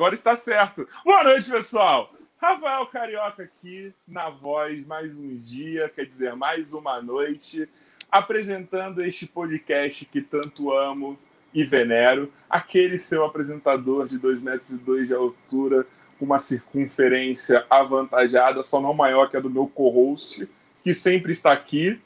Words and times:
Agora 0.00 0.14
está 0.14 0.34
certo. 0.34 0.88
Boa 1.04 1.22
noite, 1.22 1.50
pessoal. 1.50 2.10
Rafael 2.38 2.86
Carioca 2.86 3.42
aqui 3.42 3.92
na 4.08 4.30
voz 4.30 4.86
mais 4.86 5.18
um 5.18 5.36
dia, 5.36 5.92
quer 5.94 6.06
dizer, 6.06 6.34
mais 6.34 6.72
uma 6.72 7.02
noite, 7.02 7.68
apresentando 8.10 9.04
este 9.04 9.26
podcast 9.26 10.06
que 10.06 10.22
tanto 10.22 10.72
amo 10.72 11.18
e 11.52 11.64
venero. 11.64 12.32
Aquele 12.48 12.96
seu 12.96 13.26
apresentador 13.26 14.08
de 14.08 14.16
2 14.16 14.40
metros 14.40 14.70
e 14.70 14.78
dois 14.78 15.06
de 15.06 15.12
altura, 15.12 15.86
com 16.18 16.24
uma 16.24 16.38
circunferência 16.38 17.66
avantajada, 17.68 18.62
só 18.62 18.80
não 18.80 18.94
maior 18.94 19.28
que 19.28 19.36
a 19.36 19.40
do 19.40 19.50
meu 19.50 19.66
co-host, 19.66 20.48
que 20.82 20.94
sempre 20.94 21.32
está 21.32 21.52
aqui. 21.52 22.00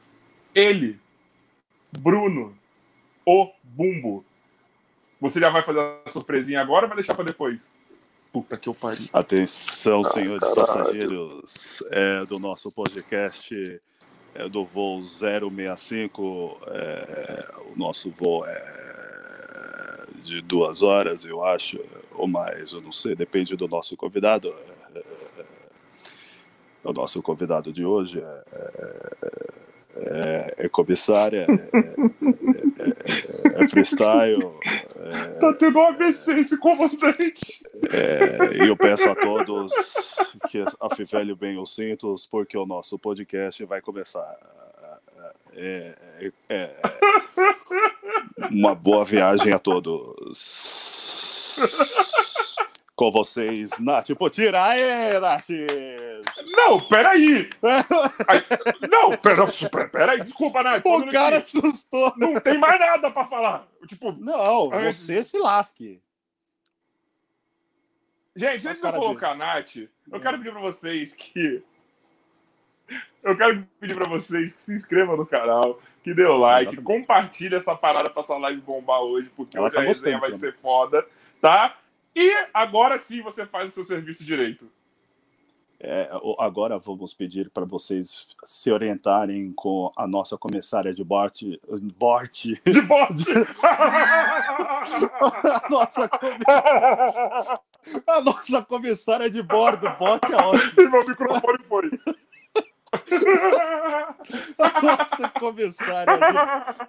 Ele, 0.52 0.98
Bruno, 1.96 2.58
o 3.24 3.52
Bumbo. 3.62 4.24
Você 5.20 5.38
já 5.38 5.48
vai 5.48 5.62
fazer 5.62 5.78
a 5.78 6.10
surpresinha 6.10 6.60
agora 6.60 6.86
ou 6.86 6.88
vai 6.88 6.96
deixar 6.96 7.14
para 7.14 7.26
depois? 7.26 7.72
Puta 8.34 8.58
que 8.58 8.68
eu 8.68 8.74
pariu. 8.74 9.06
Atenção, 9.12 10.00
ah, 10.00 10.10
senhores 10.10 10.40
caralho. 10.40 10.56
passageiros 10.56 11.84
é, 11.88 12.24
do 12.24 12.40
nosso 12.40 12.72
podcast 12.72 13.80
é, 14.34 14.48
do 14.48 14.64
voo 14.64 15.00
065. 15.00 16.58
É, 16.66 17.54
o 17.72 17.78
nosso 17.78 18.10
voo 18.10 18.44
é 18.44 20.06
de 20.24 20.42
duas 20.42 20.82
horas, 20.82 21.24
eu 21.24 21.44
acho, 21.44 21.78
ou 22.10 22.26
mais, 22.26 22.72
eu 22.72 22.82
não 22.82 22.90
sei, 22.90 23.14
depende 23.14 23.54
do 23.54 23.68
nosso 23.68 23.96
convidado. 23.96 24.52
É, 24.92 24.98
é, 24.98 25.02
é, 25.38 25.44
o 26.82 26.92
nosso 26.92 27.22
convidado 27.22 27.72
de 27.72 27.84
hoje 27.84 28.20
é 28.20 29.63
é, 29.96 30.54
é 30.58 30.68
comissária, 30.68 31.46
é, 31.48 31.52
é, 32.82 33.60
é, 33.60 33.64
é 33.64 33.68
freestyle. 33.68 34.38
É, 34.96 35.28
tá 35.38 35.54
tendo 35.54 35.78
um 35.78 35.86
AVC 35.86 36.32
esse 36.32 36.56
comandante. 36.58 37.62
É, 37.90 38.64
e 38.64 38.68
eu 38.68 38.76
peço 38.76 39.08
a 39.08 39.14
todos 39.14 39.72
que 40.48 40.64
afivelhem 40.80 41.34
bem 41.34 41.58
os 41.58 41.74
cintos, 41.74 42.26
porque 42.26 42.56
o 42.56 42.66
nosso 42.66 42.98
podcast 42.98 43.64
vai 43.64 43.80
começar. 43.80 44.36
É, 45.56 45.94
uma 48.50 48.74
boa 48.74 49.04
viagem 49.04 49.52
a 49.52 49.58
todos. 49.58 50.16
Com 52.96 53.10
vocês, 53.10 53.70
Nath 53.80 54.10
Potira. 54.16 54.62
Aê, 54.62 55.18
Nath! 55.18 55.48
Não, 56.56 56.78
peraí! 56.78 57.50
não, 58.88 59.10
pera, 59.16 59.46
peraí, 59.88 60.20
desculpa, 60.20 60.62
Nath. 60.62 60.86
O 60.86 61.10
cara 61.10 61.38
aqui. 61.38 61.58
assustou. 61.58 62.12
Não 62.16 62.34
tem 62.34 62.56
mais 62.56 62.78
nada 62.78 63.10
pra 63.10 63.26
falar. 63.26 63.66
Tipo, 63.88 64.12
não, 64.12 64.70
você 64.70 65.24
se 65.24 65.36
lasque. 65.38 66.00
Gente, 68.36 68.68
antes 68.68 68.80
de 68.80 68.86
eu 68.86 68.92
colocar 68.92 69.30
a 69.32 69.34
Nath, 69.34 69.76
eu 69.76 70.20
quero 70.20 70.38
pedir 70.38 70.52
pra 70.52 70.60
vocês 70.60 71.14
que. 71.16 71.64
Eu 73.24 73.36
quero 73.36 73.66
pedir 73.80 73.94
pra 73.96 74.08
vocês 74.08 74.52
que 74.52 74.62
se 74.62 74.72
inscrevam 74.72 75.16
no 75.16 75.26
canal, 75.26 75.80
que 76.04 76.14
dê 76.14 76.24
o 76.24 76.36
like, 76.36 76.76
compartilhe 76.82 77.56
essa 77.56 77.74
parada 77.74 78.08
pra 78.10 78.20
essa 78.20 78.36
live 78.36 78.60
bombar 78.60 79.00
hoje, 79.00 79.30
porque 79.34 79.56
Ela 79.56 79.66
hoje 79.66 79.74
tá 79.74 79.80
a 79.80 79.84
resenha 79.84 80.20
vai 80.20 80.32
ser 80.32 80.54
foda, 80.54 81.04
tá? 81.40 81.76
E 82.14 82.46
agora 82.52 82.98
sim 82.98 83.22
você 83.22 83.44
faz 83.44 83.72
o 83.72 83.74
seu 83.74 83.84
serviço 83.84 84.24
direito. 84.24 84.70
É, 85.86 86.08
agora 86.38 86.78
vamos 86.78 87.12
pedir 87.12 87.50
para 87.50 87.66
vocês 87.66 88.28
se 88.42 88.70
orientarem 88.70 89.52
com 89.52 89.92
a 89.94 90.06
nossa 90.06 90.38
comissária 90.38 90.94
de 90.94 91.04
Bort. 91.04 91.42
Bort. 91.98 92.44
De 92.64 92.80
Bort! 92.80 93.20
a, 95.44 95.68
nossa 95.68 96.08
a 98.06 98.20
nossa 98.22 98.62
comissária 98.62 99.28
de 99.28 99.42
bordo, 99.42 99.90
Bort 99.98 100.24
é 100.30 100.36
ótimo. 100.36 100.80
E 100.80 100.88
meu 100.88 101.06
microfone 101.06 101.58
foi. 101.64 101.90
Nossa 104.82 105.28
comissária 105.38 106.18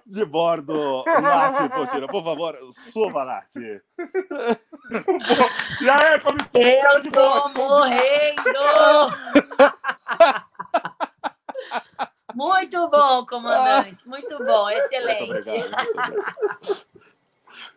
de, 0.05 0.13
de 0.19 0.25
bordo, 0.25 1.03
Nath 1.05 1.71
Potira, 1.73 2.07
por 2.07 2.23
favor, 2.23 2.57
suba, 2.71 3.25
Nath. 3.25 3.55
e 5.81 5.89
aí, 5.89 6.19
comissária? 6.19 6.81
Eu 6.93 7.11
tô 7.11 7.49
morrendo! 7.49 8.45
Muito 12.33 12.89
bom, 12.89 13.25
comandante, 13.25 14.07
muito 14.07 14.37
bom, 14.39 14.69
excelente. 14.69 15.29
Muito 15.29 15.49
obrigado, 15.49 15.85
muito 15.85 16.01
obrigado. 16.01 16.85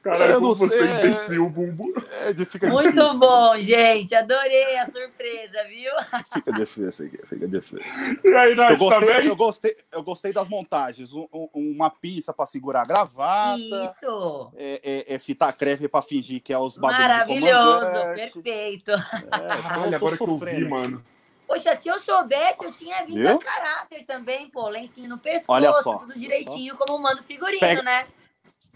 Caralho, 0.02 0.34
como 0.34 0.54
você 0.54 0.82
é 0.82 0.98
imbecil, 0.98 1.48
Bumbo. 1.48 1.92
É, 2.20 2.44
fica 2.44 2.68
Muito 2.68 2.92
difícil. 2.92 3.18
bom, 3.18 3.56
gente. 3.58 4.14
Adorei 4.14 4.78
a 4.78 4.86
surpresa, 4.86 5.64
viu? 5.68 5.92
Fica 6.32 6.52
difícil 6.52 7.06
aqui, 7.06 7.18
fica 7.26 7.48
difícil. 7.48 7.80
E 8.24 8.34
aí, 8.34 8.54
Nath, 8.54 8.72
eu 8.72 8.78
gostei, 8.78 9.08
tá 9.08 9.22
eu 9.22 9.36
gostei, 9.36 9.76
eu 9.92 10.02
gostei 10.02 10.32
das 10.32 10.48
montagens. 10.48 11.12
Um, 11.14 11.26
um, 11.32 11.48
uma 11.54 11.90
pinça 11.90 12.32
para 12.32 12.46
segurar 12.46 12.82
a 12.82 12.84
gravata. 12.84 13.58
Isso. 13.58 14.52
É, 14.56 14.80
é, 14.82 15.14
é 15.14 15.18
fita 15.18 15.52
crepe 15.52 15.88
para 15.88 16.02
fingir 16.02 16.40
que 16.42 16.52
é 16.52 16.58
os 16.58 16.76
bagulhos 16.76 17.00
Maravilhoso, 17.00 18.14
perfeito. 18.14 18.90
É, 18.92 19.62
Caralho, 19.62 19.96
agora 19.96 20.16
que 20.16 20.22
eu 20.22 20.38
vi, 20.38 20.64
mano. 20.64 21.04
Poxa, 21.48 21.74
se 21.76 21.88
eu 21.88 21.98
soubesse, 21.98 22.62
eu 22.62 22.70
tinha 22.70 23.06
vindo 23.06 23.22
Viu? 23.22 23.36
a 23.36 23.38
caráter 23.38 24.04
também, 24.04 24.50
pô. 24.50 24.68
Lencinho 24.68 25.08
no 25.08 25.18
pescoço, 25.18 25.98
tudo 25.98 26.18
direitinho, 26.18 26.76
como 26.76 26.98
manda 26.98 27.22
figurino, 27.22 27.60
Pega, 27.60 27.82
né? 27.82 28.06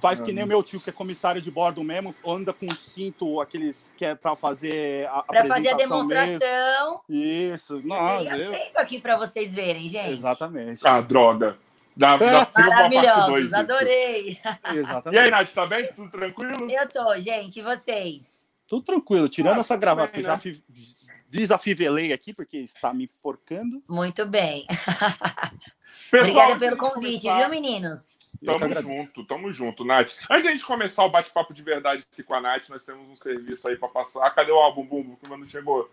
Faz 0.02 0.20
que 0.20 0.32
nem 0.32 0.43
o 0.43 0.49
meu 0.49 0.64
tio, 0.64 0.81
que 0.81 0.90
é 0.90 0.93
comissário 0.93 1.40
de 1.40 1.49
bordo 1.49 1.82
mesmo, 1.84 2.12
anda 2.26 2.52
com 2.52 2.69
cinto, 2.75 3.40
aqueles 3.40 3.93
que 3.96 4.04
é 4.04 4.16
para 4.16 4.34
fazer 4.34 5.08
a 5.08 5.22
Para 5.22 5.44
fazer 5.44 5.69
a 5.69 5.76
demonstração. 5.76 7.00
Mesmo. 7.08 7.54
Isso. 7.54 7.81
Nossa, 7.84 8.37
eu 8.37 8.50
feito 8.50 8.76
aqui 8.78 9.00
para 9.00 9.16
vocês 9.16 9.54
verem, 9.54 9.88
gente. 9.88 10.14
Exatamente. 10.14 10.84
Ah, 10.84 11.00
droga. 11.00 11.56
Dá, 11.96 12.16
dá 12.16 12.49
Maravilhosos, 12.56 13.54
adorei. 13.54 14.40
Exatamente. 14.75 15.20
E 15.20 15.25
aí, 15.25 15.31
Nath, 15.31 15.52
tá 15.52 15.66
bem? 15.66 15.87
Tudo 15.94 16.10
tranquilo? 16.10 16.66
Eu 16.69 16.88
tô, 16.88 17.20
gente. 17.20 17.60
E 17.60 17.62
vocês? 17.62 18.44
Tudo 18.66 18.82
tranquilo. 18.82 19.28
Tirando 19.28 19.58
ah, 19.58 19.60
essa 19.60 19.76
gravata 19.76 20.12
bem, 20.12 20.22
que 20.22 20.28
né? 20.28 20.37
já 20.37 20.93
desafivelei 21.28 22.12
aqui, 22.12 22.34
porque 22.34 22.58
está 22.58 22.93
me 22.93 23.05
enforcando. 23.05 23.81
Muito 23.88 24.26
bem. 24.26 24.66
Pessoal, 26.10 26.48
Obrigada 26.48 26.58
pelo 26.58 26.76
convite, 26.76 27.22
começar... 27.22 27.38
viu, 27.38 27.48
meninos? 27.48 28.19
Tamo 28.44 28.82
junto, 28.82 29.24
tamo 29.24 29.52
junto, 29.52 29.84
Nath. 29.84 30.14
Antes 30.28 30.42
de 30.42 30.48
a 30.48 30.50
gente 30.52 30.64
começar 30.64 31.04
o 31.04 31.10
bate-papo 31.10 31.54
de 31.54 31.62
verdade 31.62 32.04
aqui 32.12 32.22
com 32.22 32.34
a 32.34 32.40
Nath, 32.40 32.68
nós 32.68 32.82
temos 32.82 33.08
um 33.08 33.16
serviço 33.16 33.68
aí 33.68 33.76
para 33.76 33.88
passar. 33.88 34.28
Cadê 34.30 34.50
o 34.50 34.56
álbum 34.56 34.84
Bumbo 34.84 35.16
que 35.16 35.28
não 35.28 35.46
chegou? 35.46 35.88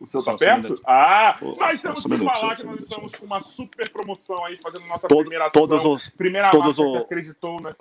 O 0.00 0.06
seu 0.06 0.22
tá 0.22 0.34
perto? 0.34 0.80
Ah, 0.86 1.36
Pô, 1.38 1.54
nós 1.58 1.82
temos 1.82 2.02
que 2.04 2.16
falar 2.16 2.56
que 2.56 2.64
nós 2.64 2.80
estamos 2.80 3.14
com 3.14 3.26
uma 3.26 3.40
super 3.40 3.90
promoção 3.90 4.42
aí, 4.46 4.56
fazendo 4.56 4.86
nossa 4.86 5.06
Todo, 5.06 5.20
primeira 5.20 5.46
ação. 5.46 5.60
Todos 5.60 5.84
os, 5.84 6.08
primeira 6.08 6.50
todos 6.50 6.78
o, 6.78 6.96
acreditou, 6.96 7.60
né? 7.60 7.74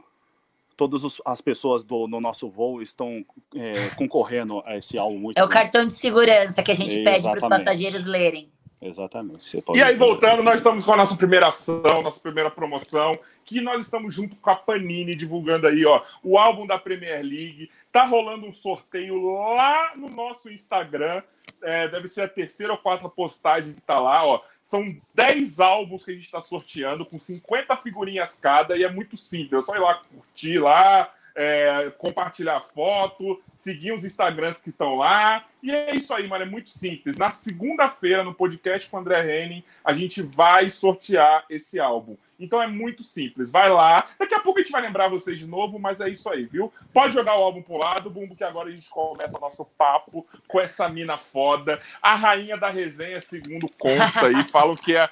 Todas 0.75 1.01
as 1.25 1.41
pessoas 1.41 1.83
do, 1.83 2.07
no 2.07 2.19
nosso 2.19 2.49
voo 2.49 2.81
estão 2.81 3.25
é, 3.55 3.89
concorrendo 3.95 4.61
a 4.65 4.77
esse 4.77 4.97
álbum 4.97 5.17
muito 5.17 5.37
É 5.37 5.43
o 5.43 5.47
cartão 5.47 5.85
de 5.85 5.93
segurança 5.93 6.61
que 6.61 6.71
a 6.71 6.75
gente 6.75 7.03
pede 7.03 7.21
para 7.21 7.37
os 7.37 7.47
passageiros 7.47 8.05
lerem. 8.05 8.49
Exatamente. 8.81 9.61
E 9.73 9.83
aí, 9.83 9.95
voltando, 9.95 10.41
nós 10.41 10.55
estamos 10.55 10.85
com 10.85 10.93
a 10.93 10.97
nossa 10.97 11.15
primeira 11.15 11.49
ação, 11.49 12.01
nossa 12.01 12.19
primeira 12.19 12.49
promoção, 12.49 13.19
que 13.43 13.59
nós 13.59 13.85
estamos 13.85 14.15
junto 14.15 14.37
com 14.37 14.49
a 14.49 14.55
Panini 14.55 15.15
divulgando 15.15 15.67
aí, 15.67 15.85
ó, 15.85 16.01
o 16.23 16.37
álbum 16.37 16.65
da 16.65 16.77
Premier 16.77 17.21
League. 17.21 17.69
Tá 17.91 18.05
rolando 18.05 18.45
um 18.45 18.53
sorteio 18.53 19.33
lá 19.33 19.93
no 19.95 20.09
nosso 20.09 20.49
Instagram. 20.49 21.21
É, 21.61 21.89
deve 21.89 22.07
ser 22.07 22.21
a 22.21 22.27
terceira 22.27 22.71
ou 22.71 22.77
quarta 22.77 23.09
postagem 23.09 23.73
que 23.73 23.81
tá 23.81 23.99
lá, 23.99 24.25
ó. 24.25 24.41
São 24.63 24.85
10 25.13 25.59
álbuns 25.59 26.05
que 26.05 26.11
a 26.11 26.13
gente 26.13 26.25
está 26.25 26.39
sorteando, 26.39 27.05
com 27.05 27.19
50 27.19 27.75
figurinhas 27.77 28.39
cada, 28.39 28.77
e 28.77 28.83
é 28.83 28.89
muito 28.89 29.17
simples. 29.17 29.63
É 29.63 29.65
só 29.65 29.75
ir 29.75 29.79
lá 29.79 29.95
curtir 29.95 30.59
lá, 30.59 31.11
é, 31.35 31.91
compartilhar 31.97 32.61
foto, 32.61 33.41
seguir 33.55 33.91
os 33.91 34.03
Instagrams 34.03 34.61
que 34.61 34.69
estão 34.69 34.95
lá. 34.95 35.45
E 35.61 35.71
é 35.71 35.95
isso 35.95 36.13
aí, 36.13 36.27
mano. 36.27 36.43
É 36.43 36.47
muito 36.47 36.69
simples. 36.69 37.17
Na 37.17 37.31
segunda-feira, 37.31 38.23
no 38.23 38.33
podcast 38.33 38.89
com 38.89 38.97
o 38.97 38.99
André 38.99 39.43
Henning, 39.43 39.63
a 39.83 39.93
gente 39.93 40.21
vai 40.21 40.69
sortear 40.69 41.45
esse 41.49 41.79
álbum. 41.79 42.15
Então 42.39 42.61
é 42.61 42.67
muito 42.67 43.03
simples. 43.03 43.51
Vai 43.51 43.69
lá. 43.69 44.07
Daqui 44.17 44.33
a 44.33 44.39
pouco 44.39 44.59
a 44.59 44.63
gente 44.63 44.71
vai 44.71 44.81
lembrar 44.81 45.09
vocês 45.09 45.37
de 45.37 45.45
novo, 45.45 45.77
mas 45.77 45.99
é 45.99 46.07
isso 46.07 46.29
aí, 46.29 46.45
viu? 46.45 46.71
Pode 46.93 47.13
jogar 47.13 47.37
o 47.37 47.43
álbum 47.43 47.61
pro 47.61 47.77
lado, 47.77 48.09
Bumbo, 48.09 48.35
que 48.35 48.43
agora 48.43 48.69
a 48.69 48.71
gente 48.71 48.89
começa 48.89 49.37
o 49.37 49.41
nosso 49.41 49.65
papo 49.65 50.25
com 50.47 50.59
essa 50.59 50.87
mina 50.87 51.17
foda. 51.17 51.81
A 52.01 52.15
rainha 52.15 52.55
da 52.55 52.69
resenha, 52.69 53.19
segundo 53.19 53.67
consta 53.77 54.27
aí, 54.27 54.41
falam 54.47 54.75
que 54.75 54.95
é 54.95 55.09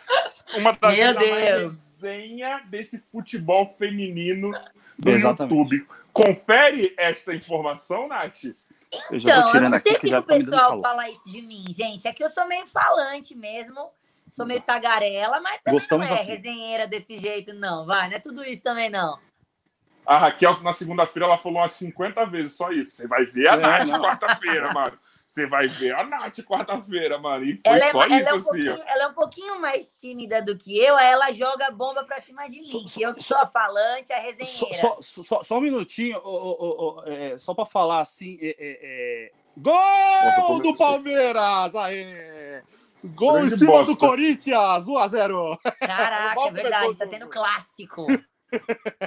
uma 0.55 0.71
das 0.71 0.95
Meu 0.95 1.13
Deus. 1.13 1.97
resenha 1.99 2.61
desse 2.67 2.99
futebol 3.11 3.75
feminino 3.77 4.51
do 4.97 5.09
Exatamente. 5.09 5.55
YouTube. 5.55 5.87
Confere 6.11 6.93
esta 6.97 7.33
informação, 7.33 8.07
Nath. 8.07 8.45
Então, 9.11 9.53
eu, 9.53 9.61
eu 9.61 9.69
não 9.69 9.79
sei 9.79 9.93
que, 9.95 10.07
que 10.07 10.15
o 10.15 10.21
tá 10.21 10.35
pessoal 10.35 10.81
fala 10.81 11.09
isso 11.09 11.23
de 11.25 11.41
mim, 11.41 11.63
gente. 11.69 12.07
É 12.07 12.13
que 12.13 12.23
eu 12.23 12.29
sou 12.29 12.47
meio 12.47 12.65
falante 12.67 13.35
mesmo. 13.35 13.91
Sou 14.29 14.45
meio 14.45 14.61
tagarela, 14.61 15.39
mas 15.39 15.61
também 15.61 15.79
Gostamos 15.79 16.09
não 16.09 16.15
é 16.15 16.19
assim. 16.19 16.31
resenheira 16.31 16.87
desse 16.87 17.17
jeito, 17.17 17.53
não. 17.53 17.85
Vai, 17.85 18.09
não 18.09 18.15
é 18.17 18.19
tudo 18.19 18.43
isso 18.43 18.61
também, 18.61 18.89
não. 18.89 19.17
A 20.05 20.17
Raquel, 20.17 20.61
na 20.61 20.73
segunda-feira, 20.73 21.25
ela 21.25 21.37
falou 21.37 21.59
umas 21.59 21.71
50 21.73 22.25
vezes, 22.25 22.53
só 22.53 22.71
isso. 22.71 22.95
Você 22.95 23.07
vai 23.07 23.25
ver 23.25 23.47
a 23.49 23.53
é, 23.53 23.57
Nath 23.57 24.01
quarta-feira, 24.01 24.73
mano. 24.73 24.97
Você 25.37 25.45
vai 25.45 25.67
ver 25.67 25.93
a 25.93 26.03
Nath 26.03 26.39
quarta-feira, 26.39 27.19
mano. 27.19 27.45
E 27.45 27.61
foi 27.63 27.79
ela 27.79 27.91
só 27.91 28.01
é, 28.01 28.07
isso, 28.07 28.15
ela 28.15 28.29
é 28.29 28.33
um 28.33 28.35
assim. 28.35 28.67
Ela 28.67 29.03
é 29.03 29.07
um 29.07 29.13
pouquinho 29.13 29.61
mais 29.61 29.99
tímida 29.99 30.41
do 30.41 30.57
que 30.57 30.75
eu, 30.75 30.97
aí 30.97 31.09
ela 31.09 31.31
joga 31.31 31.69
bomba 31.69 32.03
pra 32.03 32.19
cima 32.19 32.49
de 32.49 32.59
mim. 32.59 32.87
Só, 32.87 32.99
eu 32.99 33.13
que 33.13 33.23
sou 33.23 33.37
a 33.37 33.45
falante, 33.45 34.11
a 34.11 34.17
resenheira. 34.17 34.75
Só, 34.75 34.97
só, 34.99 35.43
só 35.43 35.57
um 35.59 35.61
minutinho, 35.61 36.19
oh, 36.23 36.57
oh, 36.59 37.03
oh, 37.05 37.07
é, 37.07 37.37
só 37.37 37.53
pra 37.53 37.67
falar 37.67 38.01
assim. 38.01 38.39
É, 38.41 38.47
é, 38.47 38.55
é 38.59 39.31
gol 39.55 39.75
Nossa, 39.75 40.63
do 40.63 40.75
Palmeiras! 40.75 41.75
Aê! 41.75 42.63
Gol 43.03 43.33
Grande 43.33 43.53
em 43.53 43.57
cima 43.57 43.71
bosta. 43.73 43.93
do 43.93 43.99
Corinthians, 43.99 44.85
1x0. 44.85 45.59
Caraca, 45.79 46.41
é 46.47 46.51
verdade, 46.51 46.95
tá 46.95 47.05
tendo 47.05 47.27
clássico. 47.27 48.07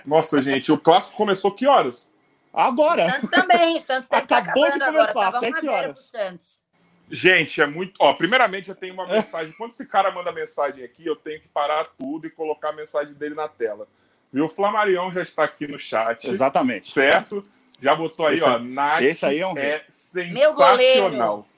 Nossa, 0.07 0.41
gente, 0.41 0.71
o 0.71 0.79
clássico 0.79 1.17
começou 1.17 1.51
que 1.51 1.67
horas? 1.67 2.10
Agora. 2.53 3.07
O 3.07 3.11
Santos 3.11 3.31
também, 3.31 3.77
o 3.77 3.81
Santos 3.81 4.09
tá 4.09 4.19
Acabou 4.19 4.71
de 4.71 4.79
começar, 4.79 5.29
às 5.29 5.39
7 5.39 5.69
horas. 5.69 6.65
Gente, 7.11 7.61
é 7.61 7.67
muito. 7.67 7.95
Ó, 7.99 8.13
primeiramente, 8.15 8.69
eu 8.69 8.75
tenho 8.75 8.95
uma 8.95 9.07
mensagem. 9.07 9.53
Quando 9.53 9.73
esse 9.73 9.87
cara 9.87 10.13
manda 10.13 10.31
mensagem 10.31 10.85
aqui, 10.85 11.05
eu 11.05 11.17
tenho 11.17 11.41
que 11.41 11.49
parar 11.49 11.87
tudo 11.99 12.27
e 12.27 12.31
colocar 12.31 12.71
a 12.71 12.73
mensagem 12.73 13.15
dele 13.15 13.35
na 13.35 13.49
tela. 13.49 13.89
Viu? 14.33 14.47
O 14.47 14.49
Flamarião 14.49 15.13
já 15.13 15.23
está 15.23 15.45
aqui 15.45 15.67
no 15.67 15.79
chat. 15.79 16.29
Exatamente. 16.29 16.93
Certo? 16.93 17.43
Já 17.83 17.97
botou 17.97 18.27
aí, 18.27 18.37
esse, 18.37 18.45
ó. 18.45 18.59
Nath 18.59 19.03
esse 19.03 19.27
aí 19.27 19.41
é, 19.41 19.47
um... 19.47 19.59
é 19.59 19.85
sensacional. 19.89 21.49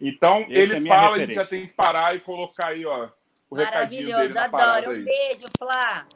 Então, 0.00 0.46
esse 0.48 0.74
ele 0.74 0.88
é 0.88 0.90
fala, 0.90 1.16
a 1.16 1.18
gente 1.18 1.34
já 1.34 1.44
tem 1.44 1.66
que 1.66 1.74
parar 1.74 2.14
e 2.14 2.20
colocar 2.20 2.68
aí, 2.68 2.86
ó. 2.86 3.08
O 3.50 3.54
recadinho 3.54 4.16
dele 4.16 4.32
na 4.32 4.44
adoro. 4.44 4.92
Um 4.92 5.04
beijo, 5.04 5.44
Flá. 5.58 6.06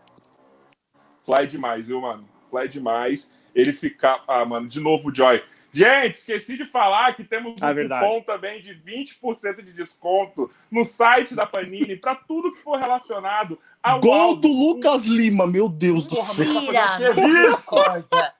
Fly 1.22 1.46
demais, 1.46 1.86
viu, 1.86 2.00
mano? 2.00 2.24
Fly 2.50 2.68
demais. 2.68 3.30
Ele 3.54 3.72
ficar. 3.72 4.22
Ah, 4.28 4.44
mano, 4.44 4.68
de 4.68 4.80
novo, 4.80 5.14
Joy. 5.14 5.42
Gente, 5.72 6.16
esqueci 6.16 6.56
de 6.56 6.66
falar 6.66 7.14
que 7.14 7.22
temos 7.22 7.52
um 7.52 7.56
ah, 7.60 7.72
cupom 7.72 8.22
também 8.22 8.60
de 8.60 8.74
20% 8.74 9.62
de 9.62 9.72
desconto 9.72 10.50
no 10.68 10.84
site 10.84 11.36
da 11.36 11.46
Panini 11.46 11.96
para 11.96 12.16
tudo 12.16 12.52
que 12.52 12.58
for 12.58 12.78
relacionado 12.78 13.58
ao. 13.80 14.00
Gol 14.00 14.12
álbum. 14.12 14.40
do 14.40 14.48
Lucas 14.48 15.04
Lima, 15.04 15.46
meu 15.46 15.68
Deus 15.68 16.06
do 16.06 16.16
céu. 16.16 16.46
Tira, 16.46 16.82
tá 18.10 18.34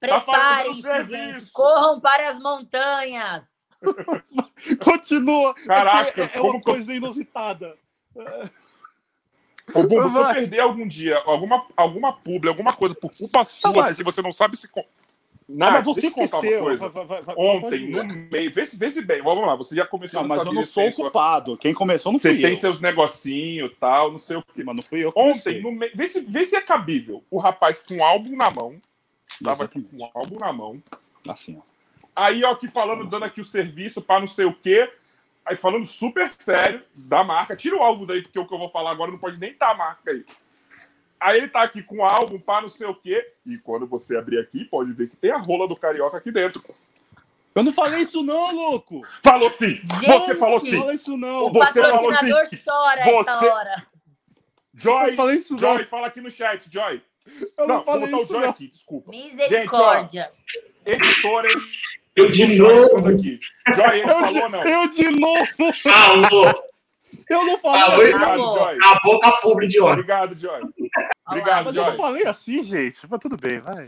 Preparem-se, 0.00 1.04
gente. 1.04 1.52
Corram 1.52 2.00
para 2.00 2.30
as 2.30 2.38
montanhas. 2.40 3.44
Continua. 4.82 5.54
Caraca, 5.54 6.22
é, 6.22 6.38
é 6.38 6.40
uma 6.40 6.60
coisa 6.60 6.92
inusitada. 6.92 7.76
Ô, 9.74 9.82
Bum, 9.82 10.02
você 10.02 10.34
perder 10.34 10.60
algum 10.60 10.86
dia 10.86 11.18
alguma, 11.18 11.66
alguma 11.76 12.12
publi, 12.12 12.48
alguma 12.48 12.72
coisa 12.72 12.94
por 12.94 13.10
culpa 13.10 13.44
sua, 13.44 13.92
se 13.92 14.02
você 14.02 14.22
não 14.22 14.32
sabe 14.32 14.56
se. 14.56 14.68
Nath, 15.48 15.72
mas 15.74 15.84
você 15.84 16.08
esqueceu. 16.08 16.64
Vai, 16.64 16.76
vai, 16.76 17.04
vai, 17.04 17.34
Ontem, 17.36 17.90
no 17.90 18.04
meio. 18.04 18.52
Vê 18.52 18.66
se, 18.66 18.76
vê 18.76 18.90
se 18.90 19.02
bem. 19.02 19.22
Vamos 19.22 19.46
lá, 19.46 19.54
você 19.54 19.76
já 19.76 19.86
começou 19.86 20.22
não, 20.22 20.28
mas 20.28 20.44
eu 20.44 20.52
não 20.52 20.64
sou 20.64 20.90
culpado. 20.92 21.52
Sua... 21.52 21.58
Quem 21.58 21.72
começou 21.72 22.10
não 22.10 22.18
Você 22.18 22.32
eu. 22.32 22.40
tem 22.40 22.56
seus 22.56 22.80
negocinhos 22.80 23.70
e 23.70 23.74
tal, 23.76 24.10
não 24.10 24.18
sei 24.18 24.36
o 24.36 24.42
quê. 24.42 24.64
Mas 24.64 24.74
não 24.74 24.82
fui 24.82 25.04
eu. 25.04 25.12
Ontem, 25.14 25.62
no 25.62 25.70
meio. 25.70 25.92
Vê 25.94 26.08
se, 26.08 26.20
vê 26.20 26.44
se 26.44 26.56
é 26.56 26.60
cabível. 26.60 27.22
O 27.30 27.38
rapaz 27.38 27.80
com 27.80 27.96
um 27.96 28.04
álbum 28.04 28.36
na 28.36 28.50
mão. 28.50 28.74
Tava 29.42 29.64
aqui 29.64 29.80
com 29.80 29.96
um 29.96 30.10
álbum 30.14 30.36
na 30.38 30.52
mão. 30.52 30.82
Assim, 31.28 31.56
ó. 31.56 31.76
Aí, 32.14 32.42
ó, 32.42 32.50
aqui 32.52 32.66
falando, 32.66 33.06
dando 33.06 33.24
aqui 33.24 33.40
o 33.40 33.44
serviço 33.44 34.02
para 34.02 34.18
não 34.20 34.26
sei 34.26 34.46
o 34.46 34.52
quê. 34.52 34.90
Aí 35.46 35.54
falando 35.54 35.84
super 35.84 36.28
sério 36.30 36.82
da 36.92 37.22
marca. 37.22 37.54
Tira 37.54 37.76
o 37.76 37.82
álbum 37.82 38.04
daí, 38.04 38.20
porque 38.20 38.38
o 38.38 38.46
que 38.46 38.52
eu 38.52 38.58
vou 38.58 38.68
falar 38.68 38.90
agora 38.90 39.12
não 39.12 39.18
pode 39.18 39.38
nem 39.38 39.52
estar 39.52 39.68
tá 39.68 39.72
a 39.72 39.76
marca 39.76 40.10
aí. 40.10 40.24
Aí 41.20 41.38
ele 41.38 41.48
tá 41.48 41.62
aqui 41.62 41.82
com 41.82 41.98
o 41.98 42.04
álbum 42.04 42.38
para 42.38 42.62
não 42.62 42.68
sei 42.68 42.86
o 42.86 42.94
quê. 42.94 43.32
E 43.46 43.56
quando 43.58 43.86
você 43.86 44.16
abrir 44.16 44.40
aqui, 44.40 44.64
pode 44.64 44.92
ver 44.92 45.08
que 45.08 45.16
tem 45.16 45.30
a 45.30 45.38
rola 45.38 45.68
do 45.68 45.76
carioca 45.76 46.16
aqui 46.16 46.32
dentro. 46.32 46.60
Eu 47.54 47.62
não 47.62 47.72
falei 47.72 48.02
isso, 48.02 48.22
não, 48.22 48.54
louco! 48.54 49.00
Falou 49.24 49.50
sim! 49.50 49.80
Gente, 49.82 50.06
você 50.06 50.34
falou 50.34 50.60
sim! 50.60 50.72
Não 50.72 50.80
falei 50.80 50.94
isso, 50.94 51.16
não! 51.16 51.46
O 51.46 51.52
você 51.52 51.80
patrocinador 51.80 52.46
sim. 52.48 52.58
chora 52.68 53.04
você... 53.04 53.30
essa 53.30 53.54
hora. 53.54 53.86
Joy, 54.74 55.10
eu 55.10 55.16
falei 55.16 55.36
isso, 55.36 55.58
Joy, 55.58 55.78
não. 55.78 55.86
fala 55.86 56.06
aqui 56.08 56.20
no 56.20 56.30
chat, 56.30 56.70
Joy. 56.70 57.02
Eu 57.56 57.66
não, 57.66 57.76
não 57.76 57.84
falei 57.84 58.10
vou 58.10 58.10
botar 58.10 58.22
isso, 58.22 58.32
o 58.32 58.34
Joy 58.34 58.42
não. 58.42 58.50
aqui, 58.50 58.68
desculpa. 58.68 59.10
Misericórdia. 59.10 60.30
Gente, 60.86 61.02
ó, 61.02 61.06
editora, 61.06 61.48
eu 62.16 62.30
de 62.30 62.46
novo. 62.56 63.08
Aqui. 63.08 63.38
Joy, 63.74 64.00
ele 64.00 64.02
eu 64.02 64.08
falou, 64.08 64.28
de, 64.28 64.48
não. 64.48 64.64
Eu 64.64 64.88
de 64.88 65.10
novo. 65.10 65.48
Alô. 65.86 66.66
Eu 67.28 67.44
não 67.44 67.58
falei 67.58 68.12
assim, 68.12 68.36
Joy. 68.36 68.78
A 68.82 69.00
boca 69.02 69.32
publi 69.42 69.66
de 69.66 69.80
ontem. 69.80 69.92
Obrigado, 69.92 70.38
Joy. 70.38 70.60
Obrigado, 71.26 71.72
Joy. 71.72 71.84
eu 71.84 71.90
não 71.90 71.96
falei 71.96 72.26
assim, 72.26 72.62
gente. 72.62 73.00
Mas 73.08 73.20
tudo 73.20 73.36
bem, 73.36 73.58
vai. 73.58 73.86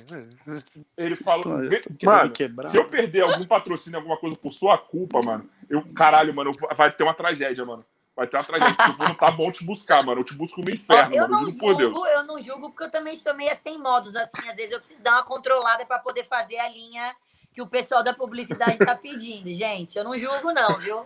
Ele 0.97 1.14
falou. 1.14 1.44
Mano, 1.47 2.68
se 2.68 2.76
eu 2.76 2.88
perder 2.88 3.23
algum 3.23 3.47
patrocínio, 3.47 3.99
alguma 3.99 4.16
coisa 4.16 4.37
por 4.37 4.52
sua 4.52 4.76
culpa, 4.76 5.20
mano, 5.25 5.49
eu, 5.70 5.82
caralho, 5.94 6.35
mano, 6.35 6.52
vai 6.75 6.90
ter 6.90 7.04
uma 7.04 7.14
tragédia, 7.14 7.64
mano. 7.64 7.85
Vai 8.16 8.26
ter 8.26 8.37
uma 8.37 8.44
tragédia. 8.44 8.76
Eu 8.88 8.97
vou 8.97 9.08
não 9.08 9.14
tá 9.14 9.30
bom 9.30 9.52
te 9.52 9.62
buscar, 9.62 10.02
mano. 10.02 10.20
Eu 10.20 10.25
te 10.25 10.35
busco 10.35 10.61
no 10.61 10.70
inferno, 10.70 11.14
eu 11.14 11.28
mano. 11.28 11.35
Não 11.35 11.47
julgo, 11.47 11.58
por 11.61 11.76
Deus. 11.76 12.12
Eu 12.12 12.25
não 12.25 12.42
julgo 12.42 12.70
porque 12.70 12.85
eu 12.85 12.90
também 12.90 13.16
sou 13.16 13.32
meio 13.35 13.56
sem 13.62 13.78
modos, 13.78 14.16
assim. 14.16 14.49
Às 14.49 14.56
vezes 14.56 14.73
eu 14.73 14.80
preciso 14.80 15.02
dar 15.02 15.12
uma 15.12 15.25
controlada 15.25 15.87
para 15.87 16.00
poder 16.00 16.25
fazer 16.25 16.58
a 16.58 16.68
linha 16.68 17.14
que 17.59 17.62
o 17.62 17.67
pessoal 17.67 18.05
da 18.05 18.15
publicidade 18.15 18.75
está 18.75 18.95
pedindo, 18.95 19.50
gente. 19.50 19.99
Eu 19.99 20.05
não 20.05 20.17
julgo, 20.17 20.53
não, 20.53 20.79
viu? 20.79 21.05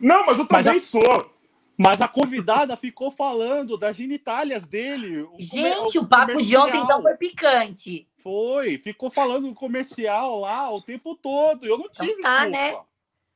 Não, 0.00 0.24
mas 0.24 0.38
eu 0.38 0.46
também 0.46 0.64
mas 0.64 0.66
a... 0.66 0.78
sou. 0.78 1.30
Mas 1.76 2.00
a 2.00 2.08
convidada 2.08 2.74
ficou 2.74 3.10
falando 3.10 3.76
das 3.76 3.96
genitálias 3.96 4.64
dele. 4.64 5.22
O 5.22 5.36
gente, 5.38 5.98
o, 5.98 6.02
o 6.02 6.06
papo 6.06 6.42
de 6.42 6.56
ontem 6.56 6.78
então 6.78 7.02
foi 7.02 7.16
picante. 7.16 8.08
Foi, 8.22 8.78
ficou 8.78 9.10
falando 9.10 9.54
comercial 9.54 10.40
lá 10.40 10.70
o 10.70 10.80
tempo 10.80 11.14
todo. 11.14 11.66
Eu 11.66 11.78
não 11.78 11.86
então 11.86 12.06
tive. 12.06 12.18
Então 12.18 12.30
tá, 12.30 12.42
culpa. 12.44 12.50
né? 12.50 12.74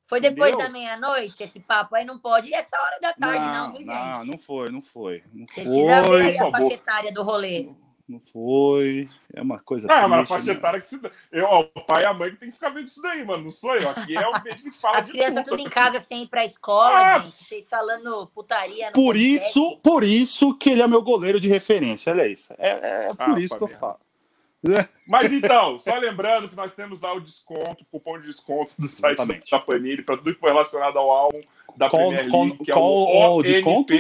Foi 0.07 0.21
depois 0.21 0.53
Entendeu? 0.53 0.67
da 0.67 0.73
meia-noite 0.73 1.43
esse 1.43 1.61
papo 1.61 1.95
aí 1.97 2.05
não 2.05 2.19
pode 2.19 2.49
ir 2.49 2.55
essa 2.55 2.77
hora 2.79 2.99
da 3.01 3.13
tarde, 3.15 3.45
não, 3.45 3.67
não 3.67 3.73
viu, 3.73 3.87
gente? 3.87 4.19
Não, 4.19 4.25
não 4.27 4.39
foi, 4.39 4.71
não 4.71 4.83
foi. 4.83 5.23
Não 5.33 5.47
Você 5.47 5.63
precisa 5.63 6.03
ver 6.03 6.39
a 6.39 6.51
faixa 6.51 6.75
etária 6.75 7.13
do 7.13 7.23
rolê. 7.23 7.69
Não 8.07 8.21
foi. 8.21 9.09
É 9.33 9.41
uma 9.41 9.59
coisa. 9.59 9.89
Ah, 9.91 10.07
mas 10.07 10.21
a 10.21 10.27
faixa 10.27 10.47
né? 10.47 10.53
etária 10.53 10.81
que 10.81 10.91
se. 10.91 11.01
Eu, 11.33 11.47
ó, 11.47 11.61
o 11.75 11.81
pai 11.81 12.03
e 12.03 12.07
a 12.07 12.13
mãe 12.13 12.31
que 12.31 12.37
tem 12.37 12.49
que 12.51 12.55
ficar 12.55 12.69
vendo 12.69 12.87
isso 12.87 13.01
daí, 13.01 13.25
mano. 13.25 13.45
Não 13.45 13.51
sou 13.51 13.75
eu. 13.75 13.89
Aqui 13.89 14.15
é 14.15 14.29
o 14.29 14.43
vídeo 14.43 14.65
que 14.65 14.71
fala 14.71 14.99
As 14.99 15.09
crianças 15.09 15.45
tudo 15.45 15.63
em 15.63 15.71
casa 15.71 16.01
sem 16.01 16.25
ir 16.25 16.29
pra 16.29 16.45
escola, 16.45 16.99
ah, 16.99 17.19
gente. 17.21 17.33
Vocês 17.33 17.67
falando 17.69 18.27
putaria. 18.35 18.93
Por 18.93 19.17
isso, 19.17 19.79
por 19.83 20.05
isso 20.05 20.55
que 20.55 20.71
ele 20.71 20.83
é 20.83 20.87
meu 20.87 21.01
goleiro 21.01 21.41
de 21.41 21.49
referência. 21.49 22.13
Olha 22.13 22.29
isso. 22.29 22.53
É, 22.59 22.69
é, 22.69 23.07
é 23.11 23.15
por 23.15 23.39
ah, 23.39 23.41
isso 23.41 23.57
que 23.57 23.65
eu 23.65 23.69
falo. 23.69 23.99
Mas 25.07 25.33
então, 25.33 25.79
só 25.79 25.97
lembrando 25.97 26.49
que 26.49 26.57
nós 26.57 26.75
temos 26.75 27.01
lá 27.01 27.13
o 27.13 27.21
desconto, 27.21 27.85
cupom 27.91 28.19
de 28.19 28.27
desconto 28.27 28.75
do 28.79 28.87
site 28.87 29.19
Exatamente. 29.19 29.51
da 29.51 29.59
Panini 29.59 30.03
para 30.03 30.17
tudo 30.17 30.33
que 30.33 30.41
for 30.41 30.49
relacionado 30.49 30.99
ao 30.99 31.11
álbum 31.11 31.41
da 31.77 31.91
qual, 31.91 32.09
Premier 32.09 32.31
League, 32.31 32.31
qual, 32.31 32.65
que 32.65 32.73
é 32.73 32.77
o, 32.77 33.37
o 33.37 33.43
desconto? 33.43 33.95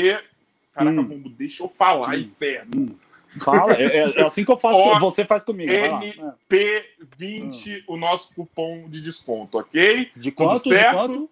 Caraca, 0.72 1.00
hum. 1.00 1.34
deixa 1.36 1.62
eu 1.62 1.68
falar, 1.68 2.10
hum. 2.10 2.20
inferno. 2.20 2.70
Hum. 2.76 2.96
Fala, 3.40 3.74
é, 3.74 3.84
é, 3.84 4.20
é, 4.20 4.24
assim 4.24 4.44
que 4.44 4.50
eu 4.50 4.56
faço, 4.56 4.80
o, 4.80 4.98
você 5.00 5.24
faz 5.24 5.42
comigo. 5.42 5.72
NP20, 5.72 7.82
o 7.88 7.96
nosso 7.96 8.32
cupom 8.34 8.88
de 8.88 9.00
desconto, 9.00 9.58
ok? 9.58 10.10
De 10.14 10.30
quanto? 10.30 10.68
De 10.68 10.90
quanto? 10.90 11.28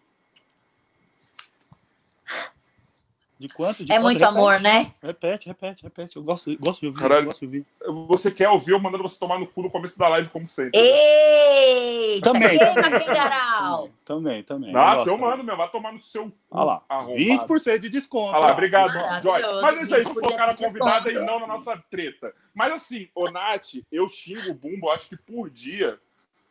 De 3.43 3.49
quanto? 3.49 3.85
De 3.85 3.91
é 3.91 3.97
quanto? 3.97 4.05
muito 4.05 4.21
repete. 4.21 4.39
amor, 4.39 4.61
né? 4.61 4.93
Repete, 5.03 5.49
repete, 5.49 5.83
repete. 5.83 6.17
Eu 6.17 6.23
gosto, 6.23 6.57
gosto 6.61 6.79
de 6.79 6.87
ouvir. 6.87 6.99
Caralho, 7.01 7.27
gosto 7.27 7.41
de 7.41 7.47
ouvir. 7.47 7.67
Você 8.07 8.31
quer 8.31 8.49
ouvir 8.49 8.71
eu 8.71 8.79
mandando 8.79 9.03
você 9.03 9.19
tomar 9.19 9.37
no 9.37 9.49
cu 9.49 9.63
no 9.63 9.71
começo 9.71 9.99
da 9.99 10.07
live, 10.07 10.29
como 10.29 10.47
sempre. 10.47 10.79
Eita, 10.79 12.33
também, 12.33 12.57
também. 12.57 13.01
também, 14.05 14.43
também. 14.45 14.73
Nossa, 14.73 15.11
eu, 15.11 15.15
eu 15.15 15.19
mando, 15.19 15.43
meu. 15.43 15.57
Vai 15.57 15.69
tomar 15.71 15.91
no 15.91 15.99
seu 15.99 16.27
cu. 16.27 16.37
Olha 16.53 16.65
lá. 16.65 16.83
Arrombado. 16.89 17.19
20% 17.19 17.79
de 17.81 17.89
desconto. 17.89 18.37
Olha 18.37 18.47
lá, 18.47 18.53
obrigado, 18.53 18.93
Joy. 19.21 19.43
Mas 19.61 19.79
é 19.79 19.83
isso 19.83 19.95
aí, 19.97 20.05
tu 20.05 20.37
cara 20.37 20.55
convidada 20.55 21.11
e 21.11 21.15
não 21.15 21.41
na 21.41 21.49
nossa 21.49 21.77
treta. 21.91 22.33
Mas 22.55 22.73
assim, 22.73 23.09
ô 23.13 23.29
Nath, 23.29 23.75
eu 23.91 24.09
xingo 24.09 24.53
o 24.53 24.55
Bumbo, 24.55 24.89
acho 24.89 25.09
que 25.09 25.17
por 25.17 25.51
dia 25.51 25.99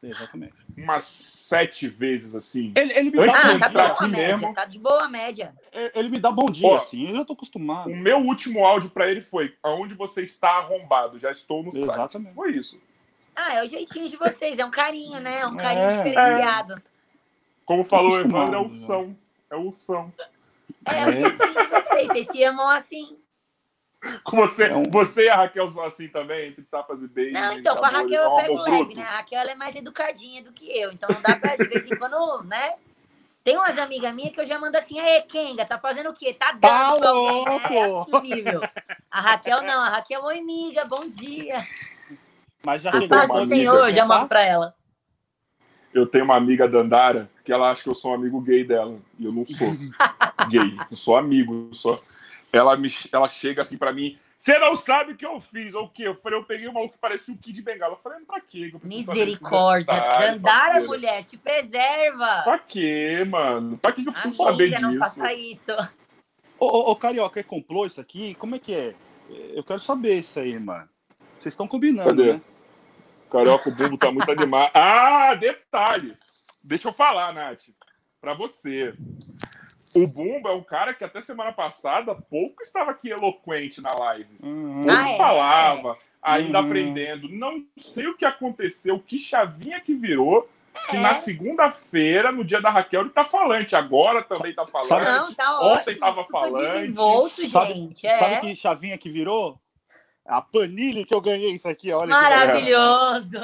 Exatamente. 0.04 0.54
Umas 0.76 1.04
sete 1.04 1.88
vezes, 1.88 2.34
assim. 2.34 2.74
Ele, 2.76 2.92
ele 2.94 3.12
me 3.12 3.18
dá 3.18 3.34
ah, 3.34 3.60
tá 3.60 3.70
boa 3.70 3.86
aqui 3.86 4.08
média, 4.08 4.38
mesmo. 4.38 4.54
Tá 4.54 4.66
de 4.66 4.80
boa 4.80 5.08
média. 5.08 5.54
Ele 5.94 6.10
me 6.10 6.20
dá 6.20 6.32
bom 6.32 6.50
dia, 6.50 6.68
Ó, 6.68 6.76
assim, 6.76 7.10
eu 7.10 7.18
já 7.18 7.26
tô 7.26 7.34
acostumado. 7.34 7.90
O 7.90 7.96
meu 7.96 8.18
último 8.18 8.66
áudio 8.66 8.90
para 8.90 9.10
ele 9.10 9.22
foi: 9.22 9.56
aonde 9.62 9.94
você 9.94 10.24
está 10.24 10.58
arrombado? 10.58 11.20
Já 11.20 11.32
estou 11.32 11.62
no 11.62 11.70
Exatamente. 11.70 12.34
site. 12.34 12.36
Foi 12.36 12.52
isso. 12.52 12.82
Ah, 13.36 13.56
é 13.56 13.64
o 13.64 13.70
jeitinho 13.70 14.10
de 14.10 14.18
vocês, 14.18 14.58
é 14.58 14.66
um 14.66 14.72
carinho, 14.72 15.20
né? 15.20 15.42
É 15.42 15.46
um 15.46 15.56
carinho 15.56 15.86
é, 15.86 15.98
diferenciado. 15.98 16.74
É. 16.74 16.82
Como 17.64 17.84
falou 17.84 18.12
o 18.12 18.20
Evandro, 18.20 18.56
é 18.56 18.60
ursão. 18.60 19.16
É 19.50 19.56
ursão. 19.56 20.12
É, 20.86 21.00
é 21.02 21.08
o 21.08 21.14
jeitinho 21.14 21.54
de 21.54 21.68
vocês, 21.68 22.08
vocês 22.08 22.28
se 22.28 22.44
amam 22.44 22.68
assim. 22.70 23.21
Com 24.24 24.38
você, 24.38 24.64
é 24.64 24.84
você 24.90 25.26
e 25.26 25.30
a 25.30 25.36
Raquel 25.36 25.70
são 25.70 25.86
assim 25.86 26.08
também, 26.08 26.50
entre 26.50 26.64
tapas 26.64 27.04
e 27.04 27.08
beijos. 27.08 27.34
Não, 27.34 27.54
então, 27.54 27.76
com 27.76 27.86
a 27.86 27.90
Raquel 27.90 28.22
eu 28.22 28.36
pego 28.36 28.62
leve, 28.62 28.96
né? 28.96 29.04
A 29.04 29.18
Raquel 29.18 29.40
ela 29.40 29.52
é 29.52 29.56
mais 29.56 29.76
educadinha 29.76 30.44
do 30.44 30.52
que 30.52 30.66
eu, 30.76 30.92
então 30.92 31.08
não 31.14 31.22
dá 31.22 31.36
pra, 31.36 31.56
de 31.56 31.68
vez 31.68 31.90
em 31.90 31.96
quando, 31.96 32.44
né? 32.46 32.74
Tem 33.44 33.58
umas 33.58 33.78
amigas 33.78 34.14
minhas 34.14 34.32
que 34.32 34.40
eu 34.40 34.48
já 34.48 34.60
mando 34.60 34.78
assim, 34.78 35.00
aí, 35.00 35.22
Kenga, 35.24 35.66
tá 35.66 35.80
fazendo 35.80 36.10
o 36.10 36.14
quê? 36.14 36.34
Tá 36.34 36.52
dando 36.52 36.62
tá 37.00 37.10
alguém, 37.10 37.46
né? 37.46 37.62
É 37.72 37.86
assumível. 37.86 38.62
A 39.10 39.22
Raquel 39.22 39.64
não, 39.64 39.82
a 39.82 39.90
Raquel, 39.90 40.24
oi, 40.24 40.40
amiga, 40.40 40.86
bom 40.86 41.08
dia. 41.08 41.68
Mas 42.64 42.84
já 42.84 42.92
A 42.92 42.94
chegou 42.94 43.10
paz 43.10 43.26
uma 43.26 43.36
do 43.36 43.42
amiga 43.42 43.56
Senhor, 43.56 43.88
eu 43.88 43.92
já 43.92 44.06
mando 44.06 44.28
pra 44.28 44.44
ela. 44.44 44.76
Eu 45.94 46.06
tenho 46.06 46.24
uma 46.24 46.36
amiga 46.36 46.68
Dandara 46.68 47.30
que 47.44 47.52
ela 47.52 47.70
acha 47.70 47.84
que 47.84 47.90
eu 47.90 47.96
sou 47.96 48.12
um 48.12 48.16
amigo 48.16 48.40
gay 48.42 48.64
dela. 48.64 48.98
E 49.20 49.26
eu 49.26 49.32
não 49.32 49.46
sou 49.46 49.68
gay. 50.50 50.78
Eu 50.90 50.98
sou 50.98 51.18
amigo. 51.18 51.68
eu 51.70 51.74
Sou... 51.74 52.00
Ela, 52.52 52.76
me... 52.76 52.90
ela 53.12 53.28
chega 53.30 53.62
assim 53.62 53.78
pra 53.78 53.94
mim. 53.94 54.18
Você 54.38 54.58
não 54.58 54.76
sabe 54.76 55.12
o 55.14 55.16
que 55.16 55.26
eu 55.26 55.40
fiz, 55.40 55.76
ou 55.76 55.86
o 55.86 55.90
quê? 55.90 56.08
Eu 56.08 56.16
falei, 56.16 56.40
eu 56.40 56.44
peguei 56.44 56.68
um 56.68 56.74
maluco 56.74 56.94
que 56.94 57.00
parecia 57.00 57.32
o 57.34 57.38
Kid 57.38 57.62
Bengala. 57.62 57.94
Eu 57.94 58.00
falei, 58.00 58.26
pra 58.26 58.42
quê? 58.42 58.72
saber 58.72 58.88
Misericórdia. 58.88 59.94
Dandara, 59.94 60.82
mulher, 60.84 61.24
te 61.24 61.38
preserva. 61.38 62.42
Pra 62.44 62.58
quê, 62.58 63.24
mano? 63.30 63.78
Pra 63.78 63.92
que 63.92 64.02
que 64.02 64.10
eu 64.10 64.14
preciso 64.14 64.36
saber 64.36 64.64
Amiga, 64.76 64.80
não 64.80 64.90
disso? 64.90 65.00
faça 65.00 65.34
isso. 65.34 65.90
Ô, 66.60 66.66
ô, 66.66 66.92
ô, 66.92 66.96
Carioca, 66.96 67.40
é 67.40 67.44
complô 67.44 67.86
isso 67.86 68.02
aqui? 68.02 68.34
Como 68.36 68.56
é 68.56 68.60
que 68.60 68.74
é? 68.74 68.96
Eu 69.30 69.64
quero 69.64 69.80
saber 69.80 70.16
isso 70.16 70.40
aí, 70.40 70.60
mano. 70.60 70.90
Vocês 71.40 71.54
estão 71.54 71.68
combinando, 71.68 72.10
Cadê? 72.10 72.34
né? 72.34 72.42
Carioca, 73.32 73.70
o 73.70 73.76
Bumbo 73.76 73.98
tá 73.98 74.12
muito 74.12 74.30
animado. 74.32 74.72
Ah, 74.74 75.36
detalhe. 75.36 76.16
Deixa 76.64 76.90
eu 76.90 76.94
falar, 76.94 77.32
Nath. 77.32 77.70
Pra 78.20 78.34
você. 78.34 78.94
O 79.94 80.08
Bumbo 80.08 80.48
é 80.48 80.54
um 80.54 80.64
cara 80.64 80.94
que 80.94 81.04
até 81.04 81.20
semana 81.22 81.52
passada 81.52 82.16
pouco 82.16 82.64
estava 82.64 82.92
aqui 82.92 83.10
eloquente 83.10 83.82
na 83.82 83.94
live. 83.94 84.38
Uhum. 84.42 84.86
Pouco 84.86 84.92
Ah, 84.92 85.10
é? 85.10 85.18
falava, 85.18 85.98
ainda 86.22 86.60
Uhum. 86.60 86.66
aprendendo. 86.66 87.28
Não 87.30 87.64
sei 87.78 88.08
o 88.08 88.16
que 88.16 88.24
aconteceu, 88.26 88.98
que 89.00 89.20
chavinha 89.20 89.82
que 89.82 89.94
virou, 89.94 90.50
que 90.90 90.96
É. 90.96 91.00
na 91.02 91.14
segunda-feira, 91.14 92.32
no 92.32 92.44
dia 92.46 92.62
da 92.62 92.70
Raquel, 92.70 93.02
ele 93.02 93.10
tá 93.10 93.26
falante. 93.26 93.76
Agora 93.76 94.24
também 94.24 94.54
tá 94.54 94.64
falante. 94.66 94.88
Sabe- 94.88 95.06
Não, 95.06 95.34
tá 95.34 95.60
Ontem 95.60 95.74
ótimo. 95.92 96.00
tava 96.00 96.24
falante. 96.24 96.94
Sabe- 97.50 97.74
gente. 97.74 98.08
É. 98.08 98.18
Sabe 98.18 98.40
que 98.42 98.56
chavinha 98.56 98.98
que 98.98 99.10
virou? 99.10 99.60
A 100.26 100.42
panilha 100.42 101.06
que 101.06 101.14
eu 101.14 101.20
ganhei 101.20 101.52
isso 101.52 101.68
aqui, 101.68 101.92
olha. 101.92 102.08
Maravilhoso. 102.08 103.38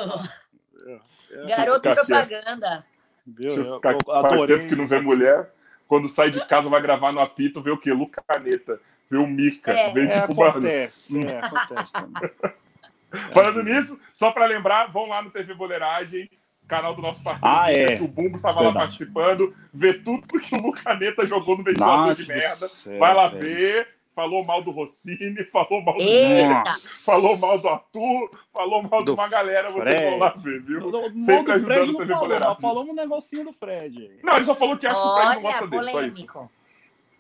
É, 1.32 1.46
Garoto 1.48 1.82
propaganda. 1.92 2.86
Deixa 3.26 3.60
eu 3.60 3.66
Eu, 3.66 3.74
eu 3.74 3.82
Faz 3.82 4.34
adorei. 4.34 4.58
tempo 4.58 4.70
que 4.70 4.76
não 4.78 4.86
vê 4.86 5.00
mulher. 5.02 5.52
Quando 5.88 6.08
sai 6.08 6.30
de 6.30 6.46
casa, 6.46 6.70
vai 6.70 6.82
gravar 6.82 7.12
no 7.12 7.20
apito, 7.20 7.62
vê 7.62 7.72
o 7.72 7.78
quê? 7.78 7.92
Lu 7.94 8.08
Caneta. 8.10 8.80
Vê 9.10 9.18
o 9.18 9.26
Mica. 9.26 9.72
É. 9.72 9.92
Vê, 9.94 10.06
É, 10.06 10.22
tipo, 10.28 10.44
acontece, 10.44 11.18
é, 11.26 11.40
acontece 11.40 11.94
também. 11.94 12.30
Falando 13.34 13.64
nisso, 13.64 14.00
só 14.14 14.32
pra 14.32 14.46
lembrar, 14.46 14.88
vão 14.92 15.08
lá 15.08 15.22
no 15.22 15.30
TV 15.32 15.54
Boleiragem, 15.54 16.30
canal 16.68 16.94
do 16.94 17.02
nosso 17.02 17.24
parceiro, 17.24 17.56
Ah, 17.58 17.72
é. 17.72 17.96
que 17.96 18.04
o 18.04 18.08
Bumbo 18.10 18.36
estava 18.36 18.60
lá 18.60 18.74
participando, 18.74 19.56
vê 19.74 19.94
tudo 19.94 20.28
que 20.40 20.54
o 20.56 20.72
Caneta 20.74 21.26
jogou 21.26 21.58
no 21.58 21.64
ventilador 21.64 22.14
de 22.16 22.28
merda. 22.28 22.68
céu, 22.68 23.00
Vai 23.00 23.14
lá 23.14 23.30
velho. 23.30 23.44
ver. 23.46 23.88
Falou 24.18 24.44
mal 24.44 24.64
do 24.64 24.72
Rossini, 24.72 25.44
falou 25.54 25.80
mal 25.84 25.96
do. 25.96 26.04
Neto, 26.04 26.80
falou 27.06 27.38
mal 27.38 27.60
do 27.60 27.70
Arthur, 27.70 28.32
falou 28.52 28.82
mal 28.82 29.00
de 29.02 29.06
Do 29.06 29.14
uma 29.14 29.28
galera, 29.30 29.70
vocês 29.70 29.84
Fred. 29.84 30.10
vão 30.10 30.18
lá 30.18 30.30
ver, 30.36 30.62
viu? 30.64 30.82
Sempre 31.24 31.52
mal 31.52 31.60
do 31.60 31.66
Fred 31.66 31.82
ajudando 31.82 31.96
o 31.96 32.00
não 32.00 32.18
falou, 32.18 32.40
mas 32.40 32.60
falamos 32.60 32.90
um 32.90 32.96
negocinho 32.96 33.44
do 33.46 33.54
Fred 33.54 33.96
aí. 34.02 34.20
Não, 34.24 34.36
ele 34.38 34.46
só 34.46 34.56
falou 34.56 34.76
que 34.76 34.88
acha 34.88 35.00
que 35.00 35.08
o 35.08 35.14
Fred 35.14 35.26
não 35.28 35.34
Olha, 35.34 35.42
gosta 35.42 35.68
dele, 35.68 35.92
só 35.92 36.02
isso. 36.02 36.50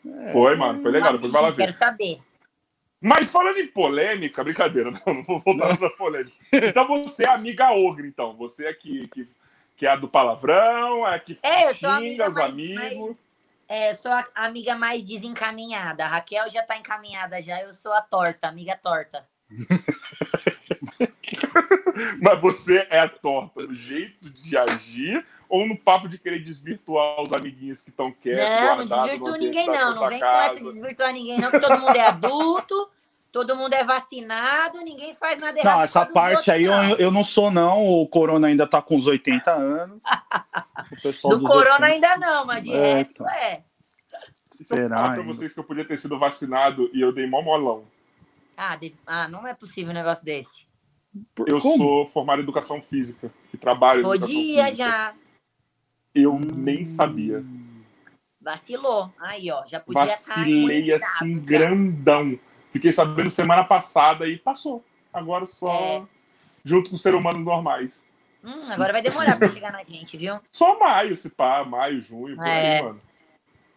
É. 0.07 0.31
Foi, 0.31 0.55
mano, 0.55 0.79
foi 0.81 0.89
legal, 0.89 1.13
depois 1.13 1.31
vai 1.31 1.41
lá 1.43 1.49
ver. 1.51 1.57
Quero 1.57 1.71
saber. 1.73 2.19
Mas 2.99 3.31
falando 3.31 3.59
em 3.59 3.67
polêmica, 3.67 4.43
brincadeira, 4.43 4.89
não, 5.05 5.13
não 5.13 5.23
vou 5.23 5.39
voltar 5.39 5.79
na 5.79 5.89
polêmica. 5.91 6.35
Então 6.51 6.87
você 6.87 7.25
é 7.25 7.29
amiga 7.29 7.71
ogre, 7.73 8.07
então. 8.07 8.35
Você 8.37 8.65
é 8.65 8.73
que, 8.73 9.07
que, 9.09 9.27
que 9.75 9.85
é 9.85 9.91
a 9.91 9.95
do 9.95 10.07
palavrão, 10.07 11.07
é 11.07 11.13
a 11.13 11.19
que 11.19 11.37
É, 11.43 11.71
xinga 11.75 11.93
amiga 11.93 12.29
os 12.29 12.33
mais, 12.33 12.49
amigos. 12.49 12.75
mais 12.75 13.17
é, 13.67 13.93
sou 13.93 14.11
a 14.11 14.25
amiga 14.35 14.75
mais 14.75 15.05
desencaminhada. 15.05 16.05
A 16.05 16.07
Raquel 16.07 16.49
já 16.49 16.63
tá 16.63 16.77
encaminhada 16.77 17.41
já, 17.41 17.61
eu 17.61 17.73
sou 17.73 17.93
a 17.93 18.01
torta, 18.01 18.47
amiga 18.47 18.75
torta. 18.75 19.27
Mas 22.21 22.41
você 22.41 22.87
é 22.89 22.99
a 22.99 23.09
torta 23.09 23.63
no 23.63 23.73
jeito 23.73 24.29
de 24.29 24.57
agir 24.57 25.25
ou 25.49 25.65
no 25.65 25.77
papo 25.77 26.07
de 26.07 26.17
querer 26.17 26.39
desvirtuar 26.39 27.21
os 27.21 27.31
amiguinhos 27.31 27.83
que 27.83 27.89
estão 27.89 28.11
quietos, 28.11 28.43
não, 28.43 28.77
não 28.77 28.85
desvirtuo 28.85 29.29
ambiente 29.29 29.45
ninguém 29.45 29.67
não, 29.67 29.95
não 29.95 30.09
vem 30.09 30.19
com 30.19 30.25
essa 30.25 30.55
de 30.55 30.63
desvirtuar 30.63 31.13
ninguém 31.13 31.39
não, 31.39 31.49
porque 31.49 31.65
todo 31.65 31.79
mundo 31.79 31.95
é 31.95 32.05
adulto, 32.05 32.89
todo 33.37 33.55
mundo 33.55 33.71
é 33.73 33.83
vacinado, 33.83 34.79
ninguém 34.81 35.15
faz 35.15 35.39
nada 35.39 35.59
errado. 35.59 35.75
Não, 35.75 35.83
essa 35.83 36.03
parte 36.07 36.49
aí 36.49 36.63
eu, 36.63 36.73
eu 36.97 37.11
não 37.11 37.23
sou, 37.23 37.51
não. 37.51 37.85
O 37.85 38.07
Corona 38.07 38.47
ainda 38.47 38.65
tá 38.65 38.81
com 38.81 38.95
uns 38.95 39.05
80 39.05 39.51
anos. 39.51 40.01
O 40.91 41.01
pessoal 41.03 41.37
Do 41.37 41.45
corona 41.45 41.85
80. 41.85 41.85
ainda 41.85 42.17
não, 42.17 42.45
mas 42.47 42.63
de 42.63 42.73
É, 42.73 42.93
resto 42.95 43.11
então. 43.21 43.29
é. 43.29 43.63
Se 44.51 44.63
eu 44.63 44.65
Será 44.65 44.97
falar 44.97 45.13
pra 45.13 45.23
vocês 45.23 45.53
que 45.53 45.59
eu 45.59 45.63
podia 45.63 45.85
ter 45.85 45.97
sido 45.97 46.17
vacinado 46.17 46.89
e 46.91 46.99
eu 46.99 47.13
dei 47.13 47.27
mó 47.27 47.43
molão. 47.43 47.83
Ah, 48.57 48.75
de- 48.75 48.95
ah, 49.05 49.27
não 49.27 49.45
é 49.47 49.53
possível 49.53 49.91
um 49.91 49.93
negócio 49.93 50.25
desse. 50.25 50.65
Eu 51.45 51.59
como? 51.61 51.77
sou 51.77 52.05
formado 52.07 52.39
em 52.39 52.43
educação 52.43 52.81
física 52.81 53.31
e 53.53 53.57
trabalho 53.57 54.01
Podia 54.01 54.71
já. 54.73 55.13
Eu 56.15 56.39
nem 56.39 56.87
sabia. 56.87 57.45
Vacilou. 58.41 59.13
Aí, 59.19 59.51
ó, 59.51 59.63
já 59.67 59.79
podia 59.79 60.05
estar 60.05 60.37
Vacilei 60.39 60.91
assim, 60.93 61.35
já. 61.35 61.41
grandão. 61.41 62.39
Fiquei 62.77 62.91
sabendo 62.91 63.27
semana 63.31 63.63
passada 63.63 64.27
e 64.27 64.37
passou. 64.37 64.85
Agora 65.11 65.47
só 65.47 65.73
É. 65.73 66.03
junto 66.63 66.91
com 66.91 66.97
seres 66.97 67.19
humanos 67.19 67.43
normais. 67.43 68.03
Hum, 68.43 68.71
agora 68.71 68.93
vai 68.93 69.01
demorar 69.01 69.35
pra 69.35 69.49
chegar 69.49 69.71
na 69.71 69.83
gente, 69.83 70.15
viu? 70.15 70.39
Só 70.51 70.77
maio, 70.77 71.17
se 71.17 71.27
pá, 71.31 71.65
maio, 71.65 71.99
junho, 72.03 72.35
por 72.35 72.45
É. 72.45 72.77
aí, 72.77 72.83
mano. 72.83 73.01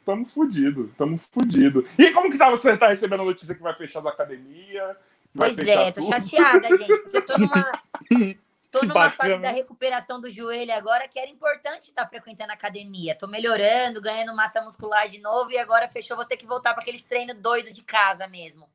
Tamo 0.04 0.26
fudido, 0.26 0.92
tamo 0.98 1.16
fudido. 1.16 1.88
E 1.98 2.10
como 2.10 2.30
que 2.30 2.36
tá, 2.36 2.50
você 2.50 2.76
tá 2.76 2.88
recebendo 2.88 3.22
a 3.22 3.24
notícia 3.24 3.54
que 3.54 3.62
vai 3.62 3.74
fechar 3.74 4.00
as 4.00 4.06
academias? 4.06 4.96
Pois 5.34 5.56
é, 5.58 5.90
tô 5.92 6.02
tudo? 6.02 6.12
chateada, 6.28 6.68
gente, 6.76 6.96
porque 6.98 7.16
eu 7.16 7.26
tô 7.26 7.38
numa, 7.38 7.82
tô 8.70 8.82
numa 8.84 9.10
fase 9.10 9.38
da 9.38 9.50
recuperação 9.50 10.20
do 10.20 10.28
joelho 10.28 10.74
agora 10.74 11.08
que 11.08 11.18
era 11.18 11.30
importante 11.30 11.88
estar 11.88 12.06
frequentando 12.06 12.50
a 12.50 12.54
academia. 12.54 13.14
Tô 13.14 13.26
melhorando, 13.26 14.02
ganhando 14.02 14.36
massa 14.36 14.60
muscular 14.60 15.08
de 15.08 15.20
novo 15.20 15.52
e 15.52 15.58
agora 15.58 15.88
fechou, 15.88 16.18
vou 16.18 16.26
ter 16.26 16.36
que 16.36 16.46
voltar 16.46 16.74
para 16.74 16.82
aqueles 16.82 17.02
treinos 17.02 17.36
doidos 17.38 17.72
de 17.72 17.82
casa 17.82 18.26
mesmo. 18.28 18.68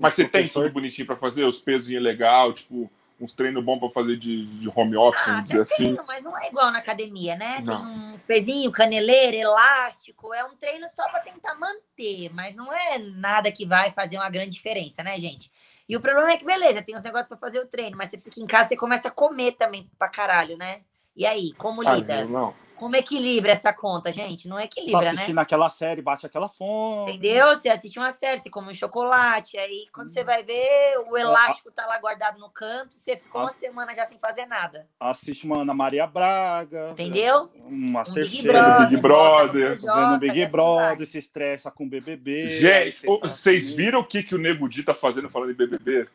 Mas 0.00 0.14
você 0.14 0.26
tem 0.26 0.48
tudo 0.48 0.70
bonitinho 0.70 1.06
pra 1.06 1.16
fazer? 1.16 1.44
Os 1.44 1.60
pezinhos 1.60 2.02
legal, 2.02 2.54
tipo, 2.54 2.90
uns 3.20 3.34
treinos 3.34 3.62
bons 3.62 3.78
pra 3.78 3.90
fazer 3.90 4.16
de, 4.16 4.46
de 4.46 4.68
home 4.74 4.96
office, 4.96 5.20
Ah, 5.22 5.32
vamos 5.32 5.44
dizer 5.44 5.60
assim? 5.60 5.94
tenho, 5.94 6.06
mas 6.06 6.24
não 6.24 6.36
é 6.38 6.48
igual 6.48 6.72
na 6.72 6.78
academia, 6.78 7.36
né? 7.36 7.60
Não. 7.62 7.84
Tem 7.84 8.14
uns 8.14 8.22
pezinhos, 8.22 8.72
caneleira, 8.72 9.36
elástico. 9.36 10.32
É 10.32 10.42
um 10.42 10.56
treino 10.56 10.88
só 10.88 11.06
para 11.10 11.20
tentar 11.20 11.54
manter, 11.54 12.30
mas 12.32 12.56
não 12.56 12.72
é 12.72 12.98
nada 12.98 13.52
que 13.52 13.66
vai 13.66 13.90
fazer 13.92 14.16
uma 14.16 14.30
grande 14.30 14.50
diferença, 14.50 15.02
né, 15.02 15.20
gente? 15.20 15.52
E 15.86 15.94
o 15.94 16.00
problema 16.00 16.30
é 16.32 16.38
que, 16.38 16.44
beleza, 16.46 16.82
tem 16.82 16.96
uns 16.96 17.02
negócios 17.02 17.28
para 17.28 17.36
fazer 17.36 17.60
o 17.60 17.66
treino, 17.66 17.96
mas 17.96 18.08
você 18.08 18.16
fica 18.16 18.40
em 18.40 18.46
casa, 18.46 18.70
você 18.70 18.76
começa 18.76 19.08
a 19.08 19.10
comer 19.10 19.52
também 19.52 19.90
pra 19.98 20.08
caralho, 20.08 20.56
né? 20.56 20.80
E 21.14 21.26
aí, 21.26 21.52
como 21.58 21.82
Ah, 21.82 21.96
lida? 21.96 22.20
eu 22.20 22.28
não. 22.28 22.54
Como 22.80 22.96
equilibra 22.96 23.52
essa 23.52 23.74
conta, 23.74 24.10
gente? 24.10 24.48
Não 24.48 24.58
equilibra, 24.58 25.02
né? 25.02 25.08
assistindo 25.10 25.38
aquela 25.38 25.68
série, 25.68 26.00
bate 26.00 26.24
aquela 26.24 26.48
fome. 26.48 27.12
Entendeu? 27.12 27.48
Você 27.48 27.68
assiste 27.68 27.98
uma 27.98 28.10
série, 28.10 28.40
você 28.40 28.48
come 28.48 28.70
um 28.70 28.74
chocolate, 28.74 29.58
aí 29.58 29.84
quando 29.92 30.10
você 30.10 30.24
vai 30.24 30.42
ver, 30.42 30.96
o 31.06 31.14
elástico 31.14 31.70
tá 31.70 31.84
lá 31.84 31.98
guardado 31.98 32.40
no 32.40 32.48
canto, 32.48 32.94
você 32.94 33.16
ficou 33.16 33.42
uma 33.42 33.52
semana 33.52 33.94
já 33.94 34.06
sem 34.06 34.18
fazer 34.18 34.46
nada. 34.46 34.88
Assiste 34.98 35.44
uma 35.44 35.60
Ana 35.60 35.74
Maria 35.74 36.06
Braga. 36.06 36.92
Entendeu? 36.92 37.50
Um 37.54 37.66
Um 37.66 37.70
Big 37.70 37.92
Masterchef. 37.92 38.46
Brother, 38.46 38.88
Big 38.88 38.96
Brother, 38.96 39.78
Vendo 39.78 40.18
Big 40.18 40.42
assim 40.42 40.50
Brother, 40.50 41.06
se 41.06 41.18
estressa 41.18 41.70
com 41.70 41.86
BBB. 41.86 42.46
aí 42.46 42.60
Gente, 42.60 42.96
você 42.96 43.06
tá 43.06 43.28
vocês 43.28 43.66
assim, 43.66 43.76
viram 43.76 44.00
o 44.00 44.06
que, 44.06 44.22
que 44.22 44.34
o 44.34 44.38
Nego 44.38 44.66
Di 44.66 44.82
tá 44.82 44.94
fazendo 44.94 45.28
falando 45.28 45.50
em 45.50 45.54
BBB? 45.54 46.08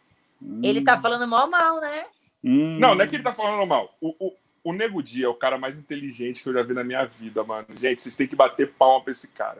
Ele 0.64 0.84
tá 0.84 0.98
falando 0.98 1.28
mal 1.28 1.48
mal, 1.48 1.80
né? 1.80 2.06
Hum. 2.44 2.80
Não, 2.80 2.96
não 2.96 3.04
é 3.04 3.08
que 3.08 3.16
ele 3.16 3.24
tá 3.24 3.34
falando 3.34 3.68
mal. 3.68 3.96
O, 4.02 4.10
o, 4.20 4.34
o 4.66 4.74
Nego 4.74 5.02
Di 5.02 5.24
é 5.24 5.30
o 5.30 5.34
cara 5.36 5.58
mais 5.58 5.78
inteligente 5.78 6.42
que 6.44 6.50
eu 6.50 6.54
já 6.54 6.64
vi 6.64 6.74
na 6.74 6.84
minha 6.84 7.06
vida, 7.06 7.44
mano. 7.44 7.68
Gente, 7.78 8.02
vocês 8.02 8.16
têm 8.16 8.28
que 8.28 8.36
bater 8.36 8.72
palma 8.74 9.04
pra 9.04 9.12
esse 9.12 9.28
cara. 9.30 9.60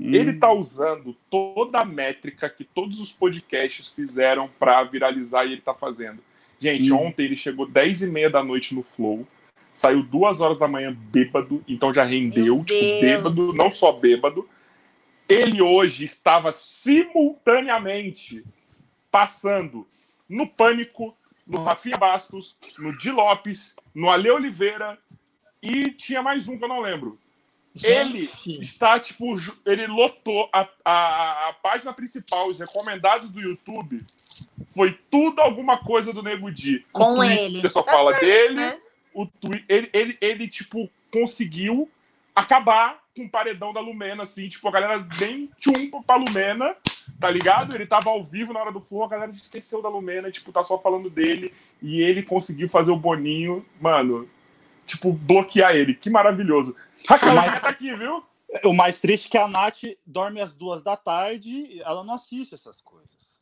Hum. 0.00 0.12
Ele 0.12 0.32
tá 0.32 0.50
usando 0.50 1.14
toda 1.30 1.78
a 1.80 1.84
métrica 1.84 2.48
que 2.48 2.64
todos 2.64 2.98
os 2.98 3.12
podcasts 3.12 3.92
fizeram 3.92 4.48
pra 4.58 4.82
viralizar 4.82 5.44
e 5.44 5.52
ele 5.52 5.60
tá 5.60 5.74
fazendo. 5.74 6.20
Gente, 6.58 6.90
Hum. 6.90 7.06
ontem 7.06 7.24
ele 7.26 7.36
chegou 7.36 7.68
10 7.68 8.02
e 8.02 8.06
meia 8.06 8.30
da 8.30 8.42
noite 8.42 8.74
no 8.74 8.82
Flow, 8.82 9.26
saiu 9.74 10.02
duas 10.02 10.40
horas 10.40 10.58
da 10.58 10.66
manhã 10.66 10.90
bêbado, 10.98 11.62
então 11.68 11.92
já 11.92 12.02
rendeu, 12.02 12.56
Meu 12.56 12.64
tipo, 12.64 12.80
Deus. 12.80 13.00
bêbado, 13.00 13.52
não 13.54 13.70
só 13.70 13.92
bêbado. 13.92 14.48
Ele 15.28 15.60
hoje 15.60 16.04
estava 16.04 16.50
simultaneamente 16.52 18.42
passando 19.10 19.86
no 20.28 20.46
Pânico, 20.46 21.14
no 21.46 21.62
Rafinha 21.62 21.96
Bastos, 21.96 22.56
no 22.78 22.96
Di 22.98 23.10
Lopes, 23.10 23.76
no 23.94 24.10
Ale 24.10 24.30
Oliveira 24.30 24.98
e 25.62 25.90
tinha 25.92 26.22
mais 26.22 26.48
um 26.48 26.58
que 26.58 26.64
eu 26.64 26.68
não 26.68 26.80
lembro. 26.80 27.18
Ele 27.84 28.22
Gente, 28.22 28.60
está, 28.60 28.98
tipo, 28.98 29.36
ele 29.66 29.86
lotou 29.86 30.48
a, 30.50 30.66
a, 30.82 31.48
a 31.48 31.52
página 31.62 31.92
principal, 31.92 32.48
os 32.48 32.58
recomendados 32.58 33.30
do 33.30 33.42
YouTube. 33.42 34.02
Foi 34.74 34.98
tudo 35.10 35.40
alguma 35.42 35.76
coisa 35.78 36.10
do 36.12 36.22
Nego 36.22 36.50
Di. 36.50 36.84
Com 36.90 37.22
ele. 37.22 37.68
só 37.68 37.82
Tá 37.82 37.92
fala 37.92 38.12
certo, 38.12 38.24
dele. 38.24 38.54
né? 38.54 38.78
O 39.12 39.26
twi- 39.26 39.64
ele, 39.68 39.90
ele, 39.92 40.18
ele, 40.22 40.48
tipo, 40.48 40.88
conseguiu 41.12 41.90
acabar 42.34 42.98
com 43.14 43.24
o 43.24 43.30
paredão 43.30 43.72
da 43.74 43.80
Lumena, 43.80 44.22
assim. 44.22 44.48
Tipo, 44.48 44.68
a 44.68 44.72
galera 44.72 44.98
bem 45.18 45.50
tchum 45.58 45.90
pra 46.02 46.16
Lumena. 46.16 46.74
Tá 47.20 47.30
ligado? 47.30 47.74
Ele 47.74 47.86
tava 47.86 48.10
ao 48.10 48.24
vivo 48.24 48.52
na 48.52 48.60
hora 48.60 48.72
do 48.72 48.80
flow, 48.80 49.04
a 49.04 49.08
galera 49.08 49.32
esqueceu 49.32 49.82
da 49.82 49.88
Lumena, 49.88 50.30
tipo, 50.30 50.52
tá 50.52 50.62
só 50.62 50.78
falando 50.78 51.08
dele, 51.10 51.52
e 51.82 52.00
ele 52.02 52.22
conseguiu 52.22 52.68
fazer 52.68 52.90
o 52.90 52.96
Boninho, 52.96 53.64
mano, 53.80 54.28
tipo, 54.86 55.12
bloquear 55.12 55.74
ele. 55.74 55.94
Que 55.94 56.10
maravilhoso. 56.10 56.76
Raquel 57.08 57.34
Mas- 57.34 57.60
tá 57.60 57.68
aqui, 57.68 57.94
viu? 57.96 58.22
O 58.64 58.72
mais 58.72 59.00
triste 59.00 59.26
é 59.26 59.30
que 59.30 59.38
a 59.38 59.48
Nath 59.48 59.82
dorme 60.06 60.40
às 60.40 60.52
duas 60.52 60.82
da 60.82 60.96
tarde, 60.96 61.80
ela 61.82 62.04
não 62.04 62.14
assiste 62.14 62.54
essas 62.54 62.80
coisas. 62.80 63.36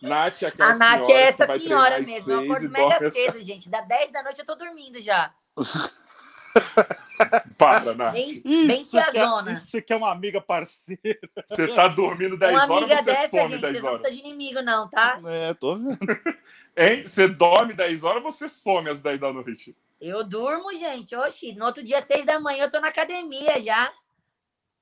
Nath, 0.00 0.42
aquela 0.42 0.72
A 0.72 0.78
Nath 0.78 1.02
senhora 1.02 1.20
é 1.20 1.22
essa 1.22 1.58
senhora 1.58 2.00
mesmo. 2.00 2.32
Eu 2.32 2.40
acordo 2.40 2.70
mega 2.70 3.10
cedo, 3.10 3.42
gente. 3.42 3.68
Da 3.68 3.82
10 3.82 4.10
da 4.10 4.22
noite 4.22 4.38
eu 4.38 4.46
tô 4.46 4.54
dormindo 4.54 5.00
já. 5.00 5.32
Para, 7.58 7.94
Nath. 7.94 8.12
Bem, 8.14 8.40
bem 8.42 8.80
Isso 8.80 8.90
que, 8.92 8.98
é, 8.98 9.10
tiazona. 9.10 9.52
isso 9.52 9.82
que 9.82 9.92
é 9.92 9.96
uma 9.96 10.10
amiga 10.10 10.40
parceira. 10.40 11.18
Você 11.48 11.68
tá 11.68 11.88
dormindo 11.88 12.36
10 12.36 12.52
Uma 12.52 12.62
horas, 12.64 12.76
amiga 12.84 12.96
você 12.96 13.04
dessa, 13.04 13.28
some 13.28 13.50
gente, 13.52 13.60
10 13.60 13.72
vocês 13.72 13.82
não 13.82 13.88
horas. 13.90 14.00
precisam 14.00 14.22
de 14.22 14.28
inimigo, 14.28 14.62
não, 14.62 14.88
tá? 14.88 15.20
É, 15.26 15.54
tô 15.54 15.76
vendo. 15.76 15.98
Hein? 16.76 17.06
Você 17.06 17.28
dorme 17.28 17.74
10 17.74 18.04
horas, 18.04 18.22
você 18.22 18.48
some 18.48 18.88
às 18.88 19.00
10 19.00 19.20
da 19.20 19.32
noite. 19.32 19.76
Eu 20.00 20.24
durmo, 20.24 20.72
gente. 20.72 21.14
Oxi, 21.14 21.52
no 21.52 21.66
outro 21.66 21.82
dia, 21.84 22.00
6 22.00 22.24
da 22.24 22.40
manhã, 22.40 22.64
eu 22.64 22.70
tô 22.70 22.80
na 22.80 22.88
academia 22.88 23.60
já. 23.60 23.92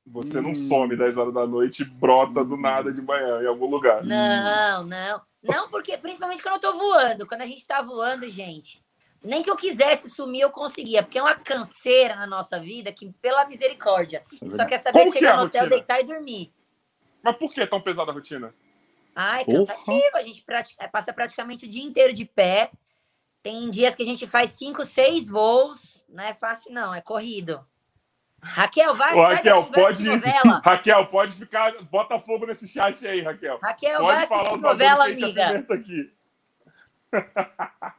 Você 0.07 0.40
não 0.40 0.50
Hum. 0.50 0.54
some 0.57 0.96
10 0.96 1.16
horas 1.16 1.35
da 1.35 1.46
noite 1.46 1.83
e 1.83 1.85
brota 1.85 2.44
do 2.44 2.57
nada 2.57 2.92
de 2.92 3.02
manhã 3.02 3.42
em 3.42 3.46
algum 3.46 3.66
lugar. 3.68 4.04
Não, 4.04 4.85
não. 4.85 5.20
Não, 5.42 5.68
porque 5.70 5.96
principalmente 5.98 6.42
quando 6.42 6.54
eu 6.54 6.61
tô 6.61 6.78
voando. 6.78 7.26
Quando 7.26 7.42
a 7.42 7.46
gente 7.46 7.66
tá 7.66 7.83
voando, 7.83 8.28
gente. 8.31 8.83
Nem 9.22 9.42
que 9.42 9.50
eu 9.50 9.57
quisesse 9.57 10.09
sumir, 10.09 10.40
eu 10.42 10.50
conseguia. 10.50 11.02
Porque 11.02 11.18
é 11.18 11.22
uma 11.22 11.35
canseira 11.35 12.14
na 12.14 12.26
nossa 12.26 12.59
vida 12.61 12.92
que, 12.92 13.11
pela 13.20 13.44
misericórdia, 13.46 14.22
só 14.33 14.64
quer 14.64 14.78
saber 14.78 14.92
Como 14.98 15.07
de 15.07 15.12
que 15.12 15.18
é 15.18 15.20
chegar 15.28 15.37
no 15.37 15.44
hotel, 15.46 15.68
deitar 15.68 16.00
e 16.00 16.04
dormir. 16.04 16.52
Mas 17.22 17.37
por 17.37 17.52
que 17.52 17.61
é 17.61 17.66
tão 17.66 17.81
pesada 17.81 18.11
a 18.11 18.14
rotina? 18.14 18.54
Ai, 19.14 19.44
Porra. 19.44 19.59
cansativo. 19.66 20.11
A 20.16 20.22
gente 20.22 20.42
prati- 20.44 20.76
é, 20.78 20.87
passa 20.87 21.12
praticamente 21.12 21.66
o 21.66 21.68
dia 21.68 21.83
inteiro 21.83 22.14
de 22.14 22.24
pé. 22.24 22.70
Tem 23.42 23.68
dias 23.70 23.94
que 23.94 24.02
a 24.02 24.07
gente 24.07 24.26
faz 24.26 24.50
cinco, 24.52 24.85
seis 24.85 25.28
voos. 25.28 26.04
Não 26.09 26.22
é 26.22 26.33
fácil, 26.35 26.72
não. 26.72 26.94
É 26.94 27.00
corrido. 27.00 27.66
Raquel, 28.40 28.94
vai, 28.94 29.12
Ô, 29.14 29.16
vai 29.22 29.35
Raquel, 29.35 29.62
de 29.64 29.70
pode- 29.72 30.04
novela. 30.09 30.62
Raquel, 30.64 31.07
pode 31.09 31.35
ficar. 31.35 31.72
Bota 31.85 32.20
fogo 32.20 32.46
nesse 32.46 32.68
chat 32.68 33.04
aí, 33.09 33.20
Raquel. 33.20 33.59
Raquel, 33.61 34.00
vai 34.04 34.16
Pode 34.16 34.28
falar 34.28 34.42
os 34.54 34.61
bagulho 34.61 34.62
novela, 34.62 35.04
amiga. 35.07 35.66
aqui. 35.74 36.12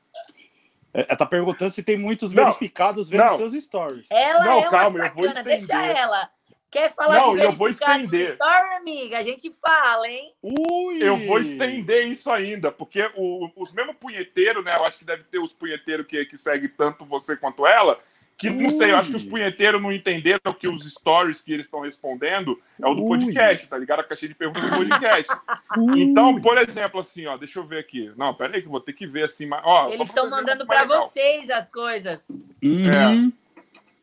É, 0.94 1.06
Ela 1.08 1.16
tá 1.18 1.26
perguntando 1.26 1.72
se 1.72 1.84
tem 1.84 1.98
muitos 1.98 2.34
Não, 2.34 2.44
verificados 2.46 3.10
vendo 3.10 3.26
não. 3.26 3.38
seus 3.38 3.54
stories. 3.64 4.08
Ela 4.10 4.44
Não, 4.44 4.52
é 4.52 4.56
uma 4.56 4.70
calma, 4.70 5.00
eu 5.06 5.14
vou 5.14 5.24
sacana, 5.26 5.44
deixa 5.44 5.62
estender. 5.62 5.98
ela. 5.98 6.30
Quer 6.72 6.94
falar 6.94 7.16
Não, 7.20 7.36
de 7.36 7.42
eu 7.42 7.52
vou 7.52 7.68
estender. 7.68 8.34
Story, 8.34 8.76
amiga? 8.76 9.18
A 9.18 9.24
gente 9.24 9.52
fala, 9.60 10.08
hein? 10.08 10.34
Ui! 10.42 11.02
Eu 11.02 11.18
vou 11.26 11.40
estender 11.40 12.08
isso 12.08 12.32
ainda, 12.32 12.72
porque 12.72 13.10
o, 13.16 13.50
os 13.56 13.72
mesmo 13.74 13.94
punheteiro, 13.96 14.62
né? 14.62 14.72
Eu 14.76 14.86
acho 14.86 15.00
que 15.00 15.06
deve 15.06 15.24
ter 15.24 15.40
os 15.40 15.52
punheteiros 15.52 16.06
que, 16.06 16.24
que 16.26 16.38
seguem 16.38 16.70
tanto 16.70 17.06
você 17.06 17.36
quanto 17.36 17.66
ela. 17.66 18.00
Que 18.40 18.50
não 18.50 18.70
sei, 18.70 18.92
eu 18.92 18.96
acho 18.98 19.10
que 19.10 19.18
os 19.18 19.24
Ui. 19.26 19.30
punheteiros 19.32 19.82
não 19.82 19.92
entenderam 19.92 20.54
que 20.58 20.66
os 20.68 20.90
stories 20.90 21.42
que 21.42 21.52
eles 21.52 21.66
estão 21.66 21.82
respondendo 21.82 22.58
é 22.82 22.88
o 22.88 22.96
do 22.96 23.04
Ui. 23.04 23.08
podcast, 23.20 23.68
tá 23.68 23.78
ligado? 23.78 24.00
A 24.00 24.04
caixinha 24.06 24.30
de 24.30 24.36
perguntas 24.36 24.64
do 24.64 24.78
podcast. 24.78 25.34
Ui. 25.78 26.02
Então, 26.02 26.40
por 26.42 26.58
exemplo, 26.58 27.02
assim, 27.02 27.26
ó, 27.28 27.36
deixa 27.36 27.60
eu 27.60 27.66
ver 27.68 27.80
aqui. 27.80 28.10
Não, 28.16 28.34
pera 28.34 28.56
aí 28.56 28.62
que 28.62 28.68
eu 28.68 28.72
vou 28.72 28.80
ter 28.80 28.94
que 28.94 29.06
ver 29.06 29.26
assim, 29.26 29.46
mas, 29.46 29.62
ó, 29.66 29.90
Eles 29.90 30.08
estão 30.08 30.30
mandando 30.30 30.64
é 30.64 30.66
pra 30.66 30.82
legal. 30.84 31.10
vocês 31.10 31.50
as 31.50 31.70
coisas. 31.70 32.24
Uhum. 32.64 33.34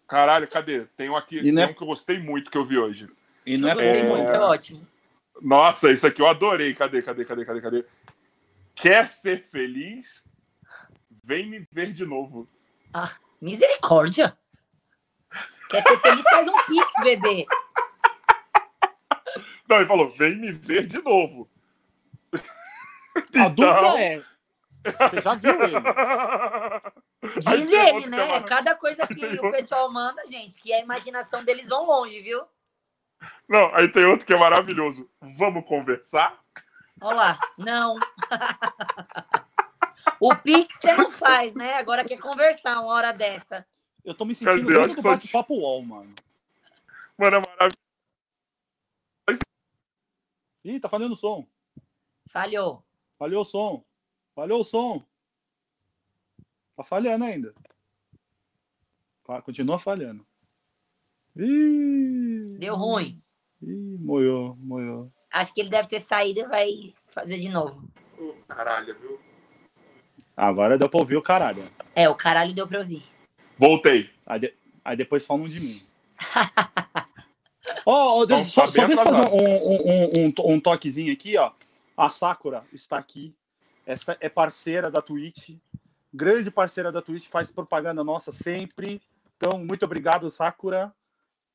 Caralho, 0.07 0.47
cadê? 0.47 0.85
Tem 0.99 1.09
um 1.09 1.17
aqui, 1.17 1.39
E 1.39 1.43
tem 1.55 1.65
é- 1.65 1.67
um 1.67 1.73
que 1.73 1.83
eu 1.83 1.87
gostei 1.87 2.19
muito 2.19 2.51
que 2.51 2.59
eu 2.59 2.65
vi 2.67 2.77
hoje. 2.77 3.09
E 3.47 3.57
não 3.57 3.69
Eu 3.71 3.73
é 3.73 3.75
gostei 3.75 4.01
pouco, 4.03 4.17
muito, 4.19 4.33
é 4.33 4.39
ótimo. 4.39 4.87
Nossa, 5.41 5.91
isso 5.91 6.07
aqui 6.07 6.21
eu 6.21 6.27
adorei. 6.29 6.75
Cadê, 6.75 7.01
cadê, 7.01 7.25
cadê, 7.25 7.45
cadê, 7.45 7.61
cadê? 7.63 7.85
Quer 8.75 9.09
ser 9.09 9.43
feliz? 9.51 10.23
Vem 11.25 11.49
me 11.49 11.67
ver 11.73 11.93
de 11.93 12.05
novo. 12.05 12.47
Misericórdia. 13.41 14.37
Quer 15.69 15.83
ser 15.83 15.99
feliz? 16.01 16.23
Faz 16.23 16.49
um 16.49 16.57
pix, 16.65 16.93
bebê. 17.03 17.47
Não, 19.69 19.77
ele 19.79 19.87
falou, 19.87 20.11
vem 20.13 20.37
me 20.37 20.53
ver 20.53 20.87
de 20.87 21.03
novo. 21.03 21.51
A 22.33 22.39
Então- 23.47 23.55
dúvida 23.55 24.01
é. 24.01 24.23
Você 25.09 25.21
já 25.21 25.35
viu 25.35 25.61
ele? 25.63 25.75
Diz 27.41 27.73
ele, 27.73 28.07
né? 28.07 28.41
cada 28.43 28.77
coisa 28.77 29.05
que 29.09 29.25
o 29.41 29.51
pessoal 29.51 29.91
manda, 29.93 30.25
gente, 30.27 30.63
que 30.63 30.73
a 30.73 30.79
imaginação 30.79 31.45
deles 31.45 31.67
vão 31.69 31.85
longe, 31.85 32.21
viu? 32.21 32.43
Não, 33.49 33.75
aí 33.75 33.89
tem 33.89 34.05
outro 34.05 34.25
que 34.25 34.33
é 34.33 34.37
maravilhoso. 34.37 35.11
Vamos 35.21 35.65
conversar? 35.67 36.39
Olha 37.01 37.17
lá. 37.17 37.39
Não. 37.59 37.97
o 40.21 40.35
pix 40.37 40.75
você 40.81 40.95
não 40.95 41.11
faz, 41.11 41.55
né? 41.55 41.75
Agora 41.75 42.05
quer 42.05 42.19
conversar 42.19 42.81
uma 42.81 42.93
hora 42.93 43.13
dessa. 43.13 43.67
Eu 44.05 44.15
tô 44.15 44.25
me 44.25 44.35
sentindo 44.35 44.67
Cadê? 44.67 44.81
dentro 44.81 44.97
do 44.97 45.03
bate-papo 45.03 45.55
UOL, 45.55 45.83
mano. 45.83 46.15
Mano, 47.19 47.37
é 47.37 47.41
maravilhoso. 47.41 47.77
Ih, 50.65 50.81
tá 50.81 50.89
falhando 50.89 51.15
o 51.15 51.17
som. 51.17 51.47
Falhou. 52.29 52.85
Falhou 53.19 53.43
o 53.43 53.45
som. 53.45 53.85
Falhou 54.35 54.61
o 54.61 54.65
som. 54.65 55.05
Tá 56.77 56.83
falhando 56.83 57.25
ainda. 57.25 57.55
Continua 59.45 59.79
falhando. 59.79 60.27
Ih, 61.37 62.57
Deu 62.59 62.75
ruim. 62.75 63.23
Ih, 63.63 63.99
moiou, 63.99 64.57
moiou. 64.57 65.13
Acho 65.31 65.53
que 65.53 65.61
ele 65.61 65.71
deve 65.71 65.89
ter 65.89 66.01
saído 66.01 66.41
e 66.41 66.49
vai 66.49 66.95
fazer 67.07 67.39
de 67.39 67.49
novo. 67.49 67.89
Caralho, 68.49 68.99
viu? 69.01 69.21
Agora 70.37 70.77
deu 70.77 70.89
pra 70.89 71.01
ouvir 71.01 71.17
o 71.17 71.23
caralho. 71.23 71.65
É, 71.95 72.09
o 72.09 72.15
caralho 72.15 72.53
deu 72.55 72.67
pra 72.67 72.81
ouvir. 72.81 73.05
Voltei. 73.59 74.11
Aí, 74.27 74.39
de- 74.41 74.55
aí 74.85 74.97
depois 74.97 75.25
falam 75.27 75.49
de 75.49 75.59
mim. 75.61 75.83
Ó, 77.85 78.21
ó, 78.21 78.25
Então, 78.25 78.45
só, 78.45 78.71
só 78.71 78.87
deixa 78.87 79.01
eu 79.01 79.05
fazer 79.05 79.23
um, 79.23 79.37
um, 79.37 80.23
um, 80.23 80.25
um 80.27 80.33
to- 80.33 80.61
toquezinho 80.61 81.13
aqui, 81.13 81.37
ó. 81.37 81.51
A 81.97 82.09
Sakura 82.09 82.63
está 82.73 82.97
aqui. 82.97 83.35
Essa 83.85 84.17
é 84.21 84.29
parceira 84.29 84.91
da 84.91 85.01
Twitch. 85.03 85.51
Grande 86.15 86.51
parceira 86.51 86.93
da 86.93 87.03
Twitch, 87.03 87.27
faz 87.29 87.51
propaganda 87.51 88.05
nossa 88.05 88.31
sempre. 88.31 89.01
Então, 89.37 89.59
muito 89.59 89.85
obrigado, 89.85 90.29
Sakura. 90.31 90.93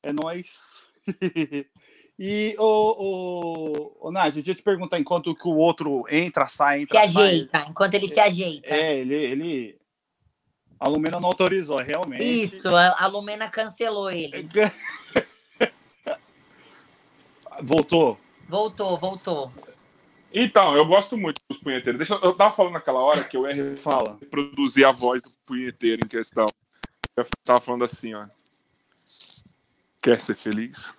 É 0.02 0.12
nóis. 0.12 0.74
e, 2.24 2.54
ô, 2.56 2.62
ô, 2.62 4.06
ô, 4.06 4.12
Nádia, 4.12 4.44
eu 4.46 4.54
te 4.54 4.62
perguntar, 4.62 4.96
enquanto 4.96 5.34
que 5.34 5.48
o 5.48 5.56
outro 5.56 6.04
entra, 6.08 6.46
sai, 6.46 6.78
Se 6.78 6.82
entra, 6.84 7.08
sai. 7.08 7.24
ajeita, 7.24 7.66
enquanto 7.68 7.94
ele 7.94 8.06
se 8.06 8.20
ajeita. 8.20 8.68
É, 8.68 8.98
ele, 8.98 9.14
ele... 9.16 9.78
A 10.78 10.86
Lumena 10.86 11.18
não 11.18 11.28
autorizou, 11.28 11.78
realmente. 11.78 12.22
Isso, 12.22 12.68
a, 12.68 13.08
Lumena 13.08 13.50
cancelou 13.50 14.08
ele. 14.08 14.48
Voltou. 17.60 18.16
Voltou, 18.48 18.96
voltou. 18.96 19.52
Então, 20.32 20.76
eu 20.76 20.86
gosto 20.86 21.16
muito 21.16 21.40
dos 21.50 21.58
punheteiros. 21.58 21.98
Deixa, 21.98 22.14
eu 22.14 22.30
eu 22.30 22.36
tava 22.36 22.54
falando 22.54 22.74
naquela 22.74 23.00
hora 23.00 23.24
que 23.24 23.36
eu 23.36 23.50
ia 23.50 23.76
Fala. 23.76 24.16
reproduzir 24.20 24.86
a 24.86 24.92
voz 24.92 25.20
do 25.24 25.30
punheteiro 25.44 26.04
em 26.04 26.08
questão. 26.08 26.46
Eu 27.16 27.26
tava 27.44 27.60
falando 27.60 27.82
assim, 27.82 28.14
ó. 28.14 28.26
Quer 30.00 30.20
ser 30.20 30.36
feliz? 30.36 30.94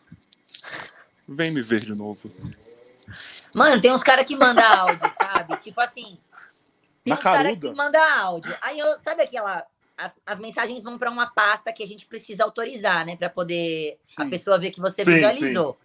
Vem 1.27 1.51
me 1.51 1.61
ver 1.61 1.79
de 1.79 1.95
novo. 1.95 2.19
Mano, 3.55 3.79
tem 3.79 3.91
uns 3.91 4.03
caras 4.03 4.25
que 4.25 4.35
mandam 4.35 4.65
áudio, 4.65 5.11
sabe? 5.15 5.57
Tipo 5.57 5.79
assim. 5.81 6.17
Tem 7.03 7.13
Na 7.13 7.19
uns 7.19 7.23
caras 7.23 7.57
que 7.57 7.71
mandam 7.71 8.01
áudio. 8.19 8.57
Aí 8.61 8.79
eu, 8.79 8.99
sabe 8.99 9.23
aquela. 9.23 9.65
As, 9.95 10.19
as 10.25 10.39
mensagens 10.39 10.83
vão 10.83 10.97
para 10.97 11.11
uma 11.11 11.27
pasta 11.27 11.71
que 11.71 11.83
a 11.83 11.87
gente 11.87 12.05
precisa 12.07 12.43
autorizar, 12.43 13.05
né? 13.05 13.15
Para 13.15 13.29
poder 13.29 13.99
a 14.17 14.23
Sim. 14.23 14.29
pessoa 14.29 14.57
ver 14.57 14.71
que 14.71 14.81
você 14.81 15.03
Sim, 15.05 15.13
visualizou. 15.13 15.77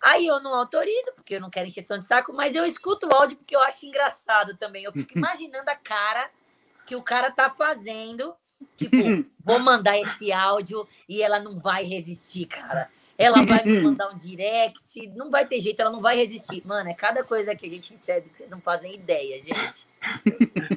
Aí 0.00 0.26
eu 0.26 0.40
não 0.40 0.54
autorizo, 0.54 1.12
porque 1.16 1.34
eu 1.34 1.40
não 1.40 1.50
quero 1.50 1.66
encheção 1.66 1.98
de 1.98 2.04
saco, 2.04 2.32
mas 2.32 2.54
eu 2.54 2.64
escuto 2.64 3.08
o 3.08 3.12
áudio 3.12 3.36
porque 3.36 3.56
eu 3.56 3.60
acho 3.62 3.84
engraçado 3.84 4.56
também. 4.56 4.84
Eu 4.84 4.92
fico 4.92 5.12
imaginando 5.18 5.68
a 5.68 5.74
cara 5.74 6.30
que 6.86 6.94
o 6.94 7.02
cara 7.02 7.30
tá 7.30 7.50
fazendo. 7.50 8.34
Tipo, 8.76 8.96
vou 9.40 9.58
mandar 9.58 9.98
esse 9.98 10.32
áudio 10.32 10.86
e 11.08 11.22
ela 11.22 11.38
não 11.38 11.58
vai 11.58 11.84
resistir, 11.84 12.46
cara. 12.46 12.90
Ela 13.18 13.42
vai 13.42 13.64
me 13.64 13.80
mandar 13.82 14.08
um 14.14 14.16
direct, 14.16 15.08
não 15.16 15.28
vai 15.28 15.44
ter 15.44 15.60
jeito, 15.60 15.80
ela 15.80 15.90
não 15.90 16.00
vai 16.00 16.16
resistir. 16.16 16.62
Mano, 16.64 16.88
é 16.88 16.94
cada 16.94 17.24
coisa 17.24 17.52
que 17.56 17.66
a 17.66 17.70
gente 17.70 17.92
recebe 17.92 18.28
vocês 18.32 18.48
não 18.48 18.60
fazem 18.60 18.94
ideia, 18.94 19.40
gente. 19.40 19.88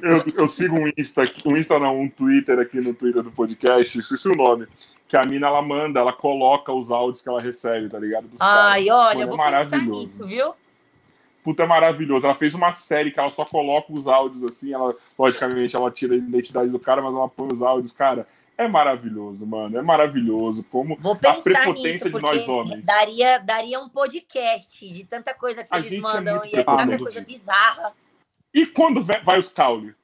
Eu, 0.02 0.24
eu 0.42 0.48
sigo 0.48 0.74
um 0.74 0.88
Insta, 0.98 1.22
um 1.46 1.56
Insta 1.56 1.78
não, 1.78 2.00
um 2.00 2.08
Twitter 2.08 2.58
aqui 2.58 2.80
no 2.80 2.92
Twitter 2.92 3.22
do 3.22 3.30
podcast, 3.30 3.96
esqueci 3.96 4.28
o 4.28 4.34
nome. 4.34 4.66
Que 5.06 5.16
a 5.16 5.24
mina 5.24 5.46
ela 5.46 5.62
manda, 5.62 6.00
ela 6.00 6.12
coloca 6.12 6.72
os 6.72 6.90
áudios 6.90 7.22
que 7.22 7.28
ela 7.28 7.40
recebe, 7.40 7.88
tá 7.88 7.98
ligado? 7.98 8.26
Dos 8.26 8.40
Ai, 8.40 8.86
caras. 8.86 9.06
olha, 9.06 9.18
Mano, 9.18 9.20
eu 9.20 9.26
vou 9.28 9.36
é 9.36 9.38
pensar 9.38 9.50
maravilhoso. 9.50 10.06
nisso, 10.08 10.26
viu? 10.26 10.54
Puta, 11.44 11.64
é 11.64 11.66
maravilhoso. 11.66 12.24
Ela 12.24 12.34
fez 12.34 12.54
uma 12.54 12.72
série 12.72 13.10
que 13.10 13.20
ela 13.20 13.30
só 13.30 13.44
coloca 13.44 13.92
os 13.92 14.06
áudios 14.06 14.42
assim. 14.42 14.72
Ela, 14.72 14.94
logicamente, 15.18 15.76
ela 15.76 15.90
tira 15.90 16.14
a 16.14 16.16
identidade 16.16 16.70
do 16.70 16.78
cara, 16.78 17.02
mas 17.02 17.14
ela 17.14 17.28
põe 17.28 17.52
os 17.52 17.62
áudios, 17.62 17.92
cara. 17.92 18.26
É 18.58 18.68
maravilhoso, 18.68 19.46
mano. 19.46 19.78
É 19.78 19.82
maravilhoso. 19.82 20.62
Como 20.64 20.96
Vou 21.00 21.12
a 21.14 21.16
pensar 21.16 21.42
prepotência 21.42 21.90
nisso, 21.92 22.10
de 22.10 22.20
nós 22.20 22.48
homens. 22.48 22.86
daria, 22.86 23.38
daria 23.38 23.80
um 23.80 23.88
podcast 23.88 24.92
de 24.92 25.04
tanta 25.04 25.34
coisa 25.34 25.64
que 25.64 25.68
A 25.74 25.78
eles 25.78 25.88
gente 25.90 25.98
é 26.00 26.02
mandam 26.02 26.36
muito 26.36 26.54
e 26.54 26.58
é 26.60 26.62
prepotente. 26.64 26.98
coisa 27.02 27.20
bizarra. 27.22 27.92
E 28.54 28.66
quando 28.66 29.02
vai 29.02 29.38
os 29.38 29.48
caule? 29.48 29.94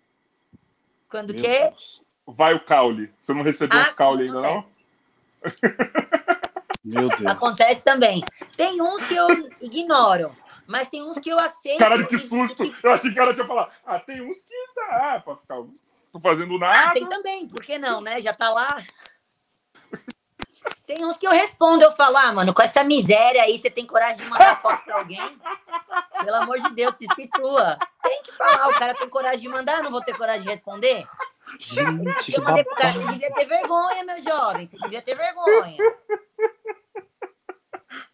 Quando 1.09 1.33
Meu 1.35 1.43
que? 1.43 1.49
Deus. 1.49 2.03
Vai 2.27 2.55
o 2.55 2.61
caule. 2.65 3.13
Você 3.21 3.33
não 3.35 3.43
recebeu 3.43 3.79
os 3.81 3.91
caule 3.91 4.25
ainda, 4.25 4.41
não? 4.41 4.45
Ah, 4.45 4.59
acontece. 4.59 4.85
Meu 6.85 7.09
Deus. 7.09 7.27
Acontece 7.27 7.81
também. 7.83 8.23
Tem 8.57 8.81
uns 8.81 9.05
que 9.05 9.15
eu 9.15 9.29
ignoro, 9.61 10.35
mas 10.67 10.89
tem 10.89 11.03
uns 11.03 11.19
que 11.19 11.29
eu 11.31 11.39
aceito. 11.39 11.79
Caralho, 11.79 12.07
que 12.07 12.19
susto! 12.19 12.65
e- 12.65 12.75
Eu 12.83 12.93
achei 12.93 13.13
que 13.13 13.19
ela 13.19 13.33
tinha 13.35 13.47
falar. 13.47 13.71
Ah, 13.85 13.99
tem 13.99 14.21
uns 14.23 14.39
que 14.43 14.55
dá 14.75 15.21
pra 15.25 15.37
ficar 15.37 15.57
tô 16.21 16.29
fazendo 16.29 16.57
Ah, 16.57 16.59
nada. 16.59 16.93
tem 16.95 17.07
também, 17.09 17.49
por 17.49 17.63
que 17.63 17.79
não, 17.79 18.01
né? 18.01 18.21
Já 18.21 18.33
tá 18.33 18.51
lá. 18.51 18.69
Tem 20.87 21.05
uns 21.05 21.17
que 21.19 21.27
eu 21.27 21.33
respondo, 21.33 21.85
eu 21.85 21.93
falo, 21.93 22.17
ah, 22.17 22.33
mano, 22.33 22.55
com 22.55 22.63
essa 22.63 22.83
miséria 22.83 23.43
aí, 23.43 23.59
você 23.59 23.71
tem 23.71 23.87
coragem 23.87 24.17
de 24.25 24.25
mandar 24.25 24.61
foto 24.61 24.83
pra 24.85 24.97
alguém? 24.97 25.39
Pelo 26.25 26.37
amor 26.37 26.59
de 26.61 26.71
Deus, 26.75 26.95
se 26.97 27.07
situa. 27.15 27.79
Tem 28.03 28.23
que 28.23 28.33
falar, 28.33 28.69
o 28.69 28.79
cara 28.79 28.95
tem 28.95 29.09
coragem 29.09 29.41
de 29.41 29.49
mandar, 29.49 29.79
eu 29.79 29.85
não 29.85 29.91
vou 29.91 30.01
ter 30.03 30.17
coragem 30.17 30.43
de 30.43 30.49
responder? 30.49 31.07
Gente, 31.59 32.35
Eu 32.35 32.43
mandei 32.43 32.65
pro 32.65 32.75
cara, 32.75 32.93
você 32.93 33.07
devia 33.07 33.33
ter 33.35 33.45
vergonha, 33.47 34.05
meu 34.05 34.23
jovem, 34.23 34.67
você 34.67 34.77
devia 34.79 35.03
ter 35.03 35.15
vergonha. 35.15 35.77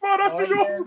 Maravilhoso! 0.02 0.84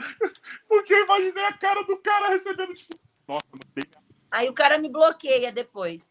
Porque 0.67 0.93
eu 0.93 1.03
imaginei 1.05 1.45
a 1.45 1.53
cara 1.57 1.83
do 1.83 1.97
cara 1.97 2.29
recebendo, 2.29 2.73
tipo, 2.73 2.95
nossa, 3.27 3.45
não 3.51 3.59
tem. 3.73 3.83
Aí 4.29 4.49
o 4.49 4.53
cara 4.53 4.77
me 4.77 4.89
bloqueia 4.89 5.51
depois. 5.51 6.01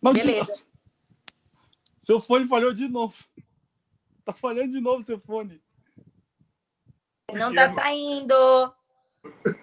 Mas 0.00 0.12
Beleza. 0.14 0.54
Seu 2.00 2.20
fone 2.20 2.46
falhou 2.46 2.72
de 2.72 2.88
novo. 2.88 3.14
Tá 4.24 4.32
falhando 4.32 4.70
de 4.72 4.80
novo 4.80 5.02
seu 5.02 5.18
fone. 5.20 5.60
Não 7.32 7.54
tá 7.54 7.72
saindo. 7.72 8.34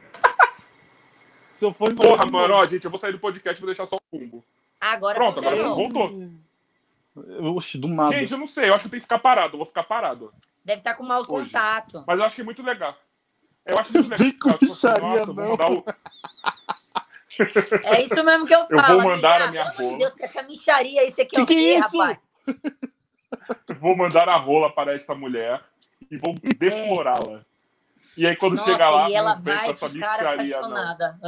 Seu 1.52 1.74
fone 1.74 1.96
falhou 1.96 2.14
Porra, 2.14 2.26
de 2.26 2.32
mano, 2.32 2.48
novo. 2.50 2.60
ó, 2.62 2.66
gente, 2.66 2.86
eu 2.86 2.92
vou 2.92 2.98
sair 3.00 3.12
do 3.12 3.20
podcast 3.20 3.60
e 3.60 3.62
vou 3.62 3.68
deixar 3.68 3.86
só 3.88 3.96
o 3.98 4.02
fumo. 4.10 4.44
Agora 4.80 5.16
Pronto, 5.16 5.40
agora 5.40 5.56
funcionou. 5.58 5.90
voltou. 5.90 7.56
Oxe, 7.56 7.78
do 7.80 7.88
nada. 7.88 8.12
Gente, 8.18 8.32
eu 8.32 8.38
não 8.38 8.48
sei, 8.48 8.70
eu 8.70 8.76
acho 8.76 8.84
que 8.84 8.90
tenho 8.92 9.02
que 9.02 9.06
ficar 9.06 9.18
parado, 9.20 9.56
eu 9.56 9.58
vou 9.58 9.66
ficar 9.66 9.84
parado. 9.84 10.32
Deve 10.64 10.82
estar 10.82 10.94
com 10.94 11.04
mau 11.04 11.20
Hoje. 11.22 11.28
contato. 11.28 12.04
Mas 12.06 12.20
eu 12.20 12.26
acho 12.26 12.36
que 12.36 12.42
é 12.42 12.46
muito 12.46 12.62
legal. 12.62 12.96
Eu 13.66 13.80
acho 13.80 13.92
muito 13.92 14.06
legal. 14.10 14.18
Vem 14.20 14.38
com 14.38 14.50
micharia, 14.62 15.02
nossa, 15.02 15.26
vou 15.34 15.36
não. 15.36 15.50
mandar 15.50 15.72
o- 15.72 15.84
É 17.84 18.02
isso 18.02 18.24
mesmo 18.24 18.46
que 18.48 18.56
eu 18.56 18.66
Eu 18.70 18.80
falo. 18.82 19.02
vou 19.02 19.12
mandar 19.12 19.42
amiga. 19.42 19.48
a 19.48 19.52
minha 19.52 19.72
de 19.72 19.84
rola. 19.84 19.98
Deus, 19.98 20.14
com 20.14 20.24
essa 20.24 20.44
micharia 20.44 21.02
aí, 21.02 21.12
você 21.12 21.26
quer 21.26 21.36
Que 21.36 21.42
o 21.42 21.46
que 21.46 21.54
é 21.54 21.74
isso? 21.80 21.98
rapaz? 21.98 22.18
vou 23.80 23.96
mandar 23.98 24.30
a 24.30 24.38
rola 24.38 24.72
para 24.72 24.96
esta 24.96 25.14
mulher 25.14 25.62
e 26.10 26.18
vou 26.18 26.34
deflorá-la. 26.58 27.42
E 28.16 28.26
aí 28.26 28.36
quando 28.36 28.56
Nossa, 28.56 28.72
chegar 28.72 28.90
lá, 28.90 29.10
e 29.10 29.14
ela 29.14 29.36
vai 29.36 29.70
essa 29.70 29.90
ficar 29.90 30.16
apaixonada. 30.22 31.20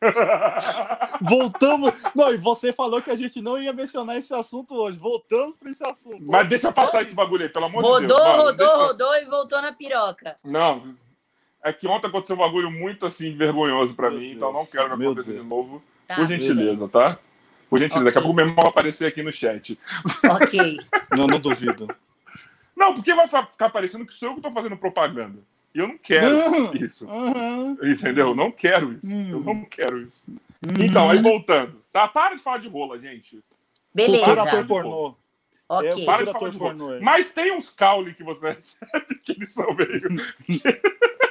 Voltamos. 1.20 1.92
Não, 2.14 2.32
e 2.32 2.36
você 2.36 2.72
falou 2.72 3.02
que 3.02 3.10
a 3.10 3.16
gente 3.16 3.40
não 3.42 3.60
ia 3.60 3.72
mencionar 3.72 4.16
esse 4.16 4.32
assunto 4.34 4.74
hoje. 4.74 4.98
Voltamos 4.98 5.56
para 5.56 5.70
esse 5.70 5.84
assunto. 5.84 6.24
Mas 6.26 6.48
deixa 6.48 6.72
passar 6.72 7.02
esse 7.02 7.14
bagulho 7.14 7.42
aí, 7.42 7.48
pelo 7.48 7.66
amor 7.66 7.82
de 7.82 7.88
Rodou, 7.88 8.06
Deus. 8.06 8.20
mano, 8.28 8.42
rodou, 8.44 8.56
deixa- 8.56 8.76
rodou 8.86 9.14
e 9.16 9.24
voltou 9.26 9.60
na 9.62 9.72
piroca. 9.72 10.36
Não, 10.44 10.94
é 11.64 11.72
que 11.72 11.88
ontem 11.88 12.06
aconteceu 12.06 12.36
um 12.36 12.38
bagulho 12.38 12.70
muito 12.70 13.04
assim 13.06 13.34
vergonhoso 13.36 13.94
pra 13.94 14.10
Meu 14.10 14.18
mim, 14.20 14.24
Deus, 14.26 14.36
então 14.36 14.52
não 14.52 14.66
quero 14.66 14.86
que 14.96 15.02
aconteça 15.04 15.32
Deus. 15.32 15.42
de 15.42 15.48
novo. 15.48 15.82
Tá, 16.06 16.14
Por 16.16 16.28
gentileza, 16.28 16.88
tá? 16.88 17.18
Por 17.70 17.78
gentileza. 17.80 18.04
Daqui 18.04 18.18
a 18.18 18.20
pouco 18.20 18.36
meu 18.36 18.44
irmão 18.46 18.62
vai 18.62 18.68
aparecer 18.70 19.06
aqui 19.06 19.22
no 19.22 19.32
chat. 19.32 19.78
Ok. 20.30 20.76
Não, 21.16 21.26
não 21.26 21.38
duvido. 21.40 21.88
Não, 22.76 22.92
porque 22.92 23.14
vai 23.14 23.26
ficar 23.28 23.70
parecendo 23.70 24.04
que 24.04 24.12
sou 24.14 24.30
eu 24.30 24.34
que 24.34 24.40
tô 24.42 24.50
fazendo 24.50 24.76
propaganda. 24.76 25.38
E 25.74 25.78
eu 25.78 25.88
não 25.88 25.96
quero 25.98 26.28
Não. 26.50 26.72
isso. 26.74 27.08
Aham. 27.08 27.76
Entendeu? 27.82 28.28
Eu 28.28 28.34
não 28.34 28.50
quero 28.50 28.92
isso. 29.02 29.12
Eu 29.12 29.38
Hum. 29.38 29.42
não 29.44 29.64
quero 29.64 29.98
isso. 30.02 30.24
Então, 30.80 31.08
aí 31.10 31.18
voltando. 31.20 31.80
Tá? 31.92 32.06
Para 32.08 32.34
de 32.36 32.42
falar 32.42 32.58
de 32.58 32.68
rola, 32.68 32.98
gente. 32.98 33.40
Beleza. 33.94 34.24
Para 34.24 34.42
ator 34.44 34.66
pornô. 34.66 35.14
Ok. 35.68 35.88
É, 35.88 36.04
Para 36.04 36.24
de 36.26 36.32
falar 36.32 36.50
de 36.50 36.58
pornô. 36.58 36.84
rola. 36.86 36.96
é. 36.98 37.00
Mas 37.00 37.30
tem 37.30 37.52
uns 37.56 37.70
caule 37.70 38.12
que 38.14 38.22
você 38.22 38.50
recebe 38.52 39.14
que 39.24 39.32
eles 39.32 39.52
são 39.52 39.72
meio. 39.74 40.02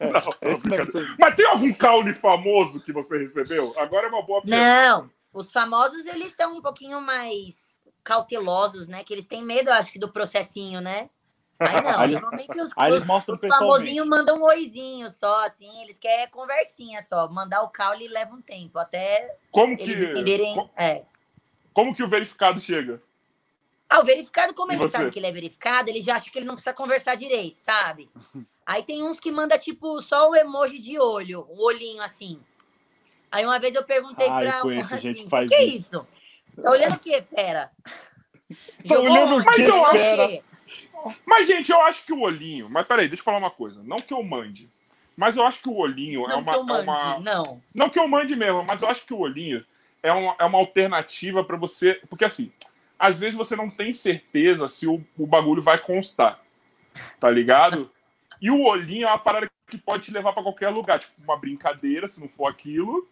É, 0.00 0.10
Não, 0.12 0.20
não, 0.20 1.16
Mas 1.18 1.34
tem 1.34 1.46
algum 1.46 1.72
caule 1.74 2.14
famoso 2.14 2.80
que 2.80 2.92
você 2.92 3.18
recebeu? 3.18 3.72
Agora 3.76 4.06
é 4.06 4.08
uma 4.10 4.22
boa 4.22 4.40
pergunta. 4.42 4.62
Não, 4.64 5.10
os 5.32 5.50
famosos, 5.52 6.06
eles 6.06 6.32
são 6.34 6.56
um 6.56 6.62
pouquinho 6.62 7.00
mais 7.00 7.82
cautelosos, 8.04 8.86
né? 8.86 9.02
Que 9.04 9.12
eles 9.12 9.26
têm 9.26 9.42
medo, 9.44 9.70
acho 9.70 9.90
que, 9.92 9.98
do 9.98 10.10
processinho, 10.12 10.80
né? 10.80 11.10
Aí 11.58 11.74
não, 11.82 12.00
Aí- 12.00 12.12
normalmente 12.12 12.60
os, 12.60 12.70
Aí 12.76 12.90
eles 12.92 13.00
os, 13.02 13.06
mostram 13.08 13.34
os 13.34 13.40
pessoalmente. 13.40 13.74
famosinhos 13.76 14.06
mandam 14.06 14.38
um 14.38 14.44
oizinho 14.44 15.10
só, 15.10 15.44
assim, 15.44 15.82
eles 15.82 15.98
querem 15.98 16.28
conversinha 16.30 17.02
só. 17.02 17.28
Mandar 17.28 17.62
o 17.62 17.68
caule 17.68 18.06
leva 18.06 18.34
um 18.34 18.40
tempo, 18.40 18.78
até 18.78 19.36
Como 19.50 19.76
que, 19.76 19.82
eles 19.82 20.00
entenderem. 20.04 20.54
co- 20.54 20.70
É. 20.76 21.02
como 21.74 21.94
que 21.94 22.02
o 22.04 22.08
verificado 22.08 22.60
chega? 22.60 23.02
Ah, 23.90 24.00
o 24.00 24.04
verificado, 24.04 24.54
como 24.54 24.70
E 24.70 24.74
ele 24.76 24.82
você? 24.82 24.96
sabe 24.96 25.10
que 25.10 25.18
ele 25.18 25.26
é 25.26 25.32
verificado, 25.32 25.88
ele 25.90 26.02
já 26.02 26.16
acha 26.16 26.30
que 26.30 26.38
ele 26.38 26.46
não 26.46 26.54
precisa 26.54 26.74
conversar 26.74 27.14
direito, 27.16 27.56
sabe? 27.58 28.08
Aí 28.68 28.82
tem 28.82 29.02
uns 29.02 29.18
que 29.18 29.32
manda, 29.32 29.58
tipo, 29.58 29.98
só 30.02 30.28
o 30.28 30.36
emoji 30.36 30.78
de 30.78 30.98
olho, 31.00 31.46
o 31.48 31.64
olhinho 31.64 32.02
assim. 32.02 32.38
Aí 33.30 33.42
uma 33.46 33.58
vez 33.58 33.74
eu 33.74 33.82
perguntei 33.82 34.28
Ah, 34.28 34.44
eu 34.44 34.50
pra 34.50 34.58
um 34.58 34.60
conheço 34.60 34.94
assim, 34.94 35.00
gente 35.14 35.22
que 35.24 35.30
faz 35.30 35.48
que 35.48 35.54
é 35.54 35.64
isso." 35.64 35.78
isso? 35.78 36.06
Tá 36.60 36.70
olhando 36.70 36.94
o 36.96 36.98
quê? 36.98 37.22
Pera. 37.34 37.70
Tá 38.86 38.98
olhando 38.98 39.36
o 39.38 39.44
quê? 39.92 40.42
Mas, 41.26 41.46
gente, 41.46 41.70
eu 41.70 41.80
acho 41.82 42.04
que 42.04 42.12
o 42.12 42.20
olhinho. 42.20 42.68
Mas 42.70 42.86
peraí, 42.86 43.08
deixa 43.08 43.20
eu 43.20 43.24
falar 43.24 43.38
uma 43.38 43.50
coisa. 43.50 43.82
Não 43.82 43.96
que 43.98 44.12
eu 44.12 44.22
mande. 44.22 44.68
Mas 45.16 45.36
eu 45.36 45.44
acho 45.44 45.60
que 45.60 45.68
o 45.68 45.76
olhinho 45.76 46.24
é 46.24 46.28
Não 46.28 46.40
uma. 46.40 46.52
que 46.52 46.58
eu 46.58 46.62
é 46.62 46.64
mande, 46.64 46.88
uma- 46.90 47.18
não. 47.20 47.62
Não 47.74 47.88
que 47.88 47.98
eu 47.98 48.06
mande 48.08 48.36
mesmo, 48.36 48.62
mas 48.64 48.82
eu 48.82 48.88
acho 48.88 49.04
que 49.06 49.12
o 49.14 49.18
olhinho 49.18 49.64
é 50.02 50.12
uma, 50.12 50.36
é 50.38 50.44
uma 50.44 50.58
alternativa 50.58 51.42
pra 51.44 51.56
você. 51.56 52.00
Porque 52.08 52.24
assim, 52.24 52.52
às 52.98 53.18
vezes 53.18 53.34
você 53.34 53.54
não 53.56 53.70
tem 53.70 53.92
certeza 53.92 54.68
se 54.68 54.86
o, 54.86 55.02
o 55.18 55.26
bagulho 55.26 55.62
vai 55.62 55.78
constar. 55.78 56.40
Tá 57.20 57.30
ligado? 57.30 57.90
E 58.40 58.50
o 58.50 58.62
olhinho 58.62 59.06
é 59.06 59.10
uma 59.10 59.18
parada 59.18 59.48
que 59.68 59.78
pode 59.78 60.04
te 60.04 60.10
levar 60.12 60.32
pra 60.32 60.42
qualquer 60.42 60.68
lugar. 60.70 60.98
Tipo, 60.98 61.14
uma 61.22 61.36
brincadeira, 61.36 62.06
se 62.08 62.20
não 62.20 62.28
for 62.28 62.46
aquilo. 62.46 63.06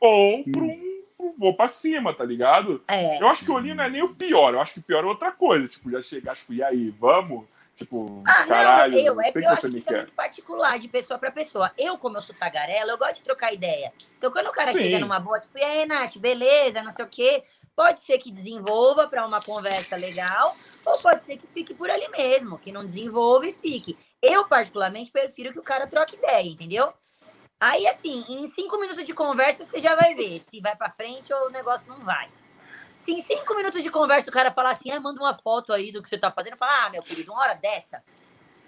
Ou 0.00 0.42
pra 0.44 0.62
um. 0.62 1.02
Vou 1.38 1.54
pra 1.54 1.68
cima, 1.68 2.12
tá 2.12 2.24
ligado? 2.24 2.82
É. 2.88 3.22
Eu 3.22 3.28
acho 3.28 3.44
que 3.44 3.50
o 3.50 3.54
olhinho 3.54 3.76
não 3.76 3.84
é 3.84 3.90
nem 3.90 4.02
o 4.02 4.12
pior. 4.14 4.52
Eu 4.54 4.60
acho 4.60 4.74
que 4.74 4.80
o 4.80 4.82
pior 4.82 5.04
é 5.04 5.06
outra 5.06 5.30
coisa. 5.30 5.68
Tipo, 5.68 5.88
já 5.90 6.02
chegar, 6.02 6.34
tipo, 6.34 6.52
e 6.52 6.62
aí, 6.64 6.86
vamos? 6.98 7.46
Tipo, 7.76 8.22
Ah, 8.26 8.44
caralho, 8.44 8.92
não, 8.92 8.98
eu, 8.98 9.14
eu 9.14 9.20
é 9.20 9.30
sei 9.30 9.40
que 9.42 9.48
eu 9.48 9.52
acho 9.52 9.60
você 9.62 9.70
que 9.70 9.76
isso 9.78 9.88
é 9.88 9.92
quer. 9.92 9.98
muito 10.00 10.12
particular, 10.14 10.78
de 10.80 10.88
pessoa 10.88 11.18
pra 11.18 11.30
pessoa. 11.30 11.70
Eu, 11.78 11.96
como 11.96 12.16
eu 12.16 12.20
sou 12.20 12.34
tagarela, 12.34 12.90
eu 12.90 12.98
gosto 12.98 13.14
de 13.14 13.22
trocar 13.22 13.52
ideia. 13.54 13.92
Então, 14.18 14.32
quando 14.32 14.48
o 14.48 14.52
cara 14.52 14.72
Sim. 14.72 14.78
chega 14.78 14.98
numa 14.98 15.20
boa, 15.20 15.38
tipo, 15.40 15.56
e 15.56 15.62
aí, 15.62 15.86
Nath, 15.86 16.16
beleza, 16.18 16.82
não 16.82 16.92
sei 16.92 17.04
o 17.04 17.08
quê, 17.08 17.44
pode 17.76 18.00
ser 18.00 18.18
que 18.18 18.30
desenvolva 18.32 19.06
pra 19.06 19.24
uma 19.26 19.40
conversa 19.40 19.94
legal, 19.96 20.56
ou 20.84 20.98
pode 20.98 21.24
ser 21.24 21.38
que 21.38 21.46
fique 21.54 21.72
por 21.72 21.88
ali 21.88 22.08
mesmo, 22.08 22.58
que 22.58 22.72
não 22.72 22.84
desenvolva 22.84 23.46
e 23.46 23.52
fique. 23.52 23.96
Eu, 24.22 24.46
particularmente, 24.46 25.10
prefiro 25.10 25.52
que 25.52 25.58
o 25.58 25.64
cara 25.64 25.86
troque 25.86 26.14
ideia, 26.16 26.48
entendeu? 26.48 26.92
Aí, 27.58 27.86
assim, 27.86 28.24
em 28.28 28.46
cinco 28.48 28.78
minutos 28.80 29.04
de 29.04 29.12
conversa, 29.12 29.64
você 29.64 29.80
já 29.80 29.94
vai 29.94 30.14
ver 30.14 30.42
se 30.48 30.60
vai 30.60 30.76
pra 30.76 30.90
frente 30.90 31.32
ou 31.32 31.48
o 31.48 31.50
negócio 31.50 31.86
não 31.88 31.98
vai. 32.04 32.28
Se 32.98 33.12
em 33.12 33.22
cinco 33.22 33.54
minutos 33.56 33.82
de 33.82 33.90
conversa 33.90 34.30
o 34.30 34.32
cara 34.32 34.52
falar 34.52 34.70
assim, 34.70 34.90
ah, 34.90 35.00
manda 35.00 35.20
uma 35.20 35.34
foto 35.34 35.72
aí 35.72 35.90
do 35.90 36.00
que 36.00 36.08
você 36.08 36.16
tá 36.16 36.30
fazendo, 36.30 36.56
fala, 36.56 36.86
ah, 36.86 36.90
meu 36.90 37.02
querido, 37.02 37.32
uma 37.32 37.40
hora 37.40 37.54
dessa, 37.54 38.02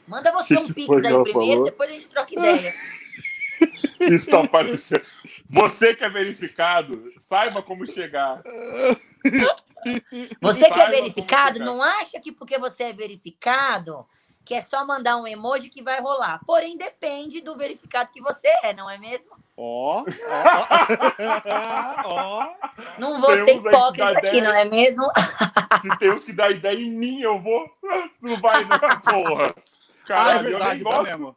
manda 0.09 0.33
você 0.33 0.57
um 0.59 0.73
pix 0.73 0.91
aí 0.91 1.23
primeiro, 1.23 1.33
falou? 1.33 1.65
depois 1.65 1.91
a 1.91 1.93
gente 1.93 2.09
troca 2.09 2.35
ideia. 2.35 2.73
Isso 4.01 4.31
tá 4.31 4.43
aparecendo. 4.43 5.05
Você 5.49 5.95
que 5.95 6.05
é 6.05 6.11
verificado, 6.11 7.13
saiba 7.21 7.63
como 7.63 7.87
chegar. 7.87 8.43
Você 10.41 10.71
que 10.71 10.81
é 10.81 10.89
verificado, 10.89 11.59
não 11.61 11.83
acha 11.83 12.19
que 12.19 12.33
porque 12.33 12.59
você 12.59 12.85
é 12.85 12.93
verificado, 12.95 14.07
que 14.45 14.55
é 14.55 14.61
só 14.63 14.85
mandar 14.85 15.17
um 15.17 15.27
emoji 15.27 15.69
que 15.71 15.83
vai 15.83 16.01
rolar. 16.01 16.41
Porém, 16.47 16.77
depende 16.77 17.41
do 17.41 17.57
verificado 17.57 18.11
que 18.13 18.21
você 18.21 18.49
é, 18.63 18.73
não 18.75 18.89
é 18.91 18.99
mesmo? 18.99 19.33
Ó, 19.57 20.05
ó, 20.05 20.07
ó. 22.05 22.55
Não 22.99 23.21
vou 23.21 23.33
ser 23.45 23.61
dá 23.63 23.71
hipócrita 23.71 24.09
aqui, 24.11 24.27
ideia. 24.29 24.45
não 24.45 24.55
é 24.55 24.65
mesmo? 24.65 25.11
Se 25.83 25.99
tem 25.99 26.13
uns 26.13 26.25
que 26.25 26.33
dá 26.33 26.51
ideia 26.51 26.79
em 26.79 26.91
mim, 26.91 27.21
eu 27.21 27.41
vou. 27.41 27.69
Não 28.21 28.37
vai, 28.41 28.65
não, 28.65 28.79
porra. 28.79 29.47
Ah, 29.47 29.49
é 29.49 30.07
Caralho, 30.07 30.49
eu 30.49 30.59
verdade, 30.59 30.75
nem 30.75 30.85
dá 30.85 30.91
gosto. 30.91 31.05
mesmo. 31.05 31.37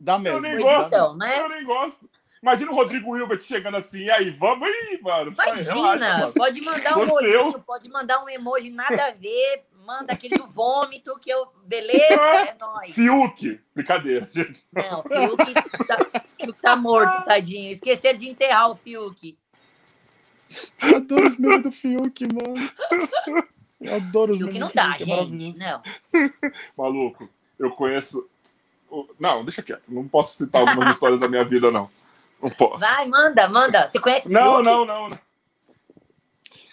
Dá 0.00 0.18
mesmo. 0.18 0.40
nem 0.40 0.52
Pois 0.52 0.64
gosto. 0.64 0.86
então, 0.86 1.16
né? 1.16 1.40
Eu 1.40 1.48
nem 1.48 1.64
gosto. 1.64 2.10
Imagina 2.42 2.70
o 2.70 2.74
Rodrigo 2.74 3.16
Hilbert 3.16 3.40
chegando 3.40 3.76
assim, 3.76 4.04
e 4.04 4.10
aí, 4.10 4.30
vamos 4.30 4.68
aí, 4.68 4.98
mano. 5.02 5.32
Imagina, 5.32 5.74
relaxa, 5.74 6.18
mano. 6.20 6.32
pode 6.32 6.60
mandar 6.62 6.96
um 6.98 7.12
olhinho, 7.12 7.50
seu. 7.52 7.60
pode 7.60 7.88
mandar 7.88 8.22
um 8.24 8.28
emoji 8.28 8.70
nada 8.70 9.06
a 9.06 9.10
ver, 9.10 9.64
manda 9.88 10.12
aquele 10.12 10.36
do 10.36 10.46
vômito 10.46 11.18
que 11.18 11.30
eu. 11.30 11.46
Beleza, 11.64 12.12
é 12.12 12.54
nóis. 12.60 12.92
Fiuk. 12.94 13.58
Brincadeira, 13.74 14.28
gente. 14.30 14.62
Não, 14.70 15.02
Fiuk 15.02 15.54
tá, 15.86 15.96
Fiuk 16.38 16.60
tá 16.60 16.76
morto, 16.76 17.24
tadinho. 17.24 17.72
Esqueceram 17.72 18.18
de 18.18 18.28
enterrar 18.28 18.70
o 18.70 18.76
Fiuk. 18.76 19.36
Adoro 20.94 21.26
os 21.26 21.36
memes 21.38 21.62
do 21.62 21.72
Fiuk, 21.72 22.26
mano. 22.34 22.70
Eu 23.80 23.94
adoro 23.94 24.32
os 24.32 24.38
Fiuk 24.38 24.58
não 24.58 24.70
dá, 24.74 24.94
Fiuk, 24.98 25.02
é 25.02 25.06
gente. 25.06 25.56
maravilhoso. 25.56 25.58
Não. 25.58 25.82
Maluco, 26.76 27.28
eu 27.58 27.70
conheço. 27.70 28.28
o- 28.90 29.08
Não, 29.18 29.42
deixa 29.42 29.62
quieto. 29.62 29.82
Não 29.88 30.06
posso 30.06 30.36
citar 30.36 30.60
algumas 30.68 30.90
histórias 30.90 31.18
da 31.18 31.28
minha 31.28 31.44
vida, 31.44 31.70
não. 31.70 31.88
Não 32.42 32.50
posso. 32.50 32.78
Vai, 32.78 33.06
manda, 33.06 33.48
manda. 33.48 33.88
Você 33.88 33.98
conhece 33.98 34.28
o 34.28 34.30
Não, 34.32 34.56
Fiuk? 34.56 34.64
não, 34.64 34.84
não. 34.84 35.08
Não, 35.08 35.18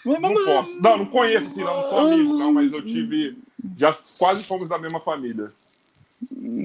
não 0.05 0.45
posso. 0.45 0.81
Não, 0.81 0.97
não 0.99 1.05
conheço, 1.05 1.47
assim, 1.47 1.63
não, 1.63 1.75
não 1.75 1.83
sou 1.89 1.99
amigo, 1.99 2.37
não, 2.37 2.53
mas 2.53 2.71
eu 2.71 2.85
tive. 2.85 3.37
Já 3.77 3.95
quase 4.19 4.43
fomos 4.43 4.69
da 4.69 4.77
mesma 4.77 4.99
família. 4.99 5.47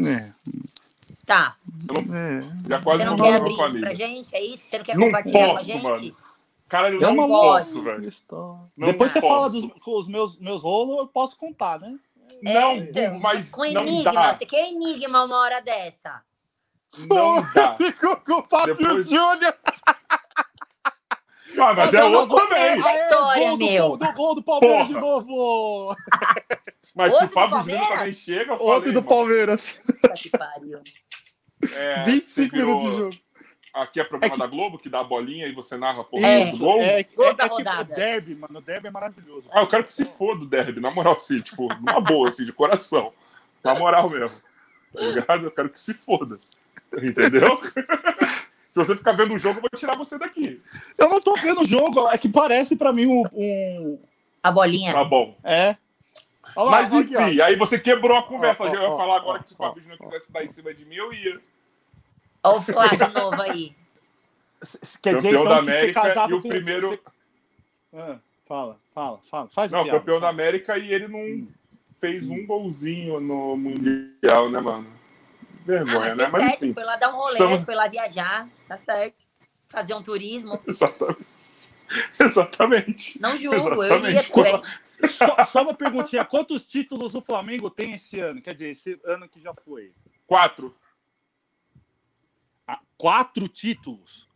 É, 0.07 0.31
Tá. 1.27 1.57
é. 2.13 2.69
Já 2.69 2.83
quase 2.83 3.05
não 3.05 3.17
fomos 3.17 3.31
da 3.33 3.37
abrir 3.39 3.49
mesma 3.49 3.49
isso 3.49 3.57
pra 3.57 3.67
família. 3.67 3.95
gente? 3.95 4.37
É 4.37 4.45
isso? 4.45 4.65
Você 4.69 4.79
não 4.79 4.85
quer 4.85 4.97
Não 4.97 5.07
compartilhar 5.07 5.39
com 5.39 5.45
a 5.45 5.55
posso, 5.55 5.65
gente? 5.67 5.83
mano. 5.83 6.17
Cara, 6.69 6.91
eu 6.91 6.99
É 7.03 7.13
não 7.13 7.27
posso, 7.29 7.83
velho. 7.83 8.09
Não 8.77 8.87
Depois 8.87 9.11
você 9.13 9.21
posso. 9.21 9.35
fala 9.35 9.51
dos 9.51 9.73
com 9.83 9.99
os 9.99 10.09
meus, 10.09 10.39
meus 10.39 10.63
rolos, 10.63 10.99
eu 10.99 11.07
posso 11.09 11.37
contar, 11.37 11.81
né? 11.81 11.97
Não, 12.43 12.77
então, 12.77 13.19
mas 13.19 13.51
Com 13.51 13.65
não 13.73 13.83
enigma. 13.87 14.13
dá. 14.13 14.35
Você 14.39 14.47
quer 14.47 14.71
enigma 14.71 15.25
uma 15.25 15.37
hora 15.37 15.61
dessa? 15.61 16.23
Não 17.09 17.43
dá. 17.55 17.75
Ficou 17.79 18.17
com 18.17 18.35
o 18.35 18.43
Fábio 18.49 18.77
Depois- 18.77 19.09
Júnior. 19.09 19.55
Ah, 21.59 21.75
mas 21.75 21.95
é 21.95 22.01
Eu 22.01 22.11
não 22.11 22.21
outro 22.21 22.37
também. 22.37 22.75
pegar 22.77 22.91
essa 22.93 23.03
história, 23.05 23.49
gol 23.49 23.57
do, 23.59 23.67
meu. 23.67 23.97
do 23.97 24.13
gol 24.13 24.35
do 24.35 24.43
Palmeiras 24.43 24.89
Porra. 24.89 24.95
de 24.95 25.01
novo. 25.07 25.97
Mas 26.95 27.15
se 27.15 27.23
Outro 27.23 27.29
o 27.29 27.33
Fábio 27.33 27.57
do 27.59 27.63
Júnior 27.63 27.79
Palmeiras? 27.81 27.99
também 27.99 28.15
chega, 28.15 28.53
eu 28.53 28.59
Outro 28.59 28.67
falei, 28.81 28.93
do 28.93 28.95
mano, 28.97 29.09
Palmeiras. 29.09 29.83
Que 30.17 30.29
pariu. 30.31 30.81
é, 31.77 32.03
25 32.05 32.21
você 32.21 32.49
virou- 32.49 32.67
minutos 32.77 32.91
de 32.91 32.97
jogo. 33.03 33.17
Aqui 33.73 34.01
é 34.01 34.05
programa 34.05 34.27
É 34.27 34.31
que- 34.35 34.39
da 34.39 34.47
Globo, 34.49 34.79
que 34.79 34.89
dá 34.89 34.99
a 35.01 35.05
bolinha 35.05 35.47
e 35.47 35.53
você 35.55 35.77
narra 35.77 36.01
a 36.01 36.05
porra 36.05 36.27
É. 36.27 36.47
do 36.51 36.59
gol. 36.59 36.81
é, 36.83 37.03
Gol 37.05 37.29
é, 37.29 37.35
da 37.35 37.45
é 37.45 37.49
que 37.49 37.55
rodada. 37.55 37.93
o 37.93 37.97
derby, 37.97 38.35
mano. 38.35 38.59
O 38.59 38.61
derby 38.63 38.89
é 38.89 38.91
maravilhoso. 38.91 39.49
Ah, 39.53 39.61
eu 39.63 39.69
quero 39.69 39.85
que 39.85 39.95
se 39.95 40.05
foda 40.05 40.43
o 40.43 40.47
derby, 40.47 40.81
na 40.81 40.91
moral, 40.91 41.13
assim, 41.15 41.41
tipo, 41.41 41.69
numa 41.75 42.01
boa, 42.01 42.29
assim, 42.29 42.45
de 42.45 42.53
coração. 42.53 43.13
Na 43.63 43.75
moral 43.77 44.11
mesmo. 44.11 44.37
Tá 44.93 45.01
ligado? 45.01 45.45
Eu 45.45 45.51
quero 45.53 45.69
que 45.71 45.79
se 45.79 45.95
foda. 45.95 46.37
Entendeu? 47.01 47.49
se 48.71 48.79
você 48.79 48.97
ficar 48.97 49.13
vendo 49.13 49.35
o 49.35 49.39
jogo, 49.39 49.59
eu 49.59 49.63
vou 49.63 49.71
tirar 49.79 49.97
você 49.97 50.19
daqui. 50.19 50.61
Eu 50.97 51.09
não 51.09 51.21
tô 51.21 51.35
vendo 51.35 51.61
o 51.63 51.67
jogo, 51.67 52.09
é 52.09 52.17
que 52.17 52.29
parece 52.29 52.77
pra 52.77 52.93
mim 52.93 53.07
um. 53.07 53.23
um- 53.33 53.99
A 54.43 54.51
bolinha. 54.51 54.93
Tá 54.93 55.05
bom. 55.05 55.37
é. 55.45 55.77
Olha 56.57 56.65
lá, 56.65 56.71
Mas 56.73 56.93
aqui, 56.93 57.15
enfim, 57.15 57.41
aí 57.41 57.55
você 57.55 57.79
quebrou 57.79 58.17
a 58.17 58.25
conversa. 58.25 58.65
Ó, 58.65 58.67
ó, 58.67 58.75
eu 58.75 58.83
ia 58.83 58.97
falar 58.97 59.17
agora 59.19 59.39
ó, 59.39 59.43
que 59.43 59.49
se 59.51 59.55
o 59.55 59.57
Fábio 59.57 59.83
Júnior 59.83 59.99
quisesse 60.01 60.33
dar 60.33 60.43
em 60.45 60.49
cima 60.49 60.75
de 60.75 60.85
mim, 60.85 60.97
eu 60.97 61.13
ia. 61.13 61.35
Olha 62.43 62.59
o 62.59 62.63
Flá 62.63 62.87
de 62.89 63.13
novo 63.15 63.41
aí. 63.43 63.73
Quer 65.01 65.15
dizer, 65.17 65.31
Campeão 65.33 65.43
então, 65.43 65.45
da 65.45 65.59
que 65.61 65.65
você 65.67 65.71
América 65.71 66.03
casava 66.03 66.31
e 66.33 66.35
o 66.35 66.43
com... 66.43 66.49
primeiro- 66.49 66.89
você- 66.89 67.01
Ah, 67.97 68.17
fala, 68.49 68.77
fala, 68.93 69.21
fala. 69.31 69.49
Faz 69.53 69.71
Não, 69.71 69.85
piada, 69.85 69.99
campeão 70.01 70.19
da. 70.21 70.29
América 70.29 70.77
e 70.77 70.93
ele 70.93 71.07
não 71.09 71.47
fez 71.93 72.29
um 72.29 72.45
golzinho 72.45 73.21
no 73.21 73.57
Mundial, 73.57 74.51
né, 74.51 74.61
mano? 74.61 74.87
Ah, 74.93 75.57
Vergonha, 75.65 75.99
mas 76.01 76.17
né? 76.17 76.29
Mas 76.33 76.43
certo. 76.43 76.65
enfim. 76.65 76.75
Foi 76.75 76.85
lá 76.85 76.97
dar 76.97 77.11
um 77.13 77.17
rolê, 77.17 77.33
Estamos- 77.35 77.65
foi 77.65 77.75
lá 77.77 77.87
viajar. 77.87 78.49
Tá 78.71 78.77
certo. 78.77 79.25
Fazer 79.67 79.95
um 79.95 80.03
turismo. 80.03 80.61
Exatamente. 80.65 81.27
Exatamente. 82.21 83.21
Não 83.21 83.37
julgo, 83.37 83.83
eu 83.83 83.99
iria 83.99 84.21
Exatamente. 84.21 84.31
também. 84.33 85.09
Só, 85.09 85.45
só 85.45 85.63
uma 85.63 85.75
perguntinha: 85.75 86.25
quantos 86.25 86.65
títulos 86.65 87.17
o 87.17 87.21
Flamengo 87.21 87.69
tem 87.69 87.95
esse 87.95 88.21
ano? 88.21 88.41
Quer 88.41 88.55
dizer, 88.55 88.71
esse 88.71 89.01
ano 89.05 89.29
que 89.29 89.41
já 89.41 89.53
foi? 89.65 89.93
Quatro. 90.25 90.73
Ah, 92.65 92.79
quatro 92.97 93.49
títulos. 93.49 94.29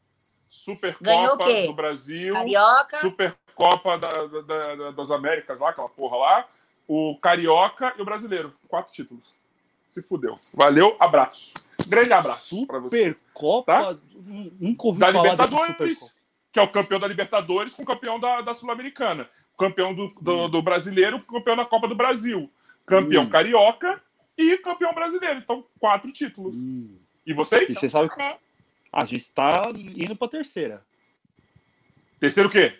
Supercopa 0.51 1.44
do 1.66 1.75
Brasil. 1.75 2.35
Carioca. 2.35 2.99
Supercopa 3.03 3.99
da, 3.99 4.09
da- 4.27 4.75
da- 4.75 4.90
das 4.90 5.11
Américas 5.12 5.61
lá, 5.61 5.70
aquela 5.70 5.88
porra 5.88 6.16
lá. 6.16 6.49
O 6.88 7.16
Carioca 7.20 7.94
e 7.97 8.03
o 8.03 8.05
Brasileiro. 8.05 8.53
Quatro 8.66 8.92
títulos. 8.92 9.33
Se 9.88 10.03
fudeu. 10.03 10.35
Valeu, 10.55 10.97
abraço. 10.99 11.55
Grande 11.88 12.12
abraço 12.12 12.66
pra 12.66 12.79
você. 12.79 12.97
Supercopa? 13.11 14.01
Nunca 14.61 14.87
ouvi 14.87 15.01
Da 15.01 15.12
falar 15.12 15.31
Libertadores, 15.31 16.14
que 16.53 16.59
é 16.59 16.62
o 16.62 16.68
campeão 16.70 17.01
da 17.01 17.07
Libertadores 17.09 17.75
com 17.75 17.83
o 17.83 17.87
campeão 17.87 18.18
da, 18.20 18.40
da 18.40 18.55
Sul-Americana. 18.55 19.29
Campeão 19.59 19.94
do, 19.94 20.09
do, 20.20 20.49
do 20.49 20.62
Brasileiro, 20.62 21.20
campeão 21.20 21.57
da 21.57 21.64
Copa 21.64 21.87
do 21.88 21.94
Brasil. 21.94 22.49
Campeão 22.87 23.25
Hum. 23.25 23.31
Carioca 23.31 24.01
e 24.37 24.59
campeão 24.59 24.92
brasileiro. 24.92 25.38
Então, 25.38 25.64
quatro 25.79 26.11
títulos. 26.12 26.59
Hum. 26.59 26.99
E 27.27 27.33
vocês? 27.33 27.68
E 27.68 27.73
você 27.75 27.88
sabe 27.88 28.09
que 28.11 28.16
Né? 28.18 28.37
a 28.92 29.05
gente 29.05 29.31
tá 29.31 29.62
indo 29.75 30.16
pra 30.16 30.29
terceira. 30.29 30.85
Terceiro 32.20 32.49
o 32.49 32.53
quê? 32.53 32.79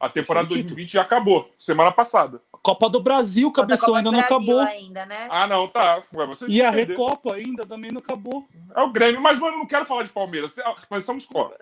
A 0.00 0.08
temporada 0.08 0.48
Terceiro 0.48 0.68
2020 0.68 0.92
já 0.92 1.02
acabou, 1.02 1.48
semana 1.58 1.90
passada. 1.92 2.40
Copa 2.64 2.88
do 2.88 2.98
Brasil, 2.98 3.52
cabeção, 3.52 3.88
Copa 3.88 3.98
ainda 3.98 4.08
do 4.10 4.12
não 4.16 4.20
Brasil 4.20 4.36
acabou. 4.38 4.60
Ainda, 4.62 5.04
né? 5.04 5.28
Ah, 5.30 5.46
não, 5.46 5.68
tá. 5.68 6.02
Ué, 6.14 6.26
E 6.48 6.62
a. 6.62 6.70
Recopa 6.70 7.34
ainda 7.34 7.66
também 7.66 7.92
não 7.92 7.98
acabou. 7.98 8.48
É 8.74 8.80
o 8.80 8.88
Grêmio, 8.90 9.20
mas, 9.20 9.38
mano, 9.38 9.56
eu 9.56 9.58
não 9.58 9.66
quero 9.66 9.84
falar 9.84 10.02
de 10.02 10.08
Palmeiras. 10.08 10.56
Nós 10.90 11.04
somos 11.04 11.28
ó, 11.34 11.52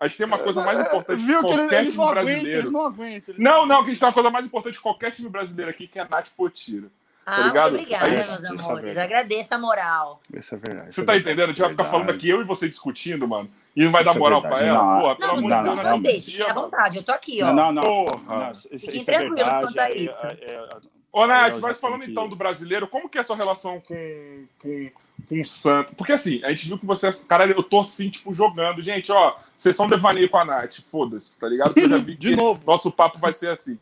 A 0.00 0.08
gente 0.08 0.16
tem 0.18 0.26
uma 0.26 0.36
coisa 0.38 0.60
mais 0.64 0.80
importante 0.80 1.22
Viu 1.24 1.38
que 1.38 1.46
qualquer 1.46 1.62
eles, 1.62 1.72
eles 1.72 1.92
time 1.94 1.96
não 2.04 2.10
aguentam, 2.10 2.24
brasileiro. 2.24 2.58
eles 2.60 2.70
não 2.72 2.86
aguentam. 2.86 3.34
eles 3.34 3.44
Não, 3.44 3.66
não, 3.66 3.76
que 3.76 3.82
a 3.84 3.86
gente 3.94 4.00
tem 4.00 4.08
uma 4.08 4.12
coisa 4.14 4.30
mais 4.30 4.46
importante 4.46 4.76
que 4.76 4.82
qualquer 4.82 5.10
time 5.12 5.28
brasileiro 5.28 5.70
aqui, 5.70 5.86
que 5.86 5.96
é 5.96 6.02
a 6.02 6.08
Nath 6.10 6.30
Potira. 6.36 6.88
Ah, 7.24 7.42
ligado? 7.42 7.72
muito 7.74 7.82
obrigada, 7.84 8.14
Isso 8.16 8.30
é- 8.32 8.38
meus 8.40 8.60
é 8.62 8.64
amores. 8.64 8.84
verdade. 8.84 9.06
Agradeço 9.14 9.54
a 9.54 9.58
moral. 9.58 10.20
Isso 10.32 10.54
é 10.54 10.58
verdade. 10.58 10.92
Você 10.94 11.04
tá 11.04 11.16
entendendo? 11.16 11.44
A 11.44 11.46
gente 11.48 11.60
vai 11.60 11.70
ficar 11.70 11.84
falando 11.84 12.10
aqui, 12.10 12.28
eu 12.28 12.40
e 12.40 12.44
você 12.44 12.68
discutindo, 12.68 13.28
mano. 13.28 13.48
E 13.78 13.84
não 13.84 13.92
vai 13.92 14.02
Isso 14.02 14.10
dar 14.12 14.16
é 14.16 14.18
moral 14.20 14.40
verdade. 14.40 14.60
pra 14.62 14.68
ela? 14.70 14.82
Não, 14.94 15.00
Porra, 15.00 15.16
pelo 15.16 15.40
Não, 15.40 15.40
não 15.40 15.48
amor 15.48 15.48
tô 15.48 15.56
de 15.56 15.62
Deus, 15.62 15.76
com 15.76 15.82
não 15.82 15.90
é 15.90 15.98
vocês. 16.00 16.24
Fiquem 16.24 16.46
à 16.46 16.52
vontade, 16.52 16.96
eu 16.96 17.02
tô 17.04 17.12
aqui, 17.12 17.42
ó. 17.42 17.46
Não, 17.46 17.54
não, 17.54 17.72
não. 17.72 17.82
Porra. 17.82 18.38
Não, 18.44 18.50
isso, 18.50 18.68
Fiquem 18.70 19.00
isso 19.00 19.10
é 19.10 19.14
tranquilos 19.14 19.36
verdade. 19.38 19.62
quanto 19.66 19.78
a 19.78 19.90
é- 19.90 19.96
isso. 19.96 20.26
é- 20.26 20.38
é- 20.44 20.68
Ô, 21.10 21.26
Nath, 21.26 21.58
mas 21.60 21.78
falando 21.80 22.04
então 22.04 22.28
do 22.28 22.36
brasileiro, 22.36 22.86
como 22.86 23.08
que 23.08 23.16
é 23.18 23.20
a 23.22 23.24
sua 23.24 23.34
relação 23.36 23.80
com, 23.80 24.44
com, 24.60 24.90
com 25.28 25.40
o 25.42 25.46
Santos? 25.46 25.94
Porque 25.94 26.12
assim, 26.12 26.44
a 26.44 26.50
gente 26.50 26.66
viu 26.68 26.78
que 26.78 26.84
você. 26.84 27.10
Cara, 27.26 27.46
eu 27.46 27.62
tô 27.62 27.80
assim, 27.80 28.10
tipo, 28.10 28.34
jogando. 28.34 28.82
Gente, 28.82 29.10
ó, 29.10 29.34
sessão 29.56 29.88
devaneio 29.88 30.28
com 30.28 30.36
a 30.38 30.44
Nath, 30.44 30.80
foda-se, 30.80 31.38
tá 31.40 31.48
ligado? 31.48 31.68
Porque 31.68 31.80
eu 31.80 31.88
já 31.90 31.96
vi 31.98 32.14
De 32.18 32.30
que 32.30 32.36
novo. 32.36 32.62
Nosso 32.66 32.90
papo 32.90 33.18
vai 33.18 33.32
ser 33.32 33.50
assim. 33.50 33.78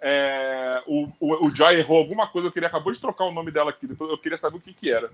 É, 0.00 0.82
o, 0.86 1.08
o, 1.20 1.46
o 1.46 1.54
Joy 1.54 1.76
errou 1.76 1.96
alguma 1.98 2.26
coisa, 2.26 2.48
eu 2.48 2.52
queria 2.52 2.68
acabou 2.68 2.92
de 2.92 3.00
trocar 3.00 3.24
o 3.24 3.32
nome 3.32 3.50
dela 3.50 3.70
aqui, 3.70 3.88
eu 3.98 4.18
queria 4.18 4.36
saber 4.36 4.56
o 4.56 4.60
que 4.60 4.74
que 4.74 4.90
era. 4.90 5.10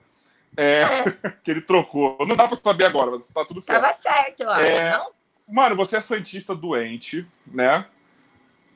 É, 0.57 0.83
que 1.45 1.51
ele 1.51 1.61
trocou. 1.61 2.17
Não 2.27 2.37
dá 2.37 2.47
pra 2.47 2.57
saber 2.57 2.85
agora, 2.87 3.11
mas 3.11 3.29
tá 3.29 3.45
tudo 3.45 3.61
certo. 3.61 3.83
Tava 3.83 3.95
certo, 3.95 4.45
ó. 4.45 4.57
É. 4.57 4.93
Não? 4.93 5.11
Mano, 5.49 5.77
você 5.77 5.97
é 5.97 6.01
santista 6.01 6.55
doente, 6.55 7.27
né? 7.47 7.87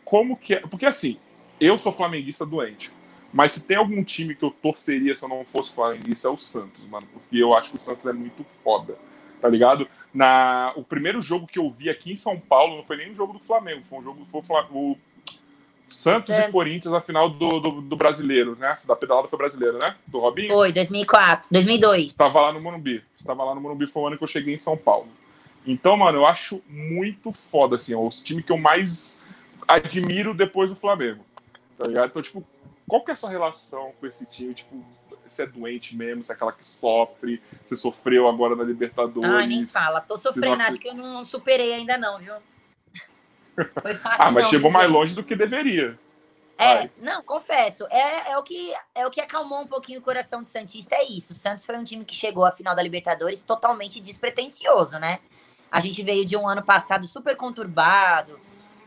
Como 0.05 0.37
que 0.37 0.55
é? 0.55 0.61
Porque 0.61 0.87
assim, 0.87 1.19
eu 1.61 1.79
sou 1.79 1.93
flamenguista 1.93 2.45
doente. 2.45 2.91
Mas 3.33 3.53
se 3.53 3.65
tem 3.67 3.77
algum 3.77 4.03
time 4.05 4.35
que 4.35 4.45
eu 4.45 4.51
torceria 4.51 5.15
se 5.15 5.25
eu 5.25 5.29
não 5.29 5.45
fosse 5.45 5.75
flamenguista 5.75 6.29
é 6.29 6.31
o 6.31 6.39
Santos, 6.39 6.87
mano. 6.89 7.07
Porque 7.13 7.37
eu 7.39 7.55
acho 7.55 7.71
que 7.71 7.77
o 7.77 7.81
Santos 7.81 8.07
é 8.07 8.13
muito 8.13 8.45
foda. 8.63 8.97
Tá 9.41 9.49
ligado? 9.49 9.89
Na, 10.13 10.73
o 10.77 10.85
primeiro 10.85 11.21
jogo 11.21 11.47
que 11.47 11.59
eu 11.59 11.69
vi 11.71 11.91
aqui 11.91 12.13
em 12.13 12.17
São 12.17 12.39
Paulo 12.39 12.77
não 12.77 12.85
foi 12.85 12.97
nem 12.97 13.11
um 13.11 13.17
jogo 13.17 13.33
do 13.33 13.41
Flamengo, 13.41 13.83
foi 13.89 13.99
um 13.99 14.03
jogo 14.03 14.27
foi 14.31 14.41
o, 14.41 14.45
Fla- 14.45 14.69
o 14.71 14.97
Santos, 15.95 16.29
e 16.31 16.35
Santos. 16.37 16.53
Corinthians, 16.53 16.95
a 16.95 17.01
final 17.01 17.31
do, 17.31 17.61
do, 17.61 17.81
do 17.81 17.97
brasileiro, 17.97 18.57
né? 18.57 18.79
Da 18.85 18.95
pedalada 18.97 19.29
foi 19.29 19.39
brasileiro, 19.39 19.79
né? 19.79 19.97
Do 20.07 20.19
Robinho. 20.21 20.49
Foi, 20.49 20.73
2004, 20.73 21.49
2002. 21.53 22.07
Estava 22.07 22.41
lá 22.41 22.53
no 22.53 22.61
Morumbi. 22.61 23.03
Estava 23.19 23.45
lá 23.45 23.55
no 23.55 23.61
Morumbi, 23.61 23.87
foi 23.87 24.03
o 24.03 24.07
ano 24.09 24.19
que 24.19 24.25
eu 24.25 24.29
cheguei 24.29 24.55
em 24.55 24.59
São 24.59 24.77
Paulo. 24.77 25.09
Então, 25.67 25.97
mano, 25.97 26.19
eu 26.19 26.27
acho 26.27 26.63
muito 26.69 27.33
foda, 27.33 27.77
assim, 27.77 27.95
é 27.95 27.97
o 27.97 28.09
time 28.11 28.43
que 28.43 28.53
eu 28.53 28.59
mais 28.59 29.25
admiro 29.67 30.35
depois 30.35 30.69
do 30.69 30.77
Flamengo. 30.77 31.25
Tá 31.79 31.87
ligado? 31.87 32.11
Então, 32.11 32.23
tipo, 32.23 32.45
qual 32.87 33.03
que 33.03 33.11
é 33.11 33.15
a 33.15 33.17
sua 33.17 33.31
relação 33.31 33.93
com 33.99 34.07
esse 34.07 34.27
time? 34.27 34.53
Tipo, 34.55 34.85
você 35.27 35.45
é 35.45 35.47
doente 35.47 35.97
mesmo, 35.97 36.23
você 36.23 36.33
é 36.33 36.35
aquela 36.35 36.53
que 36.53 36.65
sofre, 36.65 37.41
você 37.67 37.77
sofreu 37.77 38.29
agora 38.29 38.55
na 38.55 38.63
Libertadores. 38.63 39.31
Ai, 39.31 39.47
nem 39.47 39.67
fala. 39.67 40.01
Tô 40.01 40.17
sofrendo, 40.19 40.59
não- 40.59 40.65
acho 40.67 40.79
que 40.79 40.89
eu 40.89 40.95
não 40.95 41.25
superei 41.25 41.73
ainda 41.73 41.97
não, 41.97 42.19
viu? 42.19 42.35
Foi 43.81 43.95
fácil 43.95 44.25
Ah, 44.25 44.31
mas 44.31 44.45
não, 44.45 44.51
chegou 44.51 44.71
mais 44.71 44.87
gente? 44.87 44.95
longe 44.97 45.15
do 45.15 45.23
que 45.25 45.35
deveria. 45.37 45.99
É, 46.57 46.75
Vai. 46.77 46.91
não, 46.99 47.23
confesso. 47.23 47.85
É, 47.91 48.31
é, 48.31 48.39
o 48.39 48.43
que, 48.43 48.73
é 48.95 49.07
o 49.07 49.11
que 49.11 49.21
acalmou 49.21 49.61
um 49.63 49.67
pouquinho 49.67 49.99
o 49.99 50.03
coração 50.03 50.41
do 50.43 50.47
Santista, 50.49 50.95
é 50.95 51.05
isso. 51.05 51.33
O 51.33 51.37
Santos 51.37 51.67
foi 51.67 51.77
um 51.77 51.85
time 51.85 52.05
que 52.05 52.15
chegou 52.15 52.45
à 52.45 52.53
final 52.53 52.75
da 52.77 52.83
Libertadores 52.83 53.41
totalmente 53.41 54.01
despretensioso, 54.01 54.99
né? 54.99 55.19
A 55.71 55.81
gente 55.81 56.03
veio 56.05 56.25
de 56.25 56.37
um 56.37 56.49
ano 56.49 56.63
passado 56.63 57.07
super 57.07 57.37
conturbado. 57.37 58.33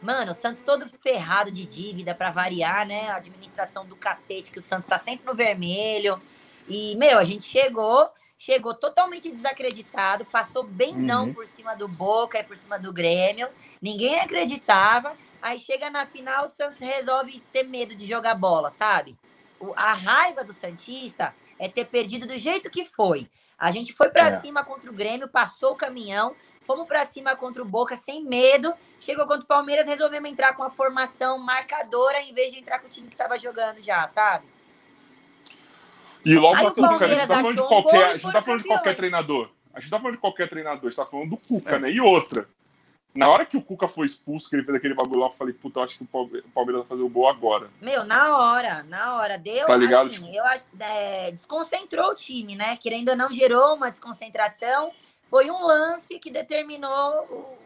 Mano, 0.02 0.32
o 0.32 0.36
Santos 0.36 0.62
todo 0.62 0.88
ferrado 1.02 1.52
de 1.52 1.66
dívida 1.66 2.16
pra 2.16 2.32
variar, 2.32 2.88
né? 2.88 3.10
A 3.10 3.18
administração 3.18 3.86
do 3.86 3.96
cacete, 3.98 4.50
que 4.52 4.60
o 4.60 4.62
Santos 4.62 4.88
tá 4.88 4.98
sempre 4.98 5.26
no 5.26 5.34
vermelho. 5.36 6.22
E, 6.70 6.96
meu, 6.96 7.18
a 7.20 7.24
gente 7.26 7.44
chegou, 7.44 8.08
chegou 8.38 8.74
totalmente 8.76 9.30
desacreditado, 9.30 10.24
passou 10.26 10.63
benzão 10.63 11.26
Uhum. 11.26 11.34
por 11.34 11.48
cima 11.48 11.76
do 11.76 11.88
Boca 11.90 12.40
e 12.40 12.44
por 12.44 12.56
cima 12.56 12.80
do 12.80 12.94
Grêmio. 12.94 13.50
Ninguém 13.82 14.19
acreditava. 14.19 15.15
Aí 15.42 15.60
chega 15.60 15.90
na 15.90 16.06
final, 16.06 16.46
o 16.46 16.48
Santos 16.48 16.80
resolve 16.80 17.40
ter 17.52 17.63
medo 17.63 17.96
de 17.96 18.06
jogar 18.08 18.36
bola, 18.36 18.71
sabe? 18.71 19.15
O- 19.60 19.73
a 19.75 19.94
raiva 19.94 20.44
do 20.44 20.54
Santista 20.54 21.34
é 21.60 21.67
ter 21.69 21.86
perdido 21.86 22.25
do 22.28 22.38
jeito 22.38 22.69
que 22.69 22.86
foi. 22.86 23.30
A 23.58 23.71
gente 23.71 23.94
foi 23.94 24.10
pra 24.10 24.28
É. 24.30 24.40
cima 24.40 24.63
contra 24.63 24.90
o 24.90 24.94
Grêmio, 24.94 25.28
passou 25.28 25.73
o 25.73 25.75
caminhão, 25.75 26.36
fomos 26.65 26.88
pra 26.88 27.06
cima 27.06 27.36
contra 27.36 27.62
o 27.62 27.65
Boca 27.65 27.96
sem 27.96 28.23
medo. 28.23 28.73
Chegou 29.00 29.25
contra 29.25 29.44
o 29.44 29.48
Palmeiras, 29.48 29.86
resolvemos 29.88 30.30
entrar 30.30 30.54
com 30.56 30.63
a 30.63 30.69
formação 30.69 31.38
marcadora 31.40 32.19
em 32.21 32.34
vez 32.34 32.52
de 32.52 32.60
entrar 32.60 32.80
com 32.80 32.88
o 32.88 32.90
time 32.90 33.08
que 33.08 33.15
tava 33.15 33.38
jogando 33.38 33.80
já, 33.82 34.08
sabe? 34.08 34.46
E 36.25 36.36
logo 36.36 36.56
Aí 36.58 36.71
Cuca, 36.71 37.06
a 37.06 37.08
gente 37.08 37.28
tá 37.28 37.36
falando 37.36 37.62
de 37.62 37.67
qualquer, 37.67 38.04
a 38.06 38.17
gente 38.17 38.32
tá 38.32 38.42
falando 38.42 38.62
de 38.62 38.67
qualquer 38.67 38.96
treinador. 38.96 39.50
A 39.73 39.80
gente 39.80 39.90
tá 39.92 39.98
falando 40.00 40.15
de 40.15 40.19
qualquer 40.21 40.50
treinador, 40.50 40.82
a 40.82 40.90
gente 40.90 40.96
tá 40.96 41.06
falando 41.06 41.30
do 41.30 41.38
Cuca, 41.38 41.80
né? 41.80 41.92
E 41.92 42.02
outra. 42.02 42.50
Na 43.18 43.30
hora 43.30 43.46
que 43.46 43.58
o 43.58 43.62
Cuca 43.62 43.88
foi 43.88 44.06
expulso, 44.06 44.48
que 44.50 44.56
ele 44.56 44.63
fez 44.63 44.78
aquele 44.78 44.94
bagulho 44.94 45.20
lá, 45.22 45.28
eu 45.28 45.32
falei, 45.32 45.54
puta, 45.54 45.80
eu 45.80 45.84
acho 45.84 45.98
que 45.98 46.04
o 46.04 46.08
Palme- 46.08 46.40
o 46.40 46.50
Palmeiras 46.50 46.82
vai 46.84 46.90
fazer 46.90 47.02
o 47.02 47.10
gol 47.10 47.28
agora. 47.28 47.70
Meu, 47.82 48.04
na 48.06 48.38
hora, 48.38 48.84
na 48.84 49.15
hora. 49.15 49.38
Deu, 49.38 49.65
Tá 49.65 49.76
ligado? 49.76 50.08
assim, 50.10 50.36
eu 50.36 50.44
acho, 50.46 50.63
é, 50.80 51.32
desconcentrou 51.32 52.12
o 52.12 52.15
time, 52.15 52.56
né? 52.56 52.78
Querendo 52.78 53.10
ou 53.10 53.15
não, 53.15 53.32
gerou 53.32 53.76
uma 53.76 53.90
desconcentração. 53.90 54.92
Foi 55.30 55.50
um 55.50 55.65
lance 55.65 56.20
que 56.20 56.30
determinou 56.30 57.26
o- 57.32 57.58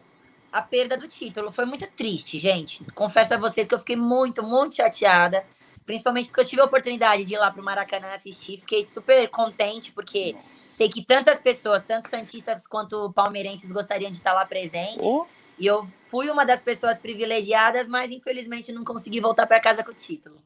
a 0.50 0.62
perda 0.62 0.96
do 0.96 1.06
título. 1.06 1.52
Foi 1.52 1.64
muito 1.66 1.86
triste, 1.92 2.38
gente. 2.38 2.82
Confesso 2.94 3.34
a 3.34 3.36
vocês 3.36 3.66
que 3.68 3.74
eu 3.74 3.78
fiquei 3.78 3.96
muito, 3.96 4.42
muito 4.42 4.76
chateada. 4.76 5.44
Principalmente 5.84 6.28
porque 6.28 6.40
eu 6.40 6.44
tive 6.46 6.62
a 6.62 6.64
oportunidade 6.64 7.24
de 7.24 7.34
ir 7.34 7.38
lá 7.38 7.50
pro 7.50 7.62
Maracanã 7.62 8.08
assistir. 8.12 8.58
Fiquei 8.60 8.82
super 8.84 9.28
contente, 9.28 9.92
porque 9.92 10.34
sei 10.54 10.88
que 10.88 11.04
tantas 11.04 11.40
pessoas, 11.40 11.82
tanto 11.82 12.08
santistas 12.08 12.66
quanto 12.66 13.12
palmeirenses, 13.12 13.70
gostariam 13.72 14.10
de 14.10 14.16
estar 14.16 14.32
lá 14.32 14.46
presente. 14.46 15.00
Ô, 15.00 15.26
E 15.62 15.66
eu 15.68 15.88
fui 16.10 16.28
uma 16.28 16.44
das 16.44 16.60
pessoas 16.60 16.98
privilegiadas, 16.98 17.86
mas 17.86 18.10
infelizmente 18.10 18.72
não 18.72 18.82
consegui 18.82 19.20
voltar 19.20 19.46
para 19.46 19.60
casa 19.60 19.84
com 19.84 19.92
o 19.92 19.94
título. 19.94 20.42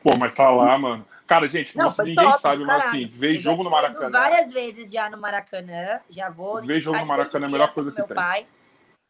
Pô, 0.00 0.16
mas 0.16 0.32
tá 0.32 0.48
lá, 0.48 0.78
mano. 0.78 1.04
Cara, 1.26 1.48
gente, 1.48 1.76
Não, 1.76 1.90
foi 1.90 2.04
ninguém 2.04 2.26
top, 2.26 2.38
sabe, 2.38 2.64
mas 2.64 2.86
assim, 2.86 3.08
ver 3.08 3.40
jogo 3.40 3.64
no 3.64 3.70
Maracanã. 3.70 4.10
várias 4.10 4.52
vezes 4.52 4.92
já 4.92 5.10
no 5.10 5.18
Maracanã, 5.18 5.98
já 6.08 6.30
vou. 6.30 6.62
Ver 6.62 6.78
jogo 6.78 7.00
no 7.00 7.06
Maracanã 7.06 7.46
é 7.46 7.48
a 7.48 7.50
melhor 7.50 7.64
criança 7.64 7.74
coisa 7.74 7.90
que 7.90 7.98
meu 7.98 8.06
tem. 8.06 8.14
pai. 8.14 8.46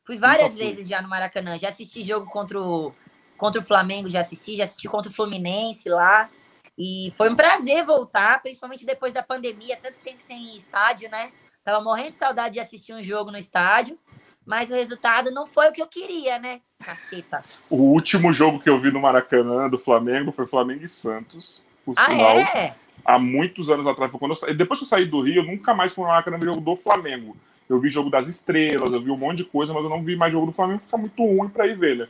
Fui 0.06 0.16
várias 0.16 0.54
Nunca 0.54 0.64
fui. 0.64 0.72
vezes 0.74 0.88
já 0.88 1.02
no 1.02 1.10
Maracanã. 1.10 1.58
Já 1.58 1.68
assisti 1.68 2.02
jogo 2.02 2.24
contra 2.30 2.58
o, 2.58 2.94
contra 3.36 3.60
o 3.60 3.64
Flamengo, 3.64 4.08
já 4.08 4.20
assisti, 4.20 4.56
já 4.56 4.64
assisti 4.64 4.88
contra 4.88 5.10
o 5.10 5.14
Fluminense 5.14 5.90
lá. 5.90 6.30
E 6.78 7.12
foi 7.18 7.28
um 7.28 7.36
prazer 7.36 7.84
voltar, 7.84 8.40
principalmente 8.40 8.86
depois 8.86 9.12
da 9.12 9.22
pandemia, 9.22 9.76
tanto 9.76 9.98
tempo 10.00 10.22
sem 10.22 10.56
estádio, 10.56 11.10
né? 11.10 11.30
Tava 11.62 11.84
morrendo 11.84 12.12
de 12.12 12.18
saudade 12.18 12.54
de 12.54 12.60
assistir 12.60 12.94
um 12.94 13.02
jogo 13.02 13.30
no 13.30 13.36
estádio, 13.36 13.98
mas 14.47 14.70
o 14.70 14.74
resultado 14.74 15.30
não 15.30 15.47
foi 15.47 15.68
o 15.68 15.72
que 15.72 15.80
eu 15.82 15.86
queria, 15.86 16.38
né? 16.38 16.61
Caceta. 16.84 17.40
O 17.70 17.76
último 17.76 18.32
jogo 18.32 18.61
que 18.61 18.68
eu 18.68 18.78
vi 18.78 18.90
no 18.90 19.01
Maracanã 19.01 19.68
do 19.68 19.78
Flamengo 19.78 20.32
foi 20.32 20.47
Flamengo 20.47 20.84
e 20.84 20.88
Santos. 20.88 21.64
Por 21.84 21.95
Ah, 21.97 22.07
sinal, 22.07 22.38
é? 22.38 22.74
há 23.05 23.18
muitos 23.18 23.70
anos 23.70 23.86
atrás. 23.86 24.11
Foi 24.11 24.18
quando 24.20 24.34
eu 24.47 24.55
Depois 24.55 24.78
que 24.80 24.84
eu 24.84 24.88
saí 24.88 25.05
do 25.07 25.20
Rio, 25.20 25.36
eu 25.43 25.45
nunca 25.47 25.74
mais 25.74 25.93
fui 25.93 26.03
no 26.05 26.11
Maracanã 26.11 26.38
ver 26.38 26.47
jogo 26.47 26.61
do 26.61 26.76
Flamengo. 26.76 27.36
Eu 27.68 27.78
vi 27.80 27.88
jogo 27.88 28.11
das 28.11 28.28
estrelas, 28.28 28.93
eu 28.93 29.01
vi 29.01 29.11
um 29.11 29.16
monte 29.16 29.38
de 29.38 29.45
coisa, 29.45 29.72
mas 29.72 29.82
eu 29.82 29.88
não 29.90 30.03
vi 30.03 30.14
mais 30.16 30.32
jogo 30.32 30.47
do 30.47 30.53
Flamengo, 30.53 30.80
fica 30.80 30.97
muito 30.97 31.24
ruim 31.24 31.49
pra 31.49 31.66
ir 31.66 31.76
ver, 31.78 31.97
né? 31.97 32.09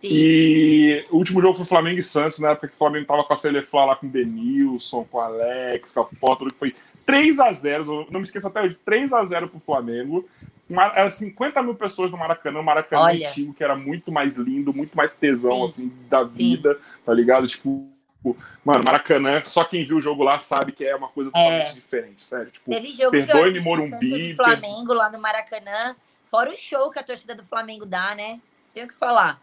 Sim. 0.00 0.08
E 0.10 1.06
o 1.10 1.16
último 1.16 1.40
jogo 1.40 1.56
foi 1.56 1.66
Flamengo 1.66 1.98
e 1.98 2.02
Santos, 2.02 2.38
na 2.38 2.50
época 2.50 2.68
que 2.68 2.74
o 2.74 2.78
Flamengo 2.78 3.06
tava 3.06 3.24
com 3.24 3.32
a 3.32 3.36
Celeflá 3.36 3.84
lá 3.84 3.96
com 3.96 4.06
o 4.06 4.10
Denilson, 4.10 5.04
com 5.04 5.18
o 5.18 5.20
Alex, 5.20 5.92
com 5.92 6.00
a 6.00 6.08
foto, 6.20 6.44
que 6.46 6.58
foi 6.58 6.74
3x0, 7.06 7.86
eu 7.86 8.06
não 8.10 8.20
me 8.20 8.26
esqueço 8.26 8.46
até 8.46 8.62
hoje, 8.62 8.76
3x0 8.86 9.48
pro 9.48 9.60
Flamengo. 9.60 10.28
Era 10.80 11.10
50 11.10 11.62
mil 11.62 11.74
pessoas 11.74 12.10
no 12.10 12.16
Maracanã, 12.18 12.60
um 12.60 12.62
Maracanã 12.62 13.02
Olha. 13.02 13.28
antigo, 13.28 13.52
que 13.54 13.62
era 13.64 13.76
muito 13.76 14.10
mais 14.12 14.34
lindo, 14.34 14.72
muito 14.74 14.96
mais 14.96 15.14
tesão, 15.14 15.68
Sim. 15.68 15.86
assim, 15.86 15.88
da 16.08 16.24
Sim. 16.26 16.32
vida, 16.56 16.78
tá 17.04 17.12
ligado? 17.12 17.46
Tipo, 17.46 17.88
mano, 18.64 18.82
Maracanã, 18.84 19.42
só 19.44 19.64
quem 19.64 19.84
viu 19.84 19.96
o 19.96 20.00
jogo 20.00 20.22
lá 20.24 20.38
sabe 20.38 20.72
que 20.72 20.84
é 20.84 20.94
uma 20.94 21.08
coisa 21.08 21.30
totalmente 21.30 21.70
É. 21.70 21.74
diferente, 21.74 22.22
sério. 22.22 22.50
Tipo, 22.50 22.70
Teve 22.70 22.88
jogo 22.88 23.10
perdoe-me, 23.10 23.60
Morumbi, 23.60 24.30
e 24.30 24.34
Flamengo 24.36 24.92
lá 24.94 25.10
no 25.10 25.18
Maracanã. 25.18 25.94
Fora 26.30 26.50
o 26.50 26.56
show 26.56 26.90
que 26.90 26.98
a 26.98 27.02
torcida 27.02 27.34
do 27.34 27.44
Flamengo 27.44 27.84
dá, 27.84 28.14
né? 28.14 28.40
Tenho 28.72 28.88
que 28.88 28.94
falar. 28.94 29.40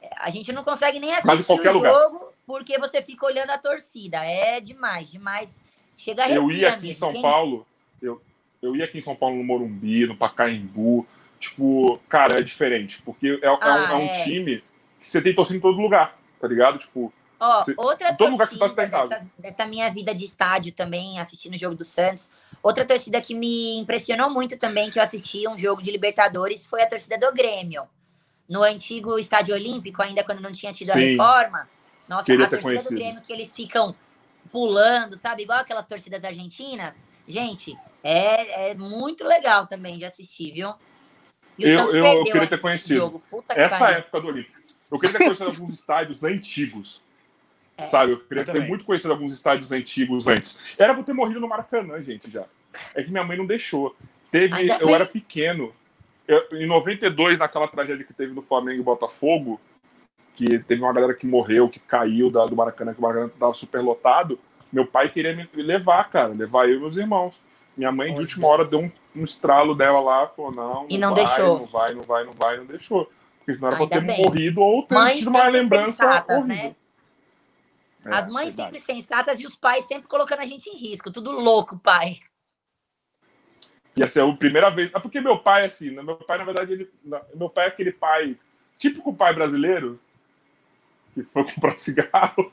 É, 0.00 0.08
A 0.18 0.30
gente 0.30 0.52
não 0.52 0.64
consegue 0.64 0.98
nem 0.98 1.12
assistir 1.14 1.44
qualquer 1.44 1.70
o 1.70 1.74
lugar. 1.74 1.92
jogo 1.92 2.32
porque 2.44 2.76
você 2.78 3.00
fica 3.00 3.24
olhando 3.26 3.50
a 3.50 3.58
torcida. 3.58 4.24
É 4.24 4.58
demais, 4.60 5.10
demais. 5.12 5.62
Chega 5.96 6.24
a 6.24 6.30
eu 6.30 6.50
ia 6.50 6.70
aqui 6.72 6.90
em. 6.90 6.94
São 6.94 7.12
Quem- 7.12 7.22
Paulo, 7.22 7.64
eu, 8.02 8.20
eu 8.62 8.76
ia 8.76 8.84
aqui 8.84 8.98
em 8.98 9.00
São 9.00 9.16
Paulo 9.16 9.36
no 9.36 9.44
Morumbi, 9.44 10.06
no 10.06 10.16
Pacaembu. 10.16 11.04
Tipo, 11.40 11.98
cara, 12.08 12.38
é 12.38 12.42
diferente, 12.42 13.02
porque 13.02 13.40
é, 13.42 13.46
é 13.46 13.50
um- 13.50 13.58
Ah, 13.60 13.88
é 13.90 13.96
um 13.96 14.00
é. 14.02 14.22
time 14.22 14.62
que 15.00 15.06
você 15.06 15.20
tem 15.20 15.34
torcida 15.34 15.58
em 15.58 15.60
todo 15.60 15.80
lugar, 15.80 16.16
tá 16.40 16.46
ligado? 16.46 16.78
Tipo, 16.78 17.12
Ó, 17.40 17.64
Cê- 17.64 17.74
outra 17.76 18.14
todo 18.14 18.30
lugar 18.30 18.46
que 18.48 18.56
você 18.56 18.72
tá, 18.76 18.88
tá 18.88 19.06
dessa, 19.06 19.30
dessa 19.36 19.66
minha 19.66 19.90
vida 19.90 20.14
de 20.14 20.24
estádio 20.24 20.70
também, 20.72 21.18
assistindo 21.18 21.54
o 21.54 21.58
jogo 21.58 21.74
do 21.74 21.84
Santos. 21.84 22.30
Outra 22.62 22.84
torcida 22.84 23.20
que 23.20 23.34
me 23.34 23.78
impressionou 23.80 24.30
muito 24.30 24.56
também, 24.56 24.88
que 24.92 25.00
eu 25.00 25.02
assisti 25.02 25.48
um 25.48 25.58
jogo 25.58 25.82
de 25.82 25.90
Libertadores, 25.90 26.64
foi 26.68 26.82
a 26.84 26.88
torcida 26.88 27.18
do 27.18 27.34
Grêmio. 27.34 27.82
No 28.48 28.62
antigo 28.62 29.18
Estádio 29.18 29.56
Olímpico, 29.56 30.00
ainda 30.00 30.22
quando 30.22 30.40
não 30.40 30.52
tinha 30.52 30.72
tido 30.72 30.90
a 30.90 30.92
Sim. 30.92 31.00
reforma. 31.10 31.68
Nossa, 32.08 32.26
Queria 32.26 32.46
a 32.46 32.48
torcida 32.48 32.68
do 32.68 32.74
conhecido. 32.76 32.94
Grêmio 32.94 33.20
que 33.22 33.32
eles 33.32 33.56
ficam 33.56 33.92
pulando, 34.52 35.16
sabe? 35.16 35.42
Igual 35.42 35.58
aquelas 35.58 35.86
torcidas 35.86 36.22
argentinas. 36.22 36.96
Gente, 37.26 37.76
é, 38.02 38.70
é 38.70 38.74
muito 38.74 39.24
legal 39.26 39.66
também 39.66 39.96
de 39.98 40.04
assistir, 40.04 40.52
viu? 40.52 40.72
E 41.58 41.64
Eu- 41.64 41.94
eu- 41.94 42.06
eu 42.06 42.24
queria 42.24 42.46
ter 42.46 42.60
conhecido. 42.60 43.22
essa 43.50 43.90
época 43.90 44.20
do 44.20 44.28
Olímpico. 44.28 44.58
Eu 44.90 44.98
queria 44.98 45.18
ter 45.18 45.24
conhecido 45.24 45.50
alguns 45.50 45.72
estádios 45.72 46.24
antigos. 46.24 47.02
É. 47.76 47.86
Sabe? 47.86 48.12
Eu 48.12 48.20
queria 48.20 48.42
Eu 48.42 48.46
ter 48.46 48.52
também. 48.52 48.68
muito 48.68 48.84
conhecido 48.84 49.12
alguns 49.12 49.32
estádios 49.32 49.72
antigos 49.72 50.26
antes. 50.28 50.60
Era 50.78 50.92
pra 50.92 51.00
eu 51.02 51.06
ter 51.06 51.12
morrido 51.14 51.40
no 51.40 51.48
Maracanã, 51.48 52.02
gente, 52.02 52.30
já. 52.30 52.44
É 52.94 53.02
que 53.02 53.10
minha 53.10 53.24
mãe 53.24 53.36
não 53.36 53.46
deixou. 53.46 53.94
Teve, 54.30 54.54
Ainda 54.54 54.74
eu 54.74 54.86
bem. 54.86 54.94
era 54.94 55.06
pequeno. 55.06 55.72
Eu- 56.26 56.46
em 56.52 56.66
92, 56.66 57.38
naquela 57.38 57.68
tragédia 57.68 58.04
que 58.04 58.12
teve 58.14 58.32
no 58.34 58.42
Flamengo 58.42 58.80
e 58.80 58.84
Botafogo, 58.84 59.60
que 60.34 60.58
teve 60.60 60.80
uma 60.82 60.92
galera 60.92 61.14
que 61.14 61.26
morreu, 61.26 61.68
que 61.68 61.80
caiu 61.80 62.30
da- 62.30 62.46
do 62.46 62.56
Maracanã, 62.56 62.92
que 62.92 62.98
o 62.98 63.02
Maracanã 63.02 63.28
tava 63.38 63.54
super 63.54 63.80
lotado. 63.82 64.38
Meu 64.72 64.86
pai 64.86 65.10
queria 65.10 65.34
me 65.36 65.48
levar, 65.62 66.08
cara, 66.10 66.28
levar 66.28 66.68
eu 66.68 66.76
e 66.76 66.80
meus 66.80 66.96
irmãos. 66.96 67.34
Minha 67.76 67.92
mãe, 67.92 68.14
de 68.14 68.20
última 68.20 68.48
hora, 68.48 68.64
deu 68.64 68.80
um, 68.80 68.90
um 69.16 69.24
estralo 69.24 69.74
dela 69.74 70.00
lá, 70.00 70.28
falou: 70.28 70.52
não, 70.52 70.86
E 70.88 70.98
não 70.98 71.14
vai, 71.14 71.24
deixou. 71.24 71.58
Não 71.58 71.66
vai, 71.66 71.94
não 71.94 72.02
vai, 72.02 72.24
não 72.24 72.32
vai, 72.32 72.56
não 72.58 72.66
deixou. 72.66 73.10
Porque 73.38 73.54
senão 73.54 73.68
era 73.68 73.76
pra 73.76 73.86
ter 73.86 74.00
bem. 74.00 74.24
morrido 74.24 74.60
ou 74.60 74.82
ter 74.84 74.94
Mães 74.94 75.18
tido 75.18 75.28
uma 75.28 75.38
sempre 75.40 75.52
lembrança 75.60 76.24
horrível. 76.28 76.44
né? 76.46 76.76
É, 78.04 78.14
As 78.14 78.28
mães 78.28 78.48
verdade. 78.54 78.78
sempre 78.78 78.94
sensatas 78.94 79.40
e 79.40 79.46
os 79.46 79.56
pais 79.56 79.84
sempre 79.84 80.08
colocando 80.08 80.40
a 80.40 80.44
gente 80.44 80.68
em 80.68 80.76
risco. 80.76 81.10
Tudo 81.12 81.32
louco, 81.32 81.78
pai. 81.78 82.18
Ia 83.96 84.08
ser 84.08 84.22
a 84.22 84.32
primeira 84.32 84.70
vez. 84.70 84.90
É 84.94 84.98
porque 84.98 85.20
meu 85.20 85.38
pai, 85.38 85.66
assim, 85.66 85.90
né, 85.90 86.02
meu 86.02 86.16
pai, 86.16 86.38
na 86.38 86.44
verdade, 86.44 86.72
ele. 86.72 86.90
Meu 87.34 87.48
pai 87.50 87.66
é 87.66 87.68
aquele 87.68 87.92
pai, 87.92 88.38
típico 88.78 89.14
pai 89.14 89.34
brasileiro, 89.34 90.00
que 91.14 91.22
foi 91.22 91.44
comprar 91.52 91.78
cigarro. 91.78 92.50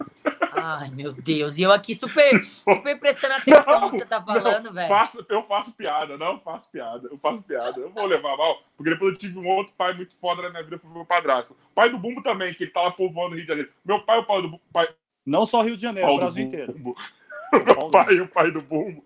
Ai, 0.54 0.89
meu 0.91 1.12
Deus. 1.12 1.58
E 1.58 1.62
eu 1.64 1.72
aqui 1.72 1.93
super, 1.95 2.41
super 2.41 3.00
prestando 3.00 3.36
atenção 3.36 3.80
no 3.82 3.91
que 3.91 3.97
você 4.00 4.06
tá 4.06 4.22
falando, 4.22 4.66
Não, 4.66 4.74
velho. 4.74 4.88
faço- 4.88 5.26
eu 5.30 5.43
faço 5.43 5.76
piada, 5.76 6.18
não 6.18 6.39
faço 6.39 6.72
piada. 6.72 7.08
Eu 7.12 7.18
faço 7.18 7.41
piada. 7.43 7.80
Eu 7.80 7.89
vou 7.91 8.06
levar 8.06 8.36
mal, 8.38 8.60
porque 8.76 8.91
depois 8.91 9.14
eu 9.14 9.20
tive 9.20 9.39
um 9.39 9.47
outro 9.47 9.74
pai 9.78 9.93
muito 9.93 10.16
foda 10.18 10.41
na 10.41 10.50
minha 10.50 10.64
vida, 10.64 10.78
foi 10.78 10.89
meu 10.91 11.06
padrasto. 11.06 11.56
Pai 11.76 11.89
do 11.89 11.97
Bumbo 11.97 12.22
também, 12.24 12.54
que 12.54 12.64
ele 12.64 12.72
tá 12.72 12.82
lá 12.82 12.91
povoando 12.91 13.32
o 13.32 13.36
Rio 13.36 13.43
de 13.43 13.47
Janeiro. 13.47 13.72
Meu 13.86 14.02
pai 14.02 14.18
é 14.18 14.22
o 14.22 14.26
pai 14.26 14.41
do 14.41 14.50
Bumbo. 14.50 14.62
Pai, 14.74 14.89
Não 15.26 15.45
só 15.45 15.62
Rio 15.62 15.76
de 15.76 15.82
Janeiro, 15.84 16.10
o 16.12 16.18
Brasil 16.18 16.45
inteiro. 16.45 16.74
Bumbo. 16.80 16.95
Meu 17.54 17.89
pai 17.89 18.14
e 18.16 18.22
o 18.22 18.28
pai 18.28 18.52
do 18.52 18.62
Bumbo. 18.62 19.04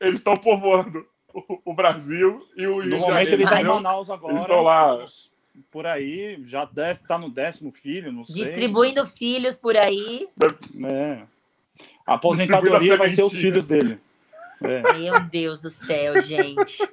Eles 0.00 0.20
estão 0.20 0.36
povoando 0.36 1.06
o, 1.32 1.60
o 1.64 1.74
Brasil 1.74 2.34
e 2.56 2.66
o 2.66 2.80
Rio 2.80 2.90
No 2.90 2.96
de 2.96 3.00
momento 3.00 3.14
Janeiro. 3.30 3.32
ele 3.42 3.44
tá 3.50 3.60
em? 3.60 3.64
Manaus 3.64 4.10
agora. 4.10 4.34
estão 4.34 4.62
lá. 4.62 4.98
Por 5.70 5.86
aí, 5.86 6.40
já 6.44 6.64
deve 6.64 7.00
estar 7.00 7.18
no 7.18 7.30
décimo 7.30 7.70
filho, 7.70 8.12
não 8.12 8.24
sei. 8.24 8.44
Distribuindo 8.44 9.06
filhos 9.06 9.56
por 9.56 9.76
aí. 9.76 10.28
É. 10.84 11.22
A 12.06 12.14
aposentadoria 12.14 12.96
vai 12.96 13.08
ser 13.08 13.22
os 13.22 13.32
filhos 13.32 13.66
dele. 13.66 14.00
É. 14.62 14.92
Meu 14.94 15.20
Deus 15.20 15.60
do 15.62 15.70
céu, 15.70 16.20
gente. 16.22 16.88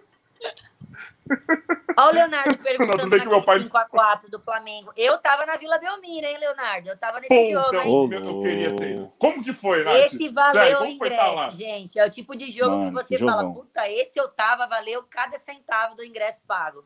Olha 1.97 2.09
o 2.09 2.14
Leonardo 2.14 2.57
perguntando 2.59 3.09
que 3.09 3.26
meu 3.26 3.38
naquele 3.38 3.70
pai- 3.70 3.88
5x4 3.89 4.30
do 4.30 4.39
Flamengo. 4.39 4.91
Eu 4.95 5.18
tava 5.18 5.45
na 5.45 5.55
Vila 5.57 5.78
Belmiro, 5.78 6.28
hein, 6.28 6.38
Leonardo? 6.39 6.89
Eu 6.89 6.97
tava 6.97 7.20
nesse 7.20 7.51
jogo, 7.51 7.76
hein? 7.76 8.09
Eu 8.14 8.41
queria 8.41 8.76
ter. 8.76 9.09
Como 9.18 9.43
que 9.43 9.53
foi, 9.53 9.84
Nath? 9.84 9.95
Esse 9.95 10.30
valeu 10.30 10.53
Sério, 10.53 10.78
o 10.78 10.80
tá 10.82 10.89
ingresso, 10.89 11.57
gente. 11.57 11.99
É 11.99 12.05
o 12.05 12.09
tipo 12.09 12.36
de 12.36 12.51
jogo 12.51 12.78
Mano, 12.78 12.88
que 12.88 13.03
você 13.03 13.18
jogão. 13.18 13.36
fala, 13.36 13.53
puta, 13.53 13.89
esse 13.89 14.20
eu 14.20 14.28
tava, 14.30 14.68
valeu 14.68 15.03
cada 15.09 15.38
centavo 15.39 15.95
do 15.95 16.03
ingresso 16.03 16.41
pago. 16.47 16.84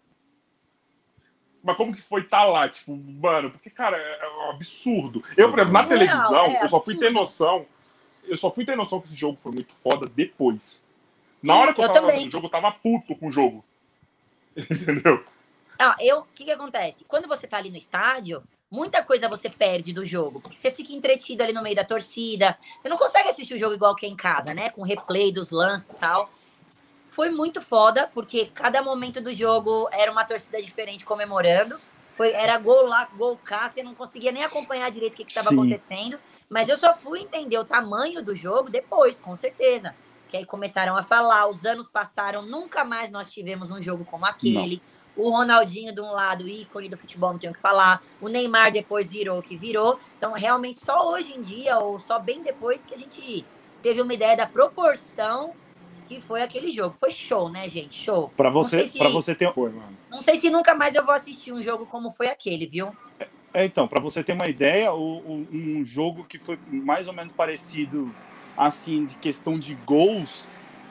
Mas 1.66 1.78
como 1.78 1.96
que 1.96 2.02
foi 2.02 2.22
estar 2.22 2.46
lá? 2.46 2.70
Tipo, 2.70 2.96
mano, 2.96 3.50
porque, 3.50 3.72
cara, 3.72 3.98
é 3.98 4.20
é 4.22 4.30
um 4.30 4.52
absurdo. 4.52 5.24
Eu, 5.36 5.50
por 5.50 5.58
exemplo, 5.58 5.74
na 5.74 5.82
Não, 5.82 5.90
televisão, 5.90 6.46
é 6.46 6.64
eu 6.64 6.70
só 6.70 6.80
fui 6.80 6.96
ter 6.96 7.12
noção. 7.12 7.66
Eu 8.24 8.38
só 8.38 8.52
fui 8.52 8.64
ter 8.64 8.78
noção 8.78 9.02
que 9.02 9.08
esse 9.08 9.16
jogo 9.16 9.40
foi 9.42 9.52
muito 9.52 9.74
foda 9.84 10.08
depois. 10.08 10.64
Sim, 10.64 10.80
na 11.42 11.56
hora 11.56 11.74
que 11.74 11.82
eu, 11.82 11.86
eu 11.86 11.92
tava 11.92 12.12
no 12.12 12.30
jogo, 12.30 12.46
eu 12.46 12.52
tava 12.52 12.72
puto 12.72 13.16
com 13.16 13.30
o 13.30 13.32
jogo. 13.32 13.66
Entendeu? 14.56 15.26
Ah, 15.80 15.96
eu, 16.00 16.20
o 16.20 16.26
que 16.36 16.46
que 16.46 16.52
acontece? 16.52 17.04
Quando 17.08 17.28
você 17.28 17.48
tá 17.48 17.58
ali 17.58 17.72
no 17.72 17.78
estádio, 17.78 18.44
muita 18.70 19.04
coisa 19.04 19.28
você 19.28 19.50
perde 19.50 19.92
do 19.92 20.06
jogo, 20.06 20.40
porque 20.42 20.56
você 20.56 20.72
fica 20.72 20.94
entretido 20.94 21.42
ali 21.42 21.52
no 21.52 21.64
meio 21.64 21.76
da 21.76 21.84
torcida. 21.84 22.58
Você 22.80 22.88
não 22.88 22.98
consegue 22.98 23.30
assistir 23.30 23.56
o 23.56 23.60
jogo 23.60 23.74
igual 23.74 23.96
que 23.96 24.06
é 24.06 24.10
em 24.10 24.16
casa, 24.16 24.54
né? 24.54 24.70
Com 24.70 24.84
replay 24.84 25.32
dos 25.32 25.50
lances 25.50 25.94
e 25.94 25.96
tal. 25.96 26.30
Foi 27.16 27.30
muito 27.30 27.62
foda, 27.62 28.12
porque 28.14 28.52
cada 28.54 28.82
momento 28.82 29.22
do 29.22 29.34
jogo 29.34 29.88
era 29.90 30.12
uma 30.12 30.26
torcida 30.26 30.62
diferente 30.62 31.06
comemorando. 31.06 31.80
Foi, 32.14 32.32
era 32.34 32.58
gol 32.58 32.88
lá, 32.88 33.08
gol 33.16 33.38
cá, 33.38 33.70
você 33.70 33.82
não 33.82 33.96
conseguia 33.96 34.34
nem 34.34 34.44
acompanhar 34.44 34.92
direito 34.92 35.14
o 35.14 35.16
que 35.16 35.24
estava 35.24 35.50
acontecendo. 35.50 36.20
Mas 36.50 36.68
eu 36.68 36.76
só 36.76 36.94
fui 36.94 37.22
entender 37.22 37.58
o 37.58 37.64
tamanho 37.64 38.22
do 38.22 38.36
jogo 38.36 38.70
depois, 38.70 39.18
com 39.18 39.34
certeza. 39.34 39.96
Que 40.28 40.36
aí 40.36 40.46
começaram 40.46 40.98
a 40.98 41.04
falar, 41.04 41.48
os 41.48 41.66
anos 41.66 41.88
passaram, 41.88 42.42
nunca 42.42 42.84
mais 42.84 43.10
nós 43.10 43.32
tivemos 43.32 43.72
um 43.72 43.82
jogo 43.82 44.04
como 44.04 44.26
aquele. 44.26 44.82
Não. 45.16 45.26
O 45.26 45.30
Ronaldinho 45.30 45.96
de 45.96 46.02
um 46.02 46.12
lado, 46.12 46.46
ícone 46.46 46.90
do 46.90 46.98
futebol, 46.98 47.32
não 47.32 47.40
tenho 47.40 47.54
o 47.54 47.56
que 47.56 47.62
falar. 47.62 48.04
O 48.20 48.28
Neymar 48.28 48.74
depois 48.74 49.10
virou 49.10 49.40
o 49.40 49.42
que 49.42 49.56
virou. 49.56 49.98
Então, 50.18 50.34
realmente, 50.34 50.84
só 50.84 51.10
hoje 51.10 51.34
em 51.34 51.42
dia, 51.42 51.80
ou 51.80 51.98
só 51.98 52.20
bem 52.20 52.44
depois, 52.44 52.86
que 52.86 52.94
a 52.94 52.98
gente 52.98 53.46
teve 53.82 54.02
uma 54.02 54.14
ideia 54.14 54.36
da 54.36 54.46
proporção 54.46 55.56
que 56.08 56.22
foi 56.22 56.42
aquele 56.42 56.72
jogo. 56.72 56.96
Foi 57.00 57.12
show, 57.12 57.50
né, 57.50 57.68
gente? 57.68 57.94
Show. 58.02 58.32
Para 58.36 58.50
você, 58.50 58.86
se, 58.86 58.98
para 58.98 59.10
você 59.10 59.36
ter 59.36 59.54
foi, 59.54 59.72
mano. 59.72 59.98
Não 60.10 60.22
sei 60.22 60.40
se 60.40 60.50
nunca 60.50 60.74
mais 60.76 60.96
eu 60.96 61.06
vou 61.06 61.14
assistir 61.14 61.52
um 61.52 61.62
jogo 61.62 61.86
como 61.86 62.12
foi 62.12 62.28
aquele, 62.28 62.66
viu? 62.66 62.96
É, 63.20 63.28
é 63.54 63.66
então, 63.66 63.88
para 63.88 64.00
você 64.00 64.24
ter 64.24 64.34
uma 64.34 64.48
ideia, 64.48 64.94
o, 64.94 65.18
o, 65.18 65.48
um 65.52 65.84
jogo 65.84 66.24
que 66.24 66.40
foi 66.40 66.58
mais 66.68 67.08
ou 67.08 67.14
menos 67.14 67.34
parecido 67.34 68.14
assim 68.58 69.06
de 69.06 69.16
questão 69.16 69.60
de 69.60 69.76
gols 69.86 70.46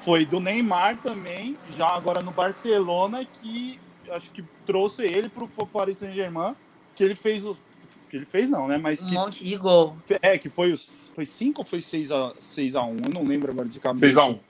foi 0.05 0.27
do 0.27 0.39
Neymar 0.39 0.99
também, 0.99 1.57
já 1.71 1.89
agora 1.89 2.21
no 2.21 2.31
Barcelona 2.31 3.25
que 3.25 3.81
acho 4.11 4.31
que 4.33 4.45
trouxe 4.67 5.03
ele 5.03 5.29
para 5.31 5.45
o 5.45 5.67
Paris 5.67 5.99
Saint-Germain, 5.99 6.55
que 6.95 7.03
ele 7.03 7.15
fez 7.15 7.47
o 7.47 7.57
que 8.11 8.19
ele 8.19 8.27
fez 8.27 8.51
não, 8.51 8.69
né? 8.69 8.77
Mas 8.77 9.03
um 9.03 9.09
que, 9.09 9.15
monte 9.15 9.45
de 9.45 9.57
gol. 9.57 9.97
É, 10.21 10.37
que 10.39 10.49
foi 10.49 10.73
os 10.73 11.11
foi 11.15 11.25
5 11.25 11.61
ou 11.61 11.65
foi 11.65 11.81
6 11.81 12.12
a 12.12 12.35
6 12.41 12.77
a 12.77 12.83
1, 12.83 12.91
um, 12.91 12.97
eu 13.07 13.11
não 13.12 13.25
lembro 13.25 13.51
agora 13.51 13.69
de 13.69 13.81
cabeça. 13.81 14.07
6 14.07 14.17
a 14.17 14.27
1. 14.27 14.31
Um. 14.31 14.41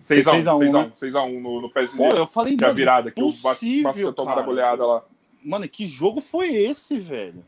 6x1. 0.00 0.92
6x1 0.94 1.32
né? 1.32 1.40
no, 1.40 1.60
no 1.62 1.70
PSG. 1.70 1.96
Pô, 1.96 2.16
eu 2.16 2.26
falei, 2.26 2.56
que 2.56 2.64
é 2.64 2.66
mano, 2.66 2.72
a 2.72 2.76
virada, 2.76 3.10
que 3.10 3.20
possível, 3.20 3.90
o 3.90 3.92
Vasco 3.92 4.12
tomou 4.12 4.38
a 4.38 4.42
goleada 4.42 4.86
lá. 4.86 5.04
Mano, 5.42 5.68
que 5.68 5.86
jogo 5.86 6.20
foi 6.20 6.54
esse, 6.54 6.98
velho? 6.98 7.44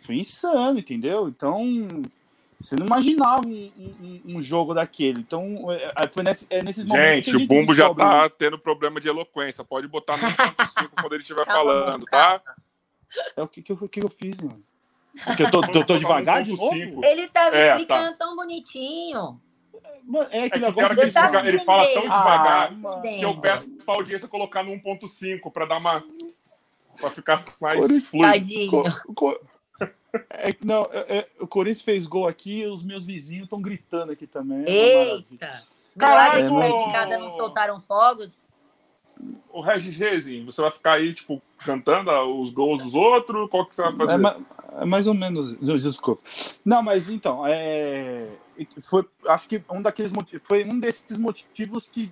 Foi 0.00 0.16
insano, 0.16 0.78
entendeu? 0.78 1.28
Então, 1.28 1.62
você 2.60 2.74
não 2.74 2.86
imaginava 2.86 3.46
um, 3.46 3.70
um, 3.78 4.20
um, 4.36 4.42
jogo 4.42 4.74
daquele. 4.74 5.20
Então, 5.20 5.70
é, 5.70 5.92
é, 5.96 6.08
foi 6.08 6.22
nesse, 6.22 6.46
é 6.50 6.62
nesses 6.62 6.84
momentos. 6.84 7.26
Gente, 7.26 7.30
gente 7.30 7.44
o 7.44 7.46
Bumbo 7.46 7.74
já 7.74 7.94
tá 7.94 8.22
né? 8.22 8.28
tendo 8.36 8.58
problema 8.58 9.00
de 9.00 9.08
eloquência. 9.08 9.62
Pode 9.62 9.86
botar 9.86 10.16
no 10.16 10.26
5 10.68 10.90
quando 11.00 11.12
ele 11.12 11.22
estiver 11.22 11.46
falando, 11.46 12.04
tá? 12.06 12.42
É 13.36 13.42
o 13.42 13.48
que, 13.48 13.62
que, 13.62 13.72
eu, 13.72 13.88
que 13.88 14.02
eu 14.02 14.08
fiz, 14.08 14.36
mano. 14.38 14.62
Porque 15.24 15.42
eu 15.44 15.50
tô, 15.50 15.60
tô, 15.62 15.84
tô 15.84 15.98
devagar 15.98 16.42
de 16.42 16.52
então, 16.52 16.64
novo? 16.64 17.04
Ele 17.04 17.28
tá 17.28 17.44
tava 17.44 17.56
é, 17.56 17.70
explicando 17.70 18.10
tá. 18.10 18.16
tão 18.18 18.36
bonitinho. 18.36 19.40
É 20.30 20.44
aquele 20.44 20.64
é 20.64 20.68
negócio 20.68 20.94
que 20.94 21.00
ele, 21.02 21.10
fica, 21.10 21.46
ele 21.46 21.64
fala 21.64 21.86
tão 21.92 22.02
devagar 22.02 22.72
ah, 22.72 23.00
que 23.02 23.22
eu 23.22 23.38
peço 23.38 23.68
pra 23.84 23.94
audiência 23.94 24.26
colocar 24.26 24.62
no 24.62 24.72
1.5 24.72 25.52
pra 25.52 25.66
dar 25.66 25.78
uma. 25.78 26.02
pra 26.98 27.10
ficar 27.10 27.44
mais 27.60 28.08
fluido. 28.08 28.82
É, 30.30 30.54
não, 30.64 30.88
é, 30.90 31.18
é, 31.18 31.28
o 31.38 31.46
Corinthians 31.46 31.82
fez 31.82 32.06
gol 32.06 32.26
aqui 32.26 32.64
os 32.66 32.82
meus 32.82 33.04
vizinhos 33.04 33.44
estão 33.44 33.60
gritando 33.60 34.12
aqui 34.12 34.26
também. 34.26 34.64
É 34.66 35.14
Eita! 35.14 35.62
Caralho! 35.98 36.62
É, 36.62 36.76
de 36.76 36.92
casa 36.92 37.18
não 37.18 37.30
soltaram 37.30 37.78
fogos? 37.80 38.46
O 39.50 39.60
Regis 39.60 39.96
Rezin, 39.96 40.44
você 40.44 40.62
vai 40.62 40.70
ficar 40.70 40.92
aí, 40.92 41.12
tipo, 41.12 41.42
cantando 41.58 42.10
os 42.38 42.50
gols 42.50 42.82
dos 42.82 42.94
outros? 42.94 43.50
Qual 43.50 43.66
que 43.66 43.74
você 43.74 43.82
vai 43.82 43.96
fazer? 43.96 44.12
É, 44.12 44.82
é 44.82 44.84
mais 44.86 45.06
ou 45.06 45.14
menos. 45.14 45.56
Desculpa. 45.58 46.22
Não, 46.64 46.82
mas 46.82 47.10
então, 47.10 47.44
é, 47.46 48.28
foi, 48.82 49.08
acho 49.28 49.48
que 49.48 49.62
um 49.70 49.82
daqueles 49.82 50.12
motivos, 50.12 50.46
foi 50.46 50.64
um 50.64 50.78
desses 50.80 51.16
motivos 51.16 51.88
que 51.88 52.10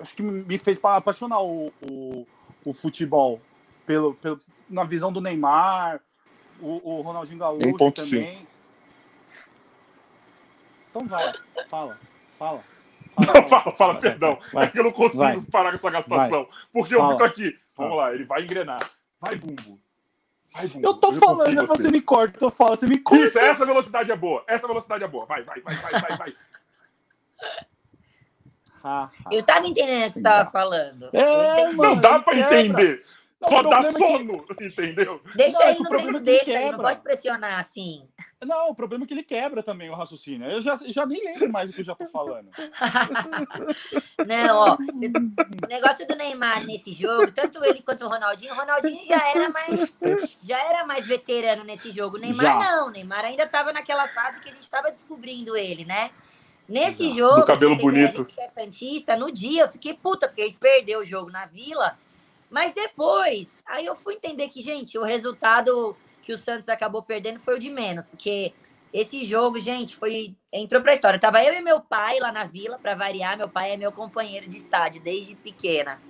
acho 0.00 0.14
que 0.14 0.22
me 0.22 0.58
fez 0.58 0.78
apaixonar 0.82 1.40
o, 1.40 1.72
o, 1.82 2.26
o 2.64 2.72
futebol 2.72 3.40
pelo, 3.84 4.14
pelo, 4.14 4.40
na 4.68 4.84
visão 4.84 5.12
do 5.12 5.20
Neymar, 5.20 6.00
o, 6.60 6.98
o 6.98 7.00
Ronaldinho 7.02 7.38
Gaúcho 7.38 7.92
também. 7.92 8.46
Então 10.90 11.06
vai, 11.06 11.32
fala, 11.68 11.98
fala. 12.38 12.64
Fala, 13.14 13.40
não, 13.40 13.48
fala, 13.48 13.76
fala, 13.76 13.94
perdão. 14.00 14.38
Vai, 14.52 14.66
é 14.66 14.70
que 14.70 14.78
eu 14.78 14.84
não 14.84 14.92
consigo 14.92 15.18
vai, 15.18 15.40
parar 15.40 15.70
com 15.70 15.76
essa 15.76 15.90
gastação. 15.90 16.44
Vai, 16.44 16.52
porque 16.72 16.94
eu 16.94 17.08
fico 17.10 17.24
aqui. 17.24 17.58
Vamos 17.74 17.96
lá, 17.96 18.14
ele 18.14 18.24
vai 18.24 18.42
engrenar. 18.42 18.80
Vai, 19.20 19.36
bumbo. 19.36 19.80
Vai. 20.56 20.70
Eu 20.82 20.94
tô 20.94 21.12
eu 21.12 21.20
falando, 21.20 21.66
você. 21.66 21.82
você 21.82 21.90
me 21.90 22.00
corta, 22.00 22.42
eu 22.42 22.50
falo, 22.50 22.76
você 22.76 22.86
me 22.86 22.98
corta. 22.98 23.24
Isso, 23.24 23.38
essa 23.38 23.66
velocidade 23.66 24.10
é 24.10 24.16
boa. 24.16 24.42
Essa 24.46 24.66
velocidade 24.66 25.04
é 25.04 25.08
boa. 25.08 25.26
Vai, 25.26 25.42
vai, 25.42 25.60
vai, 25.60 25.74
vai, 25.74 26.00
vai, 26.00 26.16
vai. 26.16 26.34
Eu 29.32 29.44
tava 29.44 29.66
entendendo 29.66 30.04
o 30.04 30.06
que 30.06 30.12
você 30.12 30.22
tava 30.22 30.50
falando. 30.50 31.10
É, 31.12 31.72
não 31.72 31.96
dá 31.96 32.20
pra 32.20 32.38
entender. 32.38 33.04
Só 33.48 33.62
dá 33.62 33.78
é 33.78 33.92
sono, 33.92 34.42
que... 34.42 34.64
entendeu? 34.66 35.20
Deixa 35.34 35.58
não, 35.58 35.68
ele 35.68 35.78
no 35.78 35.88
tempo 35.88 36.20
dele, 36.20 36.44
quebra. 36.44 36.72
não 36.72 36.78
pode 36.78 37.00
pressionar 37.00 37.58
assim. 37.58 38.08
Não, 38.44 38.68
o 38.68 38.74
problema 38.74 39.04
é 39.04 39.06
que 39.06 39.14
ele 39.14 39.22
quebra 39.22 39.62
também 39.62 39.88
o 39.88 39.94
raciocínio. 39.94 40.46
Eu 40.50 40.60
já, 40.60 40.76
já 40.76 41.06
nem 41.06 41.24
lembro 41.24 41.50
mais 41.50 41.70
o 41.70 41.72
que 41.72 41.80
eu 41.80 41.84
já 41.84 41.94
tô 41.94 42.06
falando. 42.06 42.50
não, 44.26 44.56
ó, 44.56 44.74
o 44.74 45.68
negócio 45.68 46.06
do 46.06 46.14
Neymar 46.14 46.64
nesse 46.66 46.92
jogo, 46.92 47.32
tanto 47.32 47.64
ele 47.64 47.80
quanto 47.82 48.04
o 48.04 48.08
Ronaldinho, 48.08 48.52
o 48.52 48.56
Ronaldinho 48.56 49.06
já 49.06 49.30
era 49.30 49.48
mais 49.48 49.96
já 50.44 50.58
era 50.68 50.84
mais 50.84 51.06
veterano 51.06 51.64
nesse 51.64 51.90
jogo. 51.92 52.16
O 52.16 52.20
Neymar 52.20 52.44
já. 52.44 52.58
não, 52.58 52.88
o 52.88 52.90
Neymar 52.90 53.24
ainda 53.24 53.46
tava 53.46 53.72
naquela 53.72 54.06
fase 54.08 54.40
que 54.40 54.50
a 54.50 54.52
gente 54.52 54.68
tava 54.68 54.90
descobrindo 54.90 55.56
ele, 55.56 55.84
né? 55.84 56.10
Nesse 56.68 57.14
jogo, 57.14 57.40
do 57.40 57.46
cabelo 57.46 57.76
bonito. 57.76 58.14
a 58.14 58.16
gente 58.18 58.32
que 58.32 58.40
é 58.40 58.50
Santista, 58.50 59.16
no 59.16 59.30
dia 59.30 59.62
eu 59.62 59.68
fiquei 59.68 59.94
puta, 59.94 60.26
porque 60.26 60.42
a 60.42 60.46
gente 60.46 60.58
perdeu 60.58 61.00
o 61.00 61.04
jogo 61.04 61.30
na 61.30 61.46
Vila 61.46 61.96
mas 62.50 62.72
depois, 62.72 63.56
aí 63.66 63.86
eu 63.86 63.96
fui 63.96 64.14
entender 64.14 64.48
que, 64.48 64.60
gente, 64.62 64.98
o 64.98 65.04
resultado 65.04 65.96
que 66.22 66.32
o 66.32 66.36
Santos 66.36 66.68
acabou 66.68 67.02
perdendo 67.02 67.40
foi 67.40 67.56
o 67.56 67.60
de 67.60 67.70
menos, 67.70 68.06
porque 68.06 68.52
esse 68.92 69.24
jogo, 69.24 69.60
gente, 69.60 69.94
foi 69.94 70.34
entrou 70.52 70.80
para 70.80 70.92
a 70.92 70.94
história. 70.94 71.18
Tava 71.18 71.44
eu 71.44 71.52
e 71.52 71.60
meu 71.60 71.80
pai 71.80 72.18
lá 72.18 72.32
na 72.32 72.44
vila 72.44 72.78
para 72.78 72.94
variar. 72.94 73.36
Meu 73.36 73.48
pai 73.48 73.72
é 73.72 73.76
meu 73.76 73.92
companheiro 73.92 74.48
de 74.48 74.56
estádio 74.56 75.02
desde 75.02 75.34
pequena. 75.34 76.00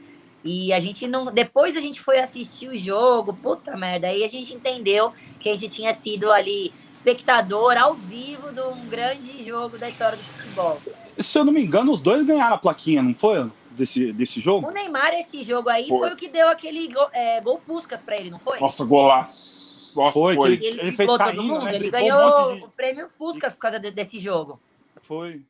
E 0.45 0.73
a 0.73 0.79
gente 0.79 1.09
não, 1.09 1.25
depois 1.33 1.77
a 1.77 1.81
gente 1.81 2.01
foi 2.01 2.21
assistir 2.21 2.69
o 2.69 2.77
jogo, 2.77 3.35
puta 3.35 3.77
merda, 3.77 4.07
aí 4.07 4.23
a 4.23 4.29
gente 4.29 4.55
entendeu 4.55 5.13
que 5.41 5.49
a 5.49 5.53
gente 5.55 5.69
tinha 5.69 5.93
sido 5.93 6.31
ali 6.31 6.73
espectador 6.89 7.77
ao 7.77 7.95
vivo 7.95 8.53
de 8.53 8.61
um 8.61 8.87
grande 8.89 9.45
jogo 9.45 9.77
da 9.77 9.89
história 9.89 10.17
do 10.17 10.23
futebol. 10.23 10.81
Se 11.19 11.37
eu 11.37 11.45
não 11.45 11.53
me 11.53 11.65
engano, 11.65 11.91
os 11.91 12.01
dois 12.01 12.25
ganharam 12.25 12.55
a 12.55 12.59
plaquinha, 12.59 13.03
não 13.03 13.13
foi? 13.13 13.51
Desse, 13.77 14.13
desse 14.13 14.41
jogo? 14.41 14.69
O 14.69 14.71
Neymar, 14.71 15.13
esse 15.15 15.43
jogo 15.43 15.69
aí, 15.69 15.89
foi, 15.89 15.99
foi 15.99 16.13
o 16.13 16.17
que 16.17 16.29
deu 16.29 16.49
aquele 16.49 16.93
gol, 16.93 17.09
é, 17.13 17.41
gol 17.41 17.59
Puscas 17.59 18.03
pra 18.03 18.17
ele, 18.17 18.31
não 18.31 18.39
foi? 18.39 18.59
Nossa, 18.61 18.85
golaço. 18.85 19.67
Nossa, 19.97 20.13
foi, 20.13 20.35
foi. 20.35 20.53
Ele, 20.53 20.67
ele, 20.67 20.81
ele 20.81 20.93
fez 20.93 21.17
carinho, 21.17 21.63
né? 21.63 21.75
Ele 21.75 21.91
ganhou 21.91 22.51
um 22.51 22.57
de... 22.57 22.65
o 22.65 22.69
prêmio 22.69 23.09
Puskas 23.17 23.55
por 23.55 23.61
causa 23.61 23.81
de, 23.81 23.91
desse 23.91 24.21
jogo. 24.21 24.61
Foi. 25.01 25.43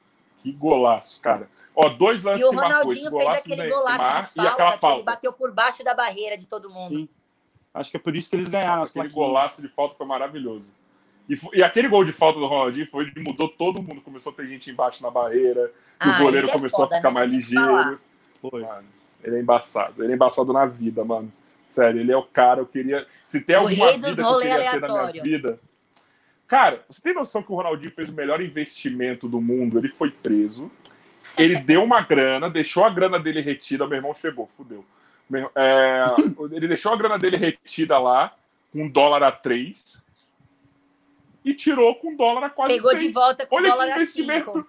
Que 0.43 0.53
golaço, 0.53 1.21
cara. 1.21 1.51
Ó, 1.75 1.89
dois 1.89 2.23
lances 2.23 2.43
e 2.43 2.45
o 2.45 2.53
Ronaldinho 2.53 3.11
fez 3.11 3.29
aquele 3.29 3.69
golaço 3.69 3.99
Neymar, 3.99 4.31
falta, 4.33 4.43
e 4.43 4.47
aquela 4.47 4.73
falta. 4.73 4.97
Ele 4.97 5.05
bateu 5.05 5.33
por 5.33 5.53
baixo 5.53 5.85
da 5.85 5.95
barreira 5.95 6.39
de 6.39 6.47
todo 6.47 6.71
mundo. 6.71 6.97
Sim. 6.97 7.09
Acho 7.75 7.91
que 7.91 7.97
é 7.99 8.01
por 8.01 8.17
isso 8.17 8.31
que 8.31 8.37
eles 8.37 8.49
ganharam 8.49 8.81
Nossa, 8.81 8.99
Aquele 8.99 9.13
golaço 9.13 9.61
de 9.61 9.69
falta 9.69 9.95
foi 9.95 10.07
maravilhoso. 10.07 10.71
E, 11.29 11.37
e, 11.55 11.63
aquele 11.63 11.89
gol 11.89 12.05
de 12.05 12.13
falta 12.13 12.39
do 12.39 12.47
Ronaldinho 12.47 12.87
foi 12.87 13.13
mudou 13.17 13.49
todo 13.49 13.83
mundo. 13.83 14.01
Começou 14.01 14.33
a 14.33 14.35
ter 14.35 14.47
gente 14.47 14.71
embaixo 14.71 15.03
na 15.03 15.11
barreira. 15.11 15.73
Ah, 15.99 16.11
o 16.11 16.25
goleiro 16.25 16.49
é 16.49 16.53
começou 16.53 16.85
foda, 16.85 16.95
a 16.95 16.99
ficar 16.99 17.11
né? 17.11 17.15
mais 17.15 17.31
ligeiro. 17.31 18.01
Foi. 18.41 18.63
Mano, 18.63 18.89
ele 19.23 19.37
é 19.37 19.41
embaçado. 19.41 20.03
Ele 20.03 20.13
é 20.13 20.15
embaçado 20.15 20.53
na 20.53 20.67
vida, 20.67 21.05
mano. 21.05 21.33
Sério, 21.69 22.01
ele 22.01 22.13
é 22.13 22.17
o 22.17 22.23
cara. 22.23 22.61
Eu 22.61 22.67
queria. 22.67 23.07
Se 23.25 23.41
tem 23.41 23.57
alguma 23.57 23.93
vida 23.93 24.15
que 24.15 24.21
eu 24.21 24.39
queria 24.39 24.55
aleatório. 24.55 24.81
ter 24.81 24.89
na 24.89 25.13
minha 25.13 25.23
vida. 25.23 25.61
Cara, 26.47 26.85
você 26.89 27.03
tem 27.03 27.15
noção 27.15 27.43
que 27.43 27.51
o 27.51 27.57
Ronaldinho 27.57 27.91
fez 27.91 28.09
o 28.09 28.15
melhor 28.15 28.41
investimento 28.41 29.29
do 29.29 29.41
mundo? 29.41 29.79
Ele 29.79 29.89
foi 29.89 30.11
preso. 30.11 30.71
Ele 31.37 31.57
deu 31.61 31.83
uma 31.83 32.01
grana, 32.03 32.49
deixou 32.49 32.85
a 32.85 32.91
grana 32.91 33.19
dele 33.19 33.41
retida. 33.41 33.87
Meu 33.87 33.97
irmão 33.97 34.15
chegou, 34.15 34.47
fudeu. 34.47 34.85
É, 35.55 36.05
ele 36.55 36.69
deixou 36.69 36.93
a 36.93 36.97
grana 36.97 37.19
dele 37.19 37.37
retida 37.37 37.99
lá, 37.99 38.35
com 38.73 38.85
um 38.85 38.89
dólar 38.89 39.25
a 39.25 39.33
três, 39.33 40.01
e 41.45 41.53
tirou 41.53 41.97
com 41.97 42.11
um 42.11 42.17
dólar 42.17 42.45
a 42.45 42.51
quase 42.51 42.75
Pegou 42.75 42.93
seis. 42.93 43.07
de 43.07 43.13
volta 43.13 43.47
com 43.47 43.57
Olha 43.57 43.71
dólar 43.71 43.87
que 43.87 43.93
investimento. 43.95 44.67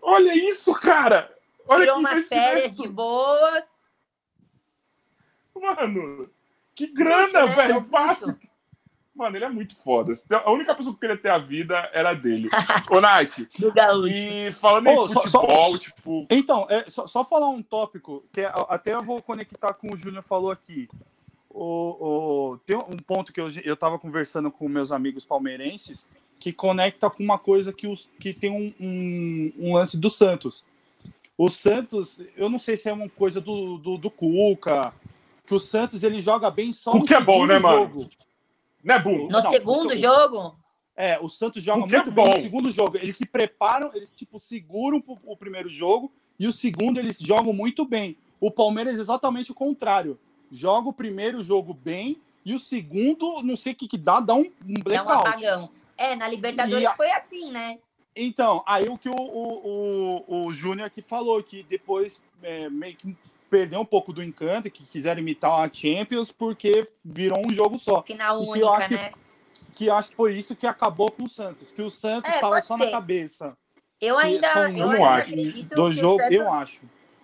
Olha 0.00 0.32
isso, 0.34 0.72
cara! 0.74 1.30
Olha 1.68 1.80
Tirou 1.80 1.98
umas 1.98 2.26
férias 2.26 2.76
de 2.76 2.88
boas. 2.88 3.64
Mano, 5.54 6.26
que 6.74 6.86
grana, 6.86 7.46
né? 7.46 7.54
velho. 7.54 7.84
Fácil. 7.90 8.38
Mano, 9.14 9.36
ele 9.36 9.44
é 9.44 9.48
muito 9.48 9.76
foda. 9.76 10.12
A 10.30 10.52
única 10.52 10.72
pessoa 10.76 10.94
que 10.94 11.00
queria 11.00 11.16
ter 11.16 11.28
a 11.28 11.38
vida 11.38 11.90
era 11.92 12.14
dele. 12.14 12.48
Ô, 12.88 13.00
Nath. 13.00 13.40
Do 13.58 13.72
Gaúcho. 13.72 14.14
E 14.14 14.52
falando 14.52 14.86
em 14.86 14.96
oh, 14.96 15.08
futebol, 15.08 15.72
só, 15.72 15.78
tipo. 15.78 16.26
Então, 16.30 16.66
é, 16.70 16.88
só, 16.88 17.06
só, 17.08 17.24
falar 17.24 17.48
um 17.48 17.60
tópico, 17.60 18.24
que 18.32 18.42
é, 18.42 18.52
até 18.68 18.94
eu 18.94 19.02
vou 19.02 19.20
conectar 19.20 19.74
com 19.74 19.92
o 19.92 19.96
Júnior 19.96 20.22
falou 20.22 20.52
aqui. 20.52 20.88
O, 21.50 22.52
o, 22.52 22.58
tem 22.58 22.76
um 22.76 22.96
ponto 22.96 23.32
que 23.32 23.40
eu, 23.40 23.48
eu 23.64 23.76
tava 23.76 23.98
conversando 23.98 24.52
com 24.52 24.68
meus 24.68 24.92
amigos 24.92 25.24
palmeirenses 25.24 26.06
que 26.38 26.52
conecta 26.52 27.10
com 27.10 27.22
uma 27.22 27.38
coisa 27.38 27.72
que, 27.72 27.88
os, 27.88 28.08
que 28.20 28.32
tem 28.32 28.52
um, 28.52 28.72
um, 28.78 29.52
um 29.58 29.74
lance 29.74 29.98
do 29.98 30.08
Santos 30.08 30.64
O 31.38 31.48
Santos, 31.48 32.20
eu 32.36 32.50
não 32.50 32.58
sei 32.58 32.76
se 32.76 32.88
é 32.88 32.92
uma 32.92 33.08
coisa 33.08 33.40
do, 33.40 33.78
do, 33.78 33.96
do 33.96 34.10
Cuca, 34.10 34.92
que 35.46 35.54
o 35.54 35.60
Santos 35.60 36.02
ele 36.02 36.20
joga 36.20 36.50
bem 36.50 36.72
só 36.72 36.90
Cuca 36.90 37.14
no 37.14 37.20
é 37.22 37.24
bom, 37.24 37.46
né, 37.46 37.58
mano? 37.60 37.78
jogo. 37.78 38.10
Né, 38.82 38.98
Bu? 38.98 39.10
No 39.10 39.28
Não, 39.28 39.50
segundo 39.50 39.92
o- 39.92 39.96
jogo, 39.96 40.58
É, 40.96 41.16
o 41.20 41.28
Santos 41.28 41.62
joga 41.62 41.82
Cuca 41.82 41.94
é 41.96 41.98
muito 42.00 42.10
bem 42.12 42.24
bom. 42.24 42.34
no 42.34 42.40
segundo 42.40 42.70
jogo. 42.72 42.96
Eles 42.96 43.16
se 43.16 43.24
preparam, 43.24 43.94
eles 43.94 44.10
tipo 44.10 44.40
seguram 44.40 45.00
pro- 45.00 45.16
o 45.24 45.36
primeiro 45.36 45.68
jogo 45.68 46.12
e 46.40 46.46
o 46.48 46.52
segundo 46.52 46.98
eles 46.98 47.18
jogam 47.20 47.52
muito 47.52 47.84
bem. 47.84 48.16
O 48.40 48.50
Palmeiras 48.50 48.98
é 48.98 49.00
exatamente 49.00 49.52
o 49.52 49.54
contrário. 49.54 50.18
Joga 50.50 50.88
o 50.88 50.92
primeiro 50.92 51.40
jogo 51.44 51.72
bem 51.72 52.20
e 52.44 52.52
o 52.52 52.58
segundo, 52.58 53.42
não 53.44 53.56
sei 53.56 53.74
o 53.74 53.76
que 53.76 53.86
que 53.86 53.96
dá, 53.98 54.18
dá 54.18 54.34
um, 54.34 54.40
um 54.40 54.74
dá 54.74 54.80
um 54.80 54.82
blackout. 54.82 55.28
apagão. 55.28 55.70
É, 55.96 56.16
na 56.16 56.26
Libertadores 56.28 56.84
a- 56.86 56.94
foi 56.96 57.10
assim, 57.12 57.52
né? 57.52 57.78
Então, 58.20 58.62
aí 58.66 58.88
o 58.88 58.98
que 58.98 59.08
o, 59.08 59.14
o, 59.14 60.24
o, 60.28 60.46
o 60.46 60.52
Júnior 60.52 60.86
aqui 60.86 61.02
falou, 61.02 61.42
que 61.42 61.62
depois 61.62 62.22
é, 62.42 62.68
meio 62.68 62.96
que 62.96 63.16
perdeu 63.48 63.80
um 63.80 63.84
pouco 63.84 64.12
do 64.12 64.22
encanto, 64.22 64.70
que 64.70 64.84
quiseram 64.84 65.20
imitar 65.20 65.52
a 65.52 65.72
Champions, 65.72 66.30
porque 66.32 66.86
virou 67.04 67.46
um 67.46 67.54
jogo 67.54 67.78
só. 67.78 68.02
Final 68.02 68.38
que 68.38 68.44
eu 68.44 68.50
única, 68.50 68.70
acho 68.72 68.88
que- 68.88 68.94
né? 68.94 69.12
Que 69.74 69.86
eu 69.86 69.94
acho 69.94 70.08
que 70.10 70.16
foi 70.16 70.34
isso 70.34 70.56
que 70.56 70.66
acabou 70.66 71.10
com 71.10 71.22
o 71.24 71.28
Santos, 71.28 71.70
que 71.70 71.80
o 71.80 71.88
Santos 71.88 72.28
É, 72.30 72.34
estava 72.34 72.54
pode 72.54 72.66
só 72.66 72.76
ser. 72.76 72.84
na 72.86 72.90
cabeça 72.90 73.56
Eu 74.00 74.18
ainda, 74.18 74.48
eu 74.48 74.90
ainda 74.90 75.08
acho. 75.10 75.22
acredito 75.22 75.74
do 75.76 75.88
que 75.90 75.96
jogo, 75.96 76.18
Santos, 76.18 76.34
eu 76.36 76.52
acho. 76.52 76.80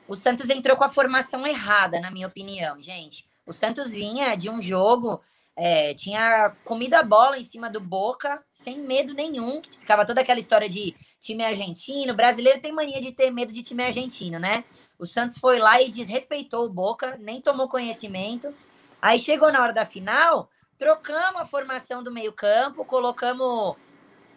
o 0.06 0.14
Santos 0.14 0.48
entrou 0.48 0.76
com 0.76 0.84
a 0.84 0.88
formação 0.88 1.44
errada, 1.46 2.00
na 2.00 2.12
minha 2.12 2.28
opinião, 2.28 2.80
gente. 2.80 3.26
O 3.44 3.52
Santos 3.52 3.90
vinha 3.92 4.36
de 4.36 4.48
um 4.48 4.62
jogo, 4.62 5.20
é, 5.56 5.94
tinha 5.94 6.54
comido 6.64 6.94
a 6.94 7.02
bola 7.02 7.38
em 7.38 7.44
cima 7.44 7.70
do 7.70 7.80
Boca, 7.80 8.42
sem 8.50 8.80
medo 8.80 9.14
nenhum. 9.14 9.62
Ficava 9.62 10.04
toda 10.04 10.20
aquela 10.20 10.40
história 10.40 10.68
de 10.68 10.94
time 11.20 11.44
argentino. 11.44 12.12
O 12.12 12.16
brasileiro 12.16 12.60
tem 12.60 12.72
mania 12.72 13.00
de 13.00 13.12
ter 13.12 13.30
medo 13.30 13.52
de 13.52 13.62
time 13.62 13.84
argentino, 13.84 14.38
né? 14.38 14.64
O 14.98 15.06
Santos 15.06 15.38
foi 15.38 15.58
lá 15.58 15.80
e 15.80 15.90
desrespeitou 15.90 16.64
o 16.64 16.70
Boca, 16.70 17.16
nem 17.20 17.40
tomou 17.40 17.68
conhecimento. 17.68 18.54
Aí 19.00 19.18
chegou 19.18 19.52
na 19.52 19.62
hora 19.62 19.72
da 19.72 19.84
final, 19.84 20.48
trocamos 20.78 21.40
a 21.40 21.44
formação 21.44 22.02
do 22.02 22.12
meio-campo, 22.12 22.84
colocamos 22.84 23.76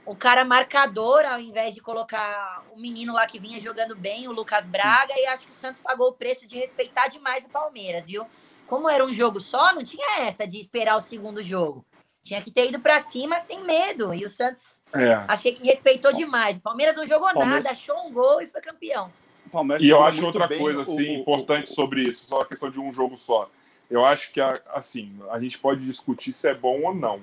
o 0.06 0.16
cara 0.16 0.46
marcador, 0.46 1.26
ao 1.26 1.40
invés 1.40 1.76
de 1.76 1.82
colocar 1.82 2.64
o 2.74 2.80
menino 2.80 3.14
lá 3.14 3.28
que 3.28 3.40
vinha 3.40 3.60
jogando 3.60 3.96
bem, 3.96 4.28
o 4.28 4.32
Lucas 4.32 4.68
Braga, 4.68 5.14
e 5.18 5.26
acho 5.26 5.46
que 5.46 5.52
o 5.52 5.56
Santos 5.56 5.82
pagou 5.82 6.10
o 6.10 6.14
preço 6.14 6.48
de 6.48 6.58
respeitar 6.58 7.08
demais 7.08 7.44
o 7.46 7.50
Palmeiras, 7.50 8.08
viu? 8.08 8.26
Como 8.68 8.90
era 8.90 9.04
um 9.04 9.10
jogo 9.12 9.40
só, 9.40 9.74
não 9.74 9.84
tinha 9.84 10.20
essa 10.22 10.46
de 10.48 10.58
esperar 10.60 10.96
o 10.98 11.02
segundo 11.02 11.42
jogo. 11.42 11.86
Tinha 12.24 12.42
que 12.42 12.52
ter 12.52 12.68
ido 12.68 12.80
pra 12.80 13.00
cima 13.00 13.40
sem 13.40 13.64
medo. 13.64 14.14
E 14.14 14.26
o 14.26 14.30
Santos 14.30 14.82
É. 14.94 15.14
achei 15.28 15.54
que 15.54 15.66
respeitou 15.66 16.12
demais. 16.12 16.58
O 16.58 16.62
Palmeiras 16.62 16.96
não 16.96 17.06
jogou 17.06 17.28
Palmeiras- 17.34 17.64
nada, 17.64 17.70
achou 17.76 18.06
um 18.06 18.12
gol 18.12 18.42
e 18.42 18.48
foi 18.48 18.60
campeão. 18.62 19.10
E 19.80 19.88
eu 19.90 20.04
acho 20.04 20.26
outra 20.26 20.46
coisa, 20.48 20.82
assim, 20.82 21.18
o- 21.18 21.22
importante 21.22 21.72
o- 21.72 21.74
sobre 21.74 22.04
isso, 22.04 22.26
só 22.28 22.40
a 22.42 22.46
questão 22.46 22.70
de 22.70 22.80
um 22.82 22.92
jogo 22.92 23.18
só. 23.18 23.50
Eu 23.90 24.06
acho 24.06 24.34
que, 24.34 24.42
a- 24.42 24.60
assim, 24.74 25.18
a 25.32 25.40
gente 25.40 25.58
pode 25.58 25.86
discutir 25.86 26.34
se 26.34 26.50
é 26.50 26.54
bom 26.54 26.82
ou 26.84 26.94
não, 26.94 27.22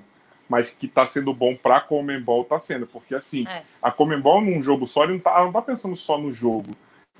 mas 0.49 0.71
que 0.71 0.87
tá 0.87 1.05
sendo 1.05 1.31
bom 1.31 1.55
pra 1.55 1.79
Comembol 1.79 2.43
tá 2.43 2.57
sendo, 2.57 2.87
porque, 2.87 3.13
assim, 3.13 3.47
É. 3.47 3.61
a 3.79 3.91
Comembol 3.91 4.41
num 4.41 4.63
jogo 4.63 4.87
só, 4.87 5.03
ele 5.03 5.13
não 5.13 5.19
tá, 5.19 5.31
ela 5.35 5.45
não 5.45 5.51
tá 5.51 5.61
pensando 5.61 5.95
só 5.95 6.17
no 6.17 6.33
jogo, 6.33 6.71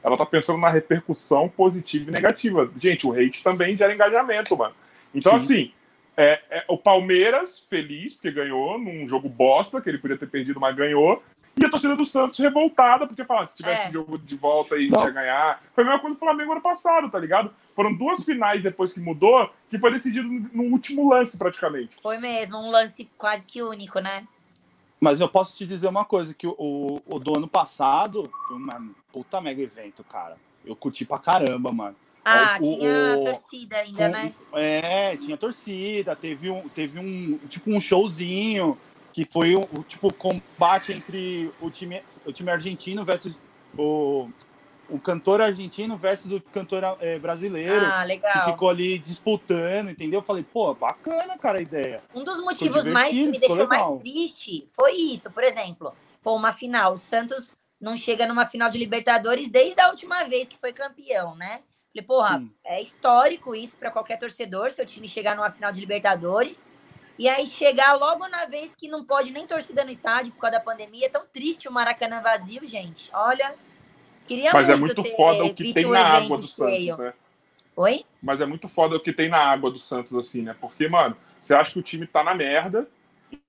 ela 0.06 0.16
tá 0.16 0.26
pensando 0.26 0.60
na 0.60 0.70
repercussão 0.70 1.50
positiva 1.50 2.12
e 2.12 2.14
negativa. 2.14 2.72
Gente, 2.78 3.08
o 3.08 3.14
hate 3.14 3.44
também 3.44 3.76
gera 3.76 3.92
engajamento, 3.94 4.56
mano. 4.56 4.76
Então, 5.14 5.40
Sim. 5.40 5.46
assim, 5.46 5.72
é, 6.16 6.42
é, 6.52 6.66
o 6.68 6.78
Palmeiras 6.78 7.66
feliz 7.68 8.14
porque 8.14 8.32
ganhou 8.32 8.78
num 8.78 9.08
jogo 9.08 9.28
bosta, 9.28 9.82
que 9.82 9.90
ele 9.90 9.98
podia 9.98 10.16
ter 10.16 10.28
perdido, 10.28 10.60
mas 10.60 10.76
ganhou. 10.76 11.24
E 11.60 11.66
a 11.66 11.70
torcida 11.70 11.96
do 11.96 12.06
Santos 12.06 12.38
revoltada, 12.38 13.08
porque 13.08 13.24
fala, 13.26 13.46
se 13.46 13.58
tivesse 13.58 13.88
É. 13.88 13.92
jogo 13.92 14.18
de 14.18 14.36
volta 14.36 14.78
e 14.78 14.90
Não. 14.90 15.04
ia 15.06 15.10
ganhar. 15.10 15.64
Foi 15.74 15.84
a 15.84 15.88
mesma 15.88 16.00
coisa 16.02 16.16
do 16.16 16.20
Flamengo 16.20 16.52
ano 16.52 16.62
passado, 16.62 17.10
tá 17.10 17.18
ligado? 17.18 17.52
Foram 17.74 17.94
duas 17.94 18.24
finais 18.24 18.62
depois 18.62 18.94
que 18.94 19.00
mudou, 19.00 19.50
que 19.70 19.80
foi 19.80 19.92
decidido 19.92 20.28
no 20.28 20.64
último 20.66 21.10
lance, 21.10 21.36
praticamente. 21.38 21.98
Foi 22.04 22.18
mesmo, 22.20 22.58
um 22.58 22.70
lance 22.70 23.10
quase 23.18 23.46
que 23.46 23.64
único, 23.64 24.00
né? 24.00 24.28
Mas 25.06 25.20
eu 25.22 25.30
posso 25.30 25.56
te 25.56 25.68
dizer 25.68 25.88
uma 25.88 26.04
coisa, 26.04 26.34
que 26.34 26.48
o, 26.48 26.56
o, 26.58 27.00
o 27.06 27.20
do 27.20 27.38
ano 27.38 27.48
passado 27.48 28.28
foi 28.48 28.58
um 28.58 28.92
puta 29.14 29.40
mega 29.40 29.62
evento, 29.62 30.04
cara. 30.04 30.36
Eu 30.66 30.76
curti 30.76 31.06
pra 31.06 31.20
caramba, 31.20 31.72
mano. 31.72 31.96
Ah, 32.26 32.58
O- 32.60 32.76
tinha 32.76 33.16
o- 33.16 33.24
torcida 33.24 33.78
ainda, 33.78 33.98
Foi- 33.98 34.10
né? 34.10 34.34
É, 34.54 35.16
tinha 35.18 35.38
torcida, 35.38 36.16
teve 36.16 36.50
um, 36.50 36.68
teve 36.68 36.98
um 36.98 37.38
tipo 37.48 37.70
um 37.70 37.80
showzinho 37.80 38.80
que 39.14 39.26
foi 39.32 39.56
o, 39.56 39.62
o, 39.78 39.84
tipo 39.84 40.12
combate 40.12 40.92
entre 40.92 41.52
o 41.62 41.70
time, 41.70 42.02
o 42.26 42.34
time 42.34 42.50
argentino 42.50 43.06
versus 43.06 43.38
o, 43.78 44.28
o 44.90 45.00
cantor 45.00 45.42
argentino 45.42 45.98
versus 45.98 46.32
o 46.32 46.42
cantor 46.42 46.98
eh, 47.00 47.20
brasileiro. 47.20 47.86
Ah, 47.86 48.06
Que 48.08 48.52
ficou 48.52 48.70
ali 48.70 48.98
disputando, 48.98 49.90
entendeu? 49.90 50.20
Eu 50.20 50.24
falei, 50.24 50.44
pô, 50.44 50.74
bacana, 50.74 51.38
cara, 51.38 51.60
a 51.60 51.62
ideia. 51.62 52.04
Um 52.14 52.24
dos 52.24 52.42
motivos 52.42 52.86
mais 52.88 53.10
que 53.12 53.28
me 53.28 53.40
deixou 53.40 53.56
legal. 53.56 53.92
mais 53.92 54.02
triste 54.02 54.68
foi 54.76 54.94
isso. 54.94 55.32
Por 55.32 55.44
exemplo, 55.44 55.94
pô, 56.22 56.36
uma 56.36 56.54
final. 56.54 56.94
O 56.94 56.98
Santos 56.98 57.58
não 57.80 57.96
chega 57.98 58.28
numa 58.28 58.46
final 58.46 58.70
de 58.70 58.78
Libertadores 58.78 59.50
desde 59.50 59.80
a 59.82 59.90
última 59.90 60.24
vez 60.24 60.48
que 60.48 60.58
foi 60.58 60.74
campeão, 60.74 61.36
né? 61.36 61.62
Falei, 61.94 62.06
porra, 62.06 62.40
Sim. 62.40 62.52
é 62.66 62.82
histórico 62.82 63.56
isso 63.56 63.78
para 63.78 63.92
qualquer 63.92 64.18
torcedor, 64.18 64.72
seu 64.72 64.86
time 64.86 65.08
chegar 65.08 65.36
numa 65.36 65.52
final 65.52 65.72
de 65.72 65.80
Libertadores. 65.80 66.70
E 67.18 67.30
aí 67.30 67.46
chegar 67.48 67.94
logo 67.94 68.28
na 68.28 68.46
vez 68.46 68.72
que 68.76 68.90
não 68.90 69.06
pode 69.06 69.32
nem 69.32 69.48
torcida 69.48 69.86
no 69.86 69.90
estádio 69.90 70.34
por 70.34 70.42
causa 70.42 70.58
da 70.58 70.64
pandemia. 70.64 71.06
É 71.06 71.10
tão 71.10 71.26
triste 71.26 71.68
o 71.68 71.72
Maracanã 71.72 72.22
vazio, 72.22 72.68
gente. 72.68 73.10
Olha, 73.14 73.56
queria 74.26 74.52
Mas 74.52 74.70
é 74.70 74.76
muito 74.76 74.96
muito 74.96 75.10
ter 75.10 75.16
foda 75.16 75.46
o 75.46 75.54
que 75.54 75.74
tem 75.74 75.86
na 75.90 76.08
água 76.08 76.38
do 76.38 76.48
cheio. 76.48 76.96
Santos, 76.96 77.06
né? 77.06 77.14
Oi? 77.76 78.06
Mas 78.22 78.42
é 78.42 78.46
muito 78.46 78.70
foda 78.70 78.96
o 78.96 79.00
que 79.00 79.12
tem 79.12 79.30
na 79.30 79.38
água 79.38 79.70
do 79.70 79.80
Santos, 79.80 80.16
assim, 80.16 80.42
né? 80.42 80.56
Porque, 80.60 80.88
mano, 80.88 81.16
você 81.40 81.54
acha 81.54 81.72
que 81.72 81.80
o 81.80 81.84
time 81.84 82.08
tá 82.08 82.24
na 82.24 82.34
merda, 82.34 82.88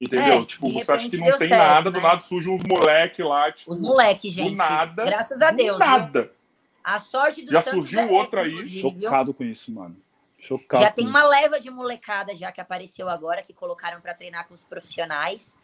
entendeu? 0.01 0.43
É, 0.43 0.45
tipo, 0.45 0.71
você 0.73 0.93
acha 0.93 1.09
que 1.09 1.17
não 1.17 1.37
tem 1.37 1.49
certo, 1.49 1.57
nada, 1.57 1.91
do 1.91 1.97
né? 1.97 2.03
nada 2.03 2.21
surge 2.21 2.51
uns 2.51 2.63
moleque 2.65 3.23
lá, 3.23 3.53
tipo, 3.53 3.73
Os 3.73 3.81
moleques, 3.81 4.33
gente. 4.33 4.57
nada, 4.57 5.05
Graças 5.05 5.41
a 5.41 5.51
do 5.51 5.57
Deus. 5.57 5.79
viu? 5.79 5.87
nada. 5.87 6.33
A 6.83 7.01
sorte 7.01 7.45
do 7.45 7.53
Já 7.53 7.63
Santos 7.63 7.81
surgiu 7.81 8.01
é 8.01 8.07
outra 8.07 8.41
essa, 8.47 8.51
aí? 8.51 8.69
Chocado 8.69 9.35
com 9.35 9.45
isso, 9.45 9.73
mano. 9.73 9.97
Chocado. 10.39 10.83
Já 10.83 10.91
tem 10.91 11.05
isso. 11.05 11.11
uma 11.11 11.27
leva 11.27 11.59
de 11.59 11.71
molecada 11.71 12.35
já 12.37 12.53
que 12.53 12.61
apareceu 12.61 13.09
agora, 13.09 13.43
que 13.43 13.53
colocaram 13.53 14.01
para 14.01 14.13
treinar 14.13 14.47
com 14.47 14.55
os 14.55 14.63
profissionais. 14.63 15.57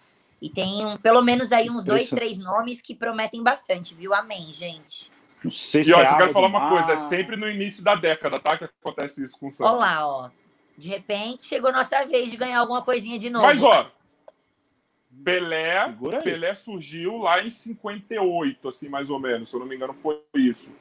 E 0.42 0.50
tem 0.50 0.84
um- 0.84 0.96
pelo 0.96 1.22
menos 1.22 1.52
aí 1.52 1.70
uns 1.70 1.84
dois, 1.84 2.10
três 2.10 2.36
nomes 2.36 2.82
que 2.82 2.96
prometem 2.96 3.42
bastante, 3.44 3.94
viu? 3.94 4.12
Amém, 4.12 4.52
gente. 4.52 5.10
Não 5.44 5.50
sei 5.52 5.82
E 5.82 5.84
se 5.84 5.92
ó, 5.94 6.00
é 6.02 6.12
eu 6.12 6.16
quero 6.16 6.32
falar 6.32 6.48
uma 6.48 6.68
coisa, 6.68 6.92
é 6.94 6.96
sempre 6.96 7.36
no 7.36 7.48
início 7.48 7.82
da 7.84 7.94
década, 7.94 8.38
tá? 8.40 8.58
Que 8.58 8.64
acontece 8.64 9.24
isso 9.24 9.38
com 9.38 9.48
o 9.48 9.52
Santos. 9.52 9.72
Olha 9.72 9.80
lá, 9.80 10.06
ó. 10.06 10.30
De 10.76 10.88
repente 10.88 11.44
chegou 11.44 11.70
nossa 11.72 12.04
vez 12.06 12.28
de 12.28 12.36
ganhar 12.36 12.58
alguma 12.58 12.82
coisinha 12.82 13.18
de 13.20 13.30
novo. 13.30 13.46
Mas, 13.46 13.62
ó, 13.62 13.88
Pelé, 15.24 15.78
aí. 15.78 16.22
Pelé 16.24 16.54
surgiu 16.54 17.18
lá 17.18 17.42
em 17.42 17.50
58, 17.50 18.68
assim, 18.68 18.88
mais 18.88 19.10
ou 19.10 19.20
menos. 19.20 19.50
Se 19.50 19.54
eu 19.56 19.60
não 19.60 19.66
me 19.66 19.76
engano, 19.76 19.94
foi 19.94 20.20
isso. 20.34 20.74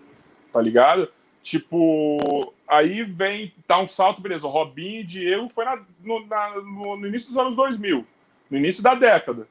Tá 0.51 0.59
ligado? 0.61 1.07
Tipo, 1.43 2.51
aí 2.67 3.03
vem, 3.03 3.53
tá 3.67 3.79
um 3.79 3.87
salto, 3.87 4.21
beleza. 4.21 4.47
O 4.47 4.49
Robinho 4.49 5.01
e 5.01 5.03
Diego 5.03 5.49
foi 5.49 5.65
na- 5.65 5.83
no, 6.03 6.25
na- 6.25 6.55
no- 6.61 6.95
no 6.97 7.07
início 7.07 7.29
dos 7.29 7.37
anos 7.37 7.55
2000, 7.55 8.05
no 8.51 8.57
início 8.57 8.83
da 8.83 8.93
década. 8.93 9.47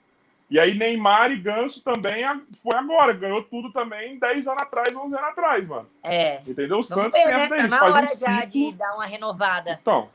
E 0.51 0.59
aí 0.59 0.74
Neymar 0.76 1.30
e 1.30 1.36
Ganso 1.36 1.80
também 1.80 2.24
foi 2.62 2.76
agora, 2.76 3.12
ganhou 3.12 3.40
tudo 3.42 3.72
também 3.72 4.18
10 4.18 4.48
anos 4.48 4.62
atrás, 4.62 4.94
11 4.94 5.14
anos 5.14 5.28
atrás, 5.28 5.68
mano. 5.68 5.88
É. 6.03 6.40
Entendeu? 6.40 6.78
O 6.78 6.82
Vamos 6.82 6.88
Santos 6.88 7.12
ver, 7.18 7.24
tem 7.24 7.32
né? 7.36 7.44
essa 7.44 7.48
Tá 7.48 7.55
daí, 7.57 7.68
na 7.70 7.78
fazem 7.78 7.94
hora 7.94 8.07
um 8.07 8.16
já 8.18 8.44
de 8.44 8.72
dar 8.72 8.94
uma 8.94 9.07
renovada. 9.07 9.78
Então. 9.80 10.11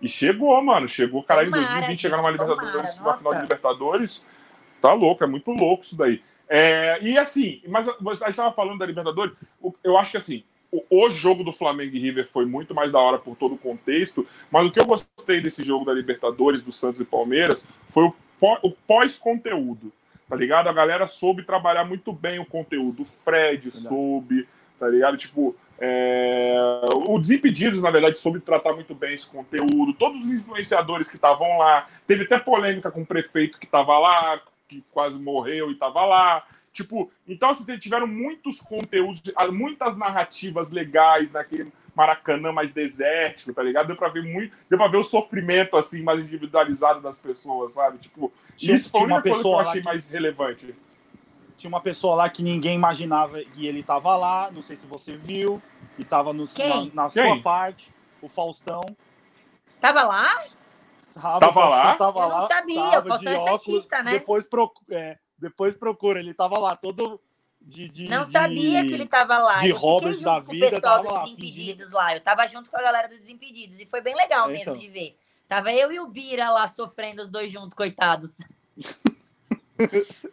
E 0.00 0.08
chegou, 0.08 0.62
mano. 0.62 0.88
Chegou, 0.88 1.22
caralho, 1.24 1.48
em 1.48 1.52
Tomara, 1.52 1.68
2020 1.70 2.00
chegar 2.00 2.16
numa 2.18 2.30
gente, 2.30 2.40
Libertadores, 2.40 2.98
uma 2.98 3.16
final 3.16 3.34
de. 3.34 3.40
Libertadores. 3.42 4.26
Tá 4.80 4.92
louco, 4.92 5.24
é 5.24 5.26
muito 5.26 5.50
louco 5.50 5.82
isso 5.82 5.96
daí. 5.96 6.22
É, 6.48 6.98
e 7.02 7.18
assim, 7.18 7.60
mas 7.66 7.86
você- 8.00 8.22
a 8.24 8.28
gente 8.28 8.36
tava 8.36 8.52
falando 8.52 8.78
da 8.78 8.86
Libertadores, 8.86 9.34
eu 9.82 9.98
acho 9.98 10.12
que 10.12 10.16
assim, 10.16 10.44
o, 10.90 11.10
jogo 11.10 11.44
do 11.44 11.52
Flamengo 11.52 11.94
e 11.94 12.00
River 12.00 12.28
foi 12.32 12.44
muito 12.44 12.74
mais 12.74 12.92
da 12.92 12.98
hora 12.98 13.18
por 13.18 13.36
todo 13.36 13.54
o 13.54 13.58
contexto, 13.58 14.26
mas 14.50 14.66
o 14.66 14.70
que 14.70 14.80
eu 14.80 14.86
gostei 14.86 15.40
desse 15.40 15.64
jogo 15.64 15.84
da 15.84 15.92
Libertadores, 15.92 16.62
do 16.62 16.72
Santos 16.72 17.00
e 17.00 17.04
Palmeiras, 17.04 17.66
foi 17.90 18.04
o, 18.04 18.14
pó- 18.40 18.58
o 18.62 18.70
pós-conteúdo, 18.70 19.92
tá 20.28 20.36
ligado? 20.36 20.68
A 20.68 20.72
galera 20.72 21.06
soube 21.06 21.42
trabalhar 21.44 21.84
muito 21.84 22.12
bem 22.12 22.38
o 22.38 22.46
conteúdo. 22.46 23.02
O 23.02 23.06
Fred 23.24 23.62
Verdade. 23.62 23.84
soube, 23.88 24.48
tá 24.78 24.88
ligado? 24.88 25.16
Tipo, 25.16 25.54
é, 25.78 26.54
o 27.06 27.18
Desimpedidos, 27.18 27.82
na 27.82 27.90
verdade, 27.90 28.16
soube 28.18 28.40
tratar 28.40 28.72
muito 28.72 28.94
bem 28.94 29.14
esse 29.14 29.30
conteúdo. 29.30 29.92
Todos 29.94 30.22
os 30.22 30.30
influenciadores 30.30 31.08
que 31.08 31.16
estavam 31.16 31.58
lá. 31.58 31.86
Teve 32.06 32.24
até 32.24 32.38
polêmica 32.38 32.90
com 32.90 33.02
o 33.02 33.06
prefeito 33.06 33.58
que 33.58 33.66
estava 33.66 33.98
lá, 33.98 34.40
que 34.68 34.82
quase 34.90 35.18
morreu 35.18 35.70
e 35.70 35.74
estava 35.74 36.04
lá. 36.04 36.44
Tipo, 36.76 37.10
então 37.26 37.48
assim, 37.48 37.78
tiveram 37.78 38.06
muitos 38.06 38.60
conteúdos, 38.60 39.22
muitas 39.50 39.96
narrativas 39.96 40.70
legais 40.70 41.32
naquele 41.32 41.72
Maracanã 41.94 42.52
mais 42.52 42.74
desértico, 42.74 43.54
tá 43.54 43.62
ligado? 43.62 43.86
Deu 43.86 43.96
pra 43.96 44.10
ver 44.10 44.22
muito, 44.22 44.54
deu 44.68 44.76
pra 44.78 44.86
ver 44.86 44.98
o 44.98 45.04
sofrimento 45.04 45.74
assim 45.78 46.02
mais 46.02 46.20
individualizado 46.20 47.00
das 47.00 47.18
pessoas, 47.18 47.72
sabe? 47.72 47.96
Tipo, 47.96 48.30
Tinha- 48.58 48.76
isso 48.76 48.90
foi 48.90 49.06
uma 49.06 49.22
coisa 49.22 49.22
que 49.22 49.28
eu 49.30 49.36
pessoa 49.36 49.62
achei 49.62 49.80
que- 49.80 49.86
mais 49.86 50.10
relevante. 50.10 50.74
tinha 51.56 51.68
uma 51.68 51.80
pessoa 51.80 52.14
lá 52.14 52.28
que 52.28 52.42
ninguém 52.42 52.74
imaginava 52.74 53.40
e 53.56 53.66
ele 53.66 53.82
tava 53.82 54.14
lá, 54.14 54.50
não 54.50 54.60
sei 54.60 54.76
se 54.76 54.86
você 54.86 55.16
viu, 55.16 55.62
e 55.98 56.04
tava 56.04 56.34
no, 56.34 56.44
na, 56.94 57.04
na 57.04 57.08
sua 57.08 57.40
parte, 57.40 57.90
o 58.20 58.28
Faustão. 58.28 58.82
Tava 59.80 60.02
lá? 60.02 60.44
Tava, 61.14 61.40
Tava 61.40 61.48
o 61.48 61.54
Faustão 61.54 61.70
lá? 61.70 61.94
Tava 61.94 62.18
Eu 62.18 62.28
não 62.28 62.36
lá, 62.42 62.46
sabia, 62.48 62.82
o 62.82 62.90
tava 62.90 63.08
Faustão 63.08 63.32
de 63.32 63.38
é 63.38 63.40
óculos, 63.40 63.62
cientista, 63.62 64.02
né? 64.02 64.10
Depois, 64.10 64.46
é, 64.90 65.16
depois 65.38 65.74
procura, 65.74 66.18
ele 66.20 66.32
tava 66.34 66.58
lá 66.58 66.74
todo 66.76 67.20
de... 67.60 67.88
de 67.88 68.08
Não 68.08 68.22
de- 68.24 68.30
sabia 68.32 68.82
que 68.84 68.92
ele 68.92 69.06
tava 69.06 69.38
lá. 69.38 69.56
de 69.56 69.70
Robert 69.70 70.18
da 70.20 70.40
com 70.40 70.52
vida, 70.52 70.66
o 70.66 70.70
pessoal 70.70 71.02
tava 71.02 71.12
lá, 71.12 71.20
do 71.20 71.24
Desimpedidos 71.26 71.90
lá. 71.90 72.14
Eu 72.14 72.20
tava 72.20 72.46
junto 72.46 72.70
com 72.70 72.76
a 72.78 72.82
galera 72.82 73.08
do 73.08 73.16
Desimpedidos. 73.16 73.80
E 73.80 73.86
foi 73.86 74.00
bem 74.00 74.14
legal 74.14 74.48
É, 74.48 74.52
mesmo 74.52 74.62
então. 74.72 74.76
de 74.76 74.88
ver. 74.88 75.16
Tava 75.48 75.72
eu 75.72 75.92
e 75.92 76.00
o 76.00 76.06
Bira 76.08 76.50
lá 76.50 76.66
sofrendo 76.68 77.22
os 77.22 77.28
dois 77.28 77.50
juntos, 77.52 77.74
coitados. 77.74 78.34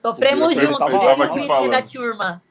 Sofremos 0.01 0.54
juntos, 0.54 0.78
tava 0.80 0.91
eu 0.95 1.18
e 1.18 1.30
o 1.30 1.34
Birinha 1.34 1.70
da 1.70 1.82
turma. 1.82 2.43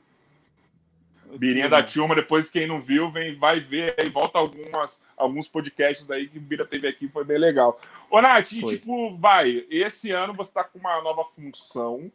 Birinha 1.38 1.68
da 1.68 1.82
Tilma, 1.82 2.14
depois 2.14 2.50
quem 2.50 2.66
não 2.66 2.80
viu, 2.82 3.10
vem, 3.10 3.34
vai 3.38 3.58
ver 3.58 3.94
aí, 3.98 4.10
volta 4.10 4.38
algumas, 4.38 5.00
alguns 5.16 5.48
podcasts 5.48 6.10
aí 6.10 6.28
que 6.28 6.36
o 6.36 6.40
Bira 6.42 6.66
teve 6.66 6.86
aqui, 6.86 7.08
foi 7.08 7.24
bem 7.24 7.38
legal. 7.38 7.80
Ô, 8.10 8.20
Nath, 8.20 8.50
Foi. 8.60 8.76
tipo, 8.76 9.16
vai, 9.16 9.64
esse 9.70 10.10
ano 10.10 10.34
você 10.34 10.52
tá 10.52 10.62
com 10.62 10.78
uma 10.78 11.00
nova 11.00 11.24
função. 11.24 12.12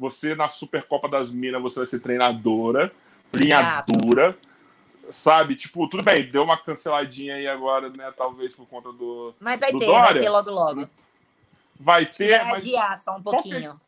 Você, 0.00 0.34
na 0.34 0.48
Supercopa 0.48 1.06
das 1.08 1.30
Minas, 1.30 1.60
você 1.60 1.80
vai 1.80 1.86
ser 1.86 2.00
treinadora, 2.00 2.90
linha 3.34 3.84
dura, 3.86 4.34
sabe? 5.10 5.54
Tipo, 5.56 5.86
tudo 5.88 6.02
bem, 6.02 6.30
deu 6.30 6.42
uma 6.42 6.56
canceladinha 6.56 7.34
aí 7.36 7.46
agora, 7.46 7.90
né? 7.90 8.10
Talvez 8.16 8.54
por 8.54 8.66
conta 8.66 8.90
do. 8.92 9.34
Mas 9.38 9.60
vai 9.60 9.70
Do 9.70 9.78
ter, 9.78 9.86
vai 9.86 10.06
Dória? 10.06 10.22
ter 10.22 10.28
logo 10.30 10.50
logo. 10.50 10.88
Vai 11.78 12.06
ter, 12.06 12.38
Vai 12.38 12.50
mas 12.50 12.62
adiar 12.62 12.96
só 12.96 13.16
um 13.16 13.22
qual 13.22 13.42
que 13.42 13.50
é 13.50 13.52
pouquinho. 13.52 13.80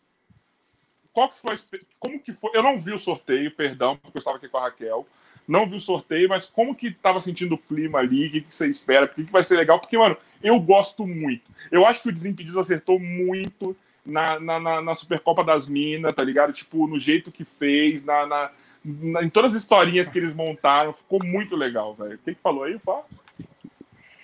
qual 1.14 1.28
que 1.30 1.40
foi, 1.40 1.56
como 1.98 2.20
que 2.20 2.32
foi? 2.32 2.50
Eu 2.54 2.62
não 2.62 2.78
vi 2.78 2.92
o 2.92 2.98
sorteio, 2.98 3.50
perdão, 3.50 3.96
porque 3.96 4.18
eu 4.18 4.20
estava 4.20 4.36
aqui 4.36 4.48
com 4.48 4.58
a 4.58 4.62
Raquel. 4.62 5.06
Não 5.48 5.66
vi 5.66 5.76
o 5.76 5.80
sorteio, 5.80 6.28
mas 6.28 6.46
como 6.46 6.74
que 6.74 6.92
tava 6.92 7.20
sentindo 7.20 7.54
o 7.54 7.58
clima 7.58 7.98
ali? 7.98 8.28
O 8.28 8.30
que, 8.32 8.40
que 8.42 8.54
você 8.54 8.68
espera? 8.68 9.08
Por 9.08 9.16
que, 9.16 9.24
que 9.24 9.32
vai 9.32 9.42
ser 9.42 9.56
legal? 9.56 9.80
Porque, 9.80 9.98
mano, 9.98 10.16
eu 10.42 10.60
gosto 10.60 11.06
muito. 11.06 11.42
Eu 11.70 11.84
acho 11.86 12.02
que 12.02 12.10
o 12.10 12.12
Desimpedidos 12.12 12.56
acertou 12.56 12.98
muito 13.00 13.74
na, 14.05 14.38
na, 14.40 14.82
na, 14.82 14.94
Supercopa 14.94 15.44
das 15.44 15.68
Minas, 15.68 16.12
tá 16.12 16.22
ligado? 16.22 16.53
Tipo, 16.53 16.86
no 16.86 16.98
jeito 16.98 17.30
que 17.30 17.44
fez, 17.44 18.05
na, 18.05 18.26
na, 18.26 18.50
na- 18.84 19.22
em 19.22 19.30
todas 19.30 19.55
as 19.55 19.62
historinhas 19.62 20.09
que 20.09 20.18
eles 20.18 20.34
montaram. 20.34 20.92
Ficou 20.92 21.22
muito 21.24 21.57
legal, 21.57 21.94
velho. 21.94 22.18
Quem 22.24 22.34
que 22.34 22.40
falou 22.40 22.64
aí? 22.64 22.80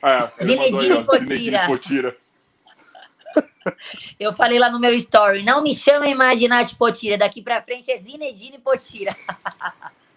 É, 0.02 0.18
ó, 0.22 0.44
Zinedine 0.44 1.04
Potira. 1.04 1.66
Potira. 1.66 2.16
Eu 4.18 4.32
falei 4.32 4.58
lá 4.58 4.70
no 4.70 4.80
meu 4.80 4.94
story, 4.94 5.42
não 5.42 5.62
me 5.62 5.74
chama 5.74 6.08
Imaginate 6.08 6.74
Potira, 6.74 7.18
daqui 7.18 7.42
pra 7.42 7.62
frente 7.62 7.90
é 7.90 7.98
Zinedine 7.98 8.58
Potira. 8.58 9.14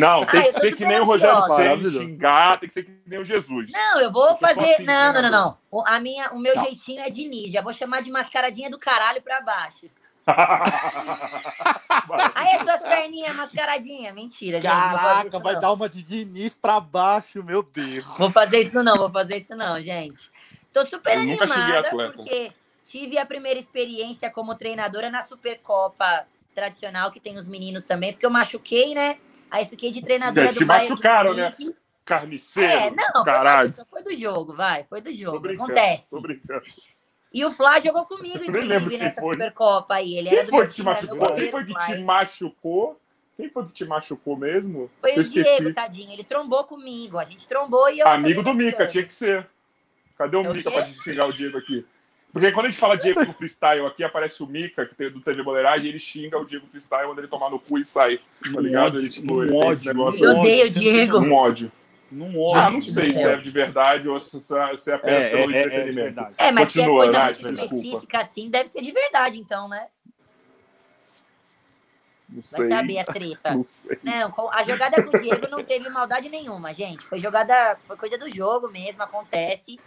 Não, 0.00 0.24
tem 0.26 0.40
Ah, 0.40 0.44
que 0.44 0.52
ser 0.52 0.76
que 0.76 0.84
nem 0.84 1.00
o 1.00 1.04
Rogério 1.04 1.38
Maravilhoso. 1.48 2.00
xingar, 2.00 2.58
tem 2.58 2.66
que 2.66 2.72
ser 2.72 2.84
que 2.84 2.92
nem 3.06 3.18
o 3.18 3.24
Jesus. 3.24 3.70
Não, 3.72 4.00
eu 4.00 4.10
vou 4.12 4.28
Eu 4.30 4.36
fazer. 4.36 4.60
assim, 4.74 4.84
não, 4.84 5.12
não, 5.12 5.22
não, 5.22 5.30
não. 5.30 5.58
O, 5.70 5.82
a 5.86 5.98
minha, 6.00 6.30
o 6.30 6.38
meu 6.38 6.54
Não. 6.56 6.64
jeitinho 6.64 7.00
é 7.02 7.10
Diniz. 7.10 7.52
Já 7.52 7.62
vou 7.62 7.72
chamar 7.72 8.02
de 8.02 8.10
mascaradinha 8.10 8.70
do 8.70 8.78
caralho 8.78 9.22
pra 9.22 9.40
baixo. 9.40 9.86
Aí 12.34 12.48
essas 12.60 12.82
perninhas 12.82 13.34
mascaradinha. 13.34 14.12
Mentira, 14.12 14.60
gente. 14.60 14.70
Caraca, 14.70 15.26
isso, 15.28 15.40
vai 15.40 15.54
não. 15.54 15.60
dar 15.60 15.72
uma 15.72 15.88
de 15.88 16.02
Diniz 16.02 16.54
pra 16.54 16.80
baixo, 16.80 17.42
meu 17.42 17.62
Deus. 17.62 18.04
Vou 18.18 18.30
fazer 18.30 18.60
isso 18.60 18.82
não, 18.82 18.96
vou 18.96 19.10
fazer 19.10 19.36
isso 19.38 19.54
não, 19.54 19.80
gente. 19.80 20.30
Tô 20.72 20.84
super 20.86 21.14
Eu 21.16 21.22
animada 21.22 21.90
porque 22.14 22.52
tive 22.84 23.18
a 23.18 23.26
primeira 23.26 23.58
experiência 23.58 24.30
como 24.30 24.54
treinadora 24.54 25.10
na 25.10 25.22
Supercopa 25.22 26.26
tradicional, 26.54 27.10
que 27.10 27.20
tem 27.20 27.36
os 27.38 27.48
meninos 27.48 27.84
também, 27.84 28.12
porque 28.12 28.26
eu 28.26 28.30
machuquei, 28.30 28.94
né? 28.94 29.18
Aí 29.52 29.66
fiquei 29.66 29.90
de 29.92 30.00
treinadora 30.00 30.48
É, 30.48 30.52
do 30.52 30.64
Bayern 30.64 30.88
machucaram, 30.88 31.34
né? 31.34 31.54
Carniceiro. 32.06 32.72
É, 32.72 32.90
não, 32.90 33.22
caralho. 33.22 33.74
foi 33.88 34.02
do 34.02 34.14
jogo, 34.14 34.54
vai, 34.54 34.84
foi 34.84 35.02
do 35.02 35.12
jogo, 35.12 35.46
acontece. 35.46 36.08
Tô 36.08 36.22
brincando. 36.22 36.64
E 37.34 37.44
o 37.44 37.50
Flá 37.50 37.78
jogou 37.78 38.06
comigo, 38.06 38.38
inclusive, 38.42 38.88
quem 38.88 38.98
nessa 38.98 39.20
foi. 39.20 39.34
Supercopa 39.34 39.94
aí. 39.94 40.16
Ele 40.16 40.30
Quem 40.30 40.38
era 40.38 40.46
do 40.46 40.50
foi 40.50 40.66
que 40.66 40.74
te 40.74 40.82
machucou? 40.82 41.18
Quem 41.18 41.28
goleiro, 41.28 41.50
foi 41.50 41.64
que 41.66 41.74
te 41.74 41.98
machucou? 42.02 43.00
Quem 43.36 43.50
foi 43.50 43.66
que 43.66 43.72
te 43.72 43.84
machucou 43.84 44.36
mesmo? 44.38 44.90
Foi 45.02 45.12
Eu 45.12 45.18
o 45.18 45.20
esqueci. 45.20 45.56
Diego, 45.58 45.74
tadinho. 45.74 46.12
Ele 46.12 46.24
trombou 46.24 46.64
comigo. 46.64 47.18
A 47.18 47.24
gente 47.24 47.46
trombou 47.46 47.90
e 47.90 48.00
eu. 48.00 48.08
Amigo 48.08 48.42
do 48.42 48.54
Mica, 48.54 48.86
tinha 48.86 49.04
que 49.04 49.12
ser. 49.12 49.46
Cadê 50.16 50.36
o 50.38 50.46
É 50.46 50.52
Mica 50.52 50.70
pra 50.70 50.80
gente 50.82 51.02
xingar 51.02 51.26
o 51.26 51.32
Diego 51.32 51.58
aqui? 51.58 51.86
Porque 52.32 52.50
quando 52.50 52.66
a 52.66 52.70
gente 52.70 52.80
fala 52.80 52.96
Diego 52.96 53.30
Freestyle 53.32 53.84
aqui, 53.86 54.02
aparece 54.02 54.42
o 54.42 54.46
Mica, 54.46 54.86
que 54.86 54.94
tem 54.94 55.10
do 55.10 55.20
TV 55.20 55.42
Boleiragem, 55.42 55.86
e 55.86 55.88
ele 55.90 55.98
xinga 55.98 56.38
o 56.38 56.46
Diego 56.46 56.66
Freestyle, 56.68 57.06
manda 57.08 57.20
ele 57.20 57.28
tomar 57.28 57.50
no 57.50 57.58
cu 57.58 57.78
e 57.78 57.84
sai. 57.84 58.18
Tá 58.18 58.60
ligado? 58.60 58.98
Ele, 58.98 59.08
tipo, 59.10 59.34
num 59.34 59.42
ele 59.42 59.52
ódio, 59.54 59.84
negócio 59.84 60.24
Eu 60.24 60.38
odeio 60.38 60.66
o 60.66 60.70
Diego. 60.70 61.18
Um 61.18 61.34
ódio. 61.34 61.70
Num 62.10 62.40
ódio. 62.40 62.60
Ah, 62.60 62.70
não 62.70 62.80
sei 62.80 63.12
se 63.12 63.22
é 63.22 63.36
de 63.36 63.50
verdade 63.50 64.08
ou 64.08 64.18
se 64.18 64.40
se 64.40 64.54
é 64.54 64.58
É, 64.58 64.94
apenas 64.94 65.24
é, 65.24 65.30
pelo 65.30 65.40
é, 65.40 65.42
é 65.42 65.46
de 65.46 65.58
entretenimento. 65.58 65.94
verdade. 65.94 66.34
É, 66.38 66.52
mas 66.52 66.72
se 66.72 66.80
é 66.80 66.84
Continua, 66.84 67.04
coisa 67.04 67.18
Nath, 67.18 67.42
muito 67.42 67.54
desculpa. 67.54 67.74
específica 67.86 68.18
assim, 68.18 68.50
deve 68.50 68.68
ser 68.68 68.82
de 68.82 68.92
verdade, 68.92 69.38
então, 69.38 69.68
né? 69.68 69.86
Não 72.28 72.42
Vai 72.50 72.60
sei. 72.60 72.68
saber 72.70 72.98
a 72.98 73.04
treta. 73.04 73.52
Não 73.54 73.64
sei. 73.64 73.98
Não, 74.02 74.32
a 74.52 74.62
jogada 74.62 75.02
com 75.02 75.14
o 75.14 75.20
Diego 75.20 75.48
não 75.50 75.62
teve 75.62 75.86
maldade 75.90 76.30
nenhuma, 76.30 76.72
gente. 76.72 77.02
Foi 77.04 77.18
jogada, 77.18 77.76
foi 77.86 77.96
coisa 77.98 78.16
do 78.16 78.34
jogo 78.34 78.70
mesmo, 78.70 79.02
acontece. 79.02 79.78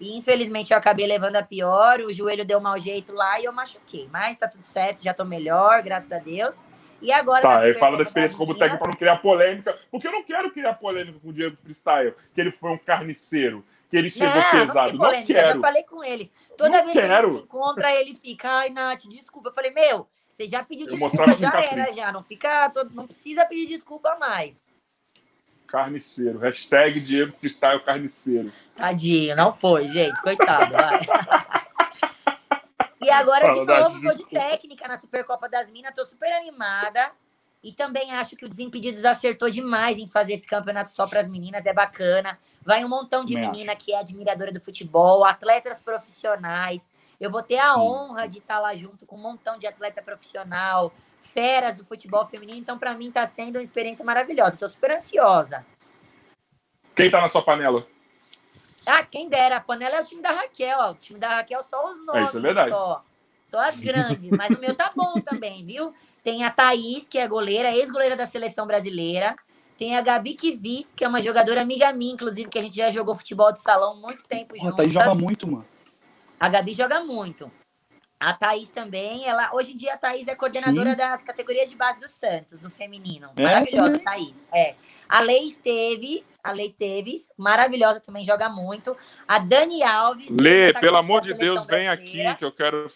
E 0.00 0.16
infelizmente 0.16 0.72
eu 0.72 0.78
acabei 0.78 1.06
levando 1.06 1.36
a 1.36 1.42
pior, 1.42 2.00
o 2.00 2.12
joelho 2.12 2.44
deu 2.44 2.60
mau 2.60 2.78
jeito 2.78 3.14
lá 3.14 3.40
e 3.40 3.44
eu 3.44 3.52
machuquei. 3.52 4.08
Mas 4.12 4.36
tá 4.36 4.46
tudo 4.46 4.64
certo, 4.64 5.02
já 5.02 5.14
tô 5.14 5.24
melhor, 5.24 5.82
graças 5.82 6.12
a 6.12 6.18
Deus. 6.18 6.56
E 7.00 7.12
agora. 7.12 7.42
Tá, 7.42 7.56
Supercopa 7.56 7.80
fala 7.80 7.96
da 7.96 8.02
experiência 8.02 8.36
como 8.36 8.52
Minas, 8.52 8.60
técnico 8.60 8.82
pra 8.84 8.92
não 8.92 8.98
criar 8.98 9.16
polêmica. 9.16 9.78
Porque 9.90 10.06
eu 10.06 10.12
não 10.12 10.22
quero 10.22 10.50
criar 10.50 10.74
polêmica 10.74 11.18
com 11.18 11.28
o 11.28 11.32
Diego 11.32 11.56
Freestyle, 11.56 12.14
que 12.34 12.40
ele 12.40 12.50
foi 12.50 12.70
um 12.70 12.78
carniceiro, 12.78 13.64
que 13.90 13.96
ele 13.96 14.10
chegou 14.10 14.34
não, 14.34 14.50
pesado. 14.50 14.88
Não, 14.88 14.92
Não, 14.92 15.04
polêmica, 15.04 15.32
Eu 15.32 15.36
quero. 15.36 15.52
já 15.54 15.60
falei 15.60 15.82
com 15.82 16.04
ele. 16.04 16.30
Toda 16.56 16.70
Não 16.70 16.84
vez 16.84 16.92
que 16.92 17.00
quero. 17.00 17.28
gente 17.28 17.38
se 17.38 17.44
encontra, 17.44 17.94
ele 17.94 18.14
fica, 18.14 18.50
ai, 18.50 18.70
Nath, 18.70 19.02
desculpa. 19.08 19.48
Eu 19.50 19.54
falei, 19.54 19.70
meu, 19.70 20.06
você 20.32 20.48
já 20.48 20.62
pediu 20.64 20.86
Eu 20.86 20.92
desculpa, 20.92 21.34
já 21.34 21.62
era, 21.64 21.92
já. 21.92 22.12
Não 22.12 22.22
fica, 22.22 22.72
não 22.92 23.06
precisa 23.06 23.44
pedir 23.46 23.66
desculpa 23.68 24.16
mais. 24.18 24.65
Carniceiro. 25.66 26.38
Hashtag 26.38 27.00
Diego 27.00 27.36
Freestyle 27.36 27.82
Carniceiro. 27.84 28.52
Tadinho, 28.74 29.34
não 29.36 29.54
foi, 29.56 29.88
gente, 29.88 30.20
coitado, 30.22 30.72
vai. 30.72 31.00
E 33.00 33.10
agora, 33.10 33.52
de 33.52 33.64
novo, 33.64 34.00
vou 34.00 34.16
de 34.16 34.26
técnica 34.26 34.88
na 34.88 34.98
Supercopa 34.98 35.48
das 35.48 35.70
Minas, 35.70 35.94
tô 35.94 36.04
super 36.04 36.32
animada. 36.32 37.12
E 37.62 37.72
também 37.72 38.12
acho 38.12 38.36
que 38.36 38.44
o 38.44 38.48
Desimpedidos 38.48 39.04
acertou 39.04 39.50
demais 39.50 39.98
em 39.98 40.08
fazer 40.08 40.34
esse 40.34 40.46
campeonato 40.46 40.90
só 40.90 41.06
para 41.06 41.20
as 41.20 41.28
meninas, 41.28 41.66
é 41.66 41.72
bacana. 41.72 42.38
Vai 42.64 42.84
um 42.84 42.88
montão 42.88 43.24
de 43.24 43.34
Também 43.34 43.50
menina 43.50 43.76
que 43.76 43.92
é 43.92 44.00
admiradora 44.00 44.52
do 44.52 44.60
futebol, 44.60 45.24
atletas 45.24 45.80
profissionais. 45.80 46.88
Eu 47.20 47.30
vou 47.30 47.42
ter 47.42 47.58
a 47.58 47.74
Sim. 47.74 47.80
honra 47.80 48.26
de 48.26 48.38
estar 48.38 48.58
lá 48.58 48.76
junto 48.76 49.06
com 49.06 49.16
um 49.16 49.22
montão 49.22 49.58
de 49.58 49.66
atleta 49.66 50.02
profissional, 50.02 50.92
feras 51.22 51.74
do 51.74 51.84
futebol 51.84 52.26
feminino. 52.26 52.58
Então, 52.58 52.78
para 52.78 52.94
mim, 52.94 53.10
tá 53.10 53.26
sendo 53.26 53.56
uma 53.56 53.62
experiência 53.62 54.04
maravilhosa. 54.04 54.56
Tô 54.56 54.68
super 54.68 54.92
ansiosa. 54.92 55.64
Quem 56.94 57.10
tá 57.10 57.20
na 57.20 57.28
sua 57.28 57.42
panela? 57.42 57.84
Ah, 58.86 59.02
quem 59.04 59.28
dera. 59.28 59.56
A 59.56 59.60
panela 59.60 59.96
é 59.96 60.00
o 60.00 60.04
time 60.04 60.22
da 60.22 60.30
Raquel. 60.30 60.78
Ó. 60.78 60.90
O 60.92 60.94
time 60.94 61.18
da 61.18 61.28
Raquel 61.28 61.62
só 61.62 61.84
os 61.90 62.04
nomes. 62.06 62.28
isso 62.28 62.38
é 62.38 62.40
verdade. 62.40 62.70
Só, 62.70 63.04
só 63.44 63.60
as 63.60 63.76
grandes. 63.78 64.30
Mas 64.30 64.56
o 64.56 64.60
meu 64.60 64.74
tá 64.74 64.92
bom 64.94 65.14
também, 65.24 65.64
viu? 65.66 65.92
Tem 66.22 66.44
a 66.44 66.50
Thaís, 66.50 67.06
que 67.08 67.18
é 67.18 67.28
goleira, 67.28 67.70
ex-goleira 67.72 68.16
da 68.16 68.26
seleção 68.26 68.66
brasileira. 68.66 69.36
Tem 69.76 69.96
a 69.96 70.00
Gabi 70.00 70.34
Kivitz, 70.34 70.94
que 70.94 71.04
é 71.04 71.08
uma 71.08 71.20
jogadora 71.20 71.60
amiga 71.60 71.92
minha, 71.92 72.14
inclusive, 72.14 72.48
que 72.48 72.58
a 72.58 72.62
gente 72.62 72.76
já 72.76 72.90
jogou 72.90 73.14
futebol 73.14 73.52
de 73.52 73.60
salão 73.60 74.00
muito 74.00 74.24
tempo 74.24 74.54
Pô, 74.54 74.60
juntas. 74.60 74.76
tá 74.76 74.82
aí 74.82 74.88
joga 74.88 75.14
muito, 75.14 75.46
mano. 75.46 75.66
A 76.40 76.48
Gabi 76.48 76.72
joga 76.72 77.04
muito. 77.04 77.50
A 78.18 78.32
Thaís 78.32 78.70
também, 78.70 79.26
ela 79.26 79.54
hoje 79.54 79.72
em 79.72 79.76
dia 79.76 79.94
a 79.94 79.98
Thaís 79.98 80.26
é 80.26 80.34
coordenadora 80.34 80.90
Sim. 80.90 80.96
das 80.96 81.22
categorias 81.22 81.68
de 81.68 81.76
base 81.76 82.00
do 82.00 82.08
Santos, 82.08 82.60
no 82.60 82.70
feminino. 82.70 83.30
É, 83.36 83.42
Maravilhosa, 83.42 83.98
também. 83.98 84.04
Thaís. 84.04 84.48
É. 84.52 84.74
A 85.08 85.20
Lei 85.20 85.48
Esteves, 85.48 86.38
a 86.42 86.50
Lei 86.50 86.66
Esteves, 86.66 87.32
maravilhosa, 87.36 88.00
também 88.00 88.24
joga 88.24 88.48
muito. 88.48 88.96
A 89.28 89.38
Dani 89.38 89.82
Alves. 89.82 90.28
Lê, 90.30 90.64
ex-atacante 90.64 90.80
pelo 90.80 90.96
amor 90.96 91.20
de 91.20 91.34
Deus, 91.34 91.64
vem 91.64 91.84
brasileira. 91.84 92.30
aqui 92.30 92.38
que 92.38 92.44
eu 92.44 92.50
quero 92.50 92.90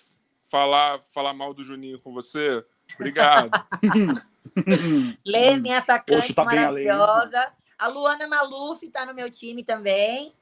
falar, 0.51 1.01
falar 1.15 1.33
mal 1.33 1.55
do 1.55 1.63
Juninho 1.63 2.01
com 2.01 2.13
você. 2.13 2.65
Obrigado. 2.95 3.51
Lê, 5.25 5.57
minha 5.57 5.79
atacante 5.79 6.21
Poxa, 6.21 6.35
tá 6.35 6.45
maravilhosa. 6.45 7.53
A 7.79 7.87
Luana 7.87 8.27
Maluf 8.27 8.87
tá 8.89 9.07
no 9.07 9.15
meu 9.15 9.31
time 9.31 9.63
também. 9.63 10.35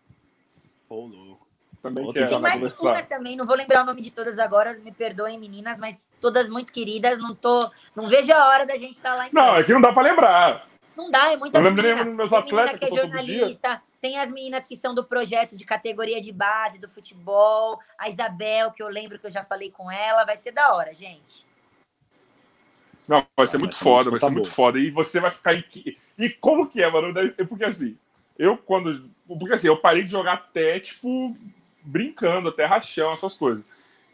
Ô, 0.89 1.07
louco. 1.07 1.38
Também 1.83 2.05
Outra 2.05 2.23
quero 2.23 2.35
Tem 2.35 2.41
mais 2.43 2.61
meninas 2.61 3.07
também, 3.07 3.37
não 3.37 3.47
vou 3.47 3.55
lembrar 3.55 3.83
o 3.83 3.87
nome 3.87 4.03
de 4.03 4.11
todas 4.11 4.39
agora, 4.39 4.75
me 4.79 4.93
perdoem, 4.93 5.39
meninas, 5.39 5.79
mas 5.79 6.01
todas 6.21 6.49
muito 6.49 6.73
queridas. 6.73 7.19
Não 7.19 7.35
tô, 7.35 7.71
não 7.95 8.09
vejo 8.09 8.33
a 8.33 8.49
hora 8.49 8.67
da 8.67 8.75
gente 8.75 8.97
estar 8.97 9.15
lá 9.15 9.29
em 9.29 9.31
Não, 9.33 9.57
é 9.57 9.63
que 9.65 9.73
não 9.73 9.81
dá 9.81 9.93
pra 9.93 10.03
lembrar. 10.03 10.69
Não 10.97 11.11
dá, 11.11 11.31
é 11.33 11.37
muita 11.37 11.59
Eu 11.59 11.63
lembro 11.63 11.83
menina. 11.83 12.05
meus 12.05 12.31
Tem 12.31 12.41
menina 12.41 12.63
atletas 12.63 12.81
que 12.81 12.85
é 12.87 12.89
que 12.89 12.95
dia. 12.95 13.05
jornalista, 13.05 13.83
tem 14.01 14.19
as 14.19 14.33
meninas 14.33 14.65
que 14.65 14.77
são 14.77 14.93
do 14.93 15.05
projeto 15.05 15.57
de 15.57 15.65
categoria 15.65 16.21
de 16.21 16.33
base 16.33 16.79
do 16.79 16.89
futebol, 16.89 17.79
a 17.97 18.09
Isabel, 18.09 18.73
que 18.73 18.83
eu 18.83 18.89
lembro 18.89 19.17
que 19.19 19.27
eu 19.27 19.31
já 19.31 19.45
falei 19.45 19.71
com 19.71 19.89
ela, 19.89 20.25
vai 20.25 20.37
ser 20.37 20.51
da 20.51 20.75
hora, 20.75 20.93
gente. 20.93 21.47
Não, 23.07 23.25
vai 23.37 23.47
ser 23.47 23.57
Ah, 23.57 23.61
muito 23.61 23.73
vai 23.73 23.79
ser 23.79 23.85
foda, 23.85 24.11
vai 24.11 24.21
ser 24.21 24.31
muito 24.31 24.51
foda. 24.51 24.79
E 24.79 24.91
você 24.91 25.21
vai 25.21 25.31
ficar 25.31 25.55
em. 25.55 25.63
que- 25.63 25.97
E 26.19 26.29
como 26.31 26.69
que 26.69 26.83
é, 26.83 26.91
mano? 26.91 27.15
É 27.39 27.45
Porque 27.45 27.65
assim, 27.65 27.97
eu 28.39 28.57
quando. 28.57 29.11
Porque 29.27 29.55
assim, 29.55 29.67
eu 29.67 29.77
parei 29.77 30.05
de 30.05 30.11
jogar 30.11 30.35
até, 30.35 30.79
tipo, 30.81 31.35
brincando, 31.83 32.49
até 32.49 32.65
rachão, 32.65 33.13
essas 33.13 33.37
coisas. 33.37 33.65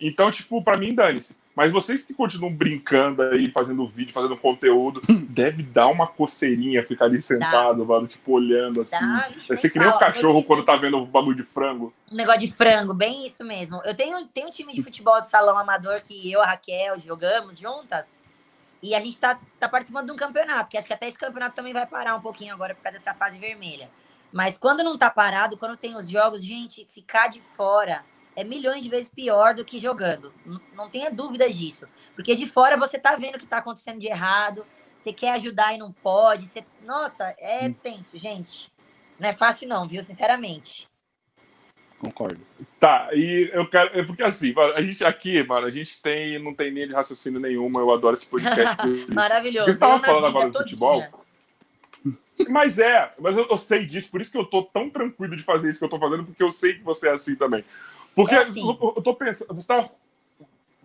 Então, 0.01 0.31
tipo, 0.31 0.63
pra 0.63 0.79
mim, 0.79 0.95
dane-se. 0.95 1.37
Mas 1.55 1.71
vocês 1.71 2.05
que 2.05 2.13
continuam 2.13 2.53
brincando 2.53 3.23
aí, 3.23 3.49
fazendo 3.51 3.87
vídeo, 3.87 4.13
fazendo 4.13 4.37
conteúdo, 4.37 5.01
deve 5.31 5.63
dar 5.63 5.87
uma 5.87 6.07
coceirinha 6.07 6.85
ficar 6.85 7.05
ali 7.05 7.23
sentado, 7.23 7.87
mano, 7.87 8.09
tipo, 8.09 8.33
olhando 8.33 8.81
assim. 8.81 8.99
Dá, 8.99 9.31
Vai 9.47 9.57
ser 9.57 9.71
que 9.71 9.79
nem 9.79 9.87
o 9.87 9.93
fala, 9.93 10.13
cachorro 10.13 10.43
quando 10.43 10.65
tá 10.65 10.75
vendo 10.75 10.99
o 10.99 11.07
bagulho 11.07 11.37
de 11.37 11.45
frango. 11.45 11.95
Um 12.11 12.17
negócio 12.17 12.41
de 12.41 12.51
frango, 12.51 12.93
bem 12.93 13.27
isso 13.27 13.45
mesmo. 13.45 13.81
Eu 13.85 13.95
tenho, 13.95 14.27
tenho 14.27 14.49
um 14.49 14.51
time 14.51 14.75
de 14.75 14.83
futebol 14.83 15.21
de 15.23 15.31
salão 15.31 15.57
amador 15.57 16.01
que 16.03 16.31
eu 16.31 16.43
a 16.43 16.47
Raquel 16.47 16.99
jogamos 16.99 17.57
juntas. 17.57 18.19
E 18.83 18.95
a 18.95 19.01
gente 19.01 19.19
tá, 19.19 19.39
tá 19.59 19.69
participando 19.69 20.07
de 20.07 20.13
um 20.13 20.17
campeonato, 20.17 20.69
que 20.69 20.77
acho 20.77 20.87
que 20.87 20.93
até 20.93 21.09
esse 21.09 21.17
campeonato 21.17 21.55
também 21.55 21.73
vai 21.73 21.87
parar 21.87 22.17
um 22.17 22.21
pouquinho 22.21 22.53
agora 22.53 22.75
por 22.75 22.83
causa 22.83 22.99
dessa 22.99 23.15
fase 23.15 23.39
vermelha. 23.39 23.89
Mas 24.35 24.59
quando 24.59 24.83
não 24.83 24.99
tá 24.99 25.09
parado, 25.09 25.57
quando 25.57 25.77
tem 25.77 25.97
os 25.97 26.09
jogos, 26.11 26.45
gente, 26.45 26.85
ficar 26.91 27.29
de 27.29 27.41
fora 27.57 28.05
é 28.35 28.43
milhões 28.43 28.83
de 28.83 28.91
vezes 28.91 29.09
pior 29.09 29.55
do 29.55 29.65
que 29.65 29.79
jogando. 29.79 30.35
N- 30.45 30.59
Não 30.75 30.91
tenha 30.91 31.09
dúvidas 31.09 31.55
disso. 31.57 31.87
Porque 32.17 32.35
de 32.35 32.45
fora 32.49 32.77
você 32.77 32.99
tá 32.99 33.15
vendo 33.15 33.37
o 33.37 33.39
que 33.39 33.47
tá 33.47 33.59
acontecendo 33.59 34.01
de 34.01 34.09
errado, 34.09 34.67
você 34.97 35.13
quer 35.13 35.35
ajudar 35.35 35.73
e 35.73 35.79
não 35.79 35.93
pode. 35.93 36.49
Você... 36.49 36.67
Nossa, 36.85 37.33
é 37.39 37.71
tenso, 37.71 38.19
gente. 38.19 38.73
Não 39.21 39.29
é 39.29 39.33
fácil, 39.33 39.69
não, 39.69 39.87
viu? 39.87 40.03
Sinceramente. 40.03 40.89
Concordo. 42.01 42.41
Tá, 42.81 43.11
e 43.13 43.49
eu 43.53 43.71
quero. 43.71 43.97
É 43.97 44.03
porque 44.03 44.25
assim, 44.25 44.53
a 44.75 44.83
gente 44.83 45.05
aqui, 45.05 45.45
mano, 45.45 45.69
a 45.69 45.71
gente 45.71 46.03
tem, 46.03 46.43
não 46.43 46.53
tem 46.53 46.71
linha 46.71 46.89
de 46.89 46.93
raciocínio 46.93 47.39
nenhuma, 47.39 47.79
eu 47.79 47.93
adoro 47.93 48.17
esse 48.17 48.27
podcast. 48.27 48.83
Maravilhoso. 49.15 49.67
Porque 49.67 49.73
você 49.75 49.79
tava 49.79 50.03
falando 50.03 50.27
agora 50.27 50.51
do 50.51 50.59
futebol? 50.59 51.24
Mas 52.49 52.79
é, 52.79 53.13
mas 53.19 53.37
eu, 53.37 53.47
eu 53.49 53.57
sei 53.57 53.87
disso, 53.87 54.11
por 54.11 54.21
isso 54.21 54.33
que 54.33 54.39
eu 54.39 54.45
tô 54.45 54.63
tão 54.63 54.91
tranquilo 54.91 55.37
de 55.37 55.43
fazer 55.43 55.71
isso 55.71 55.79
que 55.79 55.85
eu 55.85 55.89
tô 55.89 55.99
fazendo, 55.99 56.25
porque 56.25 56.43
eu 56.43 56.51
sei 56.51 56.75
que 56.75 56.83
você 56.83 57.09
é 57.09 57.13
assim 57.13 57.37
também. 57.37 57.65
Porque 58.15 58.35
É 58.35 58.39
assim. 58.39 58.61
eu, 58.61 58.95
eu 58.97 59.03
tô 59.03 59.15
pensando, 59.15 59.55
você 59.55 59.67
tava, 59.67 59.91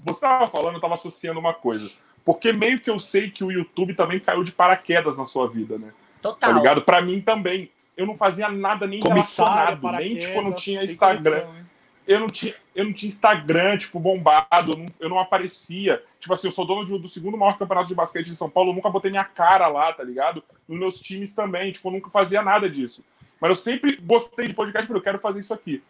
você 0.05 0.21
tava 0.21 0.47
falando, 0.47 0.75
eu 0.75 0.81
tava 0.81 0.93
associando 0.93 1.39
uma 1.39 1.53
coisa. 1.53 1.89
Porque 2.23 2.53
meio 2.53 2.79
que 2.79 2.89
eu 2.89 2.99
sei 2.99 3.31
que 3.31 3.43
o 3.43 3.51
YouTube 3.51 3.95
também 3.95 4.19
caiu 4.19 4.43
de 4.43 4.51
paraquedas 4.51 5.17
na 5.17 5.25
sua 5.25 5.47
vida, 5.47 5.77
né? 5.77 5.91
Tá 6.21 6.29
Total. 6.29 6.53
ligado? 6.53 6.81
Pra 6.81 7.01
mim 7.01 7.21
também. 7.21 7.71
Eu 7.97 8.05
não 8.05 8.15
fazia 8.15 8.49
nada 8.49 8.87
nem 8.87 9.01
Comissário, 9.01 9.77
relacionado, 9.81 10.01
nem 10.01 10.17
tipo, 10.17 10.41
não 10.41 10.53
tinha 10.53 10.83
Instagram 10.85 11.47
hein? 11.57 11.65
Eu 12.09 12.19
não 12.19 12.27
tinha, 12.27 12.55
eu 12.75 12.85
não 12.85 12.91
tinha 12.93 13.07
Instagram, 13.07 13.77
tipo, 13.77 13.99
bombado, 13.99 14.71
eu 14.71 14.77
não, 14.77 14.85
eu 14.99 15.09
não 15.09 15.19
aparecia. 15.19 16.03
Tipo 16.19 16.33
assim, 16.33 16.47
eu 16.47 16.51
sou 16.51 16.65
dono 16.65 16.83
de- 16.83 16.97
do 16.97 17.07
segundo 17.07 17.37
maior 17.37 17.57
campeonato 17.57 17.87
de 17.87 17.93
basquete 17.93 18.25
de 18.25 18.35
São 18.35 18.49
Paulo, 18.49 18.71
eu 18.71 18.75
nunca 18.75 18.89
botei 18.89 19.11
minha 19.11 19.23
cara 19.23 19.67
lá, 19.67 19.93
tá 19.93 20.03
ligado? 20.03 20.43
Nos 20.67 20.79
meus 20.79 20.99
times 20.99 21.35
também, 21.35 21.71
tipo, 21.71 21.87
eu 21.87 21.93
nunca 21.93 22.09
fazia 22.09 22.41
nada 22.41 22.67
disso. 22.69 23.05
Mas 23.39 23.49
eu 23.51 23.55
sempre 23.55 23.95
gostei 23.97 24.47
de 24.47 24.53
podcast, 24.55 24.87
porque 24.87 24.97
eu 24.97 25.03
quero 25.03 25.19
fazer 25.19 25.39
isso 25.39 25.53
aqui. 25.53 25.81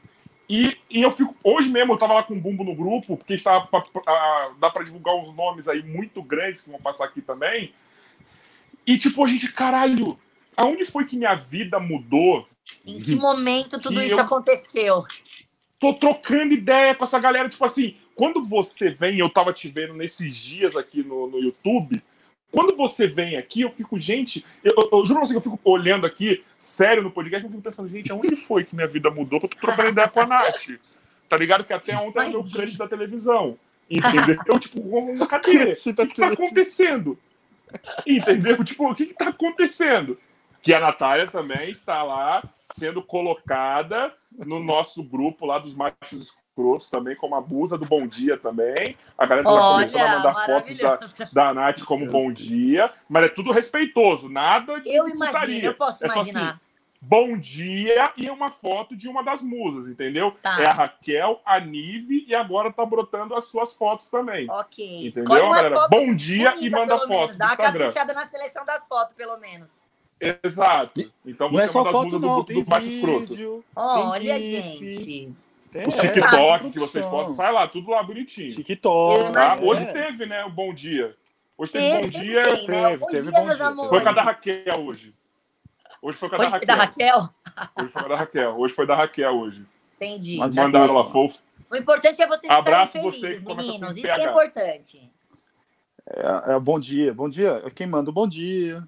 E, 0.50 0.78
e 0.90 1.02
eu 1.02 1.10
fico. 1.12 1.36
Hoje 1.44 1.70
mesmo 1.70 1.94
eu 1.94 1.98
tava 1.98 2.14
lá 2.16 2.24
com 2.24 2.34
o 2.34 2.40
Bumbo 2.40 2.64
no 2.64 2.76
grupo, 2.76 3.16
porque 3.16 3.36
estava 3.36 3.66
pra- 3.68 3.82
pra- 3.82 4.46
dá 4.60 4.70
pra 4.70 4.84
divulgar 4.84 5.16
uns 5.16 5.34
nomes 5.34 5.68
aí 5.68 5.82
muito 5.84 6.22
grandes 6.22 6.62
que 6.62 6.70
vão 6.70 6.82
passar 6.82 7.06
aqui 7.06 7.22
também. 7.22 7.72
E 8.86 8.98
tipo, 8.98 9.24
a 9.24 9.28
gente, 9.28 9.52
caralho, 9.54 10.20
aonde 10.58 10.84
foi 10.86 11.06
que 11.06 11.16
minha 11.16 11.36
vida 11.36 11.80
mudou 11.80 12.48
Em 12.86 13.00
que 13.02 13.16
momento 13.16 13.80
tudo 13.80 14.02
E 14.02 14.08
isso 14.08 14.16
eu- 14.16 14.20
aconteceu? 14.20 15.04
Tô 15.80 15.94
trocando 15.94 16.54
ideia 16.54 16.94
com 16.94 17.04
essa 17.04 17.20
galera. 17.20 17.50
Tipo 17.50 17.66
assim, 17.66 17.96
quando 18.14 18.44
você 18.44 18.90
vem, 18.92 19.20
eu 19.20 19.30
tava 19.30 19.54
te 19.54 19.70
vendo 19.70 19.94
nesses 19.94 20.36
dias 20.36 20.76
aqui 20.76 21.04
no, 21.04 21.28
no 21.30 21.40
YouTube. 21.40 22.02
Quando 22.52 22.76
você 22.76 23.08
vem 23.08 23.38
aqui, 23.38 23.62
eu 23.62 23.72
fico, 23.72 24.00
gente, 24.00 24.44
eu, 24.64 24.74
eu, 24.76 24.90
eu 24.92 25.06
juro 25.06 25.20
pra 25.20 25.26
você 25.26 25.34
que 25.34 25.38
eu 25.38 25.42
fico 25.42 25.60
olhando 25.64 26.06
aqui, 26.06 26.44
sério, 26.58 27.04
no 27.04 27.12
podcast, 27.12 27.46
eu 27.46 27.52
fico 27.52 27.62
pensando, 27.62 27.88
gente, 27.90 28.12
aonde 28.12 28.36
foi 28.36 28.64
que 28.64 28.76
minha 28.76 28.88
vida 28.88 29.12
mudou? 29.12 29.40
Que 29.40 29.46
eu 29.46 29.50
tô 29.50 29.58
trocando 29.60 29.90
ideia 29.90 30.08
com 30.08 30.20
a 30.20 30.26
Nath. 30.26 30.68
Tá 31.30 31.38
ligado? 31.38 31.64
Que 31.64 31.74
até 31.74 31.96
ontem 31.96 32.20
era 32.20 32.30
meu 32.30 32.44
crush 32.50 32.76
da 32.76 32.88
televisão. 32.88 33.58
Entendeu? 33.90 34.38
Eu, 34.48 34.58
tipo, 34.60 35.28
cadê? 35.28 35.72
O 35.72 35.76
que, 35.76 36.08
que 36.08 36.16
tá 36.16 36.28
acontecendo? 36.28 37.18
Entendeu? 38.06 38.64
Tipo, 38.64 38.92
o 38.92 38.96
que, 38.96 39.06
que 39.06 39.14
tá 39.14 39.30
acontecendo? 39.30 40.18
Que 40.62 40.74
a 40.74 40.80
Natália 40.80 41.28
também 41.28 41.70
está 41.70 42.02
lá 42.02 42.42
sendo 42.80 43.04
colocada 43.04 44.14
no 44.46 44.60
nosso 44.60 45.04
grupo 45.04 45.46
lá 45.46 45.60
dos 45.60 45.76
machos 45.76 46.34
escrotos 46.58 46.90
também, 46.90 47.16
como 47.16 47.36
a 47.36 47.42
Busa 47.42 47.78
do 47.78 47.86
Bom 47.86 48.08
Dia 48.08 48.38
também. 48.38 48.98
A 49.18 49.26
galera 49.26 49.48
já 49.48 49.60
começou 49.60 50.02
a 50.02 50.08
mandar 50.10 50.46
fotos 50.46 50.78
da, 50.78 51.00
da 51.32 51.54
Nath 51.54 51.84
como 51.84 52.06
Bom 52.08 52.32
Dia, 52.32 52.90
mas 53.08 53.26
é 53.26 53.30
tudo 53.30 53.52
respeitoso, 53.52 54.30
nada 54.30 54.80
de 54.80 54.90
Eu 54.90 55.08
imagino, 55.08 55.34
putaria. 55.34 55.66
eu 55.66 55.74
posso 55.74 56.06
É 56.06 56.10
só 56.10 56.16
imaginar. 56.16 56.50
assim, 56.50 56.60
Bom 57.02 57.38
dia 57.38 58.12
e 58.18 58.30
uma 58.30 58.52
foto 58.52 58.94
de 58.94 59.08
uma 59.08 59.24
das 59.24 59.42
musas, 59.42 59.88
entendeu? 59.88 60.36
Tá. 60.44 60.62
É 60.62 60.66
a 60.66 60.74
Raquel, 60.74 61.40
a 61.46 61.58
Nive 61.58 62.26
e 62.28 62.36
agora 62.36 62.74
tá 62.74 62.86
brotando 62.86 63.34
as 63.36 63.46
suas 63.46 63.74
fotos 63.74 64.10
também. 64.10 64.50
Ok. 64.52 65.08
Entendeu, 65.08 65.50
galera? 65.50 65.88
Bom 65.88 66.14
dia 66.14 66.50
e 66.58 66.70
bonitas, 66.70 66.72
manda 66.80 66.98
foto 66.98 67.10
menos. 67.10 67.36
Dá 67.36 67.46
uma 67.46 67.56
caprichada 67.56 68.14
na 68.14 68.26
seleção 68.28 68.66
das 68.66 68.86
fotos, 68.86 69.16
pelo 69.16 69.38
menos. 69.38 69.80
Exato. 70.44 71.12
Então 71.26 71.50
Não 71.52 71.60
é 71.60 71.68
você 71.68 71.74
só 71.74 71.86
foto, 71.92 72.10
do 72.10 72.20
não. 72.20 72.36
grupo 72.36 72.48
Tem 72.54 72.64
do 72.64 72.70
Baixo 72.70 72.88
Escroto. 72.90 73.64
Olha, 73.76 74.40
GIF, 74.40 74.78
gente. 74.78 75.34
tem- 75.72 75.88
Os 75.88 75.96
é, 75.98 76.02
TikTok 76.02 76.62
tem 76.64 76.72
que 76.72 76.80
vocês 76.80 77.06
postam, 77.06 77.36
sai 77.36 77.52
lá, 77.54 77.68
tudo 77.68 77.92
lá 77.92 78.04
bonitinho. 78.04 78.52
TikTok. 78.54 79.32
Tá? 79.32 79.44
imagino. 79.46 79.68
Hoje 79.72 79.84
é. 79.84 79.94
teve, 79.94 80.26
né? 80.26 80.44
O 80.46 80.50
Bom 80.50 80.74
Dia. 80.74 81.16
Hoje 81.58 81.72
teve 81.72 81.86
Teve, 81.88 82.12
Bom 82.12 82.20
Dia. 82.24 82.44
tem, 82.44 82.68
né? 82.68 82.84
teve, 82.84 82.98
Bom 82.98 83.08
teve 83.08 83.22
dia, 83.24 83.32
bom 83.32 83.46
meus 83.46 83.58
dia, 83.58 83.66
amores. 83.68 83.90
Foi 83.90 84.02
com 84.02 84.10
a 84.10 84.14
da 84.14 84.22
Raquel 84.22 84.80
hoje. 84.86 85.14
Hoje 86.02 86.18
foi 86.18 86.30
com 86.30 86.36
a 86.36 86.38
da 86.38 86.44
Hoje 86.44 86.50
foi 86.52 86.60
Raquel. 86.60 86.76
da 86.76 86.84
Raquel? 86.84 87.30
Hoje 87.78 87.90
foi 87.90 88.02
com 88.02 88.06
a 88.06 88.10
da 88.10 88.16
Raquel. 88.18 88.58
Hoje 88.60 88.74
foi 88.74 88.86
da 88.88 88.96
Raquel 88.96 89.32
hoje. 89.40 89.66
Entendi. 89.98 90.38
Mas- 90.38 90.56
Mandaram 90.56 90.94
lá, 90.94 91.06
fofo. 91.06 91.42
O 91.72 91.76
importante 91.76 92.22
é 92.22 92.28
vocês 92.28 92.50
Abraço 92.52 92.98
estarem 92.98 93.12
você 93.12 93.20
felizes, 93.22 93.44
começa 93.44 93.72
meninos. 93.72 93.98
Isso 93.98 94.06
que 94.06 94.22
é 94.22 94.30
importante. 94.30 95.12
É, 96.08 96.54
é, 96.56 96.60
bom 96.60 96.80
dia, 96.80 97.14
bom 97.14 97.30
dia. 97.30 97.62
Quem 97.76 97.86
manda 97.86 98.10
o 98.10 98.14
bom 98.14 98.28
dia? 98.28 98.84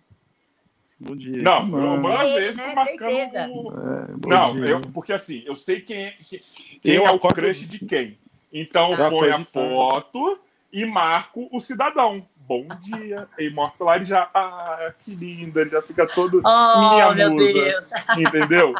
Bom 1.03 1.15
dia. 1.15 1.41
Não, 1.41 1.65
manda? 1.65 1.97
mando 1.97 2.17
às 2.21 2.33
vezes 2.33 2.57
né? 2.57 2.73
marcando. 2.75 3.09
É, 3.09 4.27
Não, 4.27 4.53
dia. 4.53 4.65
eu, 4.69 4.81
porque 4.93 5.11
assim, 5.13 5.41
eu 5.45 5.55
sei 5.55 5.81
quem 5.81 5.97
é, 6.05 6.13
quem, 6.29 6.41
Eu 6.83 7.05
é 7.07 7.11
o 7.11 7.15
acordo- 7.15 7.35
crush 7.35 7.65
de 7.67 7.79
quem. 7.85 8.17
Então 8.53 8.95
Tá. 8.95 9.05
eu 9.05 9.09
ponho 9.09 9.31
a 9.31 9.35
Acreditando. 9.35 9.69
foto 9.69 10.39
e 10.71 10.85
marco 10.85 11.49
o 11.51 11.59
cidadão. 11.59 12.25
Bom 12.47 12.67
dia. 12.81 13.27
E 13.39 13.49
mostra 13.53 13.83
lá, 13.85 13.95
ele 13.95 14.05
já. 14.05 14.29
Ah, 14.33 14.91
que 15.03 15.15
lindo, 15.15 15.59
ele 15.59 15.69
já 15.69 15.81
fica 15.81 16.05
todo. 16.05 16.41
Oh, 16.45 16.79
Minha 16.93 17.11
meu 17.13 17.31
musa. 17.31 17.45
Deus. 17.53 17.91
Entendeu? 18.17 18.73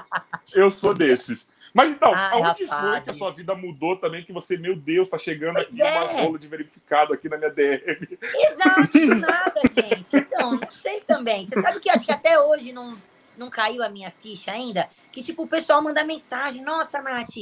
Eu 0.54 0.70
sou 0.70 0.94
desses. 0.94 1.50
Mas 1.74 1.90
então, 1.90 2.14
Ai, 2.14 2.42
aonde 2.42 2.68
foi 2.68 2.78
rapazes. 2.78 3.04
que 3.06 3.10
a 3.12 3.14
sua 3.14 3.32
vida 3.32 3.56
mudou 3.56 3.96
também? 3.96 4.24
Que 4.24 4.34
você, 4.34 4.58
meu 4.58 4.76
Deus, 4.76 5.10
tá 5.10 5.18
chegando 5.18 5.54
Pois 5.54 5.68
aqui 5.68 5.82
é. 5.82 6.00
uma 6.02 6.22
rola 6.24 6.40
de 6.40 6.48
verificado 6.48 7.14
aqui 7.14 7.30
na 7.30 7.38
minha 7.38 7.50
DM. 7.50 7.82
Exato, 8.22 9.06
nada, 9.20 9.62
gente. 9.74 10.16
Então, 10.18 10.56
não 10.58 10.70
sei 10.70 11.02
também. 11.02 11.46
Você 11.46 11.62
sabe 11.62 11.80
que 11.80 11.90
acho 11.90 12.06
que 12.06 12.12
até 12.12 12.40
hoje 12.40 12.74
não, 12.74 12.98
não 13.38 13.50
caiu 13.50 13.84
a 13.84 13.90
minha 13.90 14.12
ficha 14.12 14.52
ainda? 14.52 14.90
Que, 15.12 15.24
tipo, 15.24 15.44
o 15.44 15.48
pessoal 15.48 15.82
manda 15.82 16.04
mensagem. 16.04 16.62
Nossa, 16.62 17.02
Nath, 17.02 17.38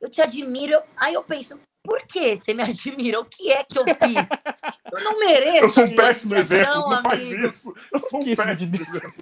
eu 0.00 0.08
te 0.08 0.20
admiro. 0.22 0.80
Aí 0.96 1.14
eu 1.14 1.22
penso, 1.24 1.58
por 1.82 2.00
que 2.06 2.36
você 2.36 2.54
me 2.54 2.62
admira? 2.64 3.20
O 3.20 3.24
que 3.24 3.50
é 3.50 3.64
que 3.64 3.78
eu 3.78 3.84
fiz? 3.84 4.28
Eu 4.92 5.02
não 5.02 5.18
mereço. 5.18 5.64
Eu 5.64 5.70
sou 5.70 5.84
um 5.84 5.94
péssimo 5.96 6.34
exemplo, 6.36 6.90
não 6.90 7.02
faz 7.02 7.20
amigo. 7.20 7.46
isso. 7.46 7.74
Eu 7.92 8.00
sou 8.00 8.20
um 8.20 8.24
péssimo 8.24 8.50
exemplo. 8.52 9.12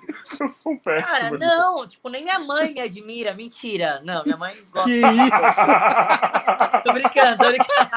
Eu 0.41 0.49
sou 0.51 0.73
um 0.73 0.79
péssimo 0.79 1.07
Cara, 1.07 1.27
exemplo. 1.29 1.39
não, 1.39 1.89
tipo, 1.89 2.09
nem 2.09 2.23
minha 2.23 2.39
mãe 2.39 2.73
me 2.73 2.81
admira. 2.81 3.35
Mentira. 3.35 4.01
Não, 4.05 4.23
minha 4.25 4.37
mãe 4.37 4.55
gosta. 4.73 4.89
Que 4.89 5.01
isso? 5.01 6.81
Tô 6.85 6.93
brincando, 6.93 7.37
tô 7.39 7.49
brincando. 7.49 7.91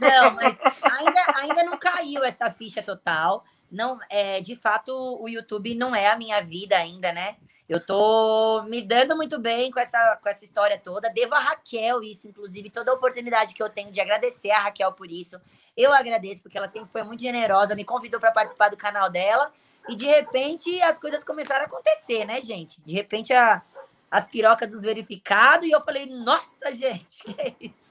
Não, 0.00 0.34
mas 0.34 0.56
ainda, 0.82 1.24
ainda 1.36 1.64
não 1.64 1.78
caiu 1.78 2.24
essa 2.24 2.50
ficha 2.50 2.82
total. 2.82 3.44
Não, 3.70 3.98
é, 4.08 4.40
de 4.40 4.56
fato, 4.56 4.92
o 5.20 5.28
YouTube 5.28 5.74
não 5.74 5.94
é 5.94 6.08
a 6.08 6.16
minha 6.16 6.40
vida 6.40 6.76
ainda, 6.76 7.12
né? 7.12 7.36
Eu 7.70 7.78
tô 7.78 8.64
me 8.64 8.82
dando 8.82 9.14
muito 9.14 9.38
bem 9.38 9.70
com 9.70 9.78
essa, 9.78 10.18
com 10.20 10.28
essa 10.28 10.44
história 10.44 10.76
toda. 10.76 11.08
Devo 11.08 11.36
a 11.36 11.38
Raquel 11.38 12.02
isso, 12.02 12.26
inclusive, 12.26 12.68
toda 12.68 12.90
a 12.90 12.94
oportunidade 12.94 13.54
que 13.54 13.62
eu 13.62 13.70
tenho 13.70 13.92
de 13.92 14.00
agradecer 14.00 14.50
a 14.50 14.58
Raquel 14.58 14.90
por 14.92 15.08
isso. 15.08 15.40
Eu 15.76 15.92
agradeço, 15.92 16.42
porque 16.42 16.58
ela 16.58 16.66
sempre 16.68 16.90
foi 16.90 17.04
muito 17.04 17.22
generosa, 17.22 17.76
me 17.76 17.84
convidou 17.84 18.18
para 18.18 18.32
participar 18.32 18.70
do 18.70 18.76
canal 18.76 19.08
dela. 19.08 19.52
E 19.88 19.94
de 19.94 20.04
repente 20.04 20.82
as 20.82 20.98
coisas 20.98 21.22
começaram 21.22 21.62
a 21.62 21.68
acontecer, 21.68 22.24
né, 22.24 22.40
gente? 22.40 22.80
De 22.80 22.92
repente 22.92 23.32
a, 23.32 23.62
as 24.10 24.26
pirocas 24.26 24.68
dos 24.68 24.82
verificados, 24.82 25.68
e 25.68 25.70
eu 25.70 25.80
falei, 25.80 26.06
nossa, 26.06 26.72
gente, 26.72 27.22
que 27.22 27.40
é 27.40 27.54
isso? 27.60 27.89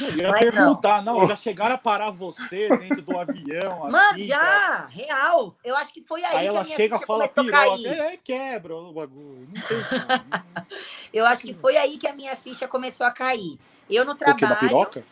Eu 0.00 0.16
ia 0.16 0.30
Mas 0.30 0.40
perguntar, 0.40 1.02
não. 1.02 1.26
já 1.26 1.36
chegaram 1.36 1.74
a 1.74 1.78
parar 1.78 2.10
você 2.10 2.68
dentro 2.78 3.02
do 3.02 3.18
avião, 3.18 3.80
Mano, 3.80 3.96
assim, 3.96 4.22
já, 4.22 4.38
pra- 4.38 4.86
real. 4.90 5.54
Eu 5.64 5.76
acho 5.76 5.92
que 5.92 6.00
foi 6.02 6.24
aí, 6.24 6.36
Aí 6.36 6.42
que 6.42 6.46
ela 6.48 6.60
a 6.60 6.64
minha 6.64 6.76
chega 6.76 6.94
e 6.96 6.98
ficha 6.98 7.06
fala 7.06 7.28
começou 7.28 7.42
a 7.42 7.46
piroca, 7.66 7.82
cair. 7.82 8.00
é, 8.00 8.16
quebra 8.16 8.76
o 8.76 8.92
bagulho. 8.92 9.48
Não. 9.52 10.64
Eu 11.12 11.26
acho 11.26 11.42
que 11.42 11.54
foi 11.54 11.76
aí 11.76 11.96
que 11.98 12.06
a 12.08 12.12
minha 12.14 12.34
ficha 12.36 12.66
começou 12.66 13.06
a 13.06 13.10
cair. 13.10 13.58
Eu 13.88 14.04
no 14.04 14.12
O 14.12 14.14
da 14.14 14.34
trabalho. 14.34 14.58
piroca? 14.60 15.04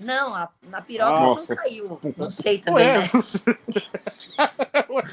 Não, 0.00 0.34
a, 0.34 0.48
a 0.72 0.80
piroca 0.82 1.10
Nossa. 1.20 1.54
não 1.54 1.62
saiu. 1.62 2.00
Não 2.16 2.30
sei 2.30 2.56
Ué, 2.56 2.60
também, 2.62 2.86
né? 2.88 3.10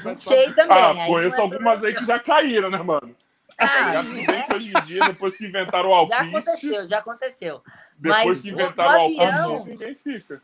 Não 0.04 0.16
sei 0.16 0.52
também. 0.52 0.76
Ah, 0.76 0.90
aí 1.04 1.06
conheço 1.10 1.36
não 1.36 1.42
é 1.44 1.46
algumas 1.46 1.84
aí 1.84 1.94
que 1.94 2.04
já 2.04 2.18
caíram, 2.18 2.70
né, 2.70 2.78
mano? 2.78 3.14
Ah, 3.58 3.92
Já 3.92 4.02
que 4.46 4.54
hoje 4.54 4.72
em 4.74 4.82
dia, 4.84 5.00
depois 5.04 5.36
que 5.36 5.44
inventaram 5.46 5.90
o 5.90 6.06
já 6.06 6.20
alpiste, 6.20 6.36
aconteceu, 6.50 6.88
já 6.88 6.98
aconteceu. 6.98 7.62
Depois 8.00 8.26
Mas 8.26 8.40
que 8.40 8.48
inventaram 8.48 8.90
o 8.90 9.04
avião- 9.04 9.64
ninguém 9.66 9.94
fica. 9.94 10.42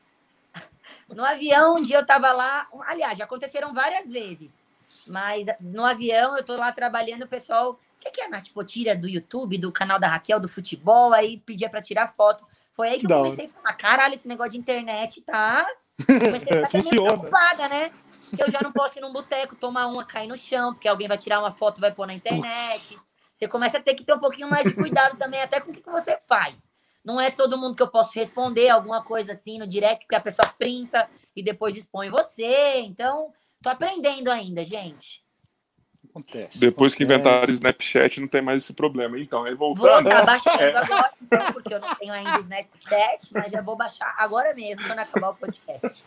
No 1.15 1.25
avião, 1.25 1.77
um 1.77 1.83
dia 1.83 1.99
eu 1.99 2.07
tava 2.07 2.33
lá. 2.33 2.67
Aliás, 2.83 3.17
já 3.17 3.25
aconteceram 3.25 3.73
várias 3.73 4.11
vezes. 4.11 4.53
Mas 5.07 5.47
no 5.61 5.85
avião, 5.85 6.37
eu 6.37 6.45
tô 6.45 6.57
lá 6.57 6.73
trabalhando, 6.73 7.23
o 7.23 7.29
pessoal. 7.29 7.79
Você 7.95 8.11
quer 8.11 8.27
a 8.27 8.29
Nath 8.29 8.49
Potira 8.53 8.95
do 8.95 9.09
YouTube, 9.09 9.57
do 9.57 9.73
canal 9.73 9.99
da 9.99 10.09
Raquel, 10.09 10.39
do 10.41 10.49
futebol? 10.49 11.13
Aí 11.13 11.39
pedia 11.47 11.71
pra 11.71 11.81
tirar 11.81 12.09
foto. 12.09 12.45
Foi 12.73 12.89
aí 12.89 12.99
que 12.99 13.07
eu 13.07 13.09
comecei 13.23 13.47
a 13.47 13.49
falar: 13.49 13.73
caralho, 13.75 14.15
esse 14.15 14.29
negócio 14.29 14.53
de 14.53 14.59
internet 14.59 15.23
tá. 15.23 15.67
Comecei 16.07 16.63
a 16.63 16.69
ficar 16.69 16.83
preocupada, 16.89 17.69
né? 17.69 17.91
Que 18.35 18.43
eu 18.43 18.51
já 18.51 18.61
não 18.63 18.73
posso 18.73 18.99
ir 18.99 19.01
num 19.01 19.13
boteco, 19.13 19.55
tomar 19.55 19.87
uma, 19.87 20.05
cair 20.05 20.27
no 20.29 20.37
chão, 20.37 20.75
porque 20.75 20.89
alguém 20.89 21.09
vai 21.09 21.17
tirar 21.17 21.39
uma 21.39 21.53
foto 21.53 21.79
e 21.79 21.81
vai 21.81 21.93
pôr 21.93 22.07
na 22.07 22.13
internet. 22.15 22.99
Você 23.33 23.47
começa 23.47 23.79
a 23.79 23.81
ter 23.81 23.95
que 23.95 24.05
ter 24.05 24.13
um 24.13 24.19
pouquinho 24.19 24.51
mais 24.51 24.65
de 24.65 24.75
cuidado 24.75 25.17
também, 25.17 25.41
até 25.41 25.61
com 25.61 25.71
o 25.71 25.75
que 25.75 25.81
que 25.81 25.91
você 25.91 26.19
faz. 26.29 26.69
Não 27.07 27.21
é 27.21 27.31
todo 27.31 27.57
mundo 27.57 27.77
que 27.77 27.83
eu 27.85 27.87
posso 27.87 28.19
responder 28.19 28.69
alguma 28.69 29.01
coisa 29.01 29.33
assim 29.33 29.61
no 29.61 29.67
direct, 29.67 30.05
porque 30.05 30.17
a 30.17 30.21
pessoa 30.21 30.53
printa 30.59 31.09
e 31.37 31.41
depois 31.41 31.77
expõe 31.77 32.11
você. 32.11 32.81
Então, 32.81 33.33
tô 33.63 33.69
aprendendo 33.69 34.29
ainda, 34.29 34.65
gente. 34.65 35.25
Acontece. 36.11 36.59
Depois 36.59 36.97
que 36.97 37.05
acontece. 37.05 37.21
inventaram 37.21 37.49
o 37.49 37.53
Snapchat, 37.53 38.21
não 38.21 38.27
tem 38.27 38.43
mais 38.43 38.65
esse 38.65 38.73
problema. 38.73 39.17
Então, 39.21 39.45
aí 39.45 39.55
Vou 39.55 39.73
voltando. 39.73 40.09
estar 40.09 40.25
baixando 40.25 40.79
agora, 40.79 41.13
então, 41.23 41.53
porque 41.53 41.75
eu 41.75 41.81
não 41.81 41.95
tenho 41.95 42.13
ainda 42.13 42.41
Snapchat, 42.41 43.29
mas 43.33 43.53
já 43.53 43.63
vou 43.63 43.77
baixar 43.77 44.13
agora 44.19 44.53
mesmo, 44.53 44.85
quando 44.85 44.99
acabar 44.99 45.31
o 45.31 45.37
podcast. 45.37 46.07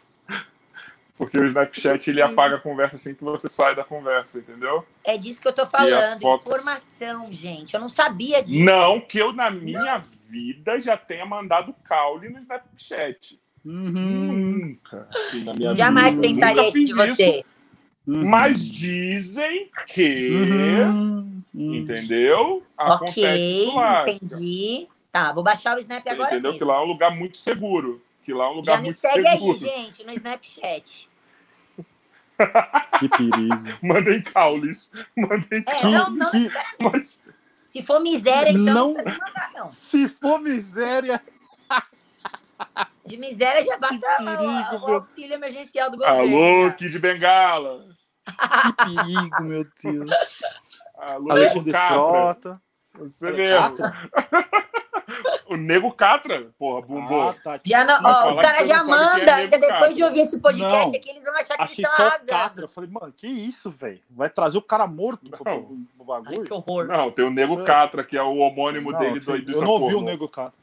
Porque 1.16 1.40
o 1.40 1.46
Snapchat 1.46 2.10
ele 2.10 2.22
apaga 2.22 2.58
a 2.58 2.60
conversa 2.60 2.98
assim 2.98 3.14
que 3.16 3.24
você 3.24 3.50
sai 3.50 3.74
da 3.74 3.86
conversa, 3.86 4.40
entendeu? 4.40 4.86
É 5.04 5.18
disso 5.18 5.40
que 5.40 5.48
eu 5.48 5.54
tô 5.54 5.66
falando. 5.66 6.20
fotos? 6.20 6.46
Informação, 6.46 7.32
gente. 7.32 7.74
Eu 7.74 7.80
não 7.80 7.90
sabia 7.90 8.44
disso. 8.44 8.64
Não 8.66 9.00
que 9.00 9.18
eu, 9.18 9.32
na 9.32 9.50
minha 9.50 10.04
vida, 10.30 10.80
já 10.80 10.96
tenha 10.96 11.26
mandado 11.26 11.74
caule 11.84 12.30
no 12.30 12.40
Snapchat. 12.40 13.40
Uhum. 13.66 13.92
Nunca. 13.92 15.08
assim, 15.14 15.44
na 15.44 15.54
minha 15.54 15.76
Jamais 15.76 16.14
vida. 16.14 16.28
pensaria 16.28 16.64
Nunca 16.64 16.78
isso 16.78 16.86
de 16.86 16.94
você. 16.94 17.46
Uhum. 18.08 18.26
Mas 18.26 18.66
dizem 18.68 19.70
que. 19.88 20.30
Uhum. 20.32 21.42
Uhum. 21.54 21.76
Entendeu? 21.76 22.64
Acontece 22.78 23.20
Ok, 23.20 23.66
isso 23.68 23.80
entendi. 24.26 24.88
Tá, 25.12 25.34
vou 25.34 25.44
baixar 25.44 25.76
o 25.76 25.80
Snap 25.80 26.04
Você 26.04 26.10
agora 26.10 26.30
entendeu? 26.34 26.54
Que 26.54 26.60
mesmo. 26.60 26.72
lá 26.72 26.80
é 26.80 26.84
um 26.84 26.88
lugar 26.88 27.16
muito 27.16 27.38
seguro. 27.38 28.02
Que 28.24 28.32
lá 28.34 28.46
é 28.46 28.48
um 28.50 28.54
lugar 28.54 28.74
Já 28.74 28.78
me 28.78 28.84
muito 28.86 29.00
segue 29.00 29.28
seguro. 29.28 29.60
aí, 29.60 29.60
gente, 29.86 30.04
no 30.06 30.12
Snapchat. 30.14 31.10
Que 33.00 33.10
perigo. 33.10 33.64
Mandem 33.84 34.22
caules. 34.22 34.92
Mandem 35.18 35.64
É, 35.68 35.76
Que- 35.76 35.88
não, 35.88 36.10
não. 36.12 36.32
que- 36.32 36.50
caules. 36.80 37.22
Se 37.70 37.84
for 37.84 38.00
miséria, 38.00 38.52
então 38.52 38.94
Não. 38.94 38.94
não 38.94 39.04
mandar, 39.04 39.52
não. 39.54 39.72
Se 39.72 40.08
for 40.10 40.40
miséria. 40.40 41.22
De 43.06 43.16
miséria 43.18 43.64
já 43.66 43.78
basta 43.78 44.18
perigo, 44.18 44.44
o, 44.44 44.78
o 44.78 44.86
meu. 44.86 44.96
auxílio 44.96 45.34
emergencial 45.36 45.90
do 45.90 45.98
governo. 45.98 46.20
Alô, 46.22 46.74
Kid 46.74 47.00
Bengala. 47.00 47.86
Que 48.26 48.74
perigo, 48.86 49.44
meu 49.44 49.66
Deus. 49.84 50.42
Alô, 50.98 51.32
Alexandre. 51.32 51.72
Frota. 51.72 52.62
Você 52.96 53.32
mesmo. 53.32 53.78
O 55.50 55.58
Nego 55.58 55.92
Catra. 55.92 56.52
Porra, 56.58 56.82
bumbum. 56.82 57.30
Ah, 57.30 57.34
tá. 57.44 57.60
Já 57.66 57.84
não, 57.84 57.96
ó, 57.98 58.42
caras 58.42 58.60
você 58.60 58.66
já 58.66 58.80
sabe 58.80 58.86
quem 58.88 58.96
é 58.96 58.98
mandam, 58.98 59.36
ainda 59.36 59.58
depois 59.60 59.70
de 59.96 60.02
Catra. 60.02 60.06
ouvir 60.06 60.20
esse 60.22 60.40
podcast 60.42 60.88
Não. 60.90 60.96
aqui, 60.96 61.10
eles 61.10 61.24
vão 61.24 61.36
achar 61.36 61.56
que 61.58 61.62
Achei 61.64 61.86
eles 61.86 61.96
só 61.98 62.08
o. 62.08 62.26
Catra. 62.28 62.64
Eu 62.64 62.68
falei, 62.70 62.90
mano, 62.90 63.14
que 63.16 63.28
isso, 63.28 63.70
velho? 63.72 64.00
Vai 64.10 64.30
trazer 64.30 64.58
o 64.58 64.62
cara 64.62 64.88
morto 64.88 65.30
pro, 65.30 65.44
Não. 65.44 65.64
pro 65.66 66.14
Ai, 66.14 66.22
bagulho? 66.22 66.44
que 66.44 66.54
horror. 66.54 66.86
Não, 66.86 67.12
tem 67.12 67.26
o 67.26 67.30
Nego 67.32 67.64
Catra, 67.64 68.04
que 68.04 68.18
é 68.18 68.24
o 68.24 68.36
homônimo 68.38 68.92
Não, 68.92 69.00
dele 69.00 69.18
assim, 69.18 69.38
do, 69.40 69.46
do 69.46 69.52
eu 69.54 69.62
não 69.62 69.68
ouvi 69.70 69.96
o. 69.96 70.02
Nego 70.02 70.28
Catra. 70.30 70.54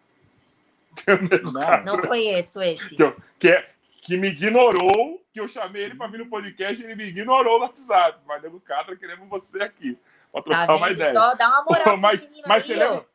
Nego 1.30 1.50
Não. 1.52 1.84
Não 1.84 1.98
conheço 2.02 2.60
esse. 2.62 2.94
que, 2.96 3.02
eu- 3.02 3.16
que, 3.38 3.48
é- 3.48 3.68
que 4.02 4.16
me 4.16 4.28
ignorou, 4.28 5.20
que 5.32 5.40
eu 5.40 5.48
chamei 5.48 5.82
ele 5.84 5.94
pra 5.94 6.06
vir 6.06 6.18
no 6.18 6.26
podcast 6.26 6.80
e 6.80 6.86
ele 6.86 6.94
me 6.94 7.04
ignorou 7.08 7.58
no 7.58 7.64
WhatsApp. 7.66 8.18
Mas, 8.26 8.42
Nego 8.42 8.60
Catra, 8.60 8.96
queremos 8.96 9.28
você 9.28 9.62
aqui. 9.62 9.98
Pra 10.32 10.42
Tá 10.42 10.50
trocar 10.66 10.76
uma 10.76 10.88
vendo 10.88 10.96
ideia. 10.98 11.12
só? 11.12 11.34
Dá 11.34 11.48
uma 11.48 11.64
moral 11.64 11.96
mas, 11.98 12.20
menino 12.22 12.42
mas 12.46 12.62
aí, 12.62 12.68
você 12.68 12.76
lembra? 12.76 13.06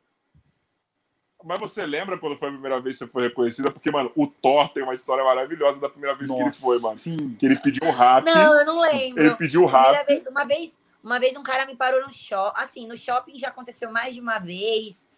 Mas 1.44 1.58
você 1.58 1.84
lembra 1.86 2.18
quando 2.18 2.36
foi 2.36 2.48
a 2.48 2.52
primeira 2.52 2.80
vez 2.80 2.96
que 2.98 3.04
você 3.04 3.10
foi 3.10 3.22
reconhecida? 3.24 3.70
Porque, 3.70 3.90
mano, 3.90 4.12
o 4.16 4.26
Thor 4.26 4.68
tem 4.68 4.82
uma 4.82 4.94
história 4.94 5.24
maravilhosa 5.24 5.80
da 5.80 5.88
primeira 5.88 6.16
vez 6.16 6.30
que 6.30 6.36
ele 6.36 6.44
Nossa, 6.46 6.60
foi, 6.60 6.78
mano. 6.78 6.96
Sim. 6.98 7.36
Que 7.38 7.46
ele 7.46 7.58
pediu 7.58 7.86
um 7.88 7.90
rap. 7.92 8.24
Não, 8.24 8.60
eu 8.60 8.66
não 8.66 8.80
lembro. 8.80 9.22
Ele 9.22 9.34
pediu 9.36 9.64
o 9.64 9.68
Primeira 9.70 9.98
rap. 9.98 10.06
vez, 10.06 10.26
uma 10.26 10.44
vez, 10.44 10.80
uma 11.02 11.18
vez 11.20 11.36
um 11.36 11.42
cara 11.42 11.66
me 11.66 11.74
parou 11.76 12.02
no 12.02 12.10
shopping. 12.10 12.60
Assim, 12.60 12.86
no 12.86 12.96
shopping 12.96 13.36
já 13.36 13.48
aconteceu 13.48 13.90
mais 13.90 14.14
de 14.14 14.20
uma 14.20 14.38
vez. 14.38 15.10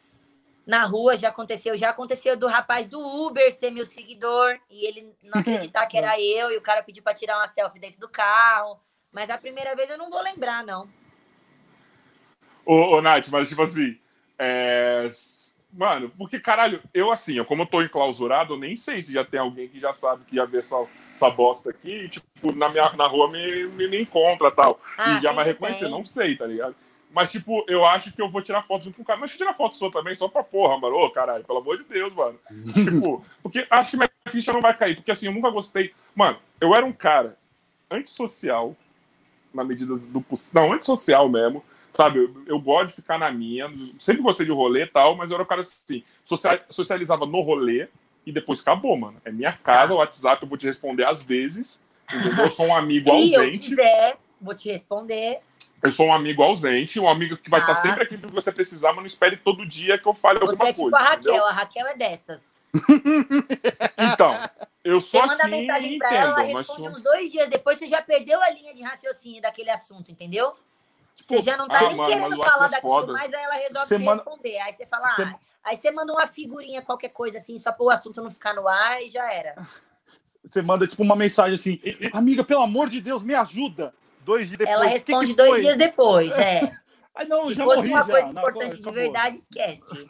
Na 0.67 0.85
rua 0.85 1.17
já 1.17 1.29
aconteceu, 1.29 1.77
já 1.77 1.91
aconteceu 1.91 2.39
do 2.39 2.47
rapaz 2.47 2.87
do 2.87 2.99
Uber 2.99 3.53
ser 3.53 3.71
meu 3.71 3.85
seguidor 3.85 4.59
e 4.71 4.87
ele 4.87 5.15
não 5.23 5.41
acreditar 5.43 5.87
que 5.87 5.99
era 5.99 6.19
eu 6.19 6.51
e 6.51 6.57
o 6.57 6.63
cara 6.63 6.83
pediu 6.83 7.03
para 7.03 7.13
tirar 7.15 7.37
uma 7.37 7.49
selfie 7.49 7.79
dentro 7.79 8.01
do 8.01 8.09
carro. 8.09 8.81
Mas 9.13 9.29
a 9.29 9.37
primeira 9.37 9.77
vez 9.77 9.91
eu 9.91 9.99
não 9.99 10.09
vou 10.09 10.23
lembrar, 10.23 10.65
não. 10.65 10.89
Ô, 12.65 12.97
ô, 12.97 13.03
Nath, 13.03 13.29
mas 13.29 13.49
tipo 13.49 13.63
assim. 13.63 13.99
é, 14.39 15.09
Mano, 15.77 16.09
porque, 16.17 16.39
caralho, 16.39 16.81
eu 16.93 17.11
assim, 17.11 17.37
eu, 17.37 17.45
como 17.45 17.63
eu 17.63 17.67
tô 17.67 17.83
enclausurado, 17.83 18.55
eu 18.55 18.59
nem 18.59 18.77
sei 18.77 19.03
se 19.03 19.13
já 19.13 19.25
tem 19.25 19.41
alguém 19.41 19.69
que 19.69 19.81
já 19.81 19.93
sabe 19.93 20.25
que 20.25 20.37
ia 20.37 20.47
ver 20.47 20.59
essa, 20.59 20.77
essa 21.13 21.29
bosta 21.29 21.71
aqui, 21.71 22.05
e, 22.05 22.09
tipo, 22.09 22.55
na, 22.55 22.69
minha, 22.69 22.93
na 22.93 23.09
rua 23.09 23.29
me, 23.29 23.67
me, 23.69 23.89
me 23.89 24.03
encontra 24.03 24.53
tal. 24.53 24.81
Ah, 24.97 25.15
e 25.15 25.21
já 25.21 25.33
vai 25.33 25.45
reconhecer, 25.45 25.89
não 25.89 26.07
sei, 26.07 26.37
tá 26.37 26.47
ligado? 26.47 26.77
Mas, 27.15 27.31
tipo, 27.33 27.65
eu 27.69 27.85
acho 27.87 28.13
que 28.13 28.21
eu 28.21 28.29
vou 28.29 28.43
tirar 28.43 28.63
foto 28.63 28.85
junto 28.85 28.97
com 28.97 29.03
o 29.03 29.05
cara. 29.05 29.19
Mas 29.19 29.31
deixa 29.31 29.45
eu 29.45 29.47
tirar 29.47 29.57
foto 29.57 29.77
sua 29.77 29.91
também, 29.91 30.17
só 30.17 30.27
pra 30.27 30.43
porra, 30.43 30.77
mano. 30.79 30.97
Ô, 30.97 31.11
caralho, 31.11 31.45
pelo 31.45 31.61
amor 31.61 31.79
de 31.79 31.85
Deus, 31.85 32.13
mano. 32.13 32.37
tipo, 32.75 33.25
porque 33.41 33.65
acho 33.71 33.93
que 33.93 33.97
minha 33.97 34.11
ficha 34.29 34.53
não 34.53 34.61
vai 34.61 34.77
cair. 34.77 34.97
Porque, 34.97 35.13
assim, 35.13 35.27
eu 35.27 35.33
nunca 35.33 35.49
gostei. 35.49 35.95
Mano, 36.13 36.39
eu 36.61 36.75
era 36.75 36.85
um 36.85 36.93
cara 36.93 37.39
antissocial, 37.89 38.77
na 39.53 39.63
medida 39.63 39.97
do 39.97 40.21
possível. 40.21 40.63
Não, 40.63 40.73
antissocial 40.73 41.29
mesmo. 41.29 41.65
Sabe, 41.95 42.19
eu, 42.19 42.43
eu 42.47 42.61
gosto 42.61 42.89
de 42.89 42.95
ficar 42.97 43.17
na 43.19 43.31
minha. 43.33 43.69
Sempre 44.01 44.23
gostei 44.23 44.45
de 44.45 44.53
rolê 44.53 44.83
e 44.83 44.87
tal, 44.87 45.15
mas 45.17 45.31
eu 45.31 45.37
era 45.37 45.45
um 45.45 45.47
cara 45.47 45.61
assim. 45.61 46.03
social- 46.25 46.59
socializava 46.69 47.25
no 47.25 47.41
rolê 47.41 47.89
e 48.27 48.33
depois 48.33 48.61
acabou, 48.61 48.99
mano. 48.99 49.21
É 49.25 49.31
minha 49.31 49.53
casa, 49.53 49.89
Tá. 49.89 49.95
o 49.95 49.99
WhatsApp, 49.99 50.43
eu 50.43 50.49
vou 50.49 50.59
te 50.59 50.67
responder 50.67 51.05
às 51.07 51.23
vezes. 51.23 51.81
Entendeu? 52.13 52.47
Eu 52.47 52.51
sou 52.51 52.67
um 52.67 52.75
amigo 52.75 53.09
Se 53.11 53.33
eu 53.33 53.41
ausente. 53.41 53.69
quiser, 53.71 54.17
vou 54.41 54.55
te 54.55 54.69
responder. 54.71 55.39
Eu 55.83 55.93
sou 55.93 56.07
um 56.07 56.13
amigo 56.15 56.43
ausente, 56.43 56.99
um 56.99 57.09
amigo 57.09 57.37
que 57.37 57.49
vai 57.51 57.61
Ah. 57.61 57.63
estar 57.63 57.75
sempre 57.77 58.03
aqui 58.03 58.17
para 58.19 58.31
você 58.31 58.51
precisar, 58.51 58.89
mas 58.89 58.97
não 58.99 59.07
espere 59.07 59.37
todo 59.37 59.65
dia 59.67 59.97
que 59.99 60.07
eu 60.09 60.15
fale 60.15 60.39
Você 60.41 60.51
alguma 60.51 60.69
é 60.69 60.73
tipo 60.73 60.91
coisa. 60.91 60.97
a 60.97 61.01
Raquel, 61.11 61.21
entendeu? 61.33 61.47
a 61.47 61.53
Raquel 61.53 61.87
é 61.87 61.97
dessas. 61.97 62.61
Então, 63.99 64.35
eu 64.83 65.01
Você 65.01 65.11
sou 65.11 65.21
manda 65.21 65.35
assim 65.35 65.51
mensagem 65.51 65.95
e 65.95 65.99
pra 65.99 66.15
ela, 66.15 66.41
responde 66.41 66.67
sou... 66.67 66.89
uns 66.89 67.01
dois 67.01 67.31
dias 67.31 67.49
depois, 67.49 67.79
você 67.79 67.87
já 67.87 68.03
perdeu 68.03 68.43
a 68.43 68.51
linha 68.51 68.75
de 68.75 68.83
raciocínio 68.83 69.41
daquele 69.41 69.71
assunto, 69.71 70.11
entendeu? 70.11 70.53
Você 71.23 71.43
já 71.43 71.57
não 71.57 71.67
tá 71.69 71.79
ah, 71.79 71.89
nem 71.89 71.97
mano, 71.97 72.09
querendo 72.09 72.43
falar 72.43 72.67
é 72.67 72.71
daquilo, 72.71 72.93
foda. 72.93 73.13
mas 73.13 73.33
aí 73.33 73.43
ela 73.43 73.55
resolve 73.55 73.97
responder. 73.97 74.59
Aí 74.59 74.73
você 74.73 74.87
fala, 74.87 75.07
ah, 75.07 75.39
aí 75.65 75.77
você 75.77 75.91
manda 75.91 76.13
uma 76.13 76.27
figurinha, 76.27 76.83
qualquer 76.83 77.09
coisa 77.11 77.39
assim, 77.39 77.59
só 77.59 77.73
para 77.73 77.85
o 77.85 77.91
assunto 77.91 78.23
não 78.23 78.31
ficar 78.31 78.55
no 78.55 78.69
ar 78.69 79.03
e 79.03 79.09
já 79.09 79.33
era. 79.33 79.55
Você 80.47 80.61
manda 80.61 80.87
tipo 80.87 81.03
uma 81.03 81.17
mensagem 81.17 81.55
assim: 81.55 81.81
Amiga, 82.13 82.45
pelo 82.45 82.61
amor 82.61 82.91
de 82.91 83.01
Deus, 83.01 83.23
me 83.23 83.35
ajuda. 83.35 83.95
Dois 84.21 84.49
dias 84.49 84.59
depois. 84.59 84.75
ela 84.77 84.85
"O 84.85 84.89
que 84.93 85.01
que 85.01 85.13
responde 85.13 85.35
dois 85.35 85.51
foi?" 85.51 85.61
dias 85.63 85.77
depois, 85.79 86.31
é. 86.33 86.77
Não, 87.27 87.49
Se 87.49 87.55
já 87.55 87.65
fosse 87.65 87.77
morri 87.79 87.89
uma 87.89 88.03
já. 88.03 88.05
coisa 88.13 88.23
Não, 88.27 88.31
importante 88.43 88.75
de 88.75 88.81
acabou. 88.83 88.93
verdade, 88.93 89.37
esquece. 89.39 90.07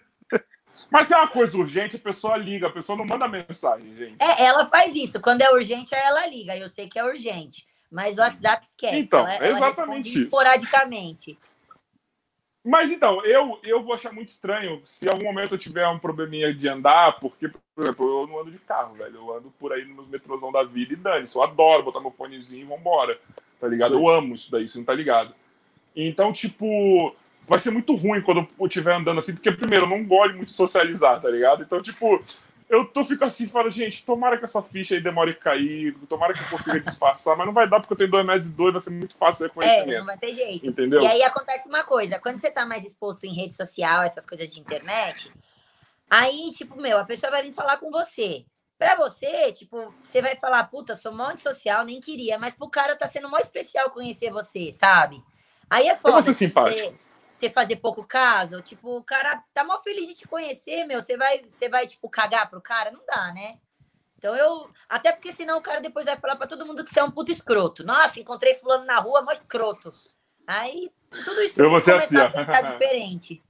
Mas 0.90 1.08
se 1.08 1.14
é 1.14 1.18
uma 1.18 1.28
coisa 1.28 1.58
urgente, 1.58 1.96
a 1.96 1.98
pessoa 1.98 2.36
liga, 2.38 2.68
a 2.68 2.72
pessoa 2.72 2.96
não 2.96 3.04
manda 3.04 3.26
mensagem, 3.28 3.94
gente. 3.96 4.16
É, 4.18 4.44
ela 4.44 4.64
faz 4.66 4.94
isso. 4.94 5.20
Quando 5.20 5.42
é 5.42 5.50
urgente, 5.50 5.94
aí 5.94 6.02
ela 6.02 6.26
liga. 6.26 6.56
Eu 6.56 6.68
sei 6.68 6.88
que 6.88 6.98
é 6.98 7.04
urgente. 7.04 7.66
Mas 7.96 8.18
o 8.18 8.20
WhatsApp 8.20 8.66
esquece. 8.66 8.98
Então, 8.98 9.20
ela, 9.20 9.34
ela 9.36 9.56
exatamente 9.56 10.08
isso. 10.10 10.18
esporadicamente. 10.24 11.38
Mas 12.62 12.92
então, 12.92 13.24
eu, 13.24 13.58
eu 13.64 13.82
vou 13.82 13.94
achar 13.94 14.12
muito 14.12 14.28
estranho 14.28 14.82
se 14.84 15.06
em 15.06 15.08
algum 15.08 15.24
momento 15.24 15.54
eu 15.54 15.58
tiver 15.58 15.88
um 15.88 15.98
probleminha 15.98 16.52
de 16.52 16.68
andar, 16.68 17.18
porque, 17.18 17.48
por 17.48 17.84
exemplo, 17.84 18.06
eu 18.06 18.26
não 18.26 18.38
ando 18.38 18.50
de 18.50 18.58
carro, 18.58 18.96
velho. 18.96 19.16
Eu 19.16 19.34
ando 19.34 19.50
por 19.58 19.72
aí 19.72 19.86
nos 19.86 20.06
metrôzão 20.08 20.52
da 20.52 20.62
vida 20.62 20.92
e 20.92 20.96
dane 20.96 21.24
Eu 21.34 21.42
adoro 21.42 21.84
botar 21.84 22.00
meu 22.00 22.10
fonezinho 22.10 22.66
e 22.66 22.68
vambora. 22.68 23.18
Tá 23.58 23.66
ligado? 23.66 23.94
Eu 23.94 24.06
amo 24.10 24.34
isso 24.34 24.50
daí, 24.50 24.68
você 24.68 24.76
não 24.76 24.84
tá 24.84 24.92
ligado? 24.92 25.34
Então, 25.94 26.34
tipo, 26.34 27.16
vai 27.48 27.58
ser 27.58 27.70
muito 27.70 27.94
ruim 27.94 28.20
quando 28.20 28.46
eu 28.60 28.66
estiver 28.66 28.94
andando 28.94 29.20
assim, 29.20 29.32
porque, 29.32 29.52
primeiro, 29.52 29.86
eu 29.86 29.88
não 29.88 30.04
gosto 30.04 30.36
muito 30.36 30.48
de 30.48 30.54
socializar, 30.54 31.22
tá 31.22 31.30
ligado? 31.30 31.62
Então, 31.62 31.80
tipo, 31.80 32.22
eu 32.68 32.84
tô, 32.86 33.04
fico 33.04 33.24
assim, 33.24 33.46
falo, 33.48 33.70
gente, 33.70 34.04
tomara 34.04 34.36
que 34.38 34.44
essa 34.44 34.62
ficha 34.62 34.94
aí 34.94 35.00
demore 35.00 35.30
a 35.30 35.34
cair, 35.34 35.94
tomara 36.08 36.32
que 36.34 36.40
eu 36.40 36.48
consiga 36.48 36.80
disfarçar, 36.80 37.36
mas 37.36 37.46
não 37.46 37.52
vai 37.54 37.68
dar 37.68 37.78
porque 37.80 37.92
eu 37.92 37.96
tenho 37.98 38.10
dois 38.10 38.26
metros 38.26 38.46
e 38.48 38.52
dois, 38.54 38.72
vai 38.72 38.82
ser 38.82 38.90
muito 38.90 39.16
fácil 39.16 39.44
o 39.44 39.46
É, 39.46 39.48
não 39.48 39.62
reconhecimento. 39.62 40.04
vai 40.06 40.18
ter 40.18 40.34
jeito. 40.34 40.68
Entendeu? 40.68 41.02
E 41.02 41.06
aí 41.06 41.22
acontece 41.22 41.68
uma 41.68 41.84
coisa, 41.84 42.18
quando 42.18 42.40
você 42.40 42.50
tá 42.50 42.66
mais 42.66 42.84
exposto 42.84 43.24
em 43.24 43.32
rede 43.32 43.54
social, 43.54 44.02
essas 44.02 44.26
coisas 44.26 44.52
de 44.52 44.58
internet, 44.60 45.32
aí, 46.10 46.50
tipo, 46.56 46.80
meu, 46.80 46.98
a 46.98 47.04
pessoa 47.04 47.30
vai 47.30 47.42
vir 47.42 47.52
falar 47.52 47.76
com 47.78 47.90
você. 47.90 48.44
Pra 48.78 48.94
você, 48.96 49.52
tipo, 49.52 49.94
você 50.02 50.20
vai 50.20 50.36
falar, 50.36 50.64
puta, 50.64 50.94
sou 50.96 51.10
mó 51.10 51.30
antissocial, 51.30 51.82
nem 51.84 51.98
queria, 52.00 52.38
mas 52.38 52.54
pro 52.54 52.68
cara 52.68 52.94
tá 52.94 53.06
sendo 53.06 53.28
mó 53.28 53.38
especial 53.38 53.90
conhecer 53.90 54.30
você, 54.30 54.70
sabe? 54.70 55.22
Aí 55.70 55.88
é 55.88 55.96
foda. 55.96 56.20
ser 56.22 56.34
simpático. 56.34 56.78
Você, 56.94 57.12
você 57.36 57.50
fazer 57.50 57.76
pouco 57.76 58.04
caso, 58.04 58.62
tipo, 58.62 58.96
o 58.96 59.02
cara 59.02 59.42
tá 59.52 59.62
mó 59.62 59.78
feliz 59.78 60.08
de 60.08 60.14
te 60.14 60.28
conhecer, 60.28 60.84
meu. 60.84 61.00
Você 61.00 61.16
vai, 61.16 61.42
você 61.48 61.68
vai, 61.68 61.86
tipo, 61.86 62.08
cagar 62.08 62.48
pro 62.48 62.60
cara? 62.60 62.90
Não 62.90 63.00
dá, 63.06 63.32
né? 63.32 63.58
Então 64.18 64.34
eu. 64.34 64.68
Até 64.88 65.12
porque 65.12 65.32
senão 65.32 65.58
o 65.58 65.62
cara 65.62 65.80
depois 65.80 66.06
vai 66.06 66.16
falar 66.16 66.36
pra 66.36 66.46
todo 66.46 66.64
mundo 66.64 66.84
que 66.84 66.90
você 66.90 67.00
é 67.00 67.04
um 67.04 67.10
puto 67.10 67.30
escroto. 67.30 67.84
Nossa, 67.84 68.18
encontrei 68.18 68.54
fulano 68.54 68.84
na 68.84 68.98
rua, 68.98 69.22
mó 69.22 69.30
escroto. 69.32 69.90
Aí 70.46 70.90
tudo 71.24 71.40
isso 71.42 71.60
Eu 71.60 71.70
vou 71.70 71.80
ser 71.80 71.94
assim, 71.94 72.18
a 72.18 72.26
ó. 72.26 72.30
pensar 72.30 72.62
diferente. 72.62 73.42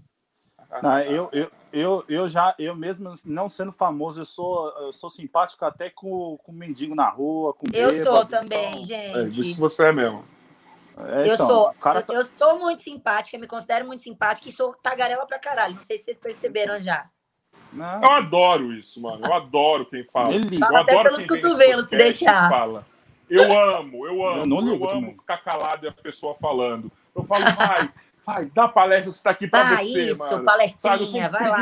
Não, 0.82 0.99
eu, 1.01 1.28
eu, 1.32 1.51
eu, 1.72 2.05
eu 2.09 2.28
já, 2.28 2.55
eu 2.59 2.74
mesmo 2.74 3.14
não 3.24 3.49
sendo 3.49 3.70
famoso, 3.72 4.20
eu 4.20 4.24
sou, 4.24 4.68
eu 4.80 4.93
sou 4.93 5.09
simpático 5.09 5.64
até 5.64 5.91
com, 5.91 6.37
com 6.39 6.53
mendigo 6.53 6.95
na 6.95 7.09
rua, 7.09 7.55
com 7.55 7.66
Eu 7.72 7.91
bêbado, 7.91 8.05
sou 8.05 8.22
então, 8.22 8.41
também, 8.41 8.82
É, 8.82 9.24
gente. 9.24 9.41
isso 9.41 9.61
você 9.61 9.87
é 9.87 9.93
mesmo. 9.93 10.24
É, 10.99 11.28
eu 11.28 11.34
então, 11.34 11.47
sou, 11.49 11.72
cara 11.82 12.01
eu, 12.01 12.07
tá- 12.07 12.14
eu 12.14 12.24
sou 12.24 12.59
muito 12.59 12.82
simpática, 12.82 13.38
me 13.38 13.47
considero 13.47 13.86
muito 13.86 14.03
simpática 14.03 14.49
e 14.49 14.53
sou 14.53 14.74
tagarela 14.82 15.26
pra 15.26 15.38
caralho. 15.38 15.74
Não 15.74 15.82
sei 15.82 15.99
se 15.99 16.05
vocês 16.05 16.18
perceberam 16.18 16.80
já. 16.80 17.07
Não, 17.72 18.03
Eu 18.03 18.11
adoro 18.11 18.72
isso, 18.72 19.01
mano. 19.03 19.26
Eu 19.26 19.34
adoro 19.34 19.84
quem 19.86 20.05
fala. 20.05 20.32
ele. 20.34 20.59
Fala 20.59 20.78
Eu 20.78 20.82
até 20.82 20.92
adoro 20.92 21.11
pelos 21.16 21.26
cotovelos, 21.26 21.88
se 21.88 21.97
deixar. 21.97 22.49
Fala. 22.49 22.86
Eu 23.28 23.42
amo, 23.59 24.07
eu 24.07 24.26
amo. 24.26 24.40
Eu 24.42 24.47
não 24.47 24.59
eu 24.68 24.74
amo 24.74 24.88
também. 24.88 25.14
ficar 25.14 25.38
calado 25.38 25.84
e 25.84 25.88
a 25.88 25.92
pessoa 25.92 26.34
falando. 26.40 26.90
Eu 27.14 27.24
falo, 27.24 27.44
vai, 27.57 27.90
vai, 28.24 28.44
dá 28.47 28.68
palestra, 28.68 29.11
você 29.11 29.22
tá 29.22 29.30
aqui 29.30 29.49
pra 29.49 29.61
Ah, 29.68 29.74
descer, 29.76 30.09
isso, 30.11 30.18
mano. 30.18 30.44
palestrinha, 30.44 30.92
Sabe, 30.92 31.03
eu 31.05 31.07
sou 31.09 31.30
vai 31.30 31.49
lá. 31.51 31.59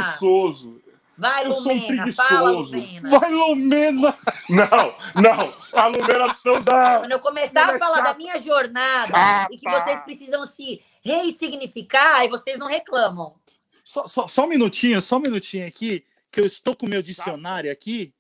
Vai, 1.17 1.47
Eu 1.47 1.53
um 1.53 1.59
Lumena, 1.61 2.13
fala. 2.13 2.51
Lumena. 2.51 3.09
Vai, 3.11 3.31
Lumena! 3.33 4.19
Não, 4.49 5.23
não, 5.23 5.55
a 5.73 5.87
Lumena 5.87 6.37
não 6.45 6.61
dá. 6.63 6.99
Quando 7.01 7.13
eu 7.13 7.21
começar 7.21 7.61
Ela 7.63 7.73
a 7.73 7.77
é 7.77 7.79
falar 7.79 7.97
da 8.01 8.05
chata. 8.07 8.19
minha 8.19 8.41
jornada 8.43 9.07
Chata. 9.07 9.55
e 9.55 9.59
que 9.59 9.71
vocês 9.71 10.01
precisam 10.05 10.47
se 10.47 10.83
ressignificar, 11.03 12.17
aí 12.19 12.29
vocês 12.29 12.59
não 12.59 12.67
reclamam. 12.67 13.35
Só, 13.83 14.07
só, 14.07 14.29
só 14.29 14.45
um 14.45 14.49
minutinho, 14.49 15.01
só 15.03 15.17
um 15.17 15.21
minutinho 15.21 15.67
aqui, 15.67 16.05
que 16.33 16.41
eu 16.41 16.47
estou 16.47 16.75
com 16.75 16.87
o 16.87 16.89
meu 16.89 17.03
dicionário 17.03 17.71
aqui. 17.71 18.14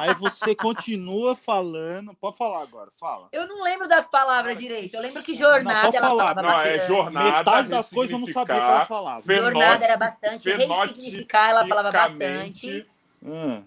Aí 0.00 0.14
você 0.14 0.54
continua 0.54 1.34
falando. 1.34 2.14
Pode 2.14 2.36
falar 2.36 2.62
agora, 2.62 2.90
fala. 2.98 3.28
Eu 3.32 3.46
não 3.46 3.62
lembro 3.62 3.88
das 3.88 4.06
palavras 4.08 4.56
direito. 4.58 4.94
Eu 4.94 5.02
lembro 5.02 5.22
que 5.22 5.32
Não, 5.32 5.38
jornada 5.40 5.82
pode 5.82 5.96
ela 5.96 6.08
falar. 6.08 6.34
falava 6.34 6.42
Não, 6.42 6.60
é 6.60 6.86
jornada. 6.86 7.38
Metade 7.38 7.68
das 7.68 7.90
coisas 7.90 8.12
eu 8.12 8.18
não 8.18 8.26
sabia 8.26 8.54
que 8.54 8.60
ela 8.60 8.86
falava. 8.86 9.22
Jornada 9.34 9.84
era 9.84 9.96
bastante. 9.96 10.50
Ressignificar 10.50 11.48
ela 11.50 11.66
falava 11.66 11.90
bastante. 11.90 12.86
Hum. 13.22 13.62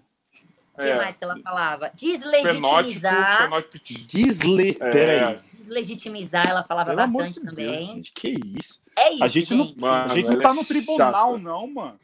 O 0.73 0.79
que 0.79 0.87
é, 0.89 0.95
mais 0.95 1.17
que 1.17 1.23
ela 1.23 1.39
falava? 1.43 1.91
Deslegitimizar. 1.95 3.37
fenótipo. 3.37 3.79
Desle... 4.07 4.77
É. 4.79 5.39
Deslegitimizar 5.53 6.47
ela 6.47 6.63
falava 6.63 6.91
Pelo 6.95 7.11
bastante 7.11 7.33
de 7.33 7.39
Deus, 7.39 7.49
também. 7.49 7.85
gente, 7.87 8.11
que 8.13 8.39
isso? 8.59 8.79
É 8.95 9.11
isso, 9.11 9.23
A 9.23 9.27
gente 9.27 9.53
não, 9.55 9.65
gente. 9.65 9.81
Mano, 9.81 10.11
a 10.11 10.15
gente 10.15 10.29
não 10.29 10.39
tá 10.39 10.49
é 10.49 10.53
no 10.53 10.63
tribunal, 10.65 11.31
chata. 11.31 11.37
não, 11.39 11.67
mano. 11.67 11.99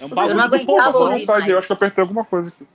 É 0.00 0.04
um 0.04 0.08
não 0.08 0.14
bagulho 0.16 0.34
do 0.36 0.40
aguentava 0.42 0.92
povão. 0.92 1.12
ouvir. 1.12 1.26
Não 1.26 1.34
mais. 1.34 1.48
eu 1.48 1.58
acho 1.58 1.66
que 1.66 1.72
eu 1.72 1.76
apertei 1.76 2.02
alguma 2.02 2.24
coisa 2.24 2.48
aqui. 2.54 2.66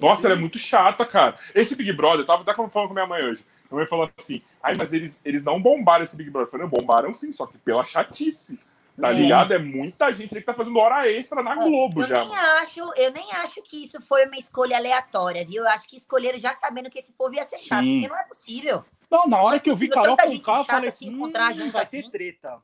Nossa, 0.00 0.26
ela 0.26 0.34
é 0.36 0.38
muito 0.38 0.58
chata, 0.58 1.04
cara. 1.04 1.36
Esse 1.54 1.76
Big 1.76 1.92
Brother, 1.92 2.20
eu 2.20 2.26
tava 2.26 2.42
até 2.42 2.54
falando 2.54 2.70
com 2.72 2.94
minha 2.94 3.06
mãe 3.06 3.22
hoje. 3.24 3.44
Minha 3.70 3.80
mãe 3.80 3.86
falou 3.86 4.10
assim: 4.16 4.42
ai, 4.62 4.74
mas 4.76 4.92
eles, 4.92 5.20
eles 5.24 5.44
não 5.44 5.60
bombaram 5.60 6.02
esse 6.02 6.16
Big 6.16 6.30
Brother. 6.30 6.48
Eu 6.48 6.50
falei, 6.50 6.66
não, 6.66 6.70
bombaram 6.70 7.14
sim, 7.14 7.30
só 7.32 7.46
que 7.46 7.56
pela 7.58 7.84
chatice. 7.84 8.58
Tá 9.00 9.10
É. 9.10 9.12
ligado? 9.14 9.52
É 9.54 9.58
muita 9.58 10.12
gente 10.12 10.34
que 10.34 10.40
tá 10.42 10.52
fazendo 10.52 10.78
hora 10.78 11.10
extra 11.10 11.42
na 11.42 11.54
Globo 11.54 12.02
eu 12.02 12.08
já. 12.08 12.20
nem 12.20 12.36
acho, 12.36 12.80
eu 12.96 13.10
nem 13.12 13.32
acho 13.32 13.62
que 13.62 13.84
isso 13.84 14.00
foi 14.02 14.26
uma 14.26 14.36
escolha 14.36 14.76
aleatória, 14.76 15.46
viu? 15.46 15.62
Eu 15.62 15.68
acho 15.70 15.88
que 15.88 15.96
escolheram 15.96 16.38
já 16.38 16.52
sabendo 16.54 16.90
que 16.90 16.98
esse 16.98 17.12
povo 17.12 17.34
ia 17.34 17.44
ser 17.44 17.58
chato, 17.58 17.82
Sim. 17.82 18.00
porque 18.02 18.12
não 18.12 18.20
é 18.20 18.24
possível. 18.24 18.84
Não, 19.10 19.26
na 19.26 19.38
hora 19.38 19.58
que 19.60 19.70
eu 19.70 19.76
vi 19.76 19.88
Carol 19.88 20.16
gente 20.26 20.38
Funcal, 20.38 20.56
eu 20.58 20.64
chata 20.64 20.72
falei 20.74 20.90
se 20.90 21.06
assim, 21.06 21.14
hum, 21.14 21.30
vai 21.70 21.82
assim. 21.82 22.02
ter 22.02 22.10
treta. 22.10 22.58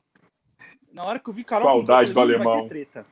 Na 0.93 1.03
hora 1.03 1.19
que 1.19 1.29
eu 1.29 1.33
vi 1.33 1.43
Carol 1.43 1.65
Saudade 1.65 2.09
eu 2.09 2.13
falei, 2.13 2.35
do 2.35 2.41
hum, 2.41 2.43
vai 2.43 2.53
alemão. 2.53 2.69
ter 2.69 2.69
treta. 2.85 3.05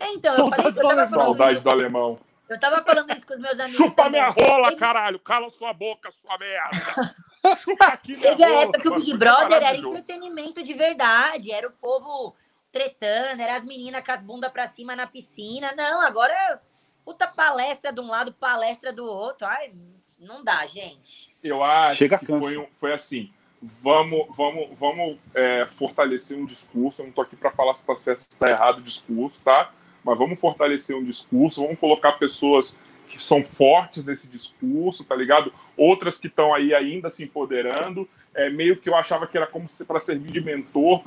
É, 0.00 0.08
então, 0.12 0.34
eu, 0.36 0.48
falei, 0.48 0.66
eu, 0.66 0.74
tava 0.74 0.80
do 0.80 0.82
falando 0.82 1.08
Saudade 1.08 1.54
isso, 1.54 1.62
do 1.64 1.70
alemão. 1.70 2.18
eu 2.48 2.58
tava 2.60 2.82
falando 2.82 3.10
isso 3.12 3.26
com 3.26 3.34
os 3.34 3.40
meus 3.40 3.60
amigos. 3.60 3.76
Chupa 3.86 4.02
também. 4.04 4.12
minha 4.20 4.30
rola, 4.30 4.68
Teve- 4.70 4.80
caralho. 4.80 5.18
Cala 5.20 5.50
sua 5.50 5.72
boca, 5.72 6.10
sua 6.10 6.36
merda. 6.38 7.14
Chupa 7.64 7.84
aqui 7.86 8.16
minha 8.16 8.30
Teve 8.30 8.44
a 8.44 8.50
época 8.62 8.80
que 8.80 8.88
o. 8.88 8.94
Big 8.96 9.16
Brother 9.16 9.62
era 9.62 9.76
entretenimento 9.76 10.62
de 10.62 10.74
verdade, 10.74 11.52
era 11.52 11.66
o 11.68 11.72
povo 11.72 12.34
tretando, 12.72 13.40
era 13.42 13.56
as 13.56 13.64
meninas 13.64 14.02
com 14.04 14.12
as 14.12 14.22
bundas 14.22 14.50
pra 14.50 14.68
cima 14.68 14.94
na 14.96 15.06
piscina. 15.06 15.72
Não, 15.76 16.00
agora 16.00 16.32
é 16.32 16.58
puta 17.04 17.26
palestra 17.26 17.92
de 17.92 18.00
um 18.00 18.08
lado, 18.08 18.32
palestra 18.32 18.92
do 18.92 19.04
outro. 19.04 19.46
Ai, 19.46 19.72
não 20.18 20.42
dá, 20.44 20.64
gente. 20.66 21.34
Eu 21.42 21.62
acho 21.64 21.96
Chega 21.96 22.18
que 22.18 22.26
cansa. 22.26 22.40
foi, 22.40 22.56
um- 22.58 22.68
foi 22.72 22.92
assim. 22.92 23.32
Vamos, 23.62 24.26
vamos, 24.34 24.70
vamos 24.78 25.18
é, 25.34 25.66
fortalecer 25.76 26.38
um 26.38 26.46
discurso. 26.46 27.02
Eu 27.02 27.06
não 27.06 27.12
tô 27.12 27.20
aqui 27.22 27.36
para 27.36 27.50
falar 27.50 27.74
se 27.74 27.80
está 27.82 27.94
certo, 27.94 28.22
se 28.22 28.28
está 28.30 28.48
errado 28.50 28.78
o 28.78 28.82
discurso, 28.82 29.38
tá? 29.44 29.70
Mas 30.04 30.18
vamos 30.18 30.40
fortalecer 30.40 30.96
um 30.96 31.04
discurso. 31.04 31.62
Vamos 31.62 31.78
colocar 31.78 32.12
pessoas 32.12 32.78
que 33.08 33.22
são 33.22 33.42
fortes 33.44 34.04
nesse 34.04 34.28
discurso, 34.28 35.04
tá 35.04 35.14
ligado? 35.16 35.52
Outras 35.76 36.16
que 36.16 36.28
estão 36.28 36.54
aí 36.54 36.72
ainda 36.74 37.10
se 37.10 37.24
empoderando. 37.24 38.08
É 38.32 38.48
meio 38.48 38.76
que 38.76 38.88
eu 38.88 38.94
achava 38.94 39.26
que 39.26 39.36
era 39.36 39.46
como 39.46 39.66
para 39.86 39.98
servir 39.98 40.30
de 40.30 40.40
mentor, 40.40 41.02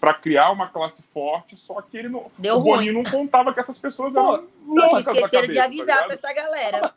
para 0.00 0.14
criar 0.14 0.52
uma 0.52 0.68
classe 0.68 1.02
forte. 1.12 1.56
Só 1.56 1.82
que 1.82 1.96
ele 1.96 2.08
não, 2.08 2.30
Deu 2.38 2.54
o 2.54 2.58
ruim. 2.60 2.70
Boninho 2.76 2.92
não 2.94 3.02
contava 3.02 3.52
que 3.52 3.58
essas 3.58 3.78
pessoas 3.78 4.14
Pô, 4.14 4.20
eram 4.20 4.38
que 4.46 4.48
loucas 4.66 5.04
da 5.04 5.12
esqueceram 5.12 5.30
cabeça, 5.30 5.52
de 5.52 5.58
avisar 5.58 5.86
tá 5.86 6.04
pra 6.04 6.14
ligado? 6.14 6.24
essa 6.24 6.32
galera. 6.32 6.94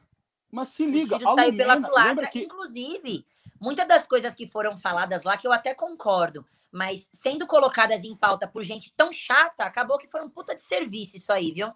Mas 0.51 0.67
se 0.67 0.83
O 0.85 0.89
liga, 0.91 1.15
a 1.15 1.19
pela 1.19 1.45
Lumena, 1.45 1.81
culatra. 1.81 2.03
lembra 2.09 2.27
que... 2.27 2.39
Inclusive, 2.43 3.25
muitas 3.61 3.87
das 3.87 4.07
coisas 4.07 4.33
que 4.35 4.49
foram 4.49 4.77
faladas 4.77 5.23
lá, 5.23 5.37
que 5.37 5.47
eu 5.47 5.53
até 5.53 5.73
concordo, 5.75 6.45
mas 6.71 7.07
sendo 7.13 7.45
colocadas 7.45 8.03
em 8.03 8.15
pauta 8.15 8.47
por 8.47 8.63
gente 8.63 8.91
tão 8.97 9.11
chata, 9.11 9.63
acabou 9.63 9.97
que 9.97 10.07
foi 10.07 10.21
um 10.21 10.29
puta 10.29 10.55
de 10.55 10.63
serviço 10.63 11.15
isso 11.15 11.31
aí, 11.31 11.51
viu? 11.51 11.71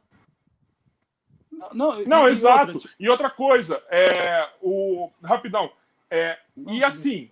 Não, 1.51 1.69
não, 1.73 2.03
Não, 2.05 2.27
e 2.27 2.31
exato. 2.31 2.73
outra, 2.73 2.89
E 2.99 3.07
outra 3.09 3.29
coisa, 3.29 3.81
é, 3.89 4.49
o 4.61 5.09
rapidão, 5.23 5.71
é, 6.09 6.37
e 6.67 6.83
assim, 6.83 7.29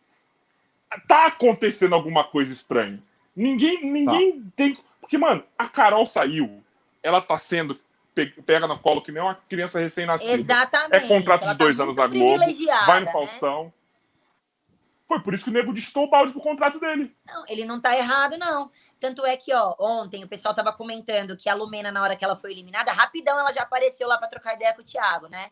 tá 1.07 1.25
acontecendo 1.27 1.93
alguma 1.95 2.23
coisa 2.23 2.53
estranha. 2.53 3.01
Ninguém, 3.35 3.83
ninguém 3.91 4.41
Tá. 4.43 4.49
tem, 4.55 4.77
porque 5.01 5.17
mano, 5.17 5.43
a 5.57 5.67
Carol 5.67 6.05
saiu, 6.05 6.63
ela 7.01 7.19
tá 7.19 7.37
sendo 7.37 7.77
pe- 8.13 8.33
pega 8.45 8.67
no 8.67 8.77
colo 8.79 9.01
que 9.01 9.11
nem 9.11 9.21
uma 9.21 9.35
criança 9.35 9.79
recém-nascida. 9.79 10.33
Exatamente. 10.33 10.95
É 10.95 11.07
contrato 11.07 11.43
Ela 11.43 11.53
de 11.53 11.57
dois 11.57 11.77
tá 11.77 11.83
anos 11.83 11.95
na 11.97 12.07
Globo, 12.07 12.39
vai 12.85 12.99
no 12.99 13.05
né? 13.07 13.11
Faustão. 13.11 13.73
Foi 15.07 15.21
por 15.21 15.33
isso 15.33 15.43
que 15.45 15.49
o 15.49 15.53
nego 15.53 15.73
distou 15.73 16.05
o 16.05 16.09
balde 16.09 16.31
pro 16.31 16.41
contrato 16.41 16.79
dele. 16.79 17.15
Não, 17.27 17.43
ele 17.47 17.65
não 17.65 17.79
tá 17.79 17.95
errado, 17.95 18.37
não. 18.37 18.71
Tanto 18.99 19.25
é 19.25 19.35
que, 19.35 19.53
ó, 19.53 19.75
ontem 19.79 20.23
o 20.23 20.27
pessoal 20.27 20.53
tava 20.53 20.71
comentando 20.71 21.35
que 21.35 21.49
a 21.49 21.53
Lumena, 21.53 21.91
na 21.91 22.01
hora 22.01 22.15
que 22.15 22.23
ela 22.23 22.35
foi 22.37 22.51
eliminada, 22.51 22.91
rapidão 22.91 23.37
ela 23.37 23.51
já 23.51 23.63
apareceu 23.63 24.07
lá 24.07 24.17
pra 24.17 24.27
trocar 24.29 24.55
ideia 24.55 24.73
com 24.73 24.81
o 24.81 24.85
Thiago, 24.85 25.27
né? 25.27 25.51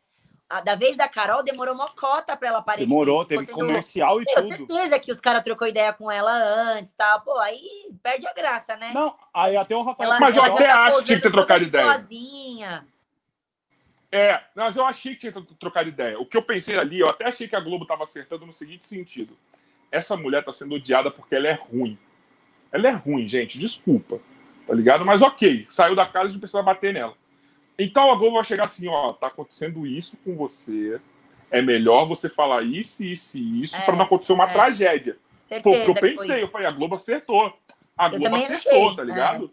A, 0.49 0.60
da 0.62 0.76
vez 0.76 0.97
da 0.97 1.08
Carol, 1.08 1.43
demorou 1.43 1.74
uma 1.74 1.89
cota 1.89 2.36
pra 2.36 2.47
ela 2.49 2.58
aparecer. 2.60 2.88
Demorou, 2.88 3.24
teve 3.26 3.45
tendo- 3.45 3.56
comercial 3.56 4.22
e 4.22 4.26
Tenho 4.26 4.41
tudo. 4.41 4.74
certeza 4.76 4.99
que 4.99 5.12
os 5.12 5.20
caras 5.22 5.43
trocou 5.43 5.68
ideia 5.68 5.93
com 5.93 6.10
ela 6.12 6.32
antes, 6.32 6.93
tal. 6.93 7.22
Pô, 7.22 7.38
aí 7.39 7.89
perde 8.02 8.28
a 8.28 8.34
graça, 8.34 8.76
né? 8.78 8.91
Não, 8.93 9.16
aí 9.34 9.55
até 9.55 9.75
o 9.75 9.82
Rafael... 9.82 10.09
Ela, 10.09 10.20
Mas 10.20 10.36
eu 10.36 10.43
ela 10.43 10.55
até 10.55 10.66
já 10.66 10.74
tá 10.74 10.84
acho 10.86 10.97
que 11.00 11.04
tinha 11.05 11.17
que 11.17 11.24
ter 11.24 11.32
trocado 11.32 11.63
ideia. 11.63 11.86
boazinha. 11.86 12.88
É, 14.12 14.43
mas 14.54 14.75
eu 14.75 14.86
achei 14.86 15.13
que 15.13 15.20
tinha 15.21 15.32
que 15.32 15.42
trocar 15.55 15.88
ideia. 15.88 16.20
O 16.20 16.25
que 16.25 16.36
eu 16.36 16.43
pensei 16.43 16.78
ali, 16.78 17.00
eu 17.00 17.08
até 17.08 17.30
achei 17.30 17.47
que 17.47 17.55
a 17.55 17.59
Globo 17.62 17.86
tava 17.86 18.04
acertando 18.04 18.46
no 18.46 18.51
seguinte 18.51 18.86
sentido. 18.86 19.38
Essa 19.92 20.16
mulher 20.16 20.43
tá 20.43 20.51
sendo 20.51 20.76
odiada 20.76 21.12
porque 21.12 21.36
ela 21.36 21.47
é 21.47 21.54
ruim. 21.54 21.97
Ela 22.72 22.88
é 22.88 22.92
ruim, 22.92 23.28
gente, 23.28 23.59
desculpa. 23.59 24.20
Tá 24.66 24.74
ligado? 24.74 25.05
Mas 25.05 25.22
ok, 25.22 25.66
saiu 25.68 25.96
da 25.96 26.05
casa 26.05 26.32
de 26.32 26.39
precisar 26.39 26.63
bater 26.63 26.93
nela. 26.93 27.13
Então 27.78 28.12
a 28.12 28.16
Globo 28.16 28.36
vai 28.36 28.43
chegar 28.43 28.66
assim, 28.66 28.88
ó, 28.88 29.12
tá 29.12 29.28
acontecendo 29.28 29.86
isso 29.86 30.18
com 30.24 30.36
você. 30.36 31.00
É 31.50 31.62
melhor 31.62 32.05
você 32.08 32.30
falar 32.30 32.63
isso, 32.63 33.04
isso 33.04 33.38
e 33.38 33.63
isso 33.63 33.76
É, 33.76 33.82
pra 33.82 33.96
não 33.96 34.05
acontecer 34.05 34.32
uma 34.32 34.50
é. 34.50 34.54
tragédia. 34.54 35.18
Certeza. 35.39 35.63
Foi 35.63 35.82
o 35.82 35.84
que 35.84 35.92
eu 35.92 36.01
pensei. 36.01 36.43
Eu 36.43 36.47
falei, 36.47 36.68
a 36.68 36.72
Globo 36.72 36.96
acertou. 36.96 37.54
A 37.97 38.08
Globo 38.08 38.24
também 38.24 38.43
acertou, 38.46 38.86
achei, 38.86 38.96
tá 38.96 39.04
ligado? 39.04 39.47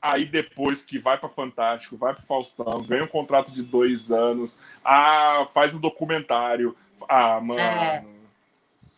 Aí 0.00 0.24
depois 0.24 0.84
que 0.84 0.98
vai 0.98 1.18
pra 1.18 1.28
Fantástico, 1.28 1.96
vai 1.96 2.14
pro 2.14 2.24
Faustão, 2.24 2.82
ganha 2.86 3.04
um 3.04 3.08
contrato 3.08 3.52
de 3.52 3.62
dois 3.62 4.12
anos, 4.12 4.60
ah, 4.84 5.48
faz 5.52 5.74
um 5.74 5.80
documentário. 5.80 6.76
Ah, 7.08 7.40
mano. 7.40 8.15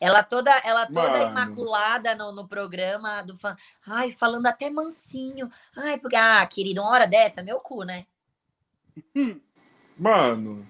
Ela 0.00 0.22
toda, 0.22 0.50
ela 0.64 0.86
toda 0.86 1.10
Mano. 1.10 1.30
imaculada 1.30 2.14
no, 2.14 2.30
no 2.32 2.46
programa 2.46 3.20
do 3.22 3.36
fã. 3.36 3.56
Ai, 3.86 4.12
falando 4.12 4.46
até 4.46 4.70
mansinho. 4.70 5.50
Ai, 5.76 5.98
porque. 5.98 6.14
Ah, 6.16 6.46
querido, 6.46 6.80
uma 6.82 6.90
hora 6.90 7.06
dessa, 7.06 7.42
meu 7.42 7.58
cu, 7.58 7.82
né? 7.82 8.06
Mano. 9.96 10.64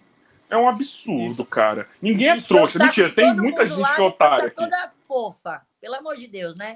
É 0.51 0.57
um 0.57 0.67
absurdo, 0.67 1.27
Isso. 1.27 1.45
cara. 1.45 1.87
Ninguém 2.01 2.29
é 2.31 2.41
trouxa. 2.41 2.79
Mentira, 2.79 3.11
tem 3.13 3.35
muita 3.37 3.67
gente 3.67 3.79
lá, 3.81 3.95
que 3.95 4.01
é 4.01 4.05
otária 4.05 4.39
tá 4.39 4.47
aqui. 4.47 4.55
toda 4.55 4.93
fofa. 5.07 5.63
Pelo 5.79 5.97
amor 5.97 6.17
de 6.17 6.27
Deus, 6.27 6.57
né? 6.57 6.73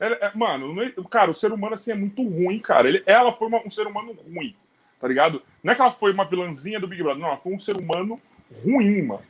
Ela- 0.00 0.16
é- 0.16 0.30
mano, 0.34 0.82
é- 0.82 0.94
cara, 1.10 1.30
o 1.30 1.34
ser 1.34 1.52
humano 1.52 1.74
assim 1.74 1.90
é 1.92 1.94
muito 1.94 2.22
ruim, 2.26 2.58
cara. 2.58 2.88
Ele, 2.88 3.02
ela 3.04 3.32
foi 3.32 3.48
uma- 3.48 3.62
um 3.64 3.70
ser 3.70 3.86
humano 3.86 4.12
ruim, 4.14 4.56
Tá 4.98 5.08
ligado? 5.08 5.42
Não 5.62 5.70
é 5.70 5.76
que 5.76 5.82
ela 5.82 5.92
foi 5.92 6.12
uma 6.12 6.24
vilãzinha 6.24 6.80
do 6.80 6.88
Big 6.88 7.02
Brother, 7.02 7.20
não, 7.20 7.28
ela 7.28 7.36
foi 7.36 7.52
um 7.52 7.58
ser 7.58 7.76
humano 7.76 8.18
ruim, 8.64 9.02
mano. 9.02 9.20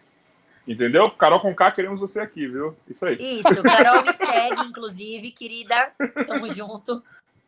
Entendeu? 0.67 1.11
Carol 1.11 1.41
com 1.41 1.55
K, 1.55 1.71
queremos 1.73 2.01
você 2.01 2.21
aqui, 2.21 2.47
viu? 2.49 2.75
Isso 2.89 3.05
aí. 3.05 3.17
Isso, 3.21 3.63
Carol 3.63 4.03
me 4.03 4.13
segue, 4.15 4.63
inclusive, 4.63 5.31
querida. 5.31 5.93
Tamo 6.27 6.53
junto. 6.55 7.03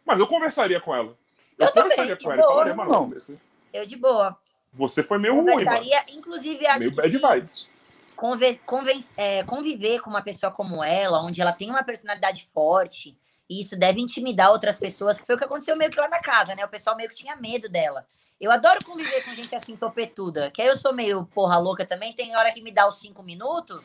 Mas 0.04 0.18
eu 0.18 0.26
conversaria 0.26 0.80
com 0.80 0.94
ela. 0.94 1.16
Eu, 1.58 1.72
também, 1.72 1.96
conversaria 1.96 2.16
de 2.16 2.24
com 2.24 2.32
ela. 2.32 2.40
Eu 2.42 2.44
boa. 2.46 2.54
falaria, 2.54 2.74
mano, 2.74 3.08
você, 3.14 3.38
Eu 3.72 3.86
de 3.86 3.96
boa. 3.96 4.36
você 4.72 5.02
foi 5.02 5.18
meio 5.18 5.34
ruim, 5.34 5.44
mano. 5.46 5.58
Conversaria, 5.58 6.04
inclusive, 6.10 6.66
acho 6.66 6.78
Meio 6.80 6.90
que 6.90 6.96
bad 6.96 7.16
vibes. 7.40 8.14
conver- 8.16 8.60
conven- 8.66 9.04
é, 9.16 9.42
conviver 9.44 10.00
com 10.00 10.10
uma 10.10 10.22
pessoa 10.22 10.52
como 10.52 10.84
ela, 10.84 11.22
onde 11.22 11.40
ela 11.40 11.52
tem 11.52 11.70
uma 11.70 11.82
personalidade 11.82 12.44
forte, 12.52 13.16
e 13.48 13.62
isso 13.62 13.78
deve 13.78 13.98
intimidar 14.00 14.50
outras 14.50 14.76
pessoas, 14.78 15.18
que 15.18 15.24
foi 15.24 15.36
o 15.36 15.38
que 15.38 15.44
aconteceu 15.44 15.74
meio 15.76 15.90
que 15.90 15.98
lá 15.98 16.08
na 16.08 16.20
casa, 16.20 16.54
né? 16.54 16.64
O 16.64 16.68
pessoal 16.68 16.94
meio 16.96 17.08
que 17.08 17.14
tinha 17.14 17.34
medo 17.36 17.66
dela. 17.68 18.06
Eu 18.40 18.50
adoro 18.50 18.78
conviver 18.84 19.22
com 19.24 19.34
gente 19.34 19.54
assim, 19.54 19.76
topetuda, 19.76 20.50
que 20.50 20.60
aí 20.60 20.68
eu 20.68 20.76
sou 20.76 20.92
meio 20.92 21.24
porra 21.34 21.58
louca 21.58 21.86
também, 21.86 22.12
tem 22.12 22.36
hora 22.36 22.52
que 22.52 22.62
me 22.62 22.70
dá 22.70 22.86
os 22.86 22.98
cinco 23.00 23.22
minutos, 23.22 23.80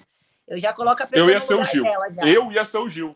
eu 0.47 0.57
já 0.57 0.73
coloco 0.73 1.01
a 1.01 1.07
pessoa 1.07 1.25
Eu 1.25 1.29
ia 1.33 1.39
no 1.39 1.45
ser 1.45 1.53
o 1.55 1.63
Gil. 1.63 1.83
dela. 1.83 2.07
Eu 2.27 2.51
ia 2.51 2.65
ser 2.65 2.77
o 2.77 2.89
Gil. 2.89 3.15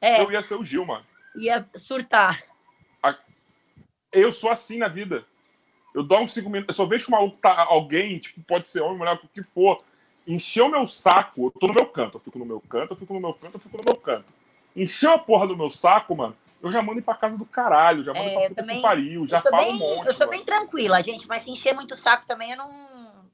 É, 0.00 0.22
Eu 0.22 0.32
ia 0.32 0.42
ser 0.42 0.54
o 0.54 0.64
Gil, 0.64 0.84
mano. 0.84 1.04
ia 1.36 1.68
surtar. 1.74 2.42
Eu 4.10 4.32
sou 4.32 4.50
assim 4.50 4.78
na 4.78 4.88
vida. 4.88 5.22
Eu 5.94 6.02
dou 6.02 6.20
uns 6.20 6.32
cinco 6.32 6.48
minutos. 6.48 6.78
Eu 6.78 6.82
só 6.82 6.88
vejo 6.88 7.04
que 7.04 7.10
maluco 7.10 7.36
tá 7.42 7.64
alguém, 7.64 8.18
tipo, 8.18 8.40
pode 8.48 8.68
ser 8.68 8.80
homem, 8.80 8.96
mulher, 8.96 9.14
o 9.22 9.28
que 9.28 9.42
for. 9.42 9.82
Encheu 10.26 10.66
o 10.66 10.70
meu 10.70 10.86
saco, 10.86 11.46
eu 11.46 11.50
tô 11.60 11.66
no 11.66 11.74
meu 11.74 11.86
canto. 11.86 12.16
Eu 12.16 12.20
fico 12.20 12.38
no 12.38 12.46
meu 12.46 12.60
canto, 12.60 12.92
eu 12.92 12.96
fico 12.96 13.12
no 13.12 13.20
meu 13.20 13.34
canto, 13.34 13.54
eu 13.56 13.60
fico 13.60 13.76
no 13.76 13.84
meu 13.84 13.96
canto. 13.96 14.24
Encheu 14.74 15.12
a 15.12 15.18
porra 15.18 15.46
do 15.46 15.56
meu 15.56 15.70
saco, 15.70 16.16
mano. 16.16 16.34
Eu 16.62 16.72
já 16.72 16.82
mando 16.82 16.98
ir 16.98 17.02
pra 17.02 17.14
casa 17.14 17.36
do 17.38 17.44
caralho, 17.46 18.02
já 18.02 18.12
mando 18.12 18.26
É, 18.28 18.32
pra 18.32 18.42
puta 18.48 18.54
também- 18.56 18.76
que 18.76 18.82
pariu, 18.82 19.26
já 19.28 19.40
falo 19.40 19.56
bem, 19.58 19.74
um 19.74 19.78
monte. 19.78 20.06
eu 20.08 20.14
sou 20.14 20.28
bem 20.28 20.44
tranquila, 20.44 21.00
gente, 21.02 21.26
mas 21.28 21.42
se 21.42 21.50
encher 21.50 21.72
muito 21.74 21.92
o 21.94 21.96
saco 21.96 22.26
também, 22.26 22.50
eu 22.50 22.56
não, 22.56 23.24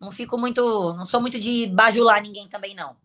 não 0.00 0.10
fico 0.12 0.38
muito. 0.38 0.94
Não 0.94 1.04
sou 1.04 1.20
muito 1.20 1.38
de 1.40 1.66
bajular 1.66 2.22
ninguém 2.22 2.46
também, 2.48 2.74
não. 2.74 2.96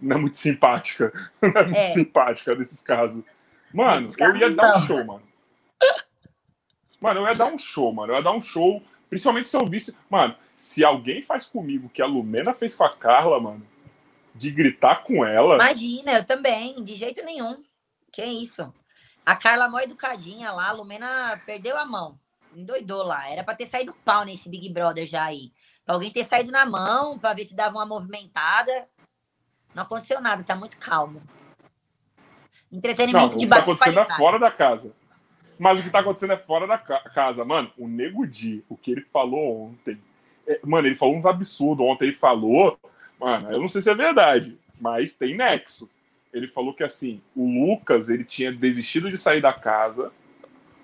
Não 0.00 0.16
é 0.16 0.20
muito 0.20 0.36
simpática. 0.36 1.12
Não 1.40 1.50
é 1.50 1.64
muito 1.64 1.76
É. 1.78 1.84
simpática 1.92 2.54
nesses 2.56 2.80
casos. 2.80 3.22
Mano, 3.72 4.00
Nesses 4.08 4.18
eu 4.18 4.36
ia 4.36 4.50
dar 4.54 4.70
um 4.76 4.80
não. 4.80 4.86
show, 4.86 5.04
mano. 5.04 5.22
Mano, 7.00 7.20
eu 7.20 7.26
ia 7.26 7.34
dar 7.34 7.46
um 7.52 7.58
show, 7.58 7.92
mano. 7.92 8.12
Eu 8.12 8.16
ia 8.16 8.22
dar 8.22 8.32
um 8.32 8.42
show. 8.42 8.82
Principalmente 9.08 9.48
se 9.48 9.56
eu 9.56 9.64
visse. 9.66 9.96
Mano, 10.10 10.34
se 10.56 10.84
alguém 10.84 11.22
faz 11.22 11.46
comigo 11.46 11.86
o 11.86 11.90
que 11.90 12.02
a 12.02 12.06
Lumena 12.06 12.52
fez 12.54 12.74
com 12.74 12.84
a 12.84 12.90
Carla, 12.90 13.38
mano, 13.40 13.64
de 14.34 14.50
gritar 14.50 15.04
com 15.04 15.24
ela. 15.24 15.54
Imagina, 15.54 16.12
eu 16.14 16.24
também, 16.24 16.82
de 16.82 16.94
jeito 16.96 17.22
nenhum. 17.24 17.62
Que 18.12 18.24
isso? 18.24 18.72
A 19.24 19.34
Carla 19.34 19.68
mó 19.68 19.78
educadinha 19.80 20.52
lá, 20.52 20.68
a 20.68 20.72
Lumena 20.72 21.40
perdeu 21.46 21.76
a 21.78 21.84
mão. 21.86 22.18
Endoidou 22.54 23.02
lá. 23.02 23.28
Era 23.30 23.42
pra 23.42 23.54
ter 23.54 23.66
saído 23.66 23.94
pau 24.04 24.24
nesse 24.24 24.48
Big 24.48 24.68
Brother 24.72 25.06
já 25.06 25.24
aí. 25.24 25.50
Pra 25.84 25.94
alguém 25.94 26.10
ter 26.12 26.24
saído 26.24 26.52
na 26.52 26.66
mão, 26.66 27.18
pra 27.18 27.32
ver 27.32 27.44
se 27.44 27.56
dava 27.56 27.78
uma 27.78 27.86
movimentada. 27.86 28.86
Não 29.74 29.84
aconteceu 29.84 30.20
nada, 30.20 30.42
tá 30.44 30.54
muito 30.54 30.78
calmo. 30.78 31.22
Não, 32.70 32.78
Entretenimento 32.78 33.36
o 33.36 33.38
de 33.38 33.44
que 33.46 33.50
tá 33.50 33.58
acontecendo 33.58 34.00
é 34.00 34.16
fora 34.16 34.38
da 34.38 34.50
casa. 34.50 34.92
Mas 35.58 35.78
o 35.80 35.82
que 35.82 35.90
tá 35.90 36.00
acontecendo 36.00 36.32
é 36.32 36.38
fora 36.38 36.66
da 36.66 36.78
ca- 36.78 37.08
casa. 37.10 37.44
Mano, 37.44 37.72
o 37.78 37.86
Nego 37.88 38.26
Di, 38.26 38.64
o 38.68 38.76
que 38.76 38.90
ele 38.92 39.06
falou 39.12 39.68
ontem. 39.68 40.00
é, 40.46 40.60
mano, 40.64 40.86
ele 40.88 40.96
falou 40.96 41.16
uns 41.16 41.26
absurdos. 41.26 41.86
Ontem 41.86 42.06
ele 42.06 42.14
falou. 42.16 42.78
Mano, 43.20 43.50
eu 43.52 43.60
não 43.60 43.68
sei 43.68 43.80
se 43.80 43.90
é 43.90 43.94
verdade, 43.94 44.58
mas 44.80 45.14
tem 45.14 45.36
nexo. 45.36 45.88
Ele 46.32 46.48
falou 46.48 46.72
que 46.72 46.82
assim, 46.82 47.20
o 47.36 47.46
Lucas 47.46 48.08
ele 48.08 48.24
tinha 48.24 48.50
desistido 48.52 49.10
de 49.10 49.18
sair 49.18 49.40
da 49.40 49.52
casa. 49.52 50.08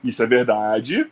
Isso 0.04 0.22
é 0.22 0.26
verdade. 0.26 1.08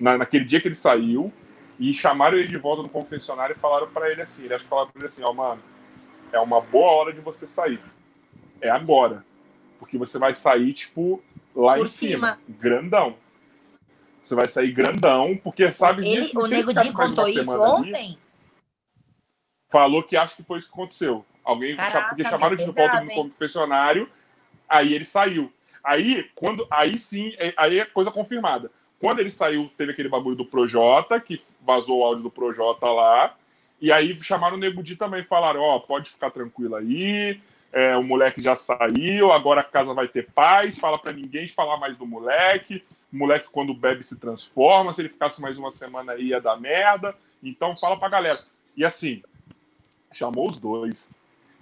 Na, 0.00 0.16
naquele 0.18 0.44
dia 0.44 0.60
que 0.60 0.68
ele 0.68 0.74
saiu. 0.74 1.32
E 1.78 1.92
chamaram 1.92 2.38
ele 2.38 2.46
de 2.48 2.56
volta 2.56 2.82
no 2.82 2.88
confessionário 2.88 3.54
e 3.56 3.58
falaram 3.58 3.88
pra 3.88 4.10
ele 4.10 4.22
assim: 4.22 4.44
ele 4.44 4.54
acho 4.54 4.64
que 4.64 4.70
falaram 4.70 4.90
pra 4.90 5.00
ele 5.00 5.06
assim, 5.06 5.22
ó, 5.24 5.32
mano, 5.32 5.60
é 6.32 6.38
uma 6.38 6.60
boa 6.60 6.90
hora 6.92 7.12
de 7.12 7.20
você 7.20 7.46
sair. 7.48 7.80
É 8.60 8.70
agora. 8.70 9.24
Porque 9.78 9.98
você 9.98 10.18
vai 10.18 10.34
sair, 10.34 10.72
tipo, 10.72 11.22
lá 11.54 11.74
Por 11.76 11.84
em 11.84 11.88
cima. 11.88 12.36
cima. 12.36 12.58
Grandão. 12.60 13.16
Você 14.22 14.34
vai 14.34 14.48
sair 14.48 14.72
grandão, 14.72 15.36
porque 15.36 15.70
sabe 15.70 16.08
Ele, 16.08 16.22
disso. 16.22 16.40
o 16.40 16.46
Nego 16.46 16.72
Di 16.72 16.92
contou 16.92 17.28
isso 17.28 17.40
semana 17.40 17.64
ali, 17.74 17.90
ontem? 17.90 18.16
falou 19.70 20.02
que 20.02 20.16
acha 20.16 20.36
que 20.36 20.42
foi 20.42 20.58
isso 20.58 20.68
que 20.68 20.72
aconteceu. 20.72 21.26
Alguém 21.44 21.76
Caraca, 21.76 22.08
porque 22.08 22.22
chamaram 22.24 22.56
de 22.56 22.64
volta 22.64 23.00
no 23.00 23.10
confessionário, 23.14 24.08
aí 24.68 24.94
ele 24.94 25.04
saiu. 25.04 25.52
Aí, 25.82 26.28
quando, 26.34 26.66
aí 26.70 26.96
sim, 26.96 27.32
é- 27.38 27.52
aí 27.56 27.78
é 27.80 27.84
coisa 27.84 28.10
confirmada. 28.10 28.70
Quando 28.98 29.18
ele 29.18 29.30
saiu, 29.30 29.70
teve 29.76 29.92
aquele 29.92 30.08
bagulho 30.08 30.34
do 30.36 30.46
Projota, 30.46 31.20
que 31.20 31.38
vazou 31.60 31.98
o 31.98 32.04
áudio 32.04 32.22
do 32.22 32.30
Projota 32.30 32.86
lá. 32.86 33.34
E 33.80 33.92
aí 33.92 34.18
chamaram 34.22 34.56
o 34.56 34.58
Nego 34.58 34.82
Di 34.82 34.96
também, 34.96 35.22
falaram, 35.24 35.60
ó, 35.60 35.78
pode 35.78 36.08
ficar 36.08 36.30
tranquilo 36.30 36.76
aí, 36.76 37.38
é, 37.70 37.94
o 37.96 38.02
moleque 38.02 38.40
já 38.40 38.56
saiu, 38.56 39.30
agora 39.32 39.60
a 39.60 39.64
casa 39.64 39.92
vai 39.92 40.08
ter 40.08 40.30
paz, 40.30 40.78
fala 40.78 40.96
pra 40.96 41.12
ninguém 41.12 41.48
falar 41.48 41.76
mais 41.76 41.96
do 41.96 42.06
moleque, 42.06 42.80
o 43.12 43.16
moleque 43.16 43.48
quando 43.52 43.74
bebe 43.74 44.02
se 44.02 44.18
transforma, 44.18 44.92
se 44.92 45.02
ele 45.02 45.08
ficasse 45.10 45.42
mais 45.42 45.58
uma 45.58 45.70
semana 45.72 46.12
aí 46.12 46.28
ia 46.28 46.40
dar 46.40 46.58
merda, 46.58 47.14
então 47.42 47.76
fala 47.76 47.98
pra 47.98 48.08
galera. 48.08 48.40
E 48.76 48.84
assim, 48.84 49.22
chamou 50.12 50.48
os 50.48 50.58
dois, 50.58 51.10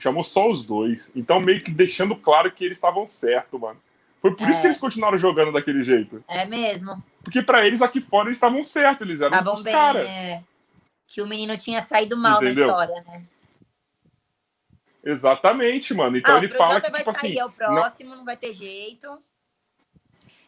chamou 0.03 0.23
só 0.25 0.51
os 0.51 0.65
dois, 0.65 1.13
então 1.15 1.39
meio 1.39 1.63
que 1.63 1.71
deixando 1.71 2.17
claro 2.17 2.51
que 2.51 2.65
eles 2.65 2.77
estavam 2.77 3.07
certos, 3.07 3.61
mano. 3.61 3.81
Foi 4.21 4.35
por 4.35 4.49
isso 4.49 4.59
É. 4.59 4.61
que 4.63 4.67
eles 4.69 4.79
continuaram 4.79 5.17
jogando 5.19 5.53
daquele 5.53 5.83
jeito. 5.85 6.23
É 6.29 6.45
mesmo. 6.45 7.03
Porque 7.23 7.41
pra 7.43 7.65
eles 7.67 7.81
aqui 7.83 8.01
fora 8.01 8.29
eles 8.29 8.37
estavam 8.37 8.63
certos, 8.65 9.01
eles 9.01 9.21
eram 9.21 9.37
Estavam 9.39 9.63
bem, 9.63 9.73
caras. 9.73 10.05
né? 10.05 10.45
Que 11.07 11.21
o 11.23 11.27
menino 11.27 11.57
tinha 11.57 11.81
saído 11.83 12.17
mal 12.17 12.43
Entendeu? 12.43 12.67
na 12.67 12.73
história, 12.73 13.05
né? 13.07 13.25
Exatamente, 15.05 15.93
mano. 15.95 16.17
Então 16.17 16.35
ah, 16.35 16.39
ele 16.39 16.49
fala 16.49 16.81
que, 16.81 16.91
vai 16.91 17.01
tipo 17.01 17.13
sair, 17.13 17.31
assim. 17.33 17.39
é 17.41 17.45
o 17.45 17.51
próximo, 17.51 18.15
não... 18.17 18.25
vai 18.25 18.37
ter 18.37 18.53
jeito. 18.53 19.09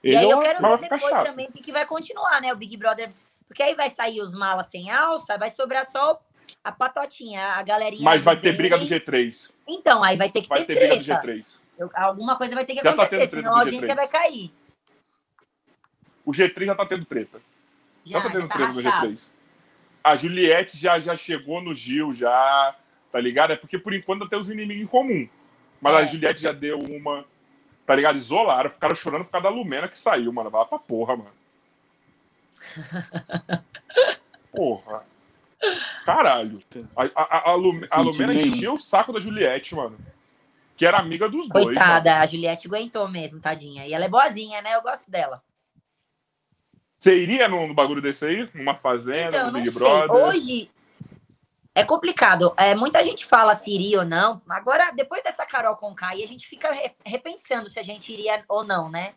ele 0.02 0.14
e 0.14 0.16
aí 0.16 0.24
é 0.26 0.32
eu 0.32 0.36
uma- 0.36 0.42
quero 0.44 0.60
ver 0.68 0.78
depois 0.78 1.02
chato. 1.02 1.26
também 1.26 1.46
o 1.48 1.52
que, 1.52 1.62
que 1.62 1.72
vai 1.72 1.86
continuar, 1.86 2.40
né? 2.40 2.52
O 2.52 2.56
Big 2.56 2.76
Brother. 2.76 3.08
Porque 3.48 3.62
aí 3.62 3.74
vai 3.74 3.90
sair 3.90 4.20
os 4.20 4.34
malas 4.34 4.66
sem 4.66 4.90
alça, 4.90 5.36
vai 5.38 5.50
sobrar 5.50 5.84
só 5.86 6.20
a 6.62 6.72
patotinha, 6.72 7.42
a 7.54 7.62
galerinha. 7.62 8.02
Mas 8.02 8.24
vai 8.24 8.36
ter 8.40 8.48
bem. 8.50 8.56
briga 8.56 8.78
do 8.78 8.84
G3. 8.86 9.50
Então, 9.68 10.02
aí 10.02 10.16
vai 10.16 10.30
ter 10.30 10.42
que 10.42 10.48
Vai 10.48 10.64
ter, 10.64 10.74
ter 10.74 10.80
briga 10.88 10.96
do 10.96 11.04
treta. 11.04 11.22
G3. 11.26 11.60
Eu- 11.78 11.90
alguma 11.94 12.36
coisa 12.36 12.54
vai 12.54 12.64
ter 12.64 12.74
que 12.74 12.78
Já 12.82 12.84
tá 12.84 12.90
acontecer, 12.90 13.16
treta 13.16 13.36
senão 13.36 13.54
a 13.54 13.60
audiência 13.60 13.88
G3. 13.88 13.96
vai 13.96 14.08
cair. 14.08 14.50
O 16.24 16.32
G3 16.32 16.66
já 16.66 16.74
tá 16.74 16.86
tendo 16.86 17.04
treta. 17.04 17.40
Já, 18.04 18.18
Já, 18.18 18.24
tá 18.24 18.30
tendo 18.30 18.42
já 18.42 18.48
tá 18.48 18.54
treta 18.54 18.72
no 18.72 18.82
rachado. 18.82 19.08
G3. 19.08 19.30
A 20.02 20.16
Juliette 20.16 20.76
já, 20.78 21.00
já 21.00 21.16
chegou 21.16 21.62
no 21.62 21.74
Gil, 21.74 22.14
já. 22.14 22.76
Tá 23.10 23.20
ligado? 23.20 23.52
É 23.52 23.56
porque 23.56 23.78
por 23.78 23.92
enquanto 23.94 24.28
tem 24.28 24.38
os 24.38 24.50
inimigos 24.50 24.82
em 24.82 24.86
comum. 24.86 25.28
Mas 25.80 25.94
É. 25.94 25.96
a 25.98 26.06
Juliette 26.06 26.42
já 26.42 26.52
deu 26.52 26.78
uma. 26.78 27.24
Tá 27.86 27.94
ligado? 27.94 28.16
Isolaram, 28.18 28.70
ficaram 28.70 28.94
chorando 28.94 29.24
por 29.24 29.30
causa 29.32 29.44
da 29.44 29.50
Lumena 29.54 29.88
que 29.88 29.98
saiu, 29.98 30.32
mano. 30.32 30.50
Vai 30.50 30.64
pra 30.66 30.78
porra, 30.78 31.16
mano. 31.16 31.32
Caralho. 36.04 36.60
A, 36.96 37.04
a, 37.22 37.50
a, 37.50 37.54
Lume- 37.54 37.86
a 37.90 38.00
Lumena 38.00 38.34
encheu 38.34 38.74
o 38.74 38.80
saco 38.80 39.12
da 39.12 39.20
Juliette, 39.20 39.74
mano. 39.74 39.96
Que 40.76 40.84
era 40.84 40.98
amiga 40.98 41.28
dos 41.28 41.48
dois. 41.48 41.64
mano. 41.66 41.66
Coitada, 41.66 42.18
a 42.20 42.26
Juliette 42.26 42.66
aguentou 42.66 43.08
mesmo, 43.08 43.40
tadinha. 43.40 43.86
E 43.86 43.94
ela 43.94 44.04
é 44.04 44.08
boazinha, 44.08 44.60
né? 44.60 44.74
Eu 44.74 44.82
gosto 44.82 45.10
dela. 45.10 45.42
Você 46.98 47.16
iria 47.22 47.48
num 47.48 47.72
bagulho 47.74 48.00
desse 48.02 48.24
aí? 48.26 48.46
Numa 48.54 48.74
fazenda, 48.76 49.28
Então, 49.36 49.46
no 49.48 49.52
Big 49.52 49.70
sei. 49.70 49.78
Brother? 49.80 50.10
Hoje 50.10 50.70
é 51.74 51.84
complicado. 51.84 52.54
É, 52.56 52.74
muita 52.74 53.02
gente 53.04 53.24
fala 53.26 53.54
se 53.54 53.70
iria 53.74 54.00
ou 54.00 54.04
não. 54.04 54.40
Agora, 54.48 54.90
depois 54.92 55.22
dessa 55.22 55.44
Carol 55.46 55.76
com 55.76 55.94
K, 55.94 56.08
a 56.08 56.16
gente 56.26 56.46
fica 56.46 56.72
re- 56.72 56.94
repensando 57.04 57.68
se 57.68 57.78
a 57.78 57.82
gente 57.82 58.12
iria 58.12 58.42
ou 58.48 58.64
não, 58.64 58.88
né? 58.90 59.14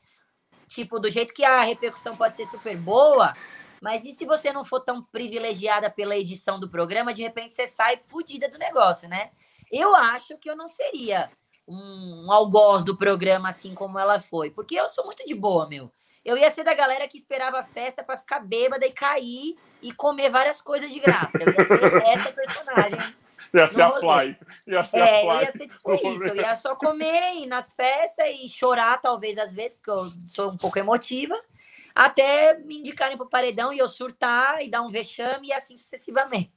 Tipo, 0.67 0.99
do 0.99 1.09
jeito 1.09 1.33
que 1.33 1.45
a 1.45 1.61
repercussão 1.61 2.15
pode 2.15 2.35
ser 2.35 2.45
super 2.45 2.75
boa, 2.75 3.33
mas 3.81 4.05
e 4.05 4.13
se 4.13 4.25
você 4.25 4.51
não 4.51 4.63
for 4.63 4.79
tão 4.81 5.03
privilegiada 5.03 5.89
pela 5.89 6.17
edição 6.17 6.59
do 6.59 6.69
programa, 6.69 7.13
de 7.13 7.21
repente 7.21 7.55
você 7.55 7.67
sai 7.67 7.97
fodida 7.97 8.49
do 8.49 8.57
negócio, 8.57 9.07
né? 9.07 9.31
Eu 9.71 9.95
acho 9.95 10.37
que 10.37 10.49
eu 10.49 10.55
não 10.55 10.67
seria 10.67 11.29
um, 11.67 12.31
algoz 12.31 12.83
do 12.83 12.95
programa 12.95 13.49
assim 13.49 13.73
como 13.73 13.99
ela 13.99 14.19
foi, 14.19 14.49
porque 14.49 14.75
eu 14.75 14.87
sou 14.87 15.05
muito 15.05 15.25
de 15.25 15.35
boa, 15.35 15.67
meu. 15.67 15.91
Eu 16.23 16.37
ia 16.37 16.51
ser 16.51 16.63
da 16.63 16.73
galera 16.73 17.07
que 17.07 17.17
esperava 17.17 17.59
a 17.59 17.63
festa 17.63 18.03
pra 18.03 18.17
ficar 18.17 18.39
bêbada 18.39 18.85
e 18.85 18.91
cair 18.91 19.55
e 19.81 19.93
comer 19.93 20.29
várias 20.29 20.61
coisas 20.61 20.91
de 20.91 20.99
graça. 20.99 21.37
Eu 21.39 21.53
ia 21.53 21.65
ser 21.65 21.95
essa 22.07 22.33
personagem. 22.33 23.15
Ia 23.53 23.67
ser 23.67 23.81
a 23.81 23.87
rolê. 23.87 23.99
Fly. 23.99 24.37
Ia 24.67 24.83
ser 24.83 24.97
É, 24.97 25.01
a 25.01 25.23
eu 25.23 25.29
Fly. 25.29 25.45
ia 25.45 25.51
ser 25.51 25.67
tipo 25.67 25.93
isso. 25.93 26.23
Eu 26.25 26.35
ia 26.35 26.55
só 26.55 26.75
comer, 26.75 27.35
ir 27.35 27.47
nas 27.47 27.71
festas 27.73 28.27
e 28.41 28.49
chorar, 28.49 28.99
talvez, 28.99 29.37
às 29.37 29.53
vezes, 29.55 29.77
porque 29.77 29.89
eu 29.89 30.11
sou 30.27 30.51
um 30.51 30.57
pouco 30.57 30.77
emotiva, 30.77 31.39
até 31.97 32.57
me 32.59 32.77
indicarem 32.77 33.17
pro 33.17 33.27
paredão 33.27 33.73
e 33.73 33.79
eu 33.79 33.89
surtar 33.89 34.63
e 34.63 34.69
dar 34.69 34.83
um 34.83 34.87
vexame 34.87 35.47
e 35.47 35.53
assim 35.53 35.75
sucessivamente. 35.75 36.51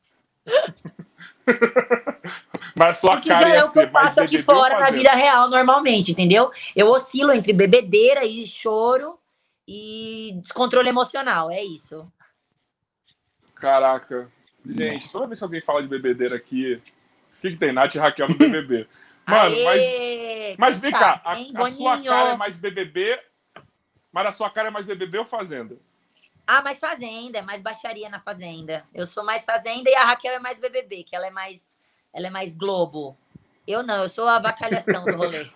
Mas 2.76 2.98
sua 2.98 3.12
Porque 3.12 3.30
cara 3.30 3.48
já 3.48 3.56
é 3.56 3.64
o 3.64 3.72
que 3.72 3.78
eu 3.78 3.90
faço 3.90 4.20
aqui 4.20 4.42
fora 4.42 4.78
na 4.78 4.90
vida 4.90 5.12
real, 5.12 5.48
normalmente, 5.48 6.12
entendeu? 6.12 6.50
Eu 6.76 6.88
oscilo 6.88 7.32
entre 7.32 7.54
bebedeira 7.54 8.22
e 8.22 8.46
choro 8.46 9.18
e 9.66 10.38
descontrole 10.42 10.90
emocional, 10.90 11.50
é 11.50 11.64
isso. 11.64 12.06
Caraca. 13.54 14.30
Gente, 14.64 15.10
toda 15.10 15.26
vez 15.26 15.40
que 15.40 15.44
alguém 15.44 15.62
fala 15.62 15.82
de 15.82 15.88
bebedeira 15.88 16.36
aqui, 16.36 16.74
o 16.74 16.82
que, 17.40 17.52
que 17.52 17.56
tem? 17.56 17.72
Nath 17.72 17.94
e 17.94 17.98
Raquel 17.98 18.28
no 18.28 18.34
BBB. 18.34 18.86
Mano, 19.26 19.54
Aê, 19.54 19.64
mas, 19.64 19.82
mas 20.58 20.78
vem 20.78 20.90
cá, 20.90 21.22
a, 21.24 21.32
a 21.32 21.70
sua 21.70 21.98
cara 22.02 22.32
é 22.32 22.36
mais 22.36 22.58
BBB, 22.58 23.18
mas 24.12 24.26
a 24.26 24.32
sua 24.32 24.50
cara 24.50 24.68
é 24.68 24.70
mais 24.70 24.86
BBB 24.86 25.18
ou 25.18 25.24
Fazenda? 25.24 25.76
Ah, 26.46 26.62
mais 26.62 26.80
Fazenda, 26.80 27.38
é 27.38 27.42
mais 27.42 27.60
baixaria 27.60 28.08
na 28.08 28.20
Fazenda. 28.20 28.82
Eu 28.92 29.06
sou 29.06 29.24
mais 29.24 29.44
Fazenda 29.44 29.88
e 29.88 29.94
a 29.94 30.04
Raquel 30.04 30.34
é 30.34 30.38
mais 30.38 30.58
BBB, 30.58 31.04
que 31.04 31.14
ela 31.14 31.26
é 31.26 31.30
mais, 31.30 31.62
ela 32.12 32.26
é 32.26 32.30
mais 32.30 32.56
Globo. 32.56 33.16
Eu 33.66 33.82
não, 33.82 34.02
eu 34.02 34.08
sou 34.08 34.26
a 34.26 34.36
avacalhação 34.36 35.04
do 35.04 35.16
rolê. 35.16 35.46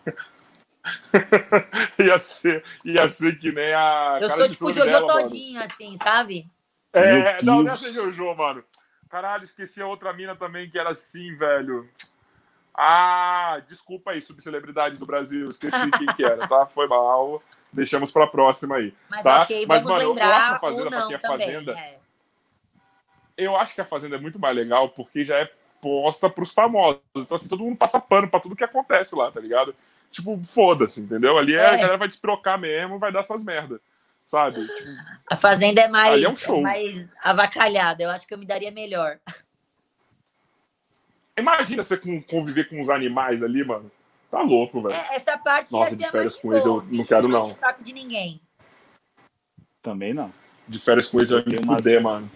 ia, 1.98 2.18
ser, 2.18 2.62
ia 2.84 3.08
ser 3.08 3.38
que 3.38 3.50
nem 3.50 3.72
a. 3.72 4.18
Eu 4.20 4.28
cara 4.28 4.44
sou 4.44 4.50
tipo 4.50 4.72
Jojo 4.72 4.86
dela, 4.86 5.06
mano. 5.06 5.28
todinho, 5.28 5.62
assim, 5.62 5.98
sabe? 6.02 6.50
É, 6.92 7.42
Meu 7.42 7.42
não, 7.42 7.62
nessa 7.62 7.90
Jojo, 7.90 8.34
mano. 8.34 8.62
Caralho, 9.08 9.44
esqueci 9.44 9.80
a 9.80 9.86
outra 9.86 10.12
mina 10.12 10.36
também 10.36 10.68
que 10.68 10.78
era 10.78 10.90
assim, 10.90 11.34
velho. 11.36 11.88
Ah, 12.74 13.62
desculpa 13.68 14.10
aí, 14.10 14.20
subcelebridades 14.20 14.98
do 14.98 15.06
Brasil. 15.06 15.48
Esqueci 15.48 15.90
quem 15.92 16.06
que 16.14 16.24
era, 16.24 16.46
tá? 16.46 16.66
Foi 16.66 16.86
mal. 16.88 17.42
Deixamos 17.74 18.12
pra 18.12 18.26
próxima 18.26 18.76
aí. 18.76 18.94
Mas 19.10 19.24
Tá? 19.24 19.42
ok, 19.42 19.66
Mas, 19.66 19.82
vamos 19.82 19.98
mano, 19.98 20.04
eu 20.04 20.14
lembrar 20.14 20.36
acho 20.36 20.54
a 20.54 20.58
Fazenda, 20.60 20.90
não 20.90 21.08
também. 21.18 21.20
Fazenda, 21.46 21.72
é. 21.72 21.98
Eu 23.36 23.56
acho 23.56 23.74
que 23.74 23.80
a 23.80 23.84
Fazenda 23.84 24.16
é 24.16 24.18
muito 24.20 24.38
mais 24.38 24.54
legal 24.54 24.88
porque 24.90 25.24
já 25.24 25.36
é 25.38 25.50
posta 25.82 26.30
pros 26.30 26.52
famosos. 26.52 27.00
Então, 27.16 27.34
assim, 27.34 27.48
todo 27.48 27.62
mundo 27.64 27.76
passa 27.76 27.98
pano 28.00 28.28
pra 28.28 28.38
tudo 28.40 28.54
que 28.56 28.64
acontece 28.64 29.14
lá, 29.16 29.30
tá 29.30 29.40
ligado? 29.40 29.74
Tipo, 30.10 30.40
foda-se, 30.44 31.00
entendeu? 31.00 31.36
Ali 31.36 31.54
é, 31.56 31.58
É. 31.58 31.66
a 31.66 31.76
galera 31.76 31.96
vai 31.96 32.06
desprocar 32.08 32.58
mesmo, 32.58 32.98
vai 32.98 33.10
dar 33.12 33.20
essas 33.20 33.42
merdas. 33.42 33.80
Sabe? 34.24 34.66
Tipo, 34.66 34.88
A 35.30 35.36
Fazenda 35.36 35.80
é 35.82 35.88
mais, 35.88 36.22
é 36.22 36.28
um 36.28 36.36
show. 36.36 36.58
é 36.60 36.62
mais 36.62 37.10
avacalhada. 37.22 38.04
Eu 38.04 38.10
acho 38.10 38.26
que 38.26 38.32
eu 38.32 38.38
me 38.38 38.46
daria 38.46 38.70
melhor. 38.70 39.18
imagina 41.36 41.82
você 41.82 41.96
conviver 42.30 42.68
com 42.68 42.80
os 42.80 42.88
animais 42.88 43.42
ali, 43.42 43.64
mano. 43.64 43.90
Tá 44.34 44.42
louco, 44.42 44.82
velho. 44.82 44.94
É, 44.94 45.14
essa 45.14 45.38
parte 45.38 45.70
Nossa, 45.72 45.94
de 45.94 46.10
férias 46.10 46.36
com 46.36 46.52
eles 46.52 46.64
eu 46.64 46.82
não 46.90 47.04
quero, 47.04 47.28
não. 47.28 47.44
enche 47.46 47.52
o 47.52 47.54
saco 47.60 47.84
de 47.84 47.92
ninguém. 47.92 48.40
Também 49.80 50.12
não. 50.12 50.32
De 50.66 50.78
férias 50.78 51.08
com 51.08 51.18
eles 51.18 51.30
eu 51.30 51.38
ia 51.38 51.44
me 51.60 51.64
fuder, 51.64 52.02
mano. 52.02 52.30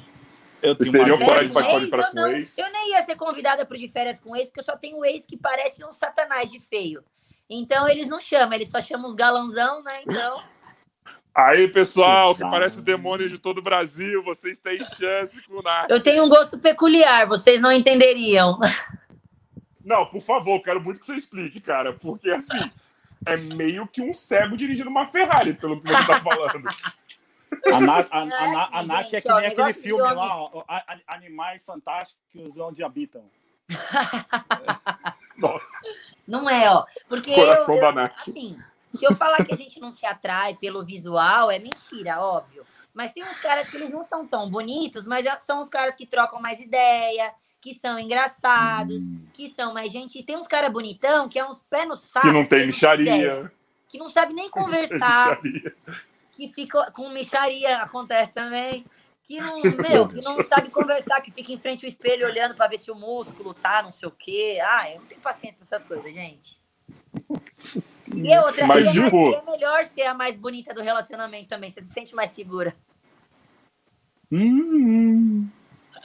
Eu 0.62 0.74
Vocês 0.76 0.90
tenho 0.90 1.04
teriam 1.04 1.16
umas- 1.16 1.28
coragem 1.28 1.48
de 1.48 1.54
Férias 1.54 1.72
participar 1.72 1.96
de 1.98 2.02
com 2.10 2.12
férias 2.12 2.12
ex, 2.12 2.12
com 2.12 2.18
eu, 2.18 2.30
não- 2.30 2.36
ex? 2.36 2.58
eu 2.58 2.72
nem 2.72 2.90
ia 2.92 3.04
ser 3.04 3.16
convidada 3.16 3.66
pro 3.66 3.78
de 3.78 3.88
férias 3.88 4.20
com 4.20 4.36
ex, 4.36 4.46
porque 4.46 4.60
eu 4.60 4.64
só 4.64 4.76
tenho 4.76 5.04
ex 5.04 5.26
que 5.26 5.36
parece 5.36 5.84
um 5.84 5.90
satanás 5.92 6.50
de 6.52 6.60
feio. 6.60 7.02
Então 7.50 7.88
eles 7.88 8.06
não 8.08 8.20
chamam, 8.20 8.52
eles 8.52 8.70
só 8.70 8.80
chamam 8.80 9.06
os 9.06 9.14
galãozão, 9.14 9.82
né? 9.82 10.02
Então. 10.06 10.40
Aí, 11.34 11.68
pessoal, 11.68 12.34
que 12.34 12.42
parece 12.42 12.80
o 12.80 12.82
demônio 12.82 13.28
de 13.28 13.38
todo 13.38 13.58
o 13.58 13.62
Brasil, 13.62 14.22
vocês 14.24 14.58
têm 14.60 14.78
chance 14.96 15.40
com 15.46 15.54
o 15.60 15.62
Nath. 15.62 15.88
Eu 15.88 16.02
tenho 16.02 16.24
um 16.24 16.28
gosto 16.28 16.58
peculiar, 16.58 17.26
vocês 17.26 17.60
não 17.60 17.72
entenderiam. 17.72 18.58
Não, 19.88 20.04
por 20.04 20.20
favor, 20.20 20.62
quero 20.62 20.82
muito 20.82 21.00
que 21.00 21.06
você 21.06 21.14
explique, 21.14 21.60
cara, 21.60 21.94
porque 21.94 22.28
assim, 22.30 22.70
é 23.24 23.38
meio 23.38 23.86
que 23.88 24.02
um 24.02 24.12
cego 24.12 24.54
dirigindo 24.54 24.90
uma 24.90 25.06
Ferrari, 25.06 25.54
pelo 25.54 25.80
que 25.80 25.88
você 25.88 26.04
tá 26.06 26.20
falando. 26.20 26.68
A, 27.72 27.80
Na- 27.80 28.06
a, 28.10 28.18
a, 28.20 28.24
Não 28.26 28.36
é 28.36 28.44
assim, 28.62 28.74
a 28.76 28.82
Nath 28.82 29.14
é 29.14 29.20
que 29.22 29.32
ó, 29.32 29.36
nem 29.40 29.46
aquele 29.50 29.72
filme 29.72 30.02
homem. 30.02 30.16
lá, 30.16 30.36
ó, 30.36 30.64
a- 30.68 30.84
a- 30.86 31.14
Animais 31.16 31.64
Fantásticos 31.64 32.58
Onde 32.58 32.84
Habitam. 32.84 33.24
Nossa, 35.38 35.66
Não 36.26 36.50
é, 36.50 36.70
ó. 36.70 36.84
Porque 37.08 37.34
coração 37.34 37.76
eu, 37.76 37.80
da 37.94 38.02
eu, 38.02 38.10
assim, 38.14 38.58
se 38.94 39.04
eu 39.06 39.14
falar 39.14 39.44
que 39.44 39.54
a 39.54 39.56
gente 39.56 39.80
não 39.80 39.92
se 39.92 40.04
atrai 40.04 40.54
pelo 40.54 40.84
visual, 40.84 41.50
é 41.50 41.58
mentira, 41.58 42.20
óbvio. 42.20 42.66
Mas 42.92 43.12
tem 43.12 43.22
uns 43.22 43.38
caras 43.38 43.70
que 43.70 43.76
eles 43.76 43.90
não 43.90 44.04
são 44.04 44.26
tão 44.26 44.50
bonitos, 44.50 45.06
mas 45.06 45.24
é, 45.24 45.38
são 45.38 45.60
os 45.60 45.68
caras 45.68 45.94
que 45.94 46.06
trocam 46.06 46.40
mais 46.42 46.58
ideia, 46.60 47.32
que 47.60 47.74
são 47.74 47.98
engraçados, 47.98 49.02
que 49.32 49.52
são 49.54 49.74
mais 49.74 49.90
gentis. 49.90 50.24
Tem 50.24 50.36
uns 50.36 50.46
caras 50.46 50.72
bonitão 50.72 51.28
que 51.28 51.38
é 51.38 51.46
uns 51.46 51.62
pés 51.68 51.88
no 51.88 51.96
saco. 51.96 52.26
Que 52.26 52.32
não 52.32 52.46
tem 52.46 52.66
micharia. 52.66 53.52
Que 53.88 53.98
não 53.98 54.08
sabe 54.08 54.32
nem 54.34 54.48
conversar, 54.50 55.40
que 56.32 56.48
fica 56.48 56.90
com 56.92 57.08
micharia, 57.10 57.78
acontece 57.78 58.32
também. 58.32 58.84
Que 59.24 59.40
não, 59.40 59.60
meu, 59.62 60.08
que 60.08 60.20
não 60.22 60.42
sabe 60.44 60.70
conversar, 60.70 61.20
que 61.20 61.32
fica 61.32 61.52
em 61.52 61.58
frente 61.58 61.84
ao 61.84 61.88
espelho 61.88 62.26
olhando 62.26 62.54
para 62.54 62.68
ver 62.68 62.78
se 62.78 62.90
o 62.90 62.94
músculo 62.94 63.52
tá, 63.52 63.82
não 63.82 63.90
sei 63.90 64.08
o 64.08 64.12
quê. 64.12 64.58
Ah, 64.62 64.90
eu 64.90 65.00
não 65.00 65.06
tenho 65.06 65.20
paciência 65.20 65.58
pra 65.58 65.66
essas 65.66 65.86
coisas, 65.86 66.14
gente. 66.14 66.58
E 68.14 68.38
outra 68.38 68.66
Mas, 68.66 68.86
é, 68.86 68.90
é 68.90 69.50
melhor 69.50 69.84
ser 69.84 70.02
a 70.02 70.14
mais 70.14 70.36
bonita 70.36 70.72
do 70.72 70.80
relacionamento 70.80 71.48
também, 71.48 71.70
você 71.70 71.82
se 71.82 71.92
sente 71.92 72.14
mais 72.14 72.30
segura. 72.30 72.74
Hum, 74.30 75.48
Mais 75.48 75.57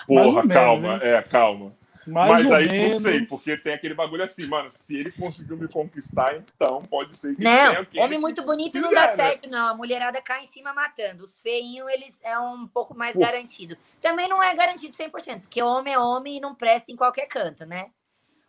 Porra, 0.07 0.43
menos, 0.43 0.53
calma, 0.53 0.93
hein? 0.95 0.99
é, 1.01 1.21
calma. 1.21 1.73
mais 2.05 2.43
Mas 2.45 2.51
aí 2.51 2.67
menos. 2.67 2.93
não 2.93 2.99
sei, 2.99 3.25
porque 3.25 3.57
tem 3.57 3.73
aquele 3.73 3.93
bagulho 3.93 4.23
assim, 4.23 4.45
mano, 4.47 4.69
se 4.71 4.95
ele 4.97 5.11
conseguiu 5.11 5.55
me 5.57 5.67
conquistar, 5.67 6.35
então 6.35 6.81
pode 6.84 7.15
ser 7.15 7.35
que 7.35 7.43
Não, 7.43 7.88
homem 7.97 8.19
muito 8.19 8.43
bonito 8.43 8.80
não 8.80 8.89
quiser, 8.89 9.01
dá 9.01 9.07
né? 9.07 9.15
certo, 9.15 9.49
não. 9.49 9.67
A 9.69 9.75
mulherada 9.75 10.21
cai 10.21 10.43
em 10.43 10.47
cima 10.47 10.73
matando. 10.73 11.23
Os 11.23 11.39
feinhos, 11.39 11.88
eles 11.89 12.19
é 12.23 12.38
um 12.38 12.67
pouco 12.67 12.93
mais 12.95 13.13
Pô. 13.13 13.21
garantido. 13.21 13.77
Também 14.01 14.27
não 14.27 14.43
é 14.43 14.53
garantido 14.55 14.95
100%, 14.95 15.41
porque 15.41 15.61
homem 15.63 15.93
é 15.93 15.99
homem 15.99 16.38
e 16.38 16.41
não 16.41 16.53
presta 16.53 16.91
em 16.91 16.95
qualquer 16.95 17.27
canto, 17.27 17.65
né? 17.65 17.89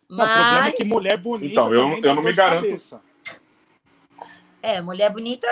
Não, 0.09 0.25
o 0.25 0.29
problema 0.29 0.67
é 0.67 0.71
Mas, 0.71 0.75
que 0.75 0.83
mulher 0.83 1.17
bonita 1.17 1.53
Então, 1.53 1.73
eu- 1.73 1.99
eu 2.03 2.13
não 2.13 2.21
me 2.21 2.33
garanto. 2.33 2.65
cabeça. 2.65 3.01
é, 4.61 4.81
mulher 4.81 5.11
bonita, 5.11 5.47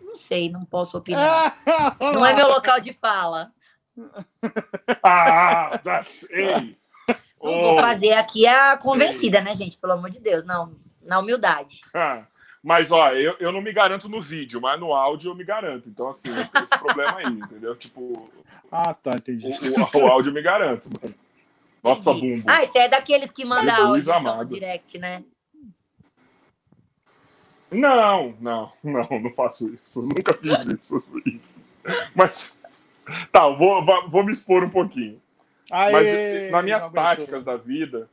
não 0.00 0.14
sei, 0.14 0.50
não 0.50 0.64
posso 0.64 0.96
opinar. 0.98 1.56
Não 2.00 2.24
é 2.24 2.34
meu 2.34 2.48
local 2.48 2.80
de 2.80 2.92
fala. 2.94 3.52
Ah, 5.02 5.78
that's, 5.82 6.28
ei! 6.30 6.76
Não 7.42 7.54
Oh, 7.54 7.58
vou 7.60 7.74
fazer 7.80 8.12
aqui 8.12 8.46
a 8.46 8.76
convencida, 8.76 9.40
né, 9.40 9.54
gente? 9.56 9.78
Pelo 9.78 9.94
amor 9.94 10.10
de 10.10 10.20
Deus, 10.20 10.44
não. 10.44 10.76
Na 11.02 11.18
humildade. 11.18 11.80
ah, 11.94 12.24
Mas, 12.62 12.92
ó, 12.92 13.12
eu, 13.12 13.34
eu 13.40 13.50
não 13.50 13.62
me 13.62 13.72
garanto 13.72 14.08
no 14.10 14.20
vídeo, 14.20 14.60
mas 14.60 14.78
no 14.78 14.92
áudio 14.92 15.30
eu 15.30 15.34
me 15.34 15.42
garanto. 15.44 15.88
Então, 15.88 16.08
assim, 16.08 16.28
eu 16.28 16.46
tenho 16.46 16.64
esse 16.64 16.78
problema 16.78 17.16
aí, 17.18 17.26
entendeu? 17.26 17.74
Tipo, 17.74 18.30
Ah, 18.70 18.92
tá, 18.92 19.12
o, 19.12 19.16
entendi. 19.16 19.48
o- 19.48 19.98
o 20.00 20.06
áudio 20.06 20.28
eu 20.30 20.34
me 20.34 20.42
garanto. 20.42 20.90
mano. 21.02 21.14
Nossa, 21.82 22.10
Entendi. 22.10 22.36
bumbo. 22.36 22.50
Ah, 22.50 22.62
você 22.62 22.78
é 22.80 22.88
daqueles 22.88 23.32
que 23.32 23.44
manda 23.46 23.74
Jesus 23.74 24.08
áudio 24.08 24.30
então, 24.30 24.44
direct, 24.44 24.98
né? 24.98 25.24
Não, 27.70 28.36
não, 28.40 28.72
não, 28.82 29.08
não 29.20 29.30
faço 29.32 29.72
isso. 29.72 30.02
Nunca 30.02 30.34
fiz 30.34 30.66
isso. 30.66 30.96
assim. 30.96 31.40
Mas, 32.14 32.59
tá, 33.32 33.48
vou, 33.48 33.84
vou, 34.08 34.24
me 34.24 34.32
expor 34.32 34.64
um 34.64 34.70
pouquinho. 34.70 35.20
Mas 35.70 36.08
Aê, 36.08 36.50
nas 36.50 36.64
minhas 36.64 36.90
táticas 36.90 37.44
da 37.44 37.56
vida, 37.56 38.08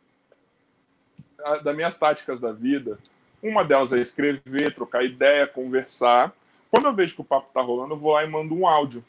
das 1.63 1.75
minhas 1.75 1.97
táticas 1.97 2.39
da 2.39 2.51
vida, 2.51 2.99
uma 3.41 3.63
delas 3.63 3.93
é 3.93 3.99
escrever, 3.99 4.73
trocar 4.73 5.03
ideia, 5.03 5.47
conversar. 5.47 6.33
Quando 6.69 6.85
eu 6.85 6.93
vejo 6.93 7.15
que 7.15 7.21
o 7.21 7.25
papo 7.25 7.49
tá 7.53 7.61
rolando, 7.61 7.93
eu 7.93 7.97
vou 7.97 8.13
lá 8.13 8.23
e 8.23 8.29
mando 8.29 8.59
um 8.59 8.67
áudio. 8.67 9.03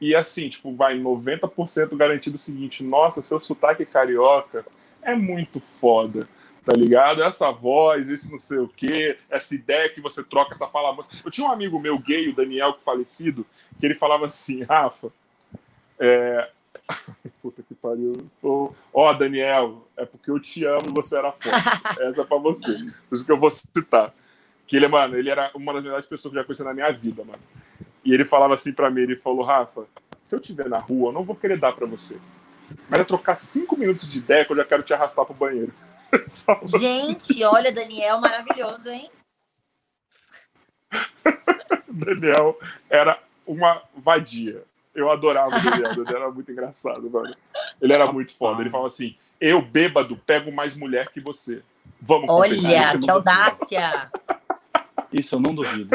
E 0.00 0.14
assim, 0.14 0.48
tipo, 0.48 0.74
vai 0.74 0.98
90% 0.98 1.96
garantido 1.96 2.36
o 2.36 2.38
seguinte: 2.38 2.84
nossa, 2.84 3.22
seu 3.22 3.40
sotaque 3.40 3.84
carioca 3.84 4.64
é 5.02 5.14
muito 5.14 5.60
foda, 5.60 6.28
tá 6.66 6.72
ligado? 6.76 7.22
Essa 7.22 7.52
voz, 7.52 8.10
esse 8.10 8.28
não 8.28 8.38
sei 8.38 8.58
o 8.58 8.66
quê, 8.66 9.16
essa 9.30 9.54
ideia 9.54 9.88
que 9.88 10.00
você 10.00 10.24
troca, 10.24 10.52
essa 10.52 10.66
fala 10.66 10.92
moça. 10.92 11.16
Eu 11.24 11.30
tinha 11.30 11.46
um 11.46 11.52
amigo 11.52 11.78
meu 11.78 11.96
gay, 11.96 12.28
o 12.28 12.34
Daniel, 12.34 12.74
que 12.74 12.82
falecido, 12.82 13.46
que 13.78 13.86
ele 13.86 13.94
falava 13.94 14.26
assim: 14.26 14.64
Rafa, 14.64 15.12
é. 15.96 16.42
Puta 17.40 17.62
que 17.62 17.74
pariu. 17.74 18.28
Ó, 18.92 19.12
Daniel, 19.14 19.86
é 19.96 20.04
porque 20.04 20.28
eu 20.28 20.40
te 20.40 20.64
amo 20.64 20.88
e 20.88 20.92
você 20.92 21.16
era 21.16 21.30
foda. 21.30 21.56
Essa 22.00 22.22
é 22.22 22.24
pra 22.24 22.36
você. 22.36 22.72
Por 23.08 23.14
isso 23.14 23.24
que 23.24 23.32
eu 23.32 23.38
vou 23.38 23.50
citar. 23.50 24.12
Que 24.66 24.76
ele, 24.76 24.88
mano, 24.88 25.16
ele 25.16 25.30
era 25.30 25.52
uma 25.54 25.72
das 25.72 25.84
melhores 25.84 26.06
pessoas 26.06 26.32
que 26.32 26.38
eu 26.38 26.42
já 26.42 26.46
conheci 26.46 26.64
na 26.64 26.74
minha 26.74 26.90
vida, 26.90 27.24
mano. 27.24 27.38
E 28.04 28.12
ele 28.12 28.24
falava 28.24 28.54
assim 28.54 28.72
pra 28.72 28.90
mim, 28.90 29.02
ele 29.02 29.16
falou, 29.16 29.44
Rafa, 29.44 29.86
se 30.20 30.34
eu 30.34 30.40
estiver 30.40 30.68
na 30.68 30.78
rua, 30.78 31.10
eu 31.10 31.12
não 31.12 31.24
vou 31.24 31.36
querer 31.36 31.58
dar 31.58 31.72
pra 31.72 31.86
você. 31.86 32.18
Mas 32.88 33.00
é 33.00 33.04
trocar 33.04 33.36
cinco 33.36 33.76
minutos 33.76 34.08
de 34.08 34.18
ideia 34.18 34.44
que 34.44 34.52
eu 34.52 34.56
já 34.56 34.64
quero 34.64 34.82
te 34.82 34.94
arrastar 34.94 35.24
pro 35.24 35.34
banheiro. 35.34 35.72
Gente, 36.78 37.42
olha, 37.44 37.72
Daniel, 37.72 38.20
maravilhoso, 38.20 38.90
hein? 38.90 39.08
Daniel 41.88 42.58
era 42.88 43.18
uma 43.46 43.82
vadia. 43.96 44.62
Eu 44.94 45.10
adorava 45.10 45.56
o 45.56 45.62
Daniel, 45.62 45.92
o 45.92 46.04
Daniel 46.04 46.22
era 46.22 46.30
muito 46.30 46.50
engraçado, 46.50 47.10
mano. 47.10 47.36
Ele 47.80 47.92
era 47.92 48.10
muito 48.10 48.34
foda. 48.34 48.62
Ele 48.62 48.70
falava 48.70 48.86
assim: 48.86 49.16
eu, 49.40 49.60
bêbado, 49.62 50.16
pego 50.26 50.50
mais 50.50 50.74
mulher 50.74 51.08
que 51.08 51.20
você. 51.20 51.62
Vamos. 52.00 52.28
Olha, 52.28 52.98
que 52.98 53.10
audácia! 53.10 54.10
Isso 55.12 55.34
eu 55.34 55.40
não 55.40 55.54
duvido. 55.54 55.90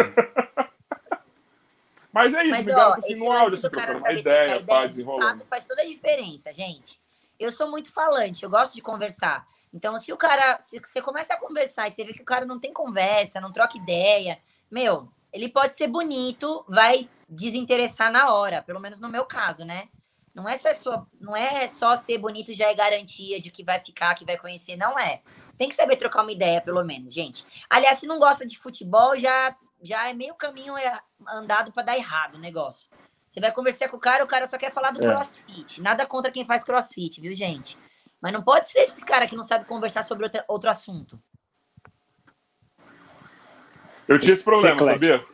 Mas 2.12 2.34
é 2.34 2.44
isso, 2.44 2.52
Mas, 2.52 2.66
me 2.66 2.74
ó, 2.74 2.94
assim 2.94 3.16
no 3.16 3.32
áudio, 3.32 3.62
cara 3.72 3.86
trocando 3.88 4.00
uma 4.00 4.14
ideia, 4.14 4.56
pá, 4.66 4.86
ideia, 4.86 4.90
de 4.90 5.04
fato, 5.04 5.46
faz 5.46 5.66
toda 5.66 5.82
a 5.82 5.86
diferença, 5.86 6.54
gente. 6.54 7.00
Eu 7.40 7.52
sou 7.52 7.70
muito 7.70 7.92
falante, 7.92 8.44
eu 8.44 8.50
gosto 8.50 8.76
de 8.76 8.82
conversar. 8.82 9.48
Então, 9.74 9.98
se 9.98 10.12
o 10.12 10.18
cara, 10.18 10.60
se 10.60 10.80
você 10.80 11.02
começa 11.02 11.34
a 11.34 11.40
conversar 11.40 11.88
e 11.88 11.92
você 11.92 12.04
vê 12.04 12.14
que 12.14 12.22
o 12.22 12.26
cara 12.26 12.46
não 12.46 12.60
tem 12.60 12.74
conversa, 12.74 13.40
não 13.40 13.52
troca 13.52 13.78
ideia, 13.78 14.38
meu, 14.70 15.10
ele 15.32 15.48
pode 15.48 15.76
ser 15.78 15.88
bonito, 15.88 16.66
vai 16.68 17.10
desinteressar 17.30 18.12
na 18.12 18.34
hora, 18.34 18.62
pelo 18.62 18.80
menos 18.80 19.00
no 19.00 19.08
meu 19.08 19.26
caso, 19.26 19.64
né? 19.64 19.88
Não 20.34 20.48
é 20.48 20.58
só, 20.58 21.06
não 21.20 21.36
é 21.36 21.68
só 21.68 21.96
ser 21.96 22.18
bonito 22.18 22.54
já 22.54 22.68
é 22.68 22.74
garantia 22.74 23.40
de 23.40 23.52
que 23.52 23.64
vai 23.64 23.80
ficar, 23.80 24.16
que 24.16 24.26
vai 24.26 24.38
conhecer, 24.38 24.76
não 24.76 24.98
é. 25.00 25.22
Tem 25.58 25.70
que 25.70 25.76
saber 25.76 25.96
trocar 25.96 26.24
uma 26.24 26.32
ideia, 26.32 26.62
pelo 26.62 26.84
menos, 26.84 27.14
gente. 27.14 27.46
Aliás, 27.70 28.00
se 28.00 28.08
não 28.08 28.20
gosta 28.20 28.46
de 28.46 28.58
futebol, 28.58 29.18
já 29.18 29.56
já 29.82 30.10
é 30.10 30.14
meio 30.14 30.36
caminho 30.36 30.78
é, 30.78 31.00
andado 31.28 31.72
para 31.72 31.84
dar 31.84 31.98
errado 31.98 32.36
o 32.36 32.40
negócio. 32.40 32.90
Você 33.30 33.40
vai 33.40 33.52
conversar 33.52 33.88
com 33.90 33.98
o 33.98 34.00
cara, 34.00 34.24
o 34.24 34.28
cara 34.28 34.46
só 34.48 34.58
quer 34.58 34.72
falar 34.72 34.92
do 34.92 35.04
é. 35.04 35.08
crossfit. 35.08 35.82
Nada 35.82 36.06
contra 36.06 36.32
quem 36.32 36.46
faz 36.46 36.64
crossfit, 36.64 37.22
viu, 37.22 37.34
gente? 37.34 37.78
Mas 38.22 38.34
não 38.34 38.44
pode 38.44 38.70
ser 38.70 38.80
esses 38.80 39.04
caras 39.04 39.30
que 39.30 39.36
não 39.36 39.44
sabem 39.44 39.66
conversar 39.66 40.04
sobre 40.04 40.26
outro, 40.26 40.44
outro 40.48 40.70
assunto. 40.70 41.20
Eu 44.08 44.20
tinha 44.20 44.34
esse 44.34 44.44
problema, 44.44 44.84
sabia? 44.84 45.26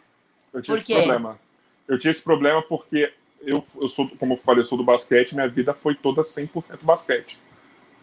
Eu 0.54 0.62
tinha 0.62 0.78
esse 0.78 0.86
problema. 0.86 1.40
Eu 1.88 2.00
tinha 2.00 2.12
esse 2.12 2.24
problema 2.24 2.62
porque 2.62 3.14
eu, 3.42 3.64
eu 3.82 3.88
sou, 3.88 4.10
como 4.18 4.34
eu 4.34 4.38
falei, 4.38 4.62
eu 4.62 4.66
sou 4.66 4.78
do 4.78 4.84
basquete, 4.84 5.34
minha 5.34 5.50
vida 5.50 5.74
foi 5.74 5.96
toda 5.96 6.22
100% 6.22 6.84
basquete. 6.84 7.40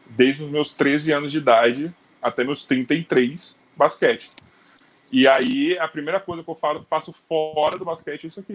Desde 0.06 0.44
os 0.44 0.50
meus 0.50 0.76
13 0.76 1.12
anos 1.12 1.32
de 1.32 1.38
idade 1.38 1.94
até 2.20 2.42
meus 2.42 2.66
33, 2.66 3.56
basquete. 3.76 4.30
E 5.12 5.28
aí, 5.28 5.78
a 5.78 5.86
primeira 5.86 6.20
coisa 6.20 6.42
que 6.42 6.50
eu 6.50 6.54
falo, 6.54 6.86
faço 6.88 7.14
fora 7.28 7.78
do 7.78 7.84
basquete 7.84 8.24
é 8.24 8.28
isso 8.28 8.40
aqui. 8.40 8.54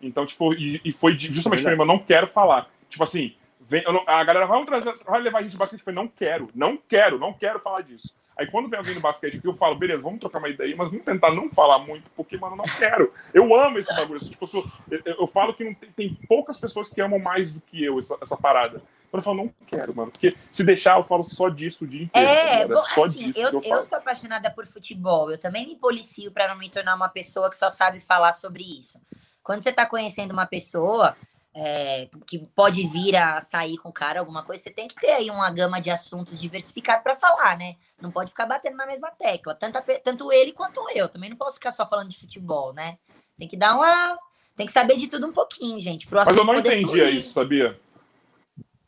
Então, 0.00 0.26
tipo, 0.26 0.52
e, 0.54 0.80
e 0.84 0.92
foi 0.92 1.18
justamente 1.18 1.66
é 1.66 1.72
eu 1.72 1.86
não 1.86 1.98
quero 1.98 2.28
falar. 2.28 2.68
Tipo 2.88 3.04
assim, 3.04 3.34
vem, 3.60 3.82
não, 3.84 4.02
a 4.06 4.22
galera 4.24 4.46
vai, 4.46 4.64
trazer, 4.64 4.94
vai 5.04 5.20
levar 5.20 5.38
a 5.38 5.42
gente 5.42 5.52
de 5.52 5.58
basquete. 5.58 5.80
Eu 5.80 5.84
falei, 5.84 6.00
não 6.00 6.08
quero, 6.08 6.48
não 6.54 6.76
quero, 6.76 7.18
não 7.18 7.32
quero 7.32 7.58
falar 7.60 7.82
disso. 7.82 8.14
Aí 8.38 8.46
quando 8.46 8.70
vem 8.70 8.78
alguém 8.78 8.94
no 8.94 9.00
basquete 9.00 9.38
aqui, 9.38 9.48
eu 9.48 9.54
falo, 9.54 9.74
beleza, 9.74 10.00
vamos 10.00 10.20
trocar 10.20 10.38
uma 10.38 10.48
ideia, 10.48 10.72
mas 10.78 10.90
vamos 10.90 11.04
tentar 11.04 11.34
não 11.34 11.48
falar 11.50 11.84
muito, 11.84 12.08
porque, 12.14 12.38
mano, 12.38 12.54
não 12.54 12.64
quero. 12.64 13.12
Eu 13.34 13.52
amo 13.56 13.80
esse 13.80 13.92
bagulho. 13.92 14.20
Tipo, 14.20 14.44
eu, 14.44 14.48
sou, 14.48 14.66
eu, 14.88 15.02
eu, 15.04 15.26
falo 15.26 15.52
que 15.52 15.64
não 15.64 15.74
tem, 15.74 15.90
tem, 15.90 16.14
poucas 16.28 16.56
pessoas 16.56 16.88
que 16.88 17.00
amam 17.00 17.18
mais 17.18 17.52
do 17.52 17.60
que 17.60 17.82
eu 17.82 17.98
essa, 17.98 18.16
essa 18.22 18.36
parada. 18.36 18.80
Então 19.08 19.18
eu 19.18 19.22
falo, 19.22 19.38
não 19.38 19.54
quero, 19.66 19.96
mano. 19.96 20.12
Porque 20.12 20.36
se 20.52 20.62
deixar, 20.62 20.98
eu 20.98 21.02
falo 21.02 21.24
só 21.24 21.48
disso 21.48 21.84
o 21.84 21.88
dia 21.88 22.04
inteiro. 22.04 22.28
É, 22.28 22.60
tá 22.60 22.74
bom, 22.74 22.82
só 22.84 23.04
assim, 23.06 23.32
disso 23.32 23.40
eu, 23.40 23.48
eu, 23.48 23.62
eu, 23.64 23.82
sou 23.82 23.98
apaixonada 23.98 24.50
por 24.52 24.66
futebol. 24.68 25.32
Eu 25.32 25.38
também 25.38 25.66
me 25.66 25.74
policio 25.74 26.30
para 26.30 26.46
não 26.46 26.56
me 26.56 26.70
tornar 26.70 26.94
uma 26.94 27.08
pessoa 27.08 27.50
que 27.50 27.56
só 27.56 27.68
sabe 27.68 27.98
falar 27.98 28.32
sobre 28.34 28.62
isso. 28.62 29.00
Quando 29.42 29.62
você 29.62 29.70
está 29.70 29.84
conhecendo 29.84 30.32
uma 30.32 30.46
pessoa, 30.46 31.16
é, 31.60 32.08
que 32.24 32.40
pode 32.54 32.86
vir 32.86 33.16
a 33.16 33.40
sair 33.40 33.78
com 33.78 33.88
o 33.88 33.92
cara, 33.92 34.20
alguma 34.20 34.44
coisa, 34.44 34.62
você 34.62 34.70
tem 34.70 34.86
que 34.86 34.94
ter 34.94 35.10
aí 35.10 35.28
uma 35.28 35.50
gama 35.50 35.80
de 35.80 35.90
assuntos 35.90 36.40
diversificados 36.40 37.02
para 37.02 37.16
falar, 37.16 37.58
né? 37.58 37.74
Não 38.00 38.12
pode 38.12 38.30
ficar 38.30 38.46
batendo 38.46 38.76
na 38.76 38.86
mesma 38.86 39.10
tecla. 39.10 39.56
Tanto, 39.56 39.76
tanto 40.04 40.32
ele 40.32 40.52
quanto 40.52 40.80
eu. 40.94 41.08
Também 41.08 41.30
não 41.30 41.36
posso 41.36 41.56
ficar 41.56 41.72
só 41.72 41.84
falando 41.84 42.10
de 42.10 42.16
futebol, 42.16 42.72
né? 42.72 42.96
Tem 43.36 43.48
que 43.48 43.56
dar 43.56 43.74
uma. 43.74 44.16
Tem 44.54 44.66
que 44.66 44.72
saber 44.72 44.96
de 44.96 45.08
tudo 45.08 45.26
um 45.26 45.32
pouquinho, 45.32 45.80
gente. 45.80 46.06
Mas 46.12 46.28
eu 46.28 46.44
não 46.44 46.58
entendia 46.60 46.86
fluir. 46.86 47.16
isso, 47.16 47.32
sabia? 47.32 47.80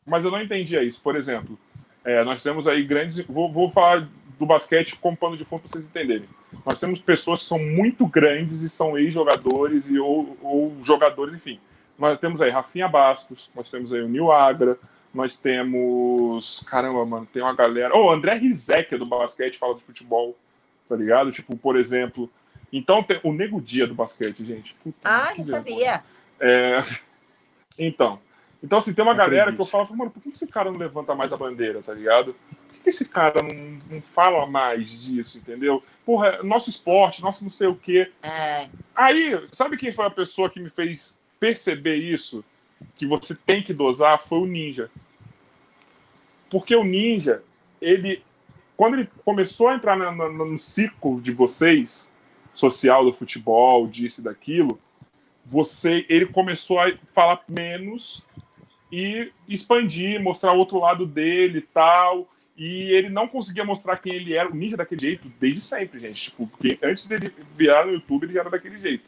Mas 0.05 0.23
eu 0.23 0.31
não 0.31 0.41
entendia 0.41 0.81
isso. 0.81 1.01
Por 1.01 1.17
exemplo, 1.17 1.59
é, 2.05 2.23
nós 2.23 2.41
temos 2.41 2.69
aí 2.69 2.85
grandes. 2.85 3.19
Vou, 3.25 3.51
vou 3.51 3.69
falar 3.69 4.07
do 4.39 4.45
basquete 4.45 4.95
como 4.95 5.17
pano 5.17 5.35
de 5.35 5.43
fundo 5.43 5.63
para 5.63 5.71
vocês 5.71 5.85
entenderem. 5.85 6.29
Nós 6.65 6.79
temos 6.79 7.01
pessoas 7.01 7.41
que 7.41 7.47
são 7.47 7.59
muito 7.59 8.07
grandes 8.07 8.61
e 8.61 8.69
são 8.69 8.97
ex-jogadores 8.97 9.89
e 9.89 9.99
ou, 9.99 10.37
ou 10.41 10.81
jogadores, 10.81 11.35
enfim 11.35 11.59
nós 12.01 12.19
temos 12.19 12.41
aí 12.41 12.49
Rafinha 12.49 12.87
Bastos, 12.87 13.51
nós 13.55 13.69
temos 13.69 13.93
aí 13.93 14.01
o 14.01 14.09
Nil 14.09 14.31
Agra, 14.31 14.77
nós 15.13 15.37
temos. 15.37 16.63
Caramba, 16.67 17.05
mano, 17.05 17.27
tem 17.31 17.41
uma 17.41 17.53
galera. 17.53 17.95
Oh, 17.95 18.09
André 18.09 18.33
Rizek 18.33 18.97
do 18.97 19.07
basquete 19.07 19.57
fala 19.57 19.75
de 19.75 19.83
futebol, 19.83 20.35
tá 20.89 20.95
ligado? 20.95 21.31
Tipo, 21.31 21.55
por 21.55 21.77
exemplo. 21.77 22.29
Então, 22.73 23.03
tem 23.03 23.19
o 23.23 23.33
Nego 23.33 23.61
Dia 23.61 23.85
do 23.85 23.93
basquete, 23.93 24.45
gente. 24.45 24.73
Puta, 24.75 24.97
ah, 25.03 25.33
não 25.35 25.43
sabia. 25.43 26.03
É... 26.39 26.83
Então. 27.79 28.19
Então, 28.61 28.77
assim, 28.77 28.93
tem 28.93 29.03
uma 29.03 29.13
galera 29.13 29.51
que 29.51 29.59
eu 29.59 29.65
falo, 29.65 29.95
mano, 29.95 30.11
por 30.11 30.21
que 30.21 30.29
esse 30.29 30.45
cara 30.45 30.69
não 30.69 30.77
levanta 30.77 31.15
mais 31.15 31.33
a 31.33 31.37
bandeira, 31.37 31.81
tá 31.81 31.93
ligado? 31.93 32.35
Por 32.49 32.83
que 32.83 32.89
esse 32.89 33.05
cara 33.05 33.41
não, 33.41 33.79
não 33.89 34.01
fala 34.01 34.45
mais 34.45 34.91
disso, 34.91 35.39
entendeu? 35.39 35.81
Porra, 36.05 36.43
nosso 36.43 36.69
esporte, 36.69 37.23
nosso 37.23 37.43
não 37.43 37.49
sei 37.49 37.67
o 37.67 37.75
quê. 37.75 38.11
É. 38.21 38.67
Aí, 38.93 39.47
sabe 39.51 39.77
quem 39.77 39.91
foi 39.91 40.05
a 40.05 40.11
pessoa 40.11 40.49
que 40.49 40.59
me 40.59 40.69
fez 40.69 41.17
perceber 41.41 41.95
isso, 41.95 42.45
que 42.95 43.07
você 43.07 43.33
tem 43.33 43.63
que 43.63 43.73
dosar, 43.73 44.21
foi 44.21 44.37
o 44.37 44.45
Ninja. 44.45 44.91
Porque 46.51 46.75
o 46.75 46.83
Ninja, 46.83 47.43
ele, 47.81 48.21
quando 48.77 48.93
ele 48.93 49.09
começou 49.25 49.67
a 49.67 49.75
entrar 49.75 49.97
no, 49.97 50.11
no, 50.11 50.45
no 50.51 50.57
ciclo 50.57 51.19
de 51.19 51.31
vocês, 51.31 52.11
social 52.53 53.03
do 53.03 53.11
futebol, 53.11 53.87
disso 53.87 54.21
e 54.21 54.23
daquilo, 54.23 54.79
você, 55.43 56.05
ele 56.07 56.27
começou 56.27 56.79
a 56.79 56.93
falar 57.11 57.41
menos 57.49 58.23
e 58.91 59.31
expandir, 59.49 60.21
mostrar 60.21 60.53
o 60.53 60.59
outro 60.59 60.77
lado 60.77 61.07
dele 61.07 61.57
e 61.57 61.61
tal. 61.61 62.29
E 62.55 62.91
ele 62.91 63.09
não 63.09 63.27
conseguia 63.27 63.65
mostrar 63.65 63.97
quem 63.97 64.13
ele 64.13 64.35
era, 64.35 64.47
o 64.47 64.53
ninja 64.53 64.77
daquele 64.77 65.01
jeito, 65.01 65.31
desde 65.39 65.61
sempre, 65.61 65.99
gente. 65.99 66.29
Tipo, 66.29 66.43
antes 66.85 67.07
dele 67.07 67.33
virar 67.57 67.87
no 67.87 67.93
YouTube, 67.93 68.25
ele 68.25 68.33
já 68.33 68.41
era 68.41 68.49
daquele 68.51 68.79
jeito. 68.79 69.05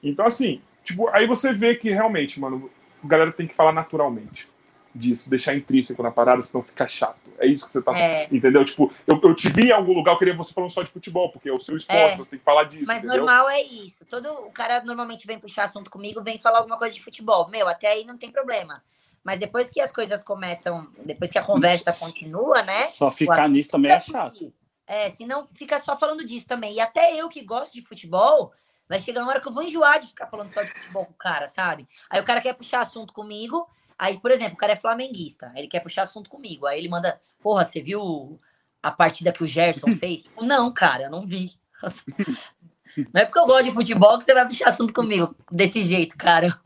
Então, 0.00 0.24
assim, 0.24 0.60
Tipo, 0.84 1.08
aí 1.08 1.26
você 1.26 1.52
vê 1.52 1.74
que 1.74 1.90
realmente, 1.90 2.38
mano, 2.38 2.70
a 3.02 3.08
galera 3.08 3.32
tem 3.32 3.48
que 3.48 3.54
falar 3.54 3.72
naturalmente 3.72 4.48
disso, 4.94 5.28
deixar 5.28 5.56
intrínseco 5.56 6.02
na 6.02 6.10
parada, 6.10 6.40
senão 6.42 6.62
fica 6.62 6.86
chato. 6.86 7.18
É 7.38 7.46
isso 7.46 7.66
que 7.66 7.72
você 7.72 7.82
tá. 7.82 7.98
É. 7.98 8.28
Entendeu? 8.30 8.64
Tipo, 8.64 8.92
eu, 9.06 9.18
eu 9.22 9.34
te 9.34 9.48
vi 9.48 9.68
em 9.68 9.72
algum 9.72 9.92
lugar, 9.92 10.12
eu 10.12 10.18
queria 10.18 10.36
você 10.36 10.54
falando 10.54 10.70
só 10.70 10.82
de 10.82 10.90
futebol, 10.90 11.30
porque 11.30 11.48
é 11.48 11.52
o 11.52 11.60
seu 11.60 11.76
esporte, 11.76 12.00
é. 12.00 12.16
você 12.16 12.30
tem 12.30 12.38
que 12.38 12.44
falar 12.44 12.64
disso. 12.64 12.84
Mas 12.86 12.98
entendeu? 12.98 13.16
normal 13.16 13.48
é 13.48 13.60
isso. 13.60 14.04
Todo 14.06 14.28
o 14.28 14.52
cara 14.52 14.84
normalmente 14.84 15.26
vem 15.26 15.38
puxar 15.38 15.64
assunto 15.64 15.90
comigo, 15.90 16.22
vem 16.22 16.38
falar 16.38 16.58
alguma 16.58 16.78
coisa 16.78 16.94
de 16.94 17.02
futebol. 17.02 17.48
Meu, 17.50 17.66
até 17.66 17.88
aí 17.88 18.04
não 18.04 18.16
tem 18.16 18.30
problema. 18.30 18.82
Mas 19.24 19.40
depois 19.40 19.70
que 19.70 19.80
as 19.80 19.90
coisas 19.90 20.22
começam, 20.22 20.86
depois 21.04 21.30
que 21.30 21.38
a 21.38 21.42
conversa 21.42 21.92
continua, 21.92 22.62
né? 22.62 22.84
Só 22.84 23.10
ficar 23.10 23.48
nisso 23.48 23.70
também 23.70 23.90
é 23.90 23.98
chato. 23.98 24.52
É, 24.86 25.08
se 25.08 25.24
não 25.24 25.48
fica 25.48 25.80
só 25.80 25.98
falando 25.98 26.24
disso 26.26 26.46
também. 26.46 26.74
E 26.74 26.80
até 26.80 27.18
eu 27.18 27.28
que 27.28 27.42
gosto 27.42 27.72
de 27.72 27.82
futebol, 27.82 28.52
Vai 28.88 28.98
chegar 28.98 29.22
uma 29.22 29.30
hora 29.30 29.40
que 29.40 29.48
eu 29.48 29.52
vou 29.52 29.62
enjoar 29.62 29.98
de 29.98 30.08
ficar 30.08 30.26
falando 30.26 30.50
só 30.50 30.62
de 30.62 30.70
futebol 30.70 31.06
com 31.06 31.12
o 31.12 31.16
cara, 31.16 31.48
sabe? 31.48 31.88
Aí 32.10 32.20
o 32.20 32.24
cara 32.24 32.40
quer 32.40 32.54
puxar 32.54 32.80
assunto 32.80 33.12
comigo. 33.12 33.66
Aí, 33.98 34.18
por 34.18 34.30
exemplo, 34.30 34.54
o 34.54 34.58
cara 34.58 34.72
é 34.72 34.76
flamenguista. 34.76 35.52
Ele 35.54 35.68
quer 35.68 35.80
puxar 35.80 36.02
assunto 36.02 36.28
comigo. 36.28 36.66
Aí 36.66 36.78
ele 36.78 36.88
manda, 36.88 37.20
porra, 37.42 37.64
você 37.64 37.80
viu 37.80 38.40
a 38.82 38.90
partida 38.90 39.32
que 39.32 39.42
o 39.42 39.46
Gerson 39.46 39.94
fez? 39.98 40.24
Não, 40.40 40.72
cara, 40.72 41.04
eu 41.04 41.10
não 41.10 41.22
vi. 41.26 41.52
Não 43.12 43.20
é 43.20 43.24
porque 43.24 43.40
eu 43.40 43.46
gosto 43.46 43.64
de 43.64 43.72
futebol 43.72 44.16
que 44.18 44.24
você 44.24 44.32
vai 44.32 44.46
puxar 44.46 44.68
assunto 44.68 44.94
comigo 44.94 45.34
desse 45.50 45.82
jeito, 45.82 46.16
cara. 46.16 46.56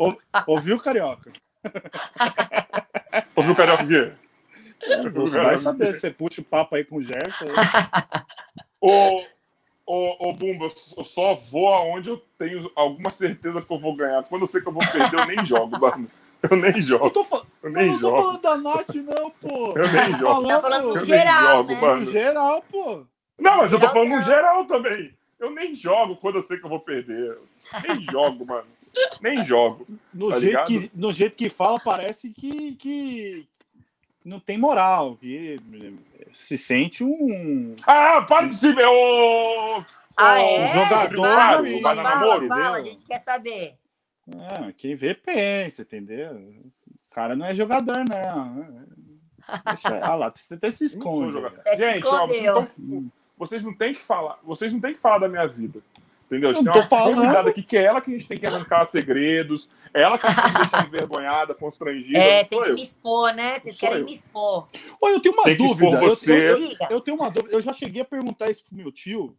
Ouviu, 0.47 0.79
Carioca? 0.79 1.33
Ouviu, 3.35 3.57
Carioca 3.57 3.85
o? 3.85 4.15
Você 5.15 5.41
vai 5.41 5.57
saber, 5.57 5.95
você 5.95 6.11
puxa 6.11 6.43
o 6.43 6.45
papo 6.45 6.75
aí 6.77 6.85
com 6.85 6.97
o 6.97 7.03
Gerson. 7.03 7.47
Ô, 8.81 9.25
Ô, 9.91 10.29
ô 10.29 10.33
Bumba, 10.35 10.69
eu 10.99 11.03
só 11.03 11.35
vou 11.35 11.73
aonde 11.73 12.11
eu 12.11 12.23
tenho 12.39 12.71
alguma 12.77 13.09
certeza 13.09 13.63
que 13.63 13.73
eu 13.73 13.79
vou 13.79 13.97
ganhar. 13.97 14.23
Quando 14.29 14.43
eu 14.43 14.47
sei 14.47 14.61
que 14.61 14.69
eu 14.69 14.73
vou 14.75 14.87
perder, 14.87 15.19
eu 15.19 15.27
nem 15.27 15.43
jogo, 15.47 15.81
mano. 15.81 16.07
Eu 16.43 16.57
nem 16.59 16.83
jogo. 16.83 17.07
Eu, 17.07 17.11
tô, 17.11 17.25
fa... 17.25 17.43
eu 17.63 17.73
nem 17.73 17.93
não, 17.93 17.99
jogo. 17.99 18.17
Não 18.17 18.23
tô 18.23 18.43
falando 18.43 18.43
da 18.43 18.57
Nath, 18.71 18.95
não, 18.97 19.31
pô. 19.31 19.73
Eu 19.79 19.91
nem 19.91 20.13
tá 20.13 20.19
jogo. 20.19 20.47
Tá 20.47 20.61
falando 20.61 20.95
no 20.95 21.05
geral, 21.07 21.57
jogo, 21.57 21.73
né? 21.73 21.81
Mano. 21.81 22.01
No 22.01 22.13
geral, 22.13 22.65
pô. 22.71 23.07
Não, 23.41 23.57
mas 23.57 23.73
eu 23.73 23.81
tô 23.81 23.89
falando 23.89 24.11
no 24.11 24.21
geral 24.21 24.65
também. 24.67 25.15
Eu 25.41 25.51
nem 25.53 25.75
jogo 25.75 26.17
quando 26.17 26.35
eu 26.35 26.43
sei 26.43 26.59
que 26.59 26.67
eu 26.67 26.71
vou 26.71 26.85
perder. 26.85 27.31
Nem 27.89 28.05
jogo, 28.13 28.45
mano. 28.45 28.67
Nem 29.23 29.43
jogo. 29.43 29.87
No, 30.13 30.29
tá 30.29 30.39
jeito, 30.39 30.65
que, 30.65 30.91
no 30.95 31.13
jeito 31.13 31.35
que 31.35 31.49
fala, 31.49 31.81
parece 31.81 32.29
que, 32.29 32.75
que 32.75 33.49
não 34.29 34.39
tem 34.39 34.59
moral. 34.59 35.17
Que 35.17 35.59
se 36.33 36.59
sente 36.59 37.03
um. 37.03 37.75
Ah, 37.87 38.23
para 38.23 38.47
de 38.47 38.55
se 38.55 38.73
ver! 38.73 38.85
Ah, 40.17 40.41
é? 40.41 40.69
jogador 40.69 41.23
fala, 41.23 41.81
fala, 41.81 42.03
namoro, 42.03 42.49
fala, 42.49 42.77
a 42.79 42.83
gente 42.83 43.05
quer 43.05 43.21
saber. 43.21 43.77
É, 44.29 44.73
quem 44.77 44.95
vê 44.95 45.15
pensa, 45.15 45.83
entendeu? 45.83 46.35
O 46.35 47.15
cara 47.15 47.37
não 47.37 47.47
é 47.47 47.55
jogador, 47.55 48.05
não. 48.05 48.87
Deixa, 49.65 50.01
ah 50.03 50.15
lá, 50.15 50.31
você 50.35 50.55
até 50.55 50.71
se 50.71 50.85
esconde. 50.85 51.39
Gente, 51.77 52.07
ó, 52.07 52.27
vocês, 52.27 52.79
não, 52.79 53.13
vocês 53.39 53.65
não 53.65 53.75
tem 53.75 53.95
que 53.95 54.03
falar, 54.03 54.39
vocês 54.43 54.73
não 54.73 54.81
tem 54.81 54.93
que 54.93 55.01
falar 55.01 55.19
da 55.19 55.29
minha 55.29 55.47
vida. 55.47 55.81
Entendeu? 56.29 56.53
Tem 56.53 56.63
uma 56.63 56.87
convidada 56.87 57.49
aqui 57.49 57.63
que 57.63 57.77
é 57.77 57.85
ela 57.85 58.03
que 58.03 58.11
a 58.11 58.13
gente 58.13 58.29
tem 58.29 58.37
que 58.37 58.47
arrancar 58.47 58.85
segredos, 58.85 59.71
é 59.95 60.03
ela 60.03 60.19
que 60.19 60.27
a 60.27 60.29
gente 60.29 60.43
tem 60.43 60.53
que 60.53 60.59
deixar 60.59 60.87
envergonhada, 60.87 61.55
constrangida. 61.55 62.19
É, 62.19 62.45
tem 62.45 62.63
que 62.63 62.69
eu. 62.69 62.75
me 62.75 62.83
expor, 62.83 63.33
né? 63.33 63.59
Vocês 63.59 63.79
querem 63.79 64.01
eu. 64.01 64.05
me 64.05 64.13
expor. 64.13 64.67
Olha, 65.01 65.15
eu 65.15 65.21
tenho 65.21 65.35
uma 65.35 65.45
tem 65.45 65.57
dúvida. 65.57 66.01
Você. 66.01 66.51
Eu, 66.51 66.59
eu, 66.59 66.77
eu, 66.91 67.01
tenho 67.01 67.17
uma 67.17 67.31
dúvida. 67.31 67.55
Eu 67.55 67.63
já 67.63 67.73
cheguei 67.73 68.03
a 68.03 68.05
perguntar 68.05 68.51
isso 68.51 68.63
pro 68.63 68.77
meu 68.77 68.93
tio, 68.93 69.35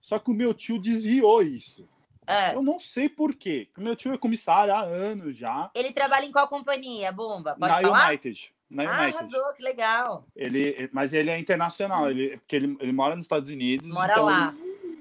só 0.00 0.16
que 0.20 0.30
o 0.30 0.34
meu 0.34 0.54
tio 0.54 0.78
desviou 0.78 1.42
isso. 1.42 1.88
É. 2.24 2.54
Eu 2.54 2.62
não 2.62 2.78
sei 2.78 3.08
por 3.08 3.34
quê. 3.34 3.68
O 3.76 3.80
meu 3.80 3.96
tio 3.96 4.12
é 4.12 4.18
comissário 4.18 4.72
há 4.72 4.82
anos 4.82 5.36
já. 5.36 5.70
Ele 5.74 5.92
trabalha 5.92 6.24
em 6.24 6.30
qual 6.30 6.46
companhia, 6.46 7.10
Bomba? 7.10 7.56
Pode 7.58 7.72
Na 7.72 7.80
falar? 7.80 8.08
United. 8.10 8.52
Na 8.70 8.82
ah, 8.82 9.02
United. 9.02 9.16
arrasou, 9.16 9.52
que 9.54 9.62
legal. 9.62 10.26
Ele, 10.36 10.90
mas 10.92 11.14
ele 11.14 11.30
é 11.30 11.38
internacional, 11.38 12.10
ele, 12.10 12.36
porque 12.36 12.54
ele, 12.54 12.76
ele 12.80 12.92
mora 12.92 13.16
nos 13.16 13.24
Estados 13.24 13.50
Unidos. 13.50 13.88
Mora 13.88 14.12
então, 14.12 14.26
lá. 14.26 14.54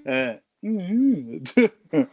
É. 0.06 0.40
Hum. 0.68 1.42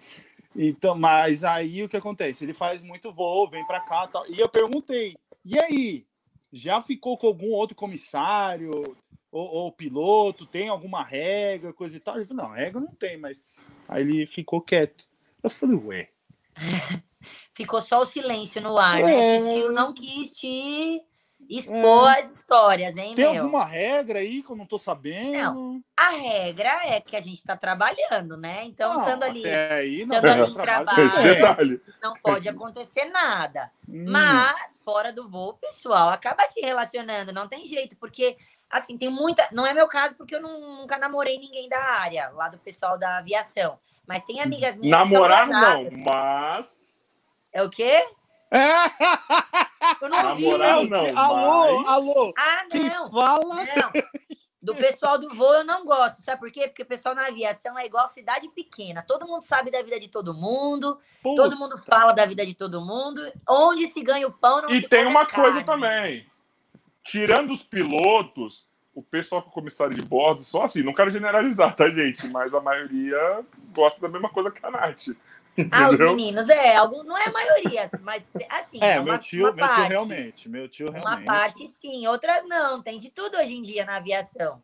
Então, 0.56 0.94
mas 0.94 1.42
aí 1.42 1.82
o 1.82 1.88
que 1.88 1.96
acontece? 1.96 2.44
Ele 2.44 2.54
faz 2.54 2.80
muito 2.80 3.12
voo, 3.12 3.48
vem 3.48 3.66
para 3.66 3.80
cá 3.80 4.06
tal. 4.06 4.24
E 4.30 4.38
eu 4.38 4.48
perguntei, 4.48 5.16
e 5.44 5.58
aí? 5.58 6.06
Já 6.52 6.80
ficou 6.80 7.18
com 7.18 7.26
algum 7.26 7.50
outro 7.50 7.74
comissário 7.74 8.70
ou, 9.32 9.42
ou 9.42 9.72
piloto? 9.72 10.46
Tem 10.46 10.68
alguma 10.68 11.02
regra, 11.02 11.72
coisa 11.72 11.96
e 11.96 12.00
tal? 12.00 12.14
Ele 12.14 12.24
falou, 12.24 12.44
não, 12.44 12.52
regra 12.52 12.80
não 12.80 12.94
tem, 12.94 13.16
mas 13.16 13.66
aí 13.88 14.02
ele 14.02 14.26
ficou 14.26 14.60
quieto. 14.60 15.08
Eu 15.42 15.50
falei, 15.50 15.76
ué. 15.76 16.08
Ficou 17.52 17.80
só 17.80 18.00
o 18.00 18.06
silêncio 18.06 18.60
no 18.60 18.76
ar, 18.76 19.02
né? 19.02 19.36
é... 19.36 19.40
né? 19.40 19.68
Não 19.68 19.94
quis 19.94 20.36
te 20.36 21.02
expor 21.48 22.10
é. 22.12 22.20
as 22.20 22.34
histórias, 22.34 22.96
hein, 22.96 23.14
Tem 23.14 23.32
meu? 23.32 23.42
alguma 23.42 23.64
regra 23.64 24.18
aí 24.18 24.42
que 24.42 24.50
eu 24.50 24.56
não 24.56 24.66
tô 24.66 24.78
sabendo? 24.78 25.54
Não. 25.54 25.84
A 25.96 26.10
regra 26.10 26.80
é 26.84 27.00
que 27.00 27.16
a 27.16 27.20
gente 27.20 27.42
tá 27.44 27.56
trabalhando, 27.56 28.36
né? 28.36 28.64
Então, 28.64 29.00
estando 29.00 29.22
ali, 29.22 29.46
aí, 29.46 30.06
não, 30.06 30.16
ali 30.16 30.50
em 30.50 30.54
trabalho, 30.54 31.80
não 32.02 32.14
pode 32.14 32.48
acontecer 32.48 33.04
nada. 33.06 33.70
Hum. 33.88 34.04
Mas, 34.08 34.80
fora 34.84 35.12
do 35.12 35.28
voo, 35.28 35.50
o 35.50 35.54
pessoal 35.54 36.10
acaba 36.10 36.42
se 36.52 36.60
relacionando, 36.60 37.32
não 37.32 37.48
tem 37.48 37.64
jeito, 37.64 37.96
porque 37.96 38.36
assim, 38.70 38.98
tem 38.98 39.08
muita. 39.08 39.46
Não 39.52 39.66
é 39.66 39.72
meu 39.72 39.86
caso, 39.86 40.16
porque 40.16 40.34
eu 40.34 40.42
nunca 40.42 40.98
namorei 40.98 41.38
ninguém 41.38 41.68
da 41.68 41.78
área, 41.78 42.30
lá 42.30 42.48
do 42.48 42.58
pessoal 42.58 42.98
da 42.98 43.18
aviação. 43.18 43.78
Mas 44.06 44.24
tem 44.24 44.40
amigas 44.40 44.76
minhas. 44.76 44.98
Namorar 44.98 45.46
não, 45.46 45.88
mas. 46.04 47.48
É 47.52 47.62
o 47.62 47.70
quê? 47.70 48.04
Eu 50.00 50.08
não 50.08 50.30
ouvi. 50.30 50.88
não. 50.88 51.18
Alô, 51.18 51.82
mas... 51.82 51.88
alô. 51.88 52.32
Ah, 52.38 52.62
não. 52.62 52.68
Quem 52.70 52.90
fala? 52.90 53.54
Não. 53.54 53.92
Do 54.62 54.74
pessoal 54.74 55.18
do 55.18 55.28
voo 55.28 55.52
eu 55.52 55.64
não 55.64 55.84
gosto. 55.84 56.22
Sabe 56.22 56.40
por 56.40 56.50
quê? 56.50 56.66
Porque 56.66 56.82
o 56.82 56.86
pessoal 56.86 57.14
na 57.14 57.26
aviação 57.26 57.78
é 57.78 57.84
igual 57.84 58.08
cidade 58.08 58.48
pequena. 58.48 59.04
Todo 59.06 59.26
mundo 59.26 59.44
sabe 59.44 59.70
da 59.70 59.82
vida 59.82 60.00
de 60.00 60.08
todo 60.08 60.32
mundo. 60.32 60.98
Puta. 61.22 61.42
Todo 61.42 61.58
mundo 61.58 61.76
fala 61.76 62.12
da 62.12 62.24
vida 62.24 62.46
de 62.46 62.54
todo 62.54 62.80
mundo. 62.80 63.20
Onde 63.46 63.86
se 63.88 64.02
ganha 64.02 64.26
o 64.26 64.32
pão 64.32 64.62
não 64.62 64.70
e 64.70 64.80
se 64.80 64.88
tem 64.88 65.04
uma 65.04 65.26
carne. 65.26 65.52
coisa 65.52 65.66
também. 65.66 66.24
Tirando 67.02 67.52
os 67.52 67.62
pilotos, 67.62 68.66
o 68.94 69.02
pessoal 69.02 69.42
com 69.42 69.50
comissário 69.50 69.94
de 69.94 70.00
bordo, 70.00 70.42
só 70.42 70.62
assim, 70.62 70.82
não 70.82 70.94
quero 70.94 71.10
generalizar, 71.10 71.74
tá, 71.76 71.90
gente? 71.90 72.26
Mas 72.28 72.54
a 72.54 72.60
maioria 72.62 73.44
gosta 73.74 74.00
da 74.00 74.08
mesma 74.08 74.30
coisa 74.30 74.50
que 74.50 74.64
a 74.64 74.70
Nath. 74.70 75.08
Ah, 75.70 75.88
os 75.88 75.98
meninos, 75.98 76.48
é, 76.48 76.76
alguns, 76.76 77.04
não 77.04 77.16
é 77.16 77.26
a 77.26 77.32
maioria, 77.32 77.90
mas 78.02 78.22
assim. 78.50 78.82
É, 78.82 78.94
é 78.94 79.00
uma, 79.00 79.12
meu, 79.12 79.18
tio, 79.18 79.42
meu 79.42 79.54
parte, 79.54 79.74
tio 79.76 79.88
realmente, 79.88 80.48
meu 80.48 80.68
tio 80.68 80.90
realmente. 80.90 81.22
Uma 81.22 81.24
parte 81.24 81.68
sim, 81.78 82.06
outras 82.06 82.46
não, 82.48 82.82
tem 82.82 82.98
de 82.98 83.10
tudo 83.10 83.36
hoje 83.36 83.54
em 83.54 83.62
dia 83.62 83.84
na 83.84 83.96
aviação. 83.96 84.62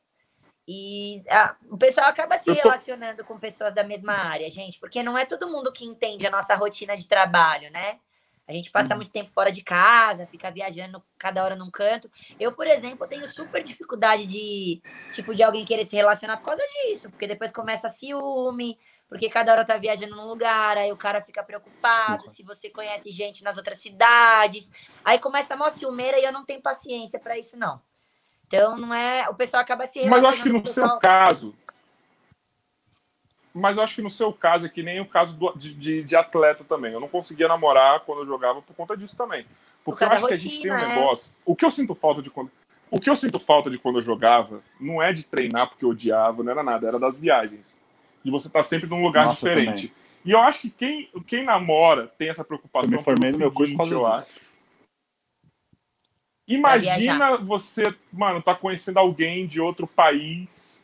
E 0.67 1.23
a, 1.29 1.57
o 1.69 1.77
pessoal 1.77 2.09
acaba 2.09 2.39
se 2.39 2.53
relacionando 2.53 3.25
com 3.25 3.39
pessoas 3.39 3.75
da 3.75 3.83
mesma 3.83 4.13
área, 4.13 4.49
gente, 4.51 4.79
porque 4.79 5.03
não 5.03 5.17
é 5.17 5.25
todo 5.25 5.49
mundo 5.49 5.73
que 5.73 5.85
entende 5.85 6.27
a 6.27 6.31
nossa 6.31 6.55
rotina 6.55 6.97
de 6.97 7.09
trabalho, 7.09 7.71
né? 7.71 7.99
A 8.51 8.53
gente 8.53 8.71
passa 8.71 8.95
uhum. 8.95 8.97
muito 8.97 9.13
tempo 9.13 9.31
fora 9.31 9.53
de 9.53 9.63
casa, 9.63 10.27
fica 10.27 10.51
viajando 10.51 11.01
cada 11.17 11.45
hora 11.45 11.55
num 11.55 11.71
canto. 11.71 12.11
Eu, 12.39 12.51
por 12.51 12.67
exemplo, 12.67 13.07
tenho 13.07 13.27
super 13.29 13.63
dificuldade 13.63 14.27
de, 14.27 14.83
tipo, 15.13 15.33
de 15.33 15.43
alguém 15.43 15.65
querer 15.65 15.85
se 15.85 15.95
relacionar 15.95 16.37
por 16.39 16.47
causa 16.47 16.63
disso, 16.67 17.11
porque 17.11 17.29
depois 17.29 17.53
começa 17.53 17.89
ciúme, 17.89 18.77
porque 19.11 19.29
cada 19.29 19.51
hora 19.51 19.65
tá 19.65 19.77
viajando 19.77 20.15
num 20.15 20.29
lugar, 20.29 20.79
aí 20.79 20.93
o 20.93 20.97
cara 20.97 21.21
fica 21.21 21.43
preocupado 21.43 22.29
se 22.29 22.45
você 22.45 22.71
conhece 22.71 23.11
gente 23.11 23.43
nas 23.43 23.57
outras 23.57 23.79
cidades. 23.79 24.71
Aí 25.05 25.19
começa 25.19 25.55
a 25.55 25.57
mó 25.57 25.69
ciumeira 25.69 26.17
e 26.21 26.25
eu 26.25 26.33
não 26.33 26.45
tenho 26.45 26.63
paciência 26.63 27.19
para 27.19 27.37
isso, 27.37 27.59
não. 27.59 27.83
Então, 28.47 28.79
não 28.79 28.95
é. 28.95 29.29
O 29.29 29.35
pessoal 29.35 29.63
acaba 29.63 29.85
se 29.85 30.09
Mas 30.09 30.23
eu 30.23 30.29
acho 30.29 30.43
que 30.45 30.49
no 30.49 30.63
pessoal... 30.63 30.91
seu 30.91 30.99
caso. 31.01 31.55
Mas 33.53 33.77
eu 33.77 33.83
acho 33.83 33.97
que 33.97 34.03
no 34.03 34.11
seu 34.11 34.33
caso 34.33 34.67
é 34.67 34.69
que 34.69 34.81
nem 34.81 35.01
o 35.01 35.07
caso 35.07 35.37
do, 35.37 35.53
de, 35.55 35.75
de, 35.75 36.05
de, 36.05 36.15
atleta 36.15 36.63
também. 36.63 36.93
Eu 36.93 37.01
não 37.01 37.09
conseguia 37.09 37.49
namorar 37.49 37.99
quando 38.07 38.21
eu 38.21 38.27
jogava 38.27 38.63
por 38.63 38.77
conta 38.77 38.97
disso 38.97 39.17
também. 39.17 39.45
Porque 39.85 40.05
eu 40.05 40.09
acho 40.09 40.21
rotina, 40.21 40.41
que 40.41 40.47
a 40.47 40.51
gente 40.51 40.63
tem 40.63 40.71
um 40.71 40.77
né? 40.77 40.95
negócio. 40.95 41.33
O 41.45 41.57
que 41.57 41.65
eu 41.65 41.71
sinto 41.73 41.97
falta 41.97 42.23
de 42.23 42.31
quando. 42.31 42.49
O 42.89 43.01
que 43.01 43.11
eu 43.11 43.17
sinto 43.17 43.41
falta 43.41 43.69
de 43.69 43.77
quando 43.77 43.97
eu 43.97 44.03
jogava 44.03 44.63
não 44.79 45.03
é 45.03 45.13
de 45.13 45.25
treinar 45.25 45.69
porque 45.69 45.85
eu 45.85 45.89
odiava, 45.89 46.45
não 46.45 46.53
era 46.53 46.63
nada, 46.63 46.87
era 46.87 46.99
das 46.99 47.19
viagens 47.21 47.81
de 48.25 48.31
você 48.31 48.49
estar 48.49 48.61
tá 48.61 48.63
sempre 48.63 48.89
num 48.89 49.03
lugar 49.03 49.27
Nossa, 49.27 49.49
diferente. 49.49 49.93
E 50.25 50.31
eu 50.31 50.41
acho 50.41 50.63
que 50.63 50.71
quem, 50.71 51.09
quem 51.27 51.45
namora 51.45 52.07
tem 52.07 52.29
essa 52.29 52.45
preocupação. 52.45 52.91
Eu 52.91 52.99
me 52.99 53.03
formei 53.03 53.33
no 53.33 53.39
meu 53.39 53.53
curso 53.53 53.75
por 53.75 53.91
eu 53.91 54.07
acho. 54.07 54.31
Imagina 56.47 57.37
você, 57.37 57.95
mano, 58.13 58.43
tá 58.43 58.55
conhecendo 58.55 58.99
alguém 58.99 59.47
de 59.47 59.61
outro 59.61 59.87
país 59.87 60.80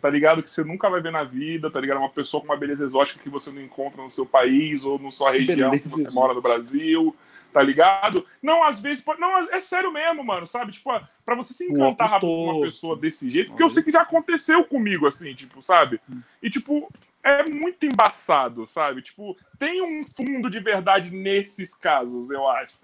tá 0.00 0.10
ligado? 0.10 0.42
Que 0.42 0.50
você 0.50 0.62
nunca 0.62 0.88
vai 0.88 1.00
ver 1.00 1.12
na 1.12 1.24
vida, 1.24 1.70
tá 1.70 1.80
ligado? 1.80 1.98
Uma 1.98 2.10
pessoa 2.10 2.40
com 2.40 2.48
uma 2.48 2.56
beleza 2.56 2.84
exótica 2.84 3.22
que 3.22 3.28
você 3.28 3.50
não 3.50 3.60
encontra 3.60 4.02
no 4.02 4.10
seu 4.10 4.26
país 4.26 4.84
ou 4.84 4.98
na 4.98 5.10
sua 5.10 5.32
região 5.32 5.70
beleza 5.70 5.82
que 5.82 5.88
você 5.88 6.10
mora 6.10 6.34
no 6.34 6.42
Brasil, 6.42 7.14
tá 7.52 7.62
ligado? 7.62 8.26
Não, 8.42 8.62
às 8.62 8.80
vezes, 8.80 9.04
não, 9.18 9.38
é 9.50 9.60
sério 9.60 9.92
mesmo, 9.92 10.22
mano, 10.22 10.46
sabe? 10.46 10.72
Tipo, 10.72 10.90
pra 11.24 11.34
você 11.34 11.54
se 11.54 11.64
encantar 11.64 12.08
rápido 12.10 12.28
com 12.28 12.50
uma 12.50 12.66
pessoa 12.66 12.96
desse 12.96 13.30
jeito, 13.30 13.48
porque 13.50 13.62
eu 13.62 13.70
sei 13.70 13.82
que 13.82 13.92
já 13.92 14.02
aconteceu 14.02 14.64
comigo, 14.64 15.06
assim, 15.06 15.34
tipo, 15.34 15.62
sabe? 15.62 16.00
E, 16.42 16.50
tipo, 16.50 16.92
é 17.22 17.42
muito 17.44 17.84
embaçado, 17.84 18.66
sabe? 18.66 19.02
Tipo, 19.02 19.36
tem 19.58 19.82
um 19.82 20.06
fundo 20.06 20.48
de 20.48 20.60
verdade 20.60 21.10
nesses 21.10 21.74
casos, 21.74 22.30
eu 22.30 22.48
acho. 22.48 22.76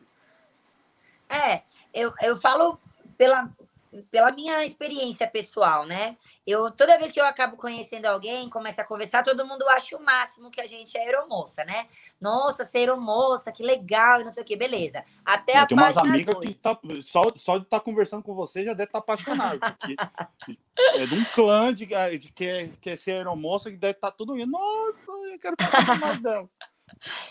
É, 1.29 1.63
eu, 1.95 2.13
eu 2.23 2.41
falo 2.41 2.77
pela, 3.17 3.51
pela 4.11 4.33
minha 4.33 4.65
experiência 4.65 5.27
pessoal, 5.27 5.85
né? 5.85 6.17
Eu, 6.47 6.71
toda 6.71 6.99
vez 6.99 7.13
que 7.13 7.21
eu 7.21 7.25
acabo 7.25 7.57
conhecendo 7.57 8.07
alguém, 8.07 8.49
começa 8.49 8.83
a 8.83 8.85
conversar, 8.85 9.23
todo 9.23 9.47
mundo 9.47 9.69
acha 9.69 9.97
o 9.97 10.03
máximo 10.03 10.51
que 10.51 10.61
a 10.61 10.67
gente 10.67 10.97
é 10.97 11.03
aeromoça, 11.03 11.65
né? 11.65 11.87
Nossa, 12.21 12.65
ser 12.65 12.79
aeromoça, 12.79 13.53
que 13.53 13.63
legal, 13.63 14.21
e 14.21 14.25
não 14.25 14.33
sei 14.33 14.43
o 14.43 14.47
que, 14.47 14.57
beleza. 14.57 15.05
Até 15.25 15.59
eu 15.59 15.63
a 15.63 15.67
Tem 15.67 15.79
umas 15.79 15.97
amigas 15.97 16.35
que 16.41 16.55
tá, 16.55 16.79
só, 17.01 17.33
só 17.37 17.59
de 17.59 17.65
estar 17.65 17.79
tá 17.79 17.85
conversando 17.85 18.23
com 18.23 18.35
você 18.35 18.65
já 18.65 18.73
deve 18.73 18.89
estar 18.89 19.01
tá 19.01 19.13
apaixonado. 19.13 19.61
Porque 19.61 19.97
é 20.95 21.07
de 21.07 21.15
um 21.15 21.25
clã 21.27 21.73
de, 21.73 21.87
de 22.19 22.33
que, 22.33 22.47
é, 22.47 22.69
que 22.81 22.91
é 22.91 22.97
ser 22.97 23.13
aeromoça 23.13 23.71
que 23.71 23.77
deve 23.77 23.93
estar 23.93 24.11
tá 24.11 24.17
tudo 24.17 24.37
indo. 24.37 24.51
Nossa, 24.51 25.13
eu 25.13 25.39
quero 25.39 25.57
passar 25.57 25.99
mais 26.01 26.21
dela. 26.21 26.49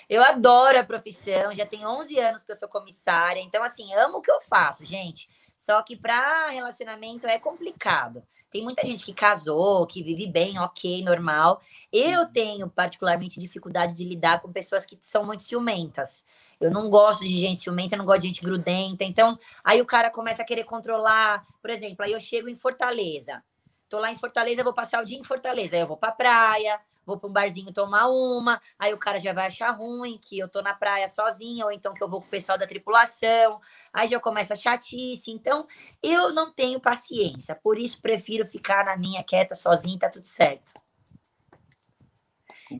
Eu 0.09 0.23
adoro 0.23 0.79
a 0.79 0.83
profissão, 0.83 1.53
já 1.53 1.65
tem 1.65 1.85
11 1.85 2.19
anos 2.19 2.43
que 2.43 2.51
eu 2.51 2.57
sou 2.57 2.67
comissária, 2.67 3.39
então, 3.39 3.63
assim, 3.63 3.93
amo 3.95 4.17
o 4.17 4.21
que 4.21 4.31
eu 4.31 4.41
faço, 4.41 4.85
gente. 4.85 5.29
Só 5.71 5.81
que 5.81 5.95
para 5.95 6.49
relacionamento 6.49 7.25
é 7.27 7.39
complicado. 7.39 8.21
Tem 8.49 8.61
muita 8.61 8.85
gente 8.85 9.05
que 9.05 9.13
casou, 9.13 9.87
que 9.87 10.03
vive 10.03 10.27
bem, 10.27 10.59
ok, 10.59 11.01
normal. 11.01 11.61
Eu 11.93 12.23
uhum. 12.23 12.33
tenho 12.33 12.69
particularmente 12.69 13.39
dificuldade 13.39 13.93
de 13.93 14.03
lidar 14.03 14.41
com 14.41 14.51
pessoas 14.51 14.85
que 14.85 14.99
são 14.99 15.25
muito 15.25 15.43
ciumentas. 15.43 16.25
Eu 16.59 16.69
não 16.69 16.89
gosto 16.89 17.21
de 17.21 17.39
gente 17.39 17.61
ciumenta, 17.61 17.95
não 17.95 18.03
gosto 18.03 18.23
de 18.23 18.27
gente 18.27 18.43
grudenta. 18.43 19.05
Então, 19.05 19.39
aí 19.63 19.79
o 19.79 19.85
cara 19.85 20.11
começa 20.11 20.41
a 20.41 20.45
querer 20.45 20.65
controlar. 20.65 21.47
Por 21.61 21.69
exemplo, 21.69 22.03
aí 22.03 22.11
eu 22.11 22.19
chego 22.19 22.49
em 22.49 22.57
Fortaleza. 22.57 23.41
Tô 23.87 23.97
lá 23.97 24.11
em 24.11 24.17
Fortaleza, 24.17 24.65
vou 24.65 24.73
passar 24.73 25.01
o 25.01 25.05
dia 25.05 25.17
em 25.17 25.23
Fortaleza. 25.23 25.77
Aí 25.77 25.81
eu 25.81 25.87
vou 25.87 25.95
pra 25.95 26.11
praia, 26.11 26.81
vou 27.11 27.19
para 27.19 27.29
um 27.29 27.33
barzinho 27.33 27.73
tomar 27.73 28.07
uma, 28.07 28.61
aí 28.79 28.93
o 28.93 28.97
cara 28.97 29.19
já 29.19 29.33
vai 29.33 29.47
achar 29.47 29.71
ruim 29.71 30.17
que 30.17 30.39
eu 30.39 30.47
tô 30.47 30.61
na 30.61 30.73
praia 30.73 31.07
sozinha, 31.09 31.65
ou 31.65 31.71
então 31.71 31.93
que 31.93 32.01
eu 32.01 32.09
vou 32.09 32.21
com 32.21 32.27
o 32.27 32.31
pessoal 32.31 32.57
da 32.57 32.67
tripulação, 32.67 33.59
aí 33.93 34.07
já 34.07 34.19
começa 34.19 34.53
a 34.53 34.57
chatice. 34.57 35.31
Então, 35.31 35.67
eu 36.01 36.33
não 36.33 36.51
tenho 36.51 36.79
paciência, 36.79 37.55
por 37.55 37.77
isso 37.77 38.01
prefiro 38.01 38.47
ficar 38.47 38.85
na 38.85 38.97
minha 38.97 39.23
quieta 39.23 39.55
sozinha, 39.55 39.99
tá 39.99 40.09
tudo 40.09 40.27
certo. 40.27 40.71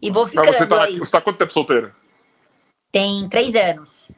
E 0.01 0.09
vou 0.09 0.25
ficando 0.27 0.53
você 0.53 0.65
tá, 0.65 0.83
aí. 0.83 0.97
Você 0.97 1.11
tá 1.11 1.21
quanto 1.21 1.37
tempo 1.37 1.51
solteira? 1.51 1.93
Tem 2.91 3.27
três 3.27 3.53
anos. 3.55 4.11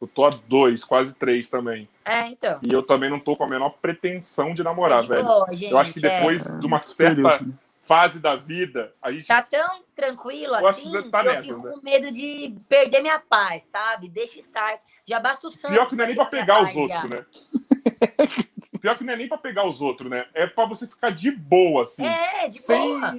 Eu 0.00 0.08
tô 0.08 0.26
há 0.26 0.30
dois, 0.30 0.84
quase 0.84 1.14
três 1.14 1.48
também. 1.48 1.88
É, 2.04 2.26
então. 2.26 2.60
E 2.62 2.72
eu 2.72 2.86
também 2.86 3.08
não 3.08 3.18
tô 3.18 3.34
com 3.34 3.44
a 3.44 3.48
menor 3.48 3.78
pretensão 3.80 4.54
de 4.54 4.62
namorar, 4.62 5.02
de 5.02 5.08
velho. 5.08 5.24
Boa, 5.24 5.52
gente, 5.52 5.72
eu 5.72 5.78
acho 5.78 5.94
que 5.94 6.00
depois 6.00 6.46
é. 6.46 6.58
de 6.58 6.66
uma 6.66 6.80
certa 6.80 7.40
fase 7.86 8.20
da 8.20 8.36
vida, 8.36 8.94
a 9.00 9.12
gente. 9.12 9.26
Tá 9.26 9.42
tão 9.42 9.82
tranquilo 9.94 10.54
assim 10.54 10.90
que, 10.90 11.10
tá 11.10 11.20
que 11.20 11.26
nessa, 11.28 11.38
eu 11.38 11.42
fico 11.42 11.66
né? 11.66 11.72
com 11.72 11.80
medo 11.82 12.12
de 12.12 12.56
perder 12.68 13.00
minha 13.00 13.18
paz, 13.18 13.62
sabe? 13.64 14.08
Deixa 14.08 14.38
estar. 14.38 14.78
Já 15.06 15.20
basta 15.20 15.46
o 15.46 15.50
sangue. 15.50 15.74
Pior 15.74 15.88
que 15.88 15.96
não 15.96 16.04
é 16.04 16.06
nem 16.06 16.16
pra 16.16 16.26
pegar 16.26 16.62
os 16.62 16.74
outros, 16.74 17.02
já. 17.02 17.08
né? 17.08 17.26
Pior 18.80 18.96
que 18.96 19.04
não 19.04 19.12
é 19.12 19.16
nem 19.16 19.28
pra 19.28 19.38
pegar 19.38 19.66
os 19.66 19.80
outros, 19.80 20.10
né? 20.10 20.26
É 20.34 20.46
pra 20.46 20.64
você 20.66 20.86
ficar 20.86 21.10
de 21.10 21.30
boa, 21.30 21.82
assim. 21.84 22.06
É, 22.06 22.48
de 22.48 22.58
sem, 22.58 23.00
boa. 23.00 23.18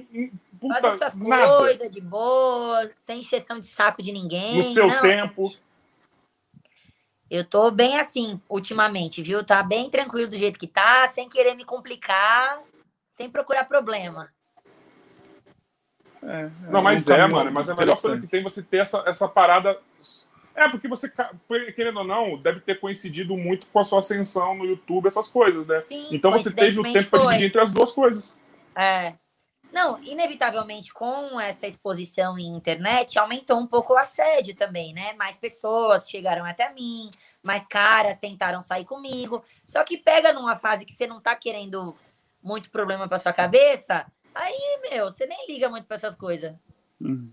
Puta, 0.60 0.80
Fazer 0.80 1.04
essas 1.04 1.18
coisas 1.18 1.90
de 1.90 2.00
boa, 2.00 2.90
sem 3.04 3.20
encheção 3.20 3.60
de 3.60 3.66
saco 3.66 4.02
de 4.02 4.12
ninguém. 4.12 4.56
No 4.56 4.64
seu 4.64 4.88
não. 4.88 5.02
tempo. 5.02 5.52
Eu 7.28 7.44
tô 7.44 7.70
bem 7.70 7.98
assim, 7.98 8.40
ultimamente, 8.48 9.22
viu? 9.22 9.44
Tá 9.44 9.62
bem 9.62 9.90
tranquilo 9.90 10.28
do 10.28 10.36
jeito 10.36 10.58
que 10.58 10.68
tá, 10.68 11.08
sem 11.08 11.28
querer 11.28 11.54
me 11.54 11.64
complicar, 11.64 12.62
sem 13.16 13.28
procurar 13.28 13.64
problema. 13.64 14.32
É, 16.22 16.50
não, 16.70 16.82
mas 16.82 17.06
é, 17.08 17.26
mano, 17.26 17.50
mas 17.52 17.68
é 17.68 17.72
a 17.72 17.76
melhor 17.76 18.00
coisa 18.00 18.20
que 18.20 18.26
tem 18.26 18.42
você 18.42 18.62
ter 18.62 18.78
essa, 18.78 19.02
essa 19.06 19.28
parada. 19.28 19.78
É, 20.54 20.68
porque 20.68 20.88
você, 20.88 21.12
querendo 21.74 21.98
ou 21.98 22.04
não, 22.04 22.38
deve 22.38 22.60
ter 22.60 22.80
coincidido 22.80 23.36
muito 23.36 23.66
com 23.66 23.78
a 23.78 23.84
sua 23.84 23.98
ascensão 23.98 24.54
no 24.54 24.64
YouTube, 24.64 25.06
essas 25.06 25.28
coisas, 25.28 25.66
né? 25.66 25.80
Sim, 25.82 26.08
então 26.10 26.30
você 26.30 26.50
teve 26.50 26.80
o 26.80 26.82
tempo 26.82 27.10
para 27.10 27.24
dividir 27.24 27.46
entre 27.46 27.60
as 27.60 27.70
duas 27.70 27.92
coisas. 27.92 28.34
É. 28.74 29.14
Não, 29.70 30.02
inevitavelmente, 30.02 30.90
com 30.94 31.38
essa 31.38 31.66
exposição 31.66 32.38
em 32.38 32.46
internet, 32.46 33.18
aumentou 33.18 33.58
um 33.58 33.66
pouco 33.66 33.92
o 33.92 33.98
assédio 33.98 34.54
também, 34.54 34.94
né? 34.94 35.12
Mais 35.14 35.36
pessoas 35.36 36.08
chegaram 36.08 36.46
até 36.46 36.72
mim, 36.72 37.10
mais 37.44 37.62
caras 37.68 38.16
tentaram 38.16 38.62
sair 38.62 38.86
comigo. 38.86 39.44
Só 39.66 39.84
que 39.84 39.98
pega 39.98 40.32
numa 40.32 40.56
fase 40.56 40.86
que 40.86 40.94
você 40.94 41.06
não 41.06 41.20
tá 41.20 41.36
querendo 41.36 41.94
muito 42.42 42.70
problema 42.70 43.06
pra 43.06 43.18
sua 43.18 43.34
cabeça, 43.34 44.06
aí, 44.36 44.80
meu, 44.90 45.06
você 45.06 45.26
nem 45.26 45.46
liga 45.48 45.68
muito 45.68 45.86
pra 45.86 45.96
essas 45.96 46.14
coisas. 46.16 46.52
Hum. 47.00 47.30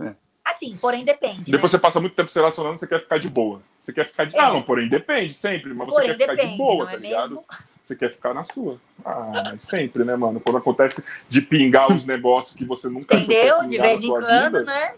É. 0.00 0.14
Assim, 0.44 0.76
porém 0.76 1.04
depende. 1.04 1.50
Depois 1.50 1.72
né? 1.72 1.78
você 1.78 1.78
passa 1.78 2.00
muito 2.00 2.16
tempo 2.16 2.28
se 2.28 2.38
relacionando, 2.38 2.78
você 2.78 2.86
quer 2.86 3.00
ficar 3.00 3.18
de 3.18 3.28
boa. 3.28 3.62
Você 3.80 3.92
quer 3.92 4.06
ficar 4.06 4.24
de. 4.24 4.36
É. 4.36 4.40
Ah, 4.40 4.52
não, 4.52 4.62
porém 4.62 4.88
depende, 4.88 5.32
sempre, 5.32 5.72
mas 5.72 5.86
você 5.86 5.94
Porém 5.94 6.08
quer 6.08 6.18
ficar 6.18 6.34
depende, 6.34 6.52
de 6.52 6.58
boa, 6.58 6.84
não 6.84 6.90
é 6.90 6.94
tá 6.94 6.98
ligado? 6.98 7.30
mesmo? 7.30 7.46
Você 7.84 7.96
quer 7.96 8.12
ficar 8.12 8.34
na 8.34 8.42
sua. 8.42 8.80
Ah, 9.04 9.30
mas 9.44 9.62
sempre, 9.62 10.04
né, 10.04 10.16
mano? 10.16 10.40
Quando 10.40 10.56
acontece 10.56 11.04
de 11.28 11.42
pingar 11.42 11.92
os 11.92 12.04
negócios 12.06 12.56
que 12.56 12.64
você 12.64 12.88
nunca 12.88 13.14
Entendeu? 13.14 13.66
De 13.66 13.78
vez 13.78 14.02
em 14.02 14.08
quando, 14.08 14.24
vida, 14.24 14.64
né? 14.64 14.94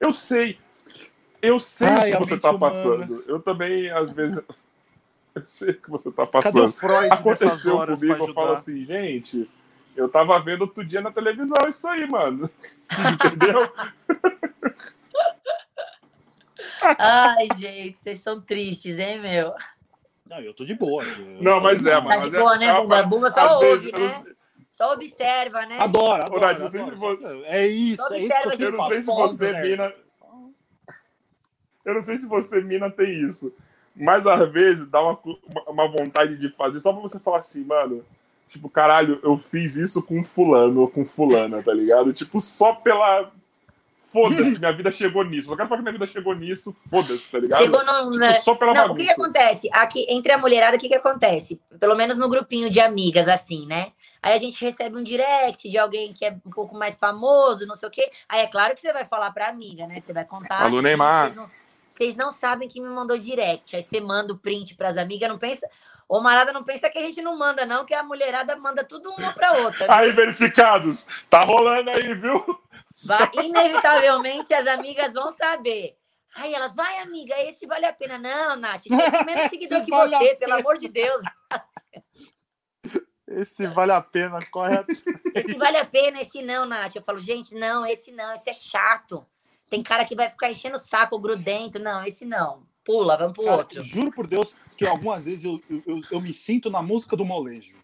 Eu 0.00 0.12
sei. 0.12 0.58
Eu 1.40 1.60
sei 1.60 1.88
Ai, 1.88 2.10
que 2.10 2.18
você 2.18 2.36
tá 2.36 2.50
humana. 2.50 2.72
passando. 2.72 3.24
Eu 3.28 3.40
também, 3.40 3.90
às 3.90 4.12
vezes. 4.12 4.42
Eu 5.34 5.42
sei 5.46 5.70
o 5.70 5.80
que 5.80 5.90
você 5.90 6.12
tá 6.12 6.24
Cadê 6.24 6.38
o 6.38 6.42
passando. 6.42 6.72
Freud 6.72 7.08
Aconteceu 7.10 7.76
horas 7.76 7.98
comigo, 7.98 8.16
pra 8.16 8.26
eu 8.28 8.34
falo 8.34 8.52
assim, 8.52 8.84
gente. 8.84 9.50
Eu 9.96 10.08
tava 10.08 10.38
vendo 10.40 10.62
outro 10.62 10.84
dia 10.84 11.00
na 11.00 11.12
televisão 11.12 11.68
isso 11.68 11.86
aí, 11.86 12.06
mano. 12.06 12.50
Entendeu? 13.14 13.72
Ai, 16.98 17.48
gente, 17.56 17.96
vocês 17.98 18.20
são 18.20 18.40
tristes, 18.40 18.98
hein, 18.98 19.20
meu? 19.20 19.54
Não, 20.26 20.40
eu 20.40 20.54
tô 20.54 20.64
de 20.64 20.74
boa. 20.74 21.02
Eu- 21.04 21.42
Não, 21.42 21.60
mas 21.60 21.84
é, 21.84 21.92
Tá 21.92 22.00
mano. 22.00 22.16
de 22.16 22.20
mas 22.24 22.34
é- 22.34 22.38
boa, 22.38 22.56
né, 22.58 22.66
é 22.66 22.72
uma- 22.72 22.80
Bumba? 22.82 23.02
Bumba 23.04 23.30
só 23.30 23.58
vezes, 23.60 23.86
ouve, 23.86 23.92
não 23.92 24.08
né? 24.24 24.34
Só 24.68 24.92
observa, 24.92 25.66
né? 25.66 25.78
Adoro, 25.78 26.22
Ô, 26.24 26.26
adoro. 26.26 26.40
Nath, 26.40 26.68
se 26.68 26.78
você- 26.80 27.42
É 27.44 27.66
isso, 27.66 28.12
é 28.12 28.18
isso 28.18 28.56
que 28.56 28.62
eu 28.64 28.66
Eu 28.68 28.72
não 28.72 28.88
sei 28.88 29.00
se 29.00 29.06
você, 29.06 29.52
né? 29.52 29.62
mina. 29.62 29.94
Eu 31.84 31.94
não 31.94 32.02
sei 32.02 32.16
se 32.16 32.26
você, 32.26 32.60
mina, 32.62 32.90
tem 32.90 33.08
isso. 33.26 33.54
Mas 33.94 34.26
às 34.26 34.50
vezes 34.50 34.86
dá 34.88 35.00
uma, 35.00 35.18
uma- 35.22 35.70
uma 35.70 35.88
vontade 35.88 36.36
de 36.36 36.48
fazer 36.48 36.80
só 36.80 36.92
pra 36.92 37.02
você 37.02 37.20
falar 37.20 37.38
assim, 37.38 37.64
mano. 37.64 38.02
Tipo, 38.54 38.70
caralho, 38.70 39.18
eu 39.24 39.36
fiz 39.36 39.74
isso 39.74 40.00
com 40.00 40.22
fulano 40.22 40.82
ou 40.82 40.88
com 40.88 41.04
fulana, 41.04 41.60
tá 41.60 41.74
ligado? 41.74 42.12
Tipo, 42.12 42.40
só 42.40 42.72
pela. 42.72 43.32
Foda-se, 44.12 44.58
minha 44.62 44.72
vida 44.72 44.92
chegou 44.92 45.24
nisso. 45.24 45.50
Eu 45.50 45.56
quero 45.56 45.68
falar 45.68 45.80
que 45.80 45.82
minha 45.82 45.98
vida 45.98 46.06
chegou 46.06 46.36
nisso, 46.36 46.72
foda-se, 46.88 47.28
tá 47.28 47.40
ligado? 47.40 47.64
Chegou 47.64 47.84
no. 47.84 47.92
Tipo, 47.92 48.10
né? 48.10 48.34
só 48.38 48.54
pela 48.54 48.72
Não, 48.72 48.92
o 48.92 48.94
que, 48.94 49.04
bagunça. 49.04 49.04
que 49.06 49.20
acontece? 49.20 49.68
Aqui, 49.72 50.06
entre 50.08 50.30
a 50.30 50.38
mulherada, 50.38 50.76
o 50.76 50.78
que, 50.80 50.86
que 50.86 50.94
acontece? 50.94 51.60
Pelo 51.80 51.96
menos 51.96 52.16
no 52.16 52.28
grupinho 52.28 52.70
de 52.70 52.78
amigas, 52.78 53.26
assim, 53.26 53.66
né? 53.66 53.90
Aí 54.22 54.34
a 54.34 54.38
gente 54.38 54.64
recebe 54.64 54.96
um 54.96 55.02
direct 55.02 55.68
de 55.68 55.76
alguém 55.76 56.14
que 56.14 56.24
é 56.24 56.30
um 56.46 56.50
pouco 56.52 56.76
mais 56.76 56.96
famoso, 56.96 57.66
não 57.66 57.74
sei 57.74 57.88
o 57.88 57.92
quê. 57.92 58.08
Aí 58.28 58.42
é 58.42 58.46
claro 58.46 58.72
que 58.72 58.80
você 58.80 58.92
vai 58.92 59.04
falar 59.04 59.32
pra 59.32 59.48
amiga, 59.48 59.88
né? 59.88 59.96
Você 60.00 60.12
vai 60.12 60.24
contar. 60.24 60.62
Alô, 60.62 60.80
Neymar. 60.80 61.24
Vocês 61.24 61.36
não, 61.36 61.48
vocês 61.90 62.16
não 62.16 62.30
sabem 62.30 62.68
que 62.68 62.80
me 62.80 62.88
mandou 62.88 63.18
direct. 63.18 63.74
Aí 63.74 63.82
você 63.82 64.00
manda 64.00 64.32
o 64.32 64.38
print 64.38 64.76
pras 64.76 64.96
amigas, 64.96 65.28
não 65.28 65.38
pensa. 65.38 65.68
Ô, 66.08 66.20
Marada, 66.20 66.52
não 66.52 66.62
pensa 66.64 66.90
que 66.90 66.98
a 66.98 67.02
gente 67.02 67.22
não 67.22 67.36
manda, 67.38 67.64
não, 67.64 67.84
que 67.84 67.94
a 67.94 68.02
mulherada 68.02 68.56
manda 68.56 68.84
tudo 68.84 69.10
uma 69.12 69.32
pra 69.32 69.52
outra. 69.58 69.92
Aí, 69.94 70.12
verificados, 70.12 71.06
tá 71.30 71.40
rolando 71.40 71.90
aí, 71.90 72.14
viu? 72.14 72.44
Vai- 73.04 73.30
inevitavelmente 73.42 74.52
as 74.54 74.66
amigas 74.66 75.12
vão 75.12 75.34
saber. 75.34 75.96
Aí 76.36 76.52
elas, 76.52 76.74
vai, 76.74 76.98
amiga, 76.98 77.34
esse 77.42 77.66
vale 77.66 77.86
a 77.86 77.92
pena. 77.92 78.18
Não, 78.18 78.56
Nath, 78.56 78.82
tem 78.82 79.24
menos 79.24 79.50
seguidor 79.50 79.84
que 79.84 79.90
Vale 79.90 80.16
você, 80.16 80.34
pelo 80.36 80.54
amor 80.54 80.76
de 80.78 80.88
Deus. 80.88 81.22
Esse 83.26 83.66
vale 83.68 83.92
a 83.92 84.00
pena, 84.00 84.44
correto? 84.50 84.92
Esse 85.34 85.54
vale 85.54 85.78
a 85.78 85.84
pena, 85.84 86.20
esse 86.20 86.42
não, 86.42 86.66
Nath. 86.66 86.94
Eu 86.96 87.02
falo, 87.02 87.18
gente, 87.18 87.54
não, 87.54 87.86
esse 87.86 88.12
não, 88.12 88.32
esse 88.32 88.50
é 88.50 88.54
chato. 88.54 89.24
Tem 89.70 89.82
cara 89.82 90.04
que 90.04 90.14
vai 90.14 90.28
ficar 90.28 90.50
enchendo 90.50 90.76
o 90.76 90.78
saco, 90.78 91.18
grudento. 91.18 91.78
Não, 91.78 92.04
esse 92.04 92.24
não. 92.26 92.66
Pula, 92.84 93.16
vamos 93.16 93.32
pro 93.32 93.44
Cara, 93.44 93.56
outro. 93.56 93.82
juro 93.82 94.12
por 94.12 94.26
Deus 94.26 94.54
que 94.76 94.86
algumas 94.86 95.24
vezes 95.26 95.44
eu, 95.44 95.56
eu, 95.70 95.82
eu- 95.86 96.00
eu 96.12 96.20
me 96.20 96.32
sinto 96.32 96.70
na 96.70 96.82
música 96.82 97.16
do 97.16 97.24
molejo. 97.24 97.76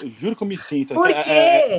Eu 0.00 0.10
juro 0.10 0.36
que 0.36 0.42
eu 0.42 0.48
me 0.48 0.56
sinto. 0.58 0.94
Por 0.94 1.10
É- 1.10 1.20
é- 1.20 1.22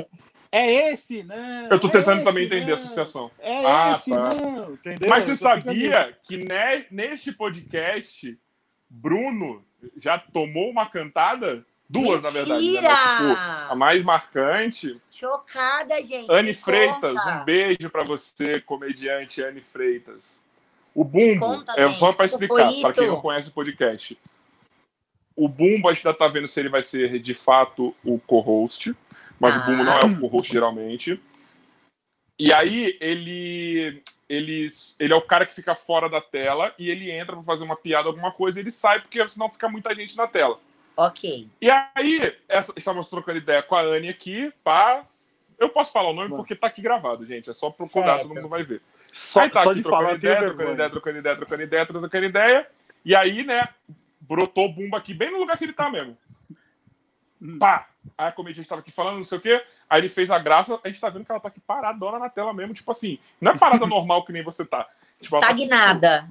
quê? 0.04 0.08
É, 0.52 0.92
esse, 0.92 1.24
não. 1.24 1.66
Eu 1.68 1.80
tô 1.80 1.88
é 1.88 1.90
tentando 1.90 2.16
esse, 2.18 2.24
também 2.24 2.44
entender 2.46 2.62
a 2.62 2.66
não. 2.68 2.74
associação. 2.74 3.30
É 3.40 3.66
Ah, 3.66 3.92
esse, 3.92 4.10
tá. 4.10 4.30
não. 4.34 4.72
Entendeu? 4.74 5.08
Mas 5.10 5.24
você 5.24 5.34
sabia 5.34 6.16
que 6.22 6.36
ne- 6.36 6.86
neste 6.92 7.32
podcast, 7.32 8.38
Bruno 8.88 9.64
já 9.96 10.16
tomou 10.18 10.70
uma 10.70 10.86
cantada? 10.88 11.66
Duas, 11.90 12.22
na 12.22 12.30
verdade. 12.30 12.60
né? 12.60 12.66
Mentira! 12.66 12.88
Tipo, 12.88 13.72
a 13.72 13.74
mais 13.74 14.04
marcante. 14.04 15.00
Chocada, 15.10 16.00
gente. 16.02 16.30
Anne 16.30 16.54
Freitas, 16.54 17.14
conta. 17.22 17.40
um 17.40 17.44
beijo 17.44 17.90
pra 17.90 18.04
você, 18.04 18.60
comediante 18.60 19.42
Anne 19.42 19.60
Freitas. 19.60 20.42
O 20.94 21.02
Bumbo, 21.04 21.40
conta, 21.40 21.72
é 21.76 21.88
gente, 21.88 21.98
só 21.98 22.12
pra 22.12 22.28
como 22.28 22.42
explicar, 22.44 22.72
para 22.80 22.92
quem 22.94 23.06
não 23.08 23.20
conhece 23.20 23.48
o 23.48 23.52
podcast. 23.52 24.16
O 25.36 25.48
Bumbo 25.48 25.88
a 25.88 25.92
gente 25.92 26.06
ainda 26.06 26.18
tá 26.18 26.28
vendo 26.28 26.46
se 26.46 26.60
ele 26.60 26.68
vai 26.68 26.82
ser 26.82 27.18
de 27.18 27.34
fato 27.34 27.94
o 28.04 28.18
co-host, 28.20 28.94
mas 29.40 29.54
Ah. 29.56 29.58
o 29.58 29.66
Bumbo 29.66 29.82
não 29.84 29.92
é 29.92 30.04
o 30.04 30.20
co-host 30.20 30.52
geralmente. 30.52 31.20
E 32.38 32.52
aí 32.52 32.96
ele, 33.00 34.02
ele 34.28 34.68
ele 35.00 35.12
é 35.12 35.16
o 35.16 35.22
cara 35.22 35.44
que 35.46 35.54
fica 35.54 35.74
fora 35.74 36.08
da 36.08 36.20
tela 36.20 36.72
e 36.78 36.90
ele 36.90 37.10
entra 37.10 37.34
pra 37.34 37.44
fazer 37.44 37.64
uma 37.64 37.76
piada, 37.76 38.08
alguma 38.08 38.30
coisa, 38.32 38.58
e 38.58 38.62
ele 38.62 38.70
sai 38.70 39.00
porque 39.00 39.26
senão 39.28 39.50
fica 39.50 39.68
muita 39.68 39.94
gente 39.94 40.16
na 40.16 40.26
tela. 40.28 40.58
Ok. 40.96 41.48
E 41.60 41.68
aí, 41.68 42.34
essa, 42.48 42.72
estávamos 42.76 43.10
trocando 43.10 43.38
ideia 43.38 43.62
com 43.64 43.74
a 43.74 43.82
Anne 43.82 44.08
aqui, 44.08 44.52
pá. 44.62 45.04
Eu 45.58 45.68
posso 45.68 45.92
falar 45.92 46.10
o 46.10 46.14
nome 46.14 46.30
porque 46.30 46.54
tá 46.54 46.68
aqui 46.68 46.80
gravado, 46.80 47.26
gente. 47.26 47.50
É 47.50 47.52
só 47.52 47.70
procurar, 47.70 48.16
Certo. 48.16 48.22
todo 48.28 48.34
mundo 48.36 48.48
vai 48.48 48.62
ver. 48.62 48.80
Só, 49.14 49.42
aí 49.42 49.50
tá 49.50 49.62
só 49.62 49.70
aqui 49.70 49.76
de 49.76 49.82
trocando 49.84 50.02
falar, 50.02 50.12
eu 50.12 50.16
ideia, 50.16 50.34
trocando 50.34 50.56
vergonha. 50.56 50.74
ideia, 50.74 50.90
trocando 50.90 51.18
ideia, 51.18 51.36
trocando 51.36 51.62
ideia, 51.62 51.86
trocando 51.86 52.24
ideia. 52.26 52.66
E 53.04 53.14
aí, 53.14 53.44
né, 53.44 53.68
brotou 54.22 54.66
o 54.66 54.72
bumba 54.72 54.98
aqui, 54.98 55.14
bem 55.14 55.30
no 55.30 55.38
lugar 55.38 55.56
que 55.56 55.64
ele 55.64 55.72
tá 55.72 55.88
mesmo. 55.88 56.18
Hum. 57.40 57.58
Pá! 57.60 57.84
Aí 58.18 58.26
a 58.26 58.32
comediante 58.32 58.62
estava 58.62 58.80
aqui 58.80 58.90
falando, 58.90 59.18
não 59.18 59.24
sei 59.24 59.38
o 59.38 59.40
quê. 59.40 59.62
Aí 59.88 60.00
ele 60.00 60.08
fez 60.08 60.32
a 60.32 60.38
graça, 60.40 60.80
a 60.82 60.88
gente 60.88 61.00
tá 61.00 61.10
vendo 61.10 61.24
que 61.24 61.30
ela 61.30 61.38
tá 61.40 61.46
aqui 61.46 61.60
paradona 61.60 62.18
na 62.18 62.28
tela 62.28 62.52
mesmo, 62.52 62.74
tipo 62.74 62.90
assim. 62.90 63.20
Não 63.40 63.52
é 63.52 63.56
parada 63.56 63.86
normal 63.86 64.24
que 64.24 64.32
nem 64.32 64.42
você 64.42 64.64
tá. 64.64 64.84
Tipo, 65.20 65.38
tá- 65.38 65.46
Estagnada. 65.52 66.28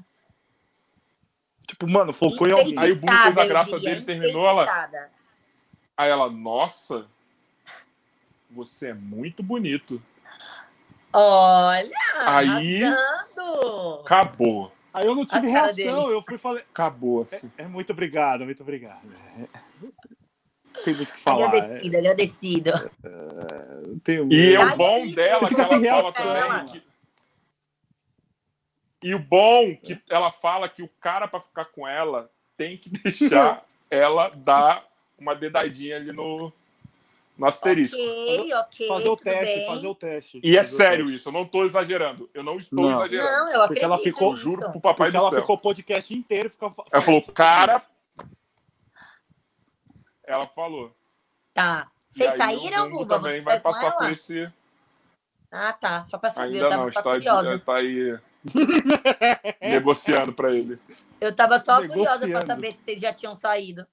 Tipo, 1.65 1.87
mano, 1.87 2.11
focou 2.11 2.49
em 2.49 2.51
alguém. 2.51 2.77
Aí 2.77 2.91
o 2.91 2.99
Bruno 2.99 3.17
fez 3.23 3.37
a 3.37 3.43
eu 3.43 3.47
graça 3.47 3.79
diria, 3.79 3.95
dele, 3.95 4.05
terminou, 4.05 4.45
ela-. 4.45 5.09
Aí 5.95 6.09
ela, 6.09 6.29
nossa, 6.29 7.05
você 8.51 8.89
é 8.89 8.93
muito 8.93 9.41
bonito. 9.41 10.03
Olha, 11.13 11.91
Aí- 12.25 12.83
arrasando. 12.83 13.99
Acabou. 14.01 14.71
Aí 14.93 15.05
eu 15.05 15.15
não 15.15 15.25
tive 15.25 15.47
reação, 15.47 16.09
eu 16.11 16.21
fui 16.21 16.37
falei. 16.37 16.63
Acabou, 16.71 17.23
assim. 17.23 17.51
É 17.57 17.65
muito 17.67 17.91
obrigado, 17.91 18.45
muito 18.45 18.61
obrigado. 18.61 19.01
É. 19.37 19.43
Tem 20.83 20.93
muito 20.95 21.09
o 21.09 21.13
que 21.13 21.19
falar. 21.19 21.45
Agradecido, 21.47 21.97
agradecido. 21.97 22.69
é, 22.69 23.87
não 23.87 23.99
tenho- 23.99 24.31
E 24.31 24.55
Tá 24.57 24.73
o 24.73 24.77
bom 24.77 25.07
dela 25.09 25.39
Você 25.39 25.45
que 25.45 25.49
fica 25.49 25.61
ela 25.61 25.69
sem 25.69 25.83
fala 25.83 26.01
reação. 26.01 26.11
também 26.57 26.81
que... 26.81 26.83
E 29.07 29.13
o 29.15 29.19
bom 29.19 29.75
que 29.75 30.01
ela 30.09 30.31
fala 30.31 30.69
que 30.69 30.81
o 30.81 30.89
cara 30.99 31.27
pra 31.27 31.41
ficar 31.41 31.65
com 31.65 31.87
ela 31.87 32.29
tem 32.57 32.77
que 32.77 32.89
deixar 33.03 33.63
ela 33.89 34.29
dar 34.29 34.85
uma 35.17 35.35
dedadinha 35.35 35.95
ali 35.97 36.11
no, 36.13 36.51
no 37.37 37.45
asterisco. 37.47 37.97
Ok, 37.99 38.53
ok. 38.53 38.87
fazer 38.87 39.09
o 39.09 39.17
teste, 39.17 39.55
bem. 39.55 39.65
fazer 39.67 39.87
o 39.87 39.95
teste. 39.95 40.41
E 40.43 40.57
é 40.57 40.63
sério 40.63 41.09
isso, 41.09 41.29
eu 41.29 41.33
não 41.33 41.45
tô 41.45 41.65
exagerando. 41.65 42.27
Eu 42.33 42.43
não 42.43 42.57
estou 42.57 42.81
Não. 42.83 42.91
exagerando. 42.91 43.29
Não, 43.29 43.37
eu 43.37 43.45
Porque 43.45 43.63
acredito 43.63 43.83
ela 43.85 43.97
ficou- 43.97 44.31
nisso. 44.33 44.43
Juro 44.43 44.71
pro 44.71 44.81
papai 44.81 45.07
Porque 45.07 45.11
do 45.11 45.17
ela 45.17 45.29
céu. 45.31 45.41
ficou 45.41 45.55
o 45.55 45.59
podcast 45.59 46.13
inteiro. 46.13 46.49
Fica... 46.49 46.71
Ela 46.91 47.01
falou, 47.03 47.21
cara. 47.33 47.81
Ela 50.25 50.47
falou. 50.47 50.91
Tá. 51.53 51.89
Vocês 52.09 52.31
aí 52.31 52.37
saíram, 52.37 52.89
Buba? 52.91 53.15
também 53.17 53.37
Você 53.39 53.41
vai 53.41 53.57
com 53.59 53.63
passar 53.71 53.91
por 53.93 54.11
esse. 54.11 54.51
Ah, 55.51 55.73
tá. 55.73 56.03
Só 56.03 56.17
pra 56.17 56.29
saber. 56.29 56.47
Ainda 56.53 56.59
eu 56.59 56.69
tava 56.69 56.83
não, 56.85 56.91
só 56.93 56.99
está, 56.99 57.11
curiosa. 57.11 57.59
tá 57.59 57.75
aí 57.75 58.19
negociando 59.61 60.33
pra 60.33 60.51
ele. 60.51 60.79
Eu 61.19 61.33
tava 61.35 61.59
só 61.59 61.77
curiosa 61.77 62.19
pra 62.19 62.27
Negociando. 62.27 62.45
saber 62.47 62.71
se 62.73 62.77
vocês 62.83 62.99
já 62.99 63.13
tinham 63.13 63.35
saído. 63.35 63.85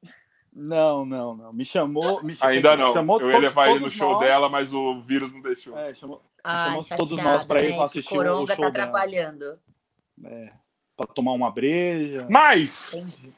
Não, 0.52 1.04
não, 1.04 1.36
não. 1.36 1.50
Me 1.54 1.64
chamou. 1.64 2.22
Me 2.24 2.34
chamou 2.34 2.54
Ainda 2.54 2.76
não. 2.76 2.92
Chamou 2.92 3.20
Eu 3.20 3.30
ia 3.30 3.38
levar 3.38 3.70
ele 3.70 3.78
no 3.80 3.90
show 3.90 4.12
nós. 4.12 4.20
dela, 4.20 4.48
mas 4.48 4.74
o 4.74 5.00
vírus 5.02 5.32
não 5.32 5.40
deixou. 5.40 5.78
É, 5.78 5.94
chamou 5.94 6.20
Ah, 6.42 6.64
Chamamos 6.64 6.86
chateada, 6.88 7.08
todos 7.08 7.24
nós 7.24 7.44
pra 7.44 7.62
ir 7.62 7.70
né? 7.76 7.82
assistir 7.82 8.12
o- 8.12 8.16
o 8.16 8.18
coronga 8.18 8.54
show 8.56 8.64
tá 8.64 8.70
dela. 8.70 8.84
atrapalhando. 8.88 9.58
é, 10.24 10.50
pra 10.96 11.06
tomar 11.06 11.32
uma 11.32 11.50
breja. 11.50 12.26
Mas, 12.28 12.92
Entendi. 12.92 13.32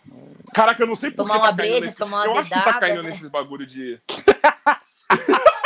caraca, 0.55 0.83
eu 0.83 0.87
não 0.87 0.97
sei 0.97 1.11
por 1.11 1.19
Tomar 1.19 1.35
que 1.35 1.41
uma 1.41 1.51
tá 1.51 1.57
caindo 1.57 1.71
breja, 1.71 1.87
nesse... 1.87 1.99
tomar 1.99 2.25
uma 2.25 2.27
Eu 2.27 2.39
acho 2.41 2.51
que 2.51 2.61
tá 2.61 2.81
caindo 2.81 3.03
né? 3.03 3.11
nesses 3.11 3.29
bagulho 3.29 3.67
de... 3.67 4.01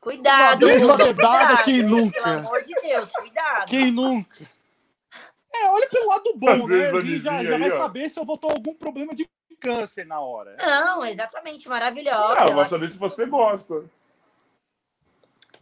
Cuidado, 0.00 0.64
Uma 0.64 0.72
vez 0.72 0.82
uma 0.84 0.96
cuidado, 0.96 1.70
hein? 1.70 1.82
nunca? 1.82 2.22
Pelo 2.22 2.38
amor 2.38 2.62
de 2.62 2.74
Deus, 2.80 3.10
cuidado. 3.10 3.68
Quem 3.68 3.90
nunca? 3.90 4.46
É, 5.60 5.70
olha 5.70 5.88
pelo 5.88 6.08
lado 6.08 6.32
bom, 6.36 6.48
Às 6.50 6.66
né? 6.68 6.90
já, 7.18 7.44
já 7.44 7.54
aí, 7.54 7.58
vai 7.60 7.70
ó. 7.72 7.76
saber 7.76 8.08
se 8.10 8.18
eu 8.20 8.24
vou 8.24 8.36
ter 8.38 8.50
algum 8.50 8.74
problema 8.74 9.14
de 9.14 9.28
câncer 9.60 10.06
na 10.06 10.20
hora. 10.20 10.56
Não, 10.58 11.04
exatamente, 11.04 11.68
maravilhosa. 11.68 12.36
Ah, 12.40 12.46
Eu 12.48 12.54
vai 12.54 12.68
saber 12.68 12.90
se 12.90 12.98
você 12.98 13.26
gosta. 13.26 13.84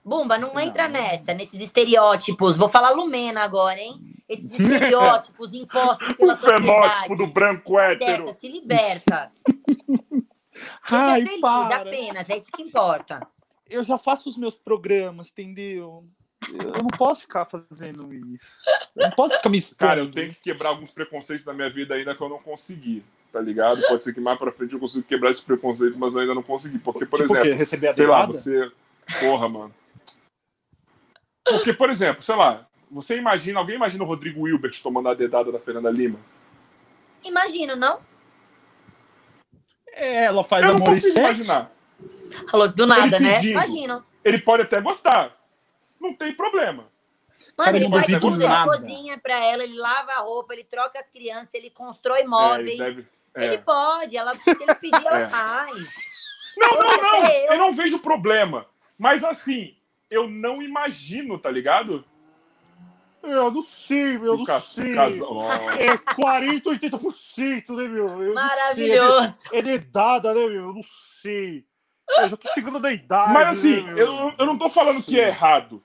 Bumba, 0.05 0.39
não 0.39 0.59
entra 0.61 0.85
Não. 0.89 1.01
nessa, 1.01 1.35
nesses 1.35 1.61
estereótipos. 1.61 2.57
Vou 2.57 2.69
falar 2.69 2.91
Lumena 2.91 3.43
agora, 3.43 3.81
hein? 3.81 4.15
Esses 4.29 4.51
estereótipos 4.59 5.53
impostos 5.55 6.13
pela 6.15 6.35
O 6.35 6.37
fenótipo 6.37 6.73
sociedade. 6.75 7.17
do 7.17 7.27
branco 7.27 7.79
hétero. 7.79 8.27
Dessa, 8.27 8.39
se 8.39 8.49
liberta. 8.49 9.33
Seja 10.87 10.93
Ai, 10.93 11.23
feliz, 11.25 11.41
para. 11.41 11.77
apenas, 11.77 12.31
é 12.31 12.37
isso 12.37 12.53
que 12.53 12.63
importa. 12.63 13.27
Eu 13.69 13.83
já 13.83 13.99
faço 13.99 14.29
os 14.29 14.37
meus 14.37 14.57
programas, 14.59 15.31
entendeu? 15.31 16.05
Eu 16.53 16.83
não 16.83 16.89
posso 16.97 17.23
ficar 17.23 17.45
fazendo 17.45 18.13
isso. 18.13 18.69
Eu 18.95 19.09
não 19.09 19.11
posso 19.11 19.37
ficar 19.37 19.49
me 19.49 19.59
expondo. 19.59 19.79
Cara, 19.89 20.01
eu 20.01 20.11
tenho 20.11 20.35
que 20.35 20.41
quebrar 20.41 20.71
alguns 20.71 20.91
preconceitos 20.91 21.45
na 21.45 21.53
minha 21.53 21.71
vida 21.71 21.95
ainda 21.95 22.15
que 22.15 22.23
eu 22.23 22.29
não 22.29 22.39
consegui, 22.39 23.03
tá 23.33 23.41
ligado? 23.41 23.83
Pode 23.89 24.05
ser 24.05 24.15
que 24.15 24.21
mais 24.21 24.39
pra 24.39 24.53
frente 24.53 24.75
eu 24.75 24.81
consiga 24.81 25.07
quebrar 25.07 25.31
esse 25.31 25.43
preconceito, 25.43 25.99
mas 25.99 26.15
eu 26.15 26.21
ainda 26.21 26.35
não 26.35 26.43
consegui. 26.43 26.79
Porque, 26.79 27.05
por 27.05 27.21
tipo 27.21 27.37
exemplo? 27.37 27.59
Receber 27.59 27.89
a 27.89 27.93
sei 27.93 28.07
lá, 28.07 28.27
você. 28.27 28.71
Porra, 29.21 29.49
mano. 29.49 29.75
Porque, 31.45 31.73
por 31.73 31.91
exemplo, 31.91 32.23
sei 32.23 32.37
lá, 32.37 32.67
você 32.91 33.17
imagina, 33.17 33.61
alguém 33.61 33.77
imagina 33.77 34.05
o 34.05 34.07
Rodrigo 34.07 34.43
Wilbert 34.43 34.81
tomando 34.83 35.09
a 35.09 35.15
dedada 35.15 35.51
da 35.51 35.61
Fernanda 35.61 35.91
Lima? 35.91 36.19
Imagino, 37.25 37.75
não? 37.75 37.99
É, 39.93 40.25
ela 40.25 40.45
faz 40.45 40.65
eu 40.65 40.75
não 40.75 40.77
amor 40.77 40.97
e 40.97 41.01
consigo 41.01 41.19
imaginar. 41.19 41.73
Falou 42.51 42.69
do 42.69 42.87
nada, 42.87 43.19
né? 43.19 43.37
pedindo. 43.37 43.53
Imagino. 43.53 44.05
Ele 44.25 44.39
pode 44.39 44.63
até 44.63 44.81
gostar. 44.81 45.31
Não 46.07 46.15
tem 46.15 46.33
problema. 46.35 46.89
Mano, 47.57 47.77
ele 47.77 47.85
eu 47.87 47.91
faz 47.91 48.07
tudo, 48.07 48.43
ele 48.43 48.65
cozinha 48.65 49.19
pra 49.19 49.39
ela, 49.45 49.63
ele 49.63 49.77
lava 49.79 50.13
a 50.13 50.21
roupa, 50.21 50.55
ele 50.55 50.65
troca 50.65 50.99
as 50.99 51.11
crianças, 51.11 51.53
ele 51.55 51.71
constrói 51.71 52.21
É, 52.21 52.27
móveis. 52.27 52.69
ele 52.81 52.85
deve- 52.85 53.07
Ele 53.35 53.55
é. 53.55 53.59
pode, 53.59 54.17
ela, 54.17 54.35
se 54.35 54.51
ele 54.63 54.75
pedir, 54.77 55.07
ela 55.07 55.21
É. 55.21 55.29
faz. 55.29 55.77
Não, 56.57 56.69
não, 56.71 56.97
não. 56.97 57.19
até 57.25 57.47
eu. 57.49 57.53
Eu 57.53 57.59
não 57.59 57.75
vejo 57.75 57.99
problema. 57.99 58.67
Mas 58.99 59.23
assim, 59.23 59.77
eu 60.11 60.27
não 60.29 60.63
imagino, 60.63 61.39
tá 61.39 61.51
ligado? 61.51 62.03
Eu 63.23 63.51
não 63.51 63.61
sei, 63.61 64.17
eu 64.17 64.35
O 64.35 64.39
não 64.39 64.61
sei. 64.61 64.95
Ó. 65.23 65.51
É 65.79 65.99
40, 66.15 66.71
80%, 66.71 67.77
né, 67.77 67.89
meu? 67.89 68.07
Eu 68.09 68.19
sei. 68.25 68.33
Maravilhoso. 68.33 69.45
É 69.53 69.61
dedada, 69.61 70.33
né, 70.33 70.47
meu? 70.47 70.69
Eu 70.69 70.73
não 70.73 70.83
sei. 70.83 71.65
Eu 72.19 72.29
já 72.29 72.37
tô 72.37 72.49
chegando 72.51 72.79
na 72.79 72.93
idade. 72.93 73.33
Mas 73.35 73.49
assim, 73.59 73.83
né, 73.83 73.93
meu? 73.95 74.07
eu, 74.07 74.33
eu 74.39 74.47
não 74.47 74.57
tô 74.57 74.69
falando 74.69 75.03
que 75.03 75.19
é 75.21 75.29
errado. 75.29 75.83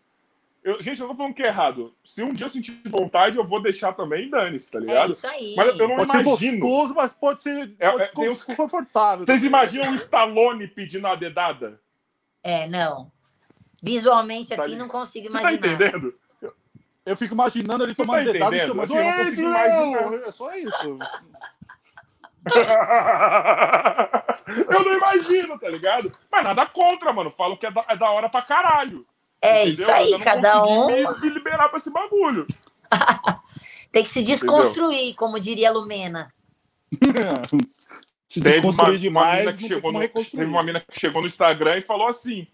Eu- 0.63 0.81
gente, 0.81 1.01
eu 1.01 1.07
não 1.07 1.13
tô 1.15 1.17
falando 1.17 1.33
que 1.33 1.41
é 1.41 1.47
errado. 1.47 1.89
Se 2.03 2.21
um 2.21 2.33
dia 2.33 2.45
eu 2.45 2.49
sentir 2.49 2.79
vontade, 2.85 3.37
eu 3.37 3.43
vou 3.43 3.59
deixar 3.61 3.93
também, 3.93 4.29
dane-se, 4.29 4.71
tá 4.71 4.77
É 4.77 4.81
ligado? 4.81 5.13
isso 5.13 5.27
aí. 5.27 5.55
Mas 5.57 5.79
eu 5.79 5.87
não 5.87 5.95
Pode 5.97 6.11
ser 6.11 6.21
imagino. 6.21 6.59
gostoso, 6.59 6.93
mas 6.95 7.13
pode 7.13 7.41
ser, 7.41 7.73
É, 7.79 7.89
pode 7.91 8.03
é, 8.03 8.05
ser 8.05 8.29
uns- 8.29 8.43
confortável. 8.43 9.25
Vocês 9.25 9.43
imaginam 9.43 9.91
o 9.91 9.95
Stallone 9.95 10.67
pedindo 10.67 11.07
a 11.07 11.15
dedada? 11.15 11.79
É, 12.43 12.67
não. 12.67 13.11
Visualmente, 13.81 14.55
Tá 14.55 14.63
assim, 14.63 14.75
não 14.75 14.87
consigo 14.87 15.31
Você 15.31 15.41
tá 15.41 15.51
imaginar. 15.51 15.67
entendendo? 15.73 16.13
Eu 17.03 17.17
fico 17.17 17.33
imaginando 17.33 17.83
ele 17.83 17.95
Você 17.95 18.03
tomando 18.05 18.25
tá 18.27 18.31
dedada 18.31 18.55
e 18.55 18.59
chamando. 18.59 18.83
Assim, 18.83 18.95
eu 18.97 19.03
não 19.03 19.13
consigo 19.17 19.41
imaginar. 19.41 20.13
É 20.27 20.31
só 20.31 20.53
isso. 20.53 20.99
eu 24.69 24.83
não 24.83 24.93
imagino, 24.97 25.59
tá 25.59 25.69
ligado? 25.69 26.11
Mas 26.31 26.43
nada 26.43 26.65
contra, 26.67 27.11
mano. 27.13 27.29
Falo 27.31 27.57
que 27.57 27.65
é 27.65 27.71
da, 27.71 27.85
é 27.89 27.95
da 27.97 28.09
hora 28.11 28.29
pra 28.29 28.41
caralho. 28.41 29.05
É 29.41 29.63
entendeu? 29.65 29.73
isso 29.73 29.91
aí, 29.91 30.19
cada 30.19 30.63
um 30.63 30.87
Me, 30.87 31.19
me 31.19 31.29
liberar 31.29 31.67
pra 31.69 31.77
esse 31.77 31.91
bagulho. 31.91 32.45
tem 33.91 34.03
que 34.03 34.09
se 34.09 34.21
desconstruir, 34.23 35.15
como 35.15 35.39
diria 35.39 35.69
a 35.69 35.73
Lumena. 35.73 36.31
Se 38.27 38.41
Teve 38.41 38.59
uma, 38.59 38.69
desconstruir 38.71 39.09
uma 39.09 39.25
demais, 39.35 39.57
que 39.57 39.81
como 39.81 39.99
no, 39.99 40.07
teve 40.07 40.45
uma 40.45 40.63
mina 40.63 40.79
que 40.79 40.97
chegou 40.97 41.21
no 41.21 41.27
Instagram 41.27 41.79
e 41.79 41.81
falou 41.81 42.07
assim. 42.07 42.47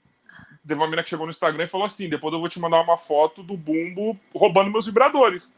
Teve 0.66 0.74
uma 0.82 0.88
mina 0.90 1.04
que 1.04 1.10
chegou 1.10 1.28
no 1.28 1.30
Instagram 1.30 1.66
e 1.66 1.68
falou 1.68 1.86
assim: 1.86 2.10
depois 2.10 2.34
eu 2.34 2.40
vou 2.40 2.50
te 2.50 2.60
mandar 2.60 2.82
uma 2.82 2.98
foto 2.98 3.44
do 3.44 3.56
bumbo 3.56 4.20
roubando 4.34 4.72
meus 4.72 4.88
vibradores. 4.88 5.54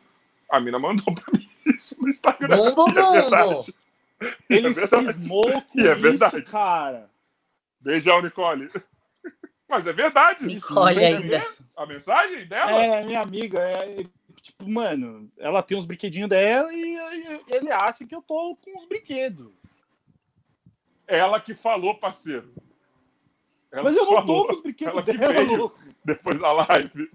A 0.52 0.60
mina 0.60 0.78
mandou 0.78 1.16
pra 1.16 1.24
mim 1.34 1.50
isso 1.74 2.02
no 2.02 2.10
Instagram. 2.10 2.58
Bumbo, 2.58 2.90
é 2.90 2.94
bumbo. 2.94 3.12
verdade. 3.14 3.76
É 4.22 4.36
Ele 4.50 4.70
verdade. 4.72 5.14
cismou 5.14 5.50
com 5.62 5.80
E 5.80 5.88
é 5.88 5.94
isso, 5.94 6.02
verdade. 6.02 6.42
cara. 6.42 7.10
Beijão, 7.82 8.22
Nicole. 8.22 8.70
Mas 9.70 9.86
é 9.86 9.94
verdade. 9.94 10.60
Você 10.60 11.06
ainda. 11.06 11.46
A 11.78 11.86
mensagem 11.86 12.48
dela? 12.48 12.72
É, 12.72 13.06
minha 13.06 13.22
amiga, 13.22 13.60
é, 13.60 14.04
tipo, 14.42 14.70
mano, 14.70 15.32
ela 15.38 15.62
tem 15.62 15.78
uns 15.78 15.86
brinquedinhos 15.86 16.28
dela 16.28 16.74
e, 16.74 16.96
e 16.96 17.44
ele 17.50 17.72
acha 17.72 18.04
que 18.06 18.16
eu 18.16 18.22
tô 18.22 18.58
com 18.58 18.80
os 18.80 18.88
brinquedos. 18.88 19.52
Ela 21.08 21.40
que 21.40 21.54
falou, 21.54 21.96
parceiro. 21.96 22.52
Ela 23.72 23.84
Mas 23.84 23.96
eu 23.96 24.06
não 24.06 24.14
falou 24.14 24.48
tô 24.48 24.48
com 24.48 24.56
os 24.56 24.62
brinquedos 24.64 24.94
ela 24.94 25.04
que 25.04 25.18
dela, 25.18 25.34
veio. 25.34 25.56
louco. 25.56 25.80
depois 26.04 26.40
da 26.40 26.52
live. 26.52 27.12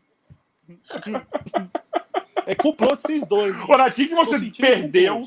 É 2.46 2.54
complô 2.54 2.94
de 2.94 3.02
vocês 3.02 3.26
dois. 3.26 3.58
Ô, 3.58 3.76
Nath, 3.76 3.92
o 3.92 3.96
que, 3.96 4.14
você 4.14 4.50
perdeu? 4.50 5.22
O 5.22 5.26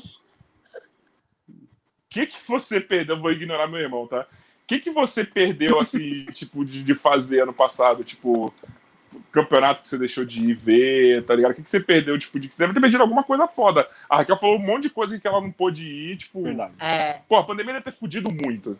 que, 2.08 2.26
que 2.26 2.38
você 2.48 2.80
perdeu? 2.80 3.16
Eu 3.16 3.22
vou 3.22 3.30
ignorar 3.30 3.66
meu 3.66 3.80
irmão, 3.80 4.06
tá? 4.06 4.26
O 4.68 4.74
que, 4.76 4.80
que 4.80 4.90
você 4.90 5.24
perdeu, 5.24 5.80
assim, 5.80 6.26
tipo, 6.34 6.62
de, 6.62 6.82
de 6.82 6.94
fazer 6.94 7.40
ano 7.40 7.54
passado? 7.54 8.04
Tipo, 8.04 8.52
campeonato 9.32 9.80
que 9.80 9.88
você 9.88 9.96
deixou 9.96 10.26
de 10.26 10.44
ir 10.44 10.52
ver, 10.52 11.24
tá 11.24 11.34
ligado? 11.34 11.52
O 11.52 11.54
que, 11.54 11.62
que 11.62 11.70
você 11.70 11.80
perdeu, 11.80 12.18
tipo, 12.18 12.38
de... 12.38 12.52
Você 12.52 12.58
deve 12.58 12.74
ter 12.74 12.80
perdido 12.80 13.00
alguma 13.00 13.22
coisa 13.22 13.48
foda. 13.48 13.86
A 14.10 14.18
Raquel 14.18 14.36
falou 14.36 14.56
um 14.56 14.66
monte 14.66 14.82
de 14.82 14.90
coisa 14.90 15.18
que 15.18 15.26
ela 15.26 15.40
não 15.40 15.50
pôde 15.50 15.88
ir, 15.88 16.18
tipo... 16.18 16.42
Verdade. 16.42 16.74
É. 16.78 17.22
Pô, 17.26 17.38
a 17.38 17.44
pandemia 17.44 17.72
deve 17.72 17.86
ter 17.86 17.92
fudido 17.92 18.28
muito. 18.30 18.78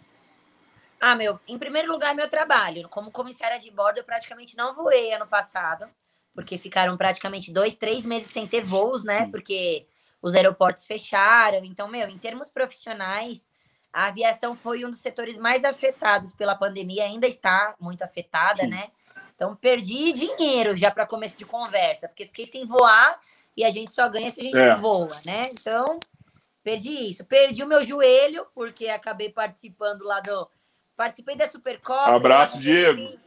Ah, 1.01 1.15
meu, 1.15 1.41
em 1.49 1.57
primeiro 1.59 1.91
lugar, 1.91 2.15
meu 2.15 2.29
trabalho. 2.29 2.87
Como 2.91 3.11
comissária 3.11 3.59
de 3.59 3.71
bordo, 3.71 3.97
eu 3.97 4.05
praticamente 4.05 4.59
não 4.59 4.75
voei 4.75 5.15
ano 5.15 5.27
passado, 5.27 5.87
porque 6.35 6.59
ficaram 6.59 6.99
praticamente 6.99 7.51
dois, 7.51 7.79
três 7.79 8.05
meses 8.05 8.31
sem 8.31 8.47
ter 8.47 8.63
voos, 8.63 9.05
né? 9.05 9.25
Sim. 9.25 9.31
Porque 9.31 9.87
os 10.21 10.35
aeroportos 10.35 10.85
fecharam. 10.85 11.65
Então, 11.65 11.89
meu, 11.89 12.11
em 12.11 12.19
termos 12.19 12.51
profissionais, 12.51 13.51
a 13.93 14.07
aviação 14.07 14.55
foi 14.57 14.85
um 14.85 14.91
dos 14.91 15.01
setores 15.01 15.39
mais 15.39 15.65
afetados 15.65 16.35
pela 16.35 16.55
pandemia, 16.55 17.05
ainda 17.05 17.27
está 17.27 17.75
muito 17.81 18.03
afetada, 18.03 18.63
Sim. 18.63 18.69
né? 18.69 18.89
Então, 19.35 19.55
perdi 19.55 20.13
dinheiro 20.13 20.77
já 20.77 20.91
para 20.91 21.07
começo 21.07 21.39
de 21.39 21.45
conversa, 21.45 22.09
porque 22.09 22.27
fiquei 22.27 22.47
sem 22.47 22.67
voar 22.67 23.21
e 23.57 23.65
a 23.65 23.71
gente 23.71 23.93
só 23.93 24.09
ganha 24.09 24.31
se 24.31 24.41
a 24.41 24.45
gente 24.45 24.59
É. 24.59 24.75
voa, 24.77 25.09
né? 25.25 25.43
Então, 25.53 25.99
perdi 26.63 26.91
isso. 27.11 27.25
Perdi 27.25 27.63
o 27.63 27.67
meu 27.67 27.85
joelho, 27.85 28.47
porque 28.55 28.89
acabei 28.89 29.31
participando 29.31 30.03
lá 30.03 30.21
do. 30.21 30.49
Participei 30.97 31.37
da 31.37 31.49
Supercopa. 31.49 32.15
Abraço, 32.15 32.57
eu 32.57 32.61
Diego. 32.61 33.01
rompi- 33.03 33.21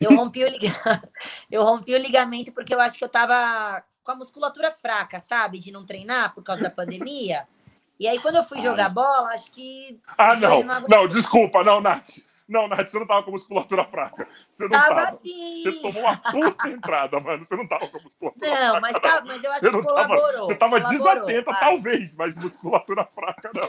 Eu 0.00 0.14
rompi, 0.16 0.44
o 0.44 0.48
ligamento, 0.48 0.82
eu 1.50 1.62
rompi 1.64 1.94
o 1.94 1.98
ligamento 1.98 2.52
porque 2.52 2.74
eu 2.74 2.80
acho 2.80 2.98
que 2.98 3.04
eu 3.04 3.08
tava 3.08 3.82
com 4.02 4.10
a 4.12 4.14
musculatura 4.16 4.70
fraca, 4.70 5.18
sabe? 5.18 5.58
De 5.58 5.72
não 5.72 5.86
treinar 5.86 6.34
por 6.34 6.42
causa 6.44 6.62
da 6.62 6.70
pandemia. 6.70 7.46
E 7.98 8.08
aí, 8.08 8.18
quando 8.20 8.36
eu 8.36 8.44
fui 8.44 8.58
Ai. 8.58 8.64
jogar 8.64 8.88
bola, 8.88 9.28
acho 9.30 9.50
que. 9.52 10.00
Ah, 10.18 10.34
não. 10.36 10.60
Ele 10.60 10.68
não 10.88 11.08
desculpa. 11.08 11.62
Não, 11.62 11.80
Nath. 11.80 12.18
Não, 12.46 12.68
Nath, 12.68 12.88
você 12.88 12.98
não 12.98 13.06
tava 13.06 13.22
com 13.22 13.30
musculatura 13.30 13.84
fraca. 13.84 14.28
Você 14.52 14.64
não 14.64 14.70
Tava 14.78 14.94
tava. 14.94 15.16
assim. 15.16 15.62
Você 15.62 15.72
tomou 15.80 16.02
uma 16.02 16.16
puta 16.18 16.68
entrada, 16.68 17.18
mano. 17.18 17.42
Você 17.42 17.56
não 17.56 17.66
tava 17.66 17.88
com 17.88 17.98
musculatura 18.02 18.50
Não, 18.50 18.56
fraca. 18.72 18.80
mas, 18.80 18.92
não. 18.92 19.00
tá, 19.00 19.22
mas 19.24 19.44
eu 19.44 19.50
acho 19.50 19.60
Você 19.60 19.66
que 19.70 19.76
não 19.76 19.82
tava, 19.84 19.94
colaborou. 20.08 20.44
você 20.44 20.54
tava 20.54 20.80
colaborou, 20.82 20.98
desatenta, 21.14 21.50
vai. 21.52 21.60
talvez, 21.60 22.16
mas 22.16 22.38
musculatura 22.38 23.08
fraca 23.14 23.50
não. 23.54 23.68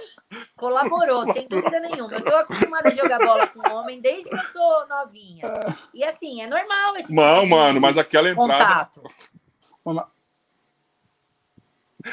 Colaborou, 0.57 1.23
sem 1.31 1.47
dúvida 1.47 1.79
nenhuma. 1.79 2.11
Eu 2.15 2.21
tô 2.25 2.35
acostumada 2.35 2.89
a 2.89 2.93
jogar 2.93 3.19
bola 3.19 3.47
com 3.47 3.69
homem 3.71 4.01
desde 4.01 4.29
que 4.29 4.35
eu 4.35 4.45
sou 4.47 4.87
novinha. 4.89 5.53
E 5.93 6.03
assim, 6.03 6.41
é 6.41 6.47
normal 6.47 6.97
esse 6.97 7.13
Não, 7.15 7.43
tipo 7.43 7.55
mano, 7.55 7.79
mas 7.79 7.97
aquela 7.97 8.29
entrada. 8.29 8.89
contato. 8.93 9.01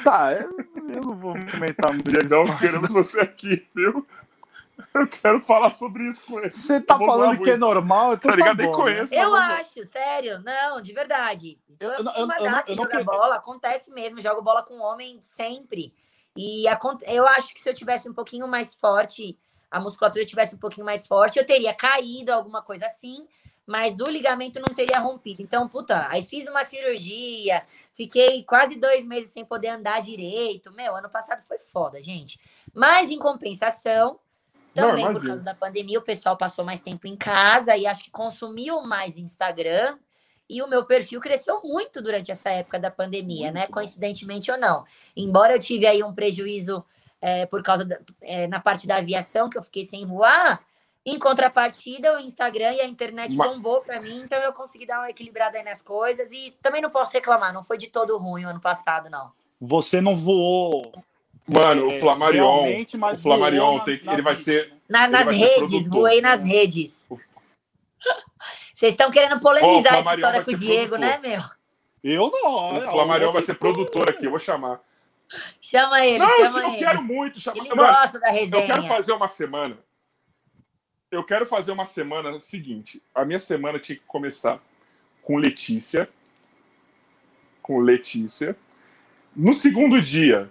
Tá, 0.05 0.33
eu, 0.33 0.51
eu 0.89 1.01
não 1.03 1.15
vou 1.17 1.35
comentar 1.51 1.93
muito. 1.93 2.11
Diegão, 2.11 2.45
queremos 2.59 2.89
você 2.91 3.21
aqui, 3.21 3.67
viu? 3.75 4.07
Eu 4.95 5.07
quero 5.07 5.41
falar 5.41 5.71
sobre 5.71 6.09
isso 6.09 6.25
com 6.27 6.39
ele. 6.41 6.51
Você 6.51 6.81
tá 6.81 6.95
Eu 7.01 7.07
falando 7.07 7.41
que 7.43 7.51
é 7.51 7.57
normal, 7.57 8.15
então 8.15 8.31
Tá 8.31 8.37
ligado? 8.37 8.57
Nem 8.59 8.67
bom, 8.67 8.73
conheço. 8.77 9.15
Eu 9.15 9.31
mas 9.33 9.61
acho, 9.61 9.87
sério, 9.87 10.41
não, 10.41 10.81
de 10.81 10.93
verdade. 10.93 11.59
Eu- 11.79 11.91
eu 11.93 12.05
não- 12.05 12.13
eu 12.15 12.27
eu 12.27 12.27
eu 12.69 12.75
jogar 12.77 12.89
quero- 12.91 13.05
bola, 13.05 13.37
acontece 13.37 13.93
mesmo, 13.93 14.21
jogo 14.21 14.43
bola 14.43 14.63
com 14.63 14.79
homem 14.81 15.19
sempre. 15.21 15.95
E 16.37 16.67
acon- 16.69 16.99
eu 17.07 17.27
acho 17.27 17.55
que 17.55 17.61
se 17.61 17.69
eu 17.69 17.75
tivesse 17.75 18.09
um 18.09 18.15
pouquinho 18.15 18.49
mais 18.49 18.75
forte, 18.75 19.39
a 19.71 19.79
musculatura 19.79 20.25
tivesse 20.25 20.57
um 20.57 20.59
pouquinho 20.59 20.87
mais 20.87 21.07
forte, 21.07 21.39
eu 21.39 21.47
teria 21.47 21.75
caído, 21.75 22.33
alguma 22.33 22.63
coisa 22.63 22.87
assim, 22.87 23.27
mas 23.67 24.01
o 24.01 24.05
ligamento 24.11 24.59
não 24.59 24.75
teria 24.75 24.99
rompido. 24.99 25.43
Então, 25.43 25.69
puta, 25.69 26.07
aí 26.09 26.25
fiz 26.25 26.49
uma 26.49 26.65
cirurgia, 26.65 27.63
fiquei 27.95 28.43
quase 28.45 28.79
dois 28.79 29.05
meses 29.05 29.31
sem 29.31 29.45
poder 29.45 29.69
andar 29.69 30.01
direito. 30.03 30.73
Meu, 30.73 30.97
ano 30.97 31.09
passado 31.11 31.41
foi 31.43 31.59
foda, 31.59 32.03
gente. 32.03 32.39
Mas 32.75 33.11
em 33.11 33.19
compensação, 33.19 34.19
Não, 34.75 34.89
também 34.89 35.05
por 35.05 35.11
imagino. 35.11 35.29
causa 35.29 35.45
da 35.45 35.55
pandemia, 35.55 35.99
o 35.99 36.03
pessoal 36.03 36.37
passou 36.37 36.65
mais 36.65 36.81
tempo 36.81 37.07
em 37.07 37.17
casa 37.17 37.77
e 37.77 37.87
acho 37.87 38.05
que 38.05 38.11
consumiu 38.11 38.81
mais 38.83 39.17
Instagram. 39.17 39.99
E 40.49 40.61
o 40.61 40.69
meu 40.69 40.85
perfil 40.85 41.21
cresceu 41.21 41.63
muito 41.63 42.03
durante 42.03 42.31
essa 42.31 42.51
época 42.51 42.79
da 42.79 42.91
pandemia, 42.91 43.51
né? 43.51 43.67
Coincidentemente 43.69 44.51
ou 44.51 44.59
não. 44.59 44.85
Embora 45.17 45.55
eu 45.55 45.61
tive 45.61 45.87
aí 45.87 46.03
um 46.03 46.13
prejuízo 46.15 46.85
é, 47.21 47.47
por 47.47 47.63
causa 47.63 47.85
da, 47.85 47.99
é, 48.21 48.47
na 48.49 48.61
parte 48.61 48.87
da 48.87 48.97
aviação, 48.97 49.49
que 49.49 49.57
eu 49.57 49.63
fiquei 49.63 49.85
sem 49.87 50.05
voar. 50.07 50.63
Em 51.05 51.19
contrapartida, 51.19 52.17
o 52.17 52.21
Instagram 52.21 52.75
e 52.75 52.81
a 52.81 52.87
internet 52.87 53.35
Ma- 53.35 53.49
bombou 53.49 53.81
para 53.81 54.01
mim, 54.01 54.21
então 54.25 54.39
eu 54.41 54.53
consegui 54.53 54.87
dar 54.87 55.01
uma 55.01 55.11
equilibrada 55.11 55.59
aí 55.59 55.65
nas 55.65 55.83
coisas 55.83 56.31
e 56.31 56.55
também 56.63 56.81
não 56.81 56.91
posso 56.91 57.13
reclamar, 57.13 57.53
não 57.53 57.65
foi 57.65 57.77
de 57.77 57.89
todo 57.89 58.17
ruim 58.19 58.45
o 58.45 58.49
ano 58.49 58.61
passado, 58.61 59.11
não. 59.11 59.33
Você 59.61 60.01
não 60.01 60.17
voou. 60.17 60.93
Mano, 61.47 61.91
é, 61.91 61.97
o 61.97 62.01
Flamarion, 62.01 62.63
realmente, 62.63 62.97
mas 62.97 63.19
o 63.19 63.23
Flamarion 63.23 63.79
na- 63.79 63.85
tem, 63.85 64.01
nas 64.05 64.13
ele 64.15 64.23
vai 64.23 64.33
redes, 64.35 64.45
ser 64.45 64.69
né? 64.69 64.77
Na- 64.89 65.09
nas 65.09 65.25
vai 65.25 65.35
ser 65.35 65.41
redes, 65.41 65.59
produtor. 65.71 65.91
voei 65.91 66.21
nas 66.21 66.45
redes. 66.45 67.09
Vocês 68.75 68.93
estão 68.93 69.11
querendo 69.11 69.41
polemizar 69.41 69.95
essa 69.95 70.03
Flamarion 70.03 70.19
história 70.21 70.41
vai 70.41 70.45
com 70.45 70.51
o 70.51 70.59
ser 70.59 70.65
Diego, 70.65 70.97
né, 70.97 71.19
produtor. 71.19 71.31
meu? 72.03 72.13
Eu 72.13 72.31
não. 72.31 72.73
o 72.75 72.77
eu- 72.79 72.91
Flamarion 72.91 73.33
vai 73.33 73.43
ser 73.43 73.55
produtor 73.55 74.11
aqui, 74.11 74.25
eu 74.25 74.31
vou 74.31 74.41
chamar. 74.41 74.81
Chama 75.61 76.05
ele, 76.07 76.19
Não, 76.19 76.29
chama 76.29 76.61
eu 76.61 76.69
ele. 76.71 76.79
quero 76.79 77.03
muito 77.03 77.41
chamar. 77.41 77.59
Ele 77.59 77.69
Mano, 77.75 77.83
gosta 77.93 78.21
da 78.21 78.29
eu 78.29 78.49
quero 78.51 78.61
resenha. 78.67 78.89
fazer 78.89 79.13
uma 79.13 79.29
semana. 79.29 79.79
Eu 81.13 81.23
quero 81.23 81.45
fazer 81.45 81.73
uma 81.73 81.85
semana 81.85 82.39
seguinte. 82.39 83.03
A 83.15 83.23
minha 83.23 83.39
semana 83.39 83.79
tinha 83.79 83.99
que 83.99 84.05
começar 84.07 84.59
com 85.21 85.37
Letícia. 85.37 86.09
Com 87.61 87.81
Letícia. 87.81 88.57
No 89.37 89.53
segundo 89.53 90.01
dia. 90.01 90.51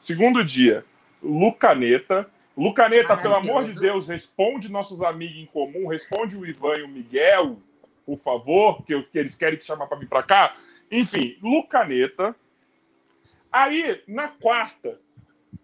Segundo 0.00 0.42
dia, 0.42 0.82
Lucaneta. 1.22 2.26
Lucaneta, 2.56 3.18
pelo 3.18 3.34
amor 3.34 3.66
de. 3.66 3.78
Deus, 3.78 4.08
responde 4.08 4.72
nossos 4.72 5.02
amigos 5.02 5.36
em 5.36 5.44
comum, 5.44 5.88
responde 5.88 6.38
o 6.38 6.46
Ivan 6.46 6.78
e 6.78 6.82
o 6.82 6.88
Miguel, 6.88 7.58
por 8.06 8.16
favor, 8.16 8.82
que, 8.82 9.02
que 9.02 9.18
eles 9.18 9.36
querem 9.36 9.58
te 9.58 9.66
chamar 9.66 9.88
para 9.88 9.98
vir 9.98 10.08
para 10.08 10.22
cá. 10.22 10.56
Enfim, 10.90 11.36
Lucaneta. 11.42 12.34
Aí, 13.52 14.02
na 14.08 14.28
quarta, 14.28 14.98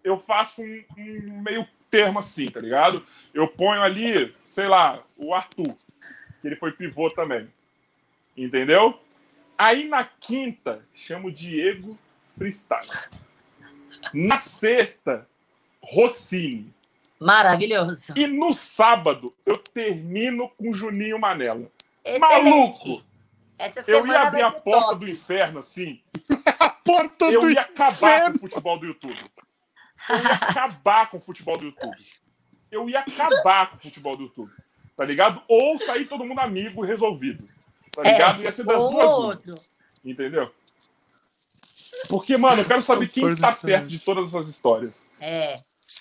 eu 0.03 0.19
faço 0.19 0.61
um, 0.61 0.83
um 0.99 1.41
meio 1.41 1.67
termo 1.93 2.17
assim, 2.17 2.49
tá 2.49 2.59
ligado? 2.59 2.99
Eu 3.35 3.47
ponho 3.47 3.83
ali, 3.83 4.33
sei 4.47 4.67
lá, 4.67 5.03
o 5.15 5.31
Arthur, 5.31 5.75
que 6.41 6.47
ele 6.47 6.55
foi 6.55 6.71
pivô 6.71 7.07
também. 7.11 7.47
Entendeu? 8.35 8.99
Aí 9.55 9.87
na 9.87 10.03
quinta, 10.03 10.83
chamo 10.95 11.27
o 11.27 11.31
Diego 11.31 11.95
Freestyle. 12.35 12.89
Na 14.11 14.39
sexta, 14.39 15.27
Rossini. 15.79 16.73
Maravilhoso. 17.19 18.11
E 18.15 18.25
no 18.25 18.55
sábado, 18.55 19.31
eu 19.45 19.59
termino 19.59 20.49
com 20.57 20.73
Juninho 20.73 21.19
Manela. 21.19 21.69
Excelente. 22.03 22.19
Maluco! 22.19 23.03
Essa 23.59 23.83
Eu 23.85 24.07
ia 24.07 24.21
abrir 24.21 24.41
a 24.41 24.51
porta 24.51 24.87
top. 24.87 25.05
do 25.05 25.11
inferno 25.11 25.59
assim, 25.59 26.01
A 26.59 26.69
porta 26.69 27.25
eu 27.25 27.41
do 27.41 27.51
ia 27.51 27.61
acabar 27.61 28.31
com 28.31 28.37
o 28.37 28.39
futebol 28.39 28.79
do 28.79 28.87
YouTube. 28.87 29.15
Eu 30.09 30.17
ia 30.17 30.31
acabar 30.33 31.09
com 31.09 31.17
o 31.17 31.21
futebol 31.21 31.57
do 31.57 31.65
YouTube. 31.65 31.97
Eu 32.71 32.89
ia 32.89 32.99
acabar 32.99 33.69
com 33.69 33.77
o 33.77 33.79
futebol 33.79 34.17
do 34.17 34.23
YouTube. 34.23 34.51
Tá 34.95 35.05
ligado? 35.05 35.41
Ou 35.47 35.79
sair 35.79 36.05
todo 36.05 36.25
mundo 36.25 36.39
amigo 36.39 36.85
resolvido. 36.85 37.43
Tá 37.91 38.03
ligado? 38.03 38.41
ia 38.41 38.51
ser 38.51 38.63
das 38.65 38.81
ou 38.81 38.91
duas. 38.91 39.05
outro. 39.05 39.55
Entendeu? 40.03 40.51
Porque, 42.09 42.37
mano, 42.37 42.61
eu 42.61 42.65
quero 42.65 42.81
saber 42.81 43.07
quem 43.07 43.35
tá 43.35 43.53
certo 43.53 43.87
de 43.87 43.99
todas 43.99 44.27
essas 44.27 44.47
histórias. 44.47 45.05
É. 45.19 45.55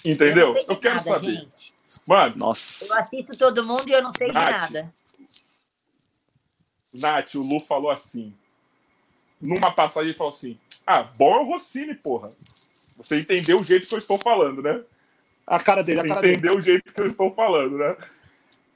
Entendeu? 0.05 0.49
Eu, 0.49 0.55
não 0.55 0.61
sei 0.61 0.65
de 0.65 0.71
Eu 0.73 0.77
quero 0.79 0.95
nada, 0.97 1.11
saber. 1.11 1.33
gente. 1.33 1.75
Mano, 2.09 2.37
Nossa. 2.37 2.85
Eu 2.87 2.95
assisto 2.95 3.39
todo 3.39 3.67
mundo 3.67 3.89
e 3.89 3.93
eu 3.93 4.03
não 4.03 4.13
sei 4.17 4.29
de 4.29 4.35
Nath. 4.35 4.51
nada. 4.51 4.95
Nath, 6.95 7.35
o 7.35 7.41
Lu 7.43 7.61
falou 7.61 7.91
assim. 7.91 8.35
Numa 9.41 9.73
passagem, 9.73 10.11
ele 10.11 10.19
falou 10.19 10.33
assim: 10.33 10.59
Ah, 10.87 11.03
bom 11.03 11.37
é 11.37 11.41
o 11.41 11.45
Rossini, 11.45 11.95
porra. 11.95 12.31
Você 13.03 13.19
entendeu 13.21 13.61
o 13.61 13.65
jeito 13.65 13.87
que 13.89 13.95
eu 13.95 13.99
estou 13.99 14.19
falando, 14.19 14.63
né? 14.63 14.83
A 15.47 15.59
cara 15.61 15.83
dele, 15.83 16.01
a 16.01 16.03
Você 16.03 16.09
cara 16.09 16.21
dele. 16.21 16.33
entendeu 16.35 16.57
o 16.59 16.63
jeito 16.63 16.93
que 16.93 17.01
eu 17.01 17.07
estou 17.07 17.35
falando, 17.35 17.77
né? 17.79 17.97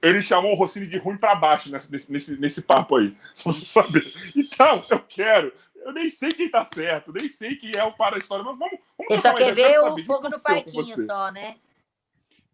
Ele 0.02 0.20
chamou 0.22 0.52
o 0.52 0.54
Rossini 0.54 0.86
de 0.86 0.98
ruim 0.98 1.16
pra 1.16 1.34
baixo 1.34 1.70
nesse, 1.70 2.12
nesse, 2.12 2.36
nesse, 2.40 2.62
papo 2.62 2.96
aí. 2.96 3.16
Só 3.34 3.50
você 3.52 3.64
saber. 3.66 4.02
Então, 4.36 4.82
eu 4.90 5.00
quero. 5.00 5.52
Eu 5.76 5.92
nem 5.92 6.10
sei 6.10 6.30
quem 6.30 6.50
tá 6.50 6.64
certo, 6.64 7.12
nem 7.12 7.28
sei 7.28 7.54
quem 7.56 7.72
é 7.76 7.84
o 7.84 7.92
para 7.92 8.16
a 8.16 8.18
história, 8.18 8.44
mas 8.44 8.58
vamos. 8.58 8.84
vamos 8.98 9.08
Você 9.08 9.16
só 9.28 9.34
quer 9.34 9.50
eu 9.50 9.54
ver 9.54 9.78
o 9.80 10.04
fogo 10.04 10.28
no 10.28 10.40
parquinho 10.40 10.84
você. 10.84 11.06
só, 11.06 11.30
né? 11.30 11.56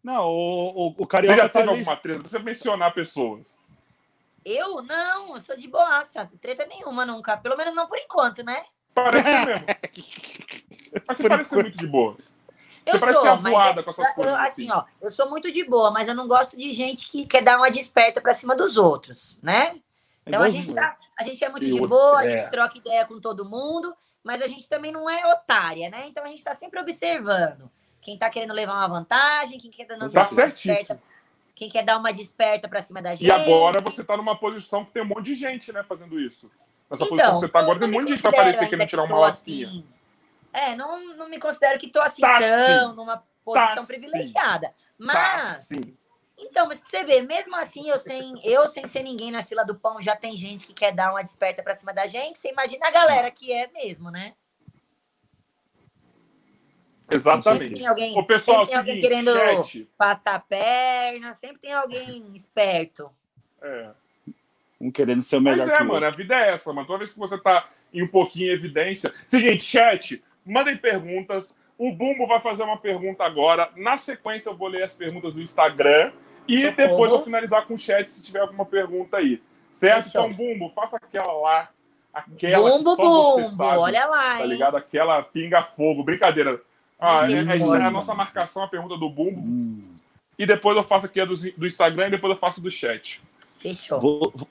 Não, 0.03 0.25
o, 0.27 0.69
o, 0.69 0.87
o 0.89 0.95
Você 0.99 1.07
Carioca 1.07 1.35
já 1.35 1.43
tá 1.49 1.59
teve 1.59 1.69
ali- 1.69 1.79
alguma 1.79 1.95
treta? 1.97 2.19
Precisa 2.19 2.39
mencionar 2.43 2.93
pessoas. 2.93 3.57
Eu 4.45 4.81
não, 4.83 5.35
eu 5.35 5.41
sou 5.41 5.55
de 5.57 5.67
boaça. 5.67 6.29
Treta 6.41 6.65
nenhuma 6.65 7.05
nunca. 7.05 7.37
Pelo 7.37 7.55
menos 7.57 7.73
não 7.73 7.87
por 7.87 7.97
enquanto, 7.97 8.43
né? 8.43 8.63
Parece 8.93 9.29
mesmo. 9.45 9.65
Mas 11.07 11.17
você 11.17 11.27
parece 11.29 11.55
muito 11.55 11.77
de 11.77 11.87
boa. 11.87 12.15
Eu 12.85 12.99
parece 12.99 13.19
sou, 13.19 13.23
ser 13.37 13.41
mas 13.41 13.53
avoada 13.53 13.79
eu- 13.79 13.83
com 13.85 13.89
essas 13.91 14.07
eu- 14.09 14.13
coisas, 14.13 14.33
assim, 14.35 14.69
assim. 14.69 14.71
ó, 14.71 14.83
eu 15.01 15.09
sou 15.09 15.29
muito 15.29 15.51
de 15.51 15.63
boa, 15.63 15.89
mas 15.91 16.07
eu 16.09 16.15
não 16.15 16.27
gosto 16.27 16.57
de 16.57 16.71
gente 16.73 17.09
que 17.09 17.25
quer 17.25 17.41
dar 17.41 17.57
uma 17.57 17.71
desperta 17.71 18.19
pra 18.19 18.33
cima 18.33 18.55
dos 18.55 18.75
outros, 18.75 19.39
né? 19.41 19.77
Então 20.25 20.41
a 20.41 20.47
igualzinho. 20.49 20.63
gente, 20.65 20.75
tá, 20.75 20.97
a 21.17 21.23
gente 21.23 21.43
é 21.43 21.49
muito 21.49 21.65
de 21.69 21.79
boa, 21.87 22.19
a 22.19 22.25
é. 22.25 22.37
gente 22.37 22.49
troca 22.51 22.77
ideia 22.77 23.05
com 23.05 23.19
todo 23.21 23.45
mundo, 23.45 23.95
mas 24.23 24.41
a 24.41 24.47
gente 24.47 24.67
também 24.67 24.91
não 24.91 25.09
é 25.09 25.25
otária, 25.33 25.89
né? 25.89 26.05
Então 26.07 26.23
a 26.23 26.27
gente 26.27 26.43
tá 26.43 26.53
sempre 26.55 26.79
observando 26.79 27.69
quem 28.01 28.17
tá 28.17 28.29
querendo 28.29 28.53
levar 28.53 28.73
uma 28.73 28.87
vantagem, 28.87 29.57
quem 29.59 29.71
quer 29.71 29.85
dando 29.85 30.11
Tá 30.11 30.19
uma 30.19 30.25
certíssimo. 30.25 30.73
desperta, 30.75 31.03
quem 31.55 31.69
quer 31.69 31.83
dar 31.85 31.97
uma 31.97 32.11
desperta 32.11 32.67
pra 32.67 32.81
cima 32.81 33.01
da 33.01 33.11
gente. 33.15 33.25
E 33.27 33.31
agora 33.31 33.79
você 33.79 34.03
tá 34.03 34.17
numa 34.17 34.37
posição 34.37 34.83
que 34.83 34.91
tem 34.91 35.03
um 35.03 35.05
monte 35.07 35.25
de 35.27 35.35
gente, 35.35 35.71
né, 35.71 35.83
fazendo 35.87 36.19
isso. 36.19 36.49
Nessa 36.91 37.05
posição 37.05 37.15
Então, 37.15 37.33
que 37.35 37.39
você 37.39 37.47
tá 37.49 37.59
agora, 37.59 37.79
tem 37.79 37.87
um 37.87 37.91
monte 37.91 38.03
de 38.03 38.09
gente 38.09 38.17
que 38.17 38.23
considero 38.23 38.49
aparecer 38.49 38.69
querendo 38.69 38.89
tirar 38.89 39.03
uma 39.03 39.15
tô 39.15 39.21
lasquinha. 39.21 39.67
assim. 39.67 39.85
É, 40.53 40.75
não, 40.75 41.15
não 41.15 41.27
me 41.27 41.39
considero 41.39 41.79
que 41.79 41.89
tô 41.89 41.99
assim 41.99 42.21
Tá 42.21 42.39
tão 42.39 42.91
sim. 42.91 42.95
numa 42.95 43.23
posição 43.43 43.75
Tá 43.75 43.83
privilegiada. 43.83 44.67
Tá, 44.69 44.75
Mas 44.99 45.65
sim. 45.65 45.97
Então, 46.37 46.67
mas 46.67 46.79
pra 46.79 46.89
você 46.89 47.03
ver, 47.03 47.21
mesmo 47.23 47.55
assim, 47.55 47.87
eu 47.89 47.97
sem, 47.97 48.33
eu 48.43 48.67
sem 48.67 48.85
ser 48.87 49.03
ninguém 49.03 49.31
na 49.31 49.43
fila 49.43 49.63
do 49.63 49.75
pão, 49.75 50.01
já 50.01 50.15
tem 50.15 50.35
gente 50.35 50.65
que 50.65 50.73
quer 50.73 50.91
dar 50.93 51.11
uma 51.11 51.21
desperta 51.23 51.61
pra 51.63 51.75
cima 51.75 51.93
da 51.93 52.05
gente. 52.07 52.39
Você 52.39 52.49
imagina 52.49 52.87
a 52.87 52.91
galera 52.91 53.29
que 53.31 53.51
é 53.51 53.67
mesmo, 53.67 54.09
né? 54.11 54.33
Sempre 57.01 57.15
Exatamente. 57.17 57.73
tem 57.75 57.87
alguém, 57.87 58.17
Ô, 58.17 58.23
pessoal, 58.23 58.65
sempre 58.65 58.69
tem 58.71 58.77
alguém 58.79 58.95
seguinte, 59.01 59.23
querendo 59.23 59.63
chat. 59.63 59.87
passar 59.97 60.35
a 60.35 60.39
perna, 60.39 61.33
sempre 61.33 61.59
tem 61.59 61.73
alguém 61.73 62.31
esperto. 62.33 63.09
É. 63.61 63.91
Um 64.81 64.91
querendo 64.91 65.21
ser 65.21 65.37
o 65.37 65.41
melhor 65.41 65.67
Mas 65.67 65.69
é, 65.69 65.79
mano, 65.79 65.93
outro. 65.93 66.07
a 66.07 66.11
vida 66.11 66.35
é 66.35 66.49
essa, 66.51 66.73
mano. 66.73 66.87
Toda 66.87 66.99
vez 66.99 67.13
que 67.13 67.19
você 67.19 67.37
tá 67.37 67.69
em 67.93 68.01
um 68.01 68.07
pouquinho 68.07 68.49
em 68.49 68.53
evidência. 68.53 69.13
Seguinte, 69.25 69.63
chat, 69.63 70.21
mandem 70.45 70.77
perguntas. 70.77 71.57
O 71.79 71.91
Bumbo 71.91 72.27
vai 72.27 72.39
fazer 72.39 72.63
uma 72.63 72.77
pergunta 72.77 73.23
agora. 73.23 73.69
Na 73.75 73.97
sequência, 73.97 74.49
eu 74.49 74.55
vou 74.57 74.67
ler 74.67 74.83
as 74.83 74.95
perguntas 74.95 75.33
do 75.33 75.41
Instagram. 75.41 76.11
E 76.47 76.65
Socorro. 76.65 76.75
depois 76.75 77.03
eu 77.11 77.17
vou 77.17 77.21
finalizar 77.21 77.65
com 77.65 77.73
o 77.73 77.77
chat 77.77 78.07
se 78.09 78.23
tiver 78.23 78.39
alguma 78.41 78.65
pergunta 78.65 79.17
aí. 79.17 79.41
Certo? 79.71 80.09
Então, 80.09 80.31
Bumbo, 80.31 80.69
faça 80.69 80.97
aquela 80.97 81.33
lá. 81.33 81.69
Aquela 82.13 82.69
Bumbo, 82.69 82.95
que 82.95 83.01
só 83.01 83.31
você 83.33 83.41
bumbo, 83.41 83.47
sabe. 83.55 83.77
olha 83.79 84.05
lá, 84.05 84.35
Tá 84.37 84.41
hein? 84.41 84.47
ligado? 84.47 84.77
Aquela 84.77 85.23
pinga-fogo. 85.23 86.03
Brincadeira. 86.03 86.61
Ah, 86.99 87.25
é, 87.27 87.31
é- 87.31 87.35
é 87.35 87.39
a 87.39 87.43
Misericórdia. 87.43 87.89
nossa 87.89 88.13
marcação, 88.13 88.63
a 88.63 88.67
pergunta 88.67 88.95
do 88.97 89.09
Bumbo. 89.09 89.41
Hum. 89.41 89.83
E 90.37 90.45
depois 90.45 90.77
eu 90.77 90.83
faço 90.83 91.07
aqui 91.07 91.19
a 91.19 91.25
do, 91.25 91.35
do 91.35 91.65
Instagram 91.65 92.07
e 92.07 92.11
depois 92.11 92.31
eu 92.33 92.39
faço 92.39 92.61
do 92.61 92.69
chat. 92.69 93.19
Fechou. 93.59 93.99
Vo- 93.99 94.31
vo- 94.35 94.47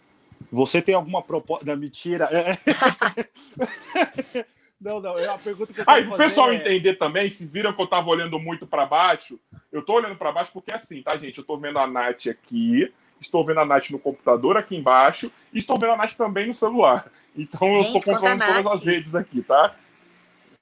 Você 0.50 0.82
tem 0.82 0.94
alguma 0.94 1.22
proposta? 1.22 1.76
Mentira. 1.76 2.28
É. 2.32 2.56
Não, 4.82 5.00
não, 5.00 5.18
é 5.18 5.28
uma 5.28 5.38
pergunta 5.38 5.72
que 5.72 5.80
eu 5.80 5.84
Ah, 5.86 5.94
quero 5.94 6.00
e 6.00 6.02
pro 6.08 6.10
fazer 6.16 6.24
pessoal 6.24 6.50
é- 6.52 6.56
entender 6.56 6.94
também, 6.96 7.28
se 7.28 7.46
viram 7.46 7.72
que 7.72 7.80
eu 7.80 7.86
tava 7.86 8.08
olhando 8.10 8.38
muito 8.38 8.66
para 8.66 8.84
baixo, 8.84 9.38
eu 9.70 9.84
tô 9.84 9.94
olhando 9.94 10.16
para 10.16 10.32
baixo 10.32 10.50
porque 10.52 10.72
é 10.72 10.74
assim, 10.74 11.02
tá, 11.02 11.16
gente? 11.16 11.38
Eu 11.38 11.44
tô 11.44 11.56
vendo 11.56 11.78
a 11.78 11.86
Nath 11.86 12.26
aqui, 12.26 12.92
estou 13.20 13.44
vendo 13.44 13.60
a 13.60 13.64
Nath 13.64 13.90
no 13.90 13.98
computador 13.98 14.56
aqui 14.56 14.76
embaixo 14.76 15.30
e 15.52 15.58
estou 15.60 15.78
vendo 15.78 15.92
a 15.92 15.96
Nath 15.96 16.14
também 16.16 16.48
no 16.48 16.54
celular. 16.54 17.10
Então 17.36 17.68
eu 17.68 17.84
tô 17.84 17.92
Gente, 17.92 18.04
controlando 18.04 18.44
todas 18.44 18.66
as 18.66 18.84
redes 18.84 19.14
aqui, 19.14 19.40
tá? 19.42 19.74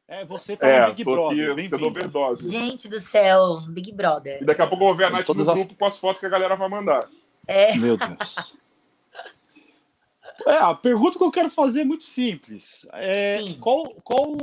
É, 0.06 0.24
você 0.24 0.56
tá 0.56 0.66
É, 0.68 0.80
no 0.80 0.86
Big 0.88 1.04
tô 1.04 1.12
Brother. 1.12 1.46
aqui 1.46 1.54
Bem-vindo. 1.54 1.86
overdose. 1.86 2.50
Gente 2.50 2.88
do 2.88 2.98
céu, 2.98 3.60
Big 3.68 3.92
Brother. 3.92 4.42
E 4.42 4.44
daqui 4.44 4.60
a 4.60 4.66
pouco 4.66 4.82
eu 4.84 4.88
vou 4.88 4.96
ver 4.96 5.04
a 5.04 5.10
Nath 5.10 5.28
no 5.28 5.40
as- 5.50 5.58
grupo 5.60 5.74
com 5.76 5.84
as 5.86 5.98
fotos 5.98 6.20
que 6.20 6.26
a 6.26 6.28
galera 6.28 6.56
vai 6.56 6.68
mandar. 6.68 7.08
É, 7.46 7.74
Meu 7.76 7.96
Deus. 7.96 8.56
É, 10.46 10.56
a 10.56 10.74
pergunta 10.74 11.18
que 11.18 11.24
eu 11.24 11.30
quero 11.30 11.50
fazer 11.50 11.80
é 11.80 11.84
muito 11.84 12.04
simples. 12.04 12.86
É, 12.92 13.42
Sim. 13.42 13.58
qual, 13.60 13.94
qual, 14.02 14.36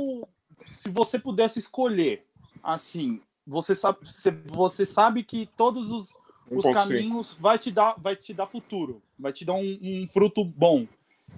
se 0.66 0.88
você 0.88 1.18
pudesse 1.18 1.58
escolher, 1.58 2.24
assim, 2.62 3.20
você 3.46 3.74
sabe, 3.74 3.98
você- 4.02 4.30
você 4.46 4.86
sabe 4.86 5.24
que 5.24 5.46
todos 5.56 5.90
os, 5.90 6.10
os 6.50 6.64
1.5. 6.64 6.72
caminhos 6.72 7.36
vai 7.40 7.58
te 7.58 7.70
dar, 7.70 7.94
vai 7.98 8.14
te 8.16 8.32
dar 8.34 8.46
futuro, 8.46 9.02
vai 9.18 9.32
te 9.32 9.44
dar 9.44 9.54
um, 9.54 9.78
um 9.82 10.06
fruto 10.06 10.44
bom, 10.44 10.86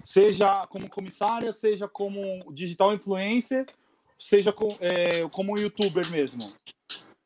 seja 0.03 0.67
como 0.67 0.89
comissária, 0.89 1.51
seja 1.51 1.87
como 1.87 2.51
digital 2.51 2.93
influencer, 2.93 3.65
seja 4.19 4.51
com, 4.51 4.77
é, 4.79 5.27
como 5.29 5.57
youtuber 5.57 6.09
mesmo. 6.11 6.51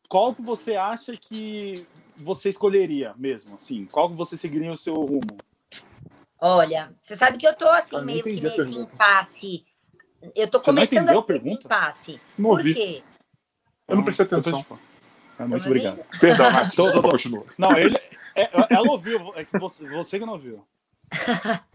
Qual 0.07 0.35
que 0.35 0.41
você 0.41 0.75
acha 0.75 1.17
que 1.17 1.85
você 2.15 2.49
escolheria 2.49 3.13
mesmo? 3.17 3.55
Assim, 3.55 3.85
qual 3.85 4.09
que 4.09 4.15
você 4.15 4.37
seguiria 4.37 4.71
o 4.71 4.77
seu 4.77 4.93
rumo? 4.93 5.37
Olha, 6.45 6.93
você 7.01 7.15
sabe 7.15 7.37
que 7.37 7.47
eu 7.47 7.55
tô 7.55 7.67
assim, 7.69 7.95
Ah, 7.95 7.99
não 7.99 8.05
meio 8.05 8.23
que 8.23 8.39
nesse 8.39 8.55
pergunta. 8.57 8.93
impasse. 8.93 9.65
Eu 10.35 10.47
tô 10.49 10.59
Você 10.59 10.65
começando 10.65 11.09
a 11.09 11.19
a 11.19 11.21
ter 11.23 11.37
esse 11.37 11.49
impasse. 11.49 12.21
Não 12.37 12.49
Por 12.51 12.59
ouvi. 12.59 12.73
quê? 12.73 13.03
Eu 13.87 13.95
não 13.95 14.03
prestei 14.03 14.25
atenção. 14.25 14.65
É, 15.37 15.43
muito 15.45 15.63
me 15.63 15.67
obrigado. 15.69 15.97
ouvindo? 15.99 16.07
Perdão, 16.19 16.49
Nath. 16.51 16.75
Tô, 16.75 16.91
tô, 16.91 17.01
tô. 17.01 17.09
Continua. 17.09 17.45
Não, 17.57 17.77
ele. 17.77 17.97
é- 18.35 18.49
ela 18.69 18.91
ouviu, 18.91 19.33
é 19.35 19.43
que 19.45 19.57
você, 19.57 19.87
você 19.89 20.19
que 20.19 20.25
não 20.25 20.33
ouviu. 20.33 20.65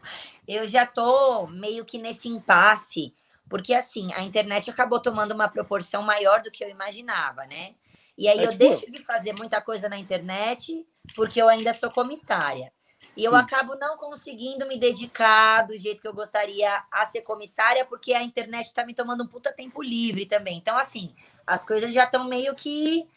Eu 0.47 0.67
já 0.67 0.85
tô 0.87 1.47
meio 1.47 1.85
que 1.85 1.99
nesse 1.99 2.29
impasse, 2.29 3.15
porque 3.49 3.73
assim, 3.75 4.13
a 4.15 4.23
internet 4.23 4.69
acabou 4.71 5.01
tomando 5.01 5.33
uma 5.33 5.49
proporção 5.49 6.03
maior 6.03 6.43
do 6.43 6.51
que 6.51 6.65
eu 6.65 6.69
imaginava, 6.69 7.45
né? 7.47 7.75
E 8.19 8.27
aí 8.29 8.41
É 8.41 8.47
eu 8.47 8.51
tipo 8.51 8.59
deixo 8.59 8.91
de 8.91 9.03
fazer 9.03 9.33
muita 9.35 9.61
coisa 9.61 9.89
na 9.89 9.97
internet 9.99 10.85
porque 11.15 11.41
eu 11.41 11.49
ainda 11.49 11.73
sou 11.73 11.91
comissária. 11.91 12.73
E 13.17 13.25
eu 13.25 13.33
Sim. 13.33 13.39
acabo 13.39 13.75
não 13.77 13.97
conseguindo 13.97 14.67
me 14.67 14.79
dedicar 14.79 15.63
do 15.63 15.77
jeito 15.77 16.01
que 16.01 16.09
eu 16.09 16.15
gostaria 16.15 16.83
a 16.91 17.07
ser 17.07 17.23
comissária, 17.23 17.85
porque 17.85 18.13
a 18.13 18.23
internet 18.23 18.67
está 18.67 18.85
me 18.85 18.95
tomando 18.95 19.25
um 19.25 19.27
puta 19.27 19.53
tempo 19.53 19.83
livre 19.83 20.27
também. 20.27 20.57
Então, 20.57 20.77
assim, 20.77 21.15
as 21.47 21.65
coisas 21.65 21.93
já 21.93 22.05
estão 22.05 22.25
meio 22.25 22.55
que 22.55 23.09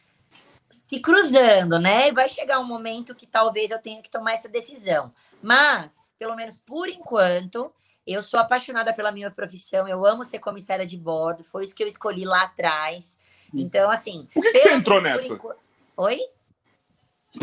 se 0.88 0.99
cruzando, 0.99 1.80
né? 1.80 2.10
E 2.10 2.11
vai 2.11 2.28
chegar 2.28 2.60
um 2.60 2.65
momento 2.65 3.15
que 3.15 3.28
talvez 3.28 3.72
eu 3.72 3.80
tenha 3.80 4.02
que 4.02 4.10
tomar 4.10 4.34
essa 4.34 4.49
decisão. 4.49 5.14
Mas, 5.41 6.14
pelo 6.18 6.36
menos 6.36 6.57
por 6.57 6.90
enquanto, 6.90 7.72
eu 8.06 8.22
sou 8.22 8.40
apaixonada 8.40 8.94
pela 8.94 9.11
minha 9.11 9.32
profissão, 9.32 9.88
eu 9.88 10.06
amo 10.06 10.24
ser 10.24 10.40
comissária 10.40 10.86
de 10.86 10.98
bordo, 10.98 11.44
foi 11.44 11.64
isso 11.64 11.76
que 11.76 11.84
eu 11.84 11.88
escolhi 11.88 12.26
lá 12.26 12.44
atrás. 12.44 13.20
Então, 13.53 13.90
assim. 13.91 14.28
Por 14.34 14.41
que, 14.44 14.52
que 14.52 14.60
você 14.60 14.74
entrou 14.74 14.99
nessa? 14.99 15.28
enqu- 15.28 15.56
Oi? 15.95 16.20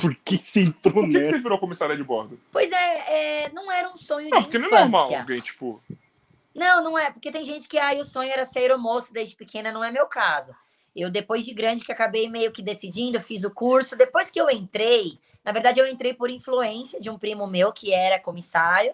Por 0.00 0.14
que 0.16 0.38
você 0.38 0.62
entrou 0.62 0.94
Por 0.94 1.04
que, 1.06 1.12
que 1.12 1.18
nessa? 1.18 1.30
você 1.32 1.38
virou 1.38 1.58
comissária 1.58 1.96
de 1.96 2.04
bordo? 2.04 2.38
Pois 2.52 2.70
é, 2.70 3.44
é, 3.44 3.48
não 3.50 3.70
era 3.72 3.88
um 3.88 3.96
sonho 3.96 4.28
Não, 4.30 4.38
de 4.38 4.44
porque 4.44 4.58
não 4.58 4.66
é 4.66 4.68
infância. 4.68 4.88
normal 4.88 5.14
alguém, 5.20 5.38
tipo. 5.40 5.80
Não, 6.54 6.82
não 6.82 6.98
é, 6.98 7.10
porque 7.10 7.30
tem 7.32 7.44
gente 7.44 7.68
que 7.68 7.78
ah, 7.78 7.92
o 7.94 8.04
sonho 8.04 8.30
era 8.30 8.44
ser 8.44 8.60
aeromoço 8.60 9.12
desde 9.12 9.34
pequena, 9.36 9.72
não 9.72 9.82
é 9.84 9.90
meu 9.90 10.06
caso. 10.06 10.54
Eu, 10.94 11.10
depois 11.10 11.44
de 11.44 11.54
grande, 11.54 11.84
que 11.84 11.92
acabei 11.92 12.28
meio 12.28 12.50
que 12.52 12.62
decidindo, 12.62 13.20
fiz 13.20 13.44
o 13.44 13.50
curso. 13.50 13.96
Depois 13.96 14.28
que 14.30 14.40
eu 14.40 14.50
entrei, 14.50 15.18
na 15.44 15.52
verdade, 15.52 15.78
eu 15.78 15.86
entrei 15.86 16.12
por 16.12 16.28
influência 16.30 17.00
de 17.00 17.08
um 17.08 17.16
primo 17.18 17.46
meu 17.46 17.72
que 17.72 17.92
era 17.94 18.18
comissário. 18.18 18.92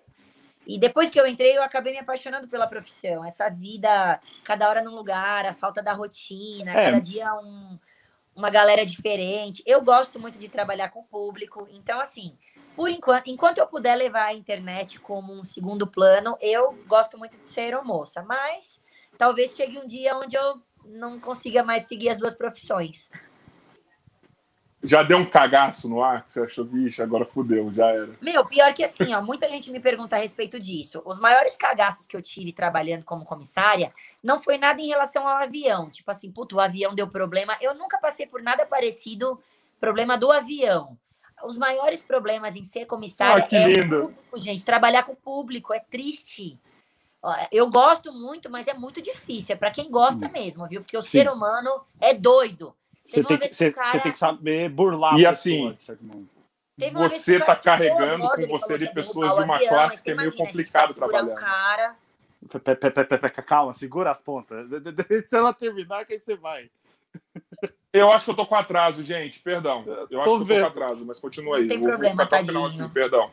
E 0.67 0.79
depois 0.79 1.09
que 1.09 1.19
eu 1.19 1.27
entrei, 1.27 1.57
eu 1.57 1.63
acabei 1.63 1.93
me 1.95 2.01
apaixonando 2.01 2.49
pela 2.49 2.67
profissão. 2.67 3.25
Essa 3.25 3.49
vida, 3.49 4.21
cada 4.45 4.69
hora 4.69 4.83
num 4.85 4.95
lugar, 4.95 5.47
a 5.47 5.55
falta 5.55 5.83
da 5.83 5.93
rotina, 5.95 6.73
É. 6.73 6.85
cada 6.87 7.01
dia 7.01 7.33
um, 7.37 7.79
uma 8.37 8.51
galera 8.51 8.85
diferente. 8.85 9.63
Eu 9.67 9.83
gosto 9.83 10.21
muito 10.21 10.39
de 10.39 10.49
trabalhar 10.49 10.91
com 10.91 11.01
o 11.01 11.05
público. 11.05 11.67
Então, 11.71 11.99
assim, 11.99 12.37
por 12.77 12.91
enquanto, 12.91 13.29
enquanto 13.29 13.59
eu 13.59 13.67
puder 13.67 13.97
levar 13.97 14.27
a 14.27 14.35
internet 14.35 15.01
como 15.01 15.33
um 15.33 15.43
segundo 15.43 15.87
plano, 15.87 16.37
eu 16.41 16.79
gosto 16.87 17.19
muito 17.19 17.39
de 17.39 17.49
ser 17.49 17.63
aeromoça. 17.63 18.23
Mas 18.23 18.83
talvez 19.17 19.57
chegue 19.57 19.79
um 19.79 19.87
dia 19.87 20.15
onde 20.17 20.37
eu 20.37 20.61
não 20.85 21.19
consiga 21.19 21.63
mais 21.63 21.89
seguir 21.89 22.11
as 22.11 22.19
duas 22.19 22.37
profissões. 22.37 23.09
Já 24.87 25.03
deu 25.03 25.19
um 25.19 25.29
cagaço 25.29 25.89
no 25.89 26.03
ar 26.03 26.25
que 26.25 26.33
você 26.33 26.41
achou, 26.41 26.65
bicho, 26.65 27.03
agora 27.03 27.25
fudeu, 27.25 27.73
já 27.73 27.89
era. 27.89 28.11
Meu, 28.21 28.45
pior 28.47 28.73
que 28.73 28.85
assim, 28.85 29.13
ó, 29.13 29.21
muita 29.21 29.49
gente 29.49 29.71
me 29.71 29.81
pergunta 29.81 30.17
a 30.17 30.19
respeito 30.19 30.59
disso. 30.61 31.03
Os 31.05 31.19
maiores 31.19 31.57
cagaços 31.57 32.07
que 32.07 32.17
eu 32.17 32.23
tive 32.23 32.53
trabalhando 32.53 33.05
como 33.05 33.25
comissária 33.25 33.93
não 34.23 34.39
foi 34.39 34.57
nada 34.59 34.81
em 34.81 34.87
relação 34.87 35.27
ao 35.27 35.37
avião. 35.37 35.91
Tipo 35.91 36.11
assim, 36.11 36.31
puto, 36.31 36.57
o 36.57 36.61
avião 36.61 36.95
deu 36.95 37.09
problema. 37.09 37.57
Eu 37.61 37.75
nunca 37.75 37.99
passei 37.99 38.27
por 38.27 38.43
nada 38.43 38.65
parecido 38.65 39.41
problema 39.81 40.17
do 40.17 40.31
avião. 40.31 40.97
Os 41.45 41.59
maiores 41.59 42.03
problemas 42.03 42.57
em 42.57 42.65
ser 42.65 42.87
comissária 42.87 43.47
Ah, 43.51 43.57
é 43.57 43.67
lindo. 43.67 43.97
o 43.97 44.09
público, 44.09 44.39
gente. 44.39 44.65
Trabalhar 44.65 45.03
com 45.03 45.13
o 45.13 45.17
público 45.17 45.75
é 45.75 45.81
triste. 45.81 46.59
Eu 47.51 47.69
gosto 47.69 48.13
muito, 48.13 48.49
mas 48.49 48.67
é 48.69 48.75
muito 48.75 49.03
difícil. 49.03 49.53
É 49.55 49.57
para 49.57 49.71
quem 49.71 49.91
gosta 49.91 50.29
mesmo, 50.29 50.67
viu? 50.69 50.81
Porque 50.81 50.97
o 50.97 51.03
Sim. 51.03 51.09
ser 51.09 51.31
humano 51.31 51.71
é 52.01 52.15
doido. 52.15 52.75
Você 53.07 53.23
tem, 53.25 53.39
que, 53.39 53.55
você, 53.55 53.71
cara- 53.73 53.87
você 53.93 54.01
tem 54.01 54.13
que 54.13 54.19
saber 54.19 54.69
burlar 54.69 55.17
E 55.19 55.25
assim, 55.25 55.73
pessoa, 55.73 57.09
Você 57.09 57.39
tá 57.39 57.55
carregando 57.57 58.29
com 58.29 58.47
você 58.49 58.77
de 58.77 58.93
pessoas 58.93 59.35
de 59.37 59.43
uma 59.43 59.59
classe 59.61 59.97
mas 59.97 60.01
que 60.01 60.11
é 60.11 60.15
meio 60.15 60.35
complicado 60.35 60.93
trabalhar. 60.95 61.23
Um 61.25 61.35
cara, 61.35 61.97
Calma, 63.47 63.73
segura 63.73 64.11
as 64.11 64.21
pontas. 64.21 64.69
De- 64.69 64.81
de- 64.81 64.93
de- 64.93 65.05
Deixa 65.05 65.37
ela 65.39 65.53
terminar 65.55 66.05
que 66.05 66.13
aí 66.15 66.21
você 66.21 66.37
vai. 66.37 66.69
Eu 67.93 68.13
acho 68.13 68.27
que 68.27 68.31
eu 68.33 68.37
tô 68.37 68.45
com 68.47 68.55
atraso, 68.55 69.03
gente, 69.03 69.41
perdão. 69.41 69.85
Eu 69.87 69.95
acho 69.95 70.07
Tô 70.09 70.09
que 70.09 70.19
eu 70.19 70.25
tô 70.25 70.45
vendo. 70.45 70.61
com 70.61 70.67
atraso, 70.67 71.05
mas 71.07 71.19
continua 71.19 71.57
Não 71.57 71.63
aí. 71.63 71.69
tem 71.69 71.77
Eu 71.79 71.83
vou 71.83 71.91
problema, 71.93 72.27
tadinho. 72.27 72.67
assim, 72.67 72.89
perdão. 72.91 73.31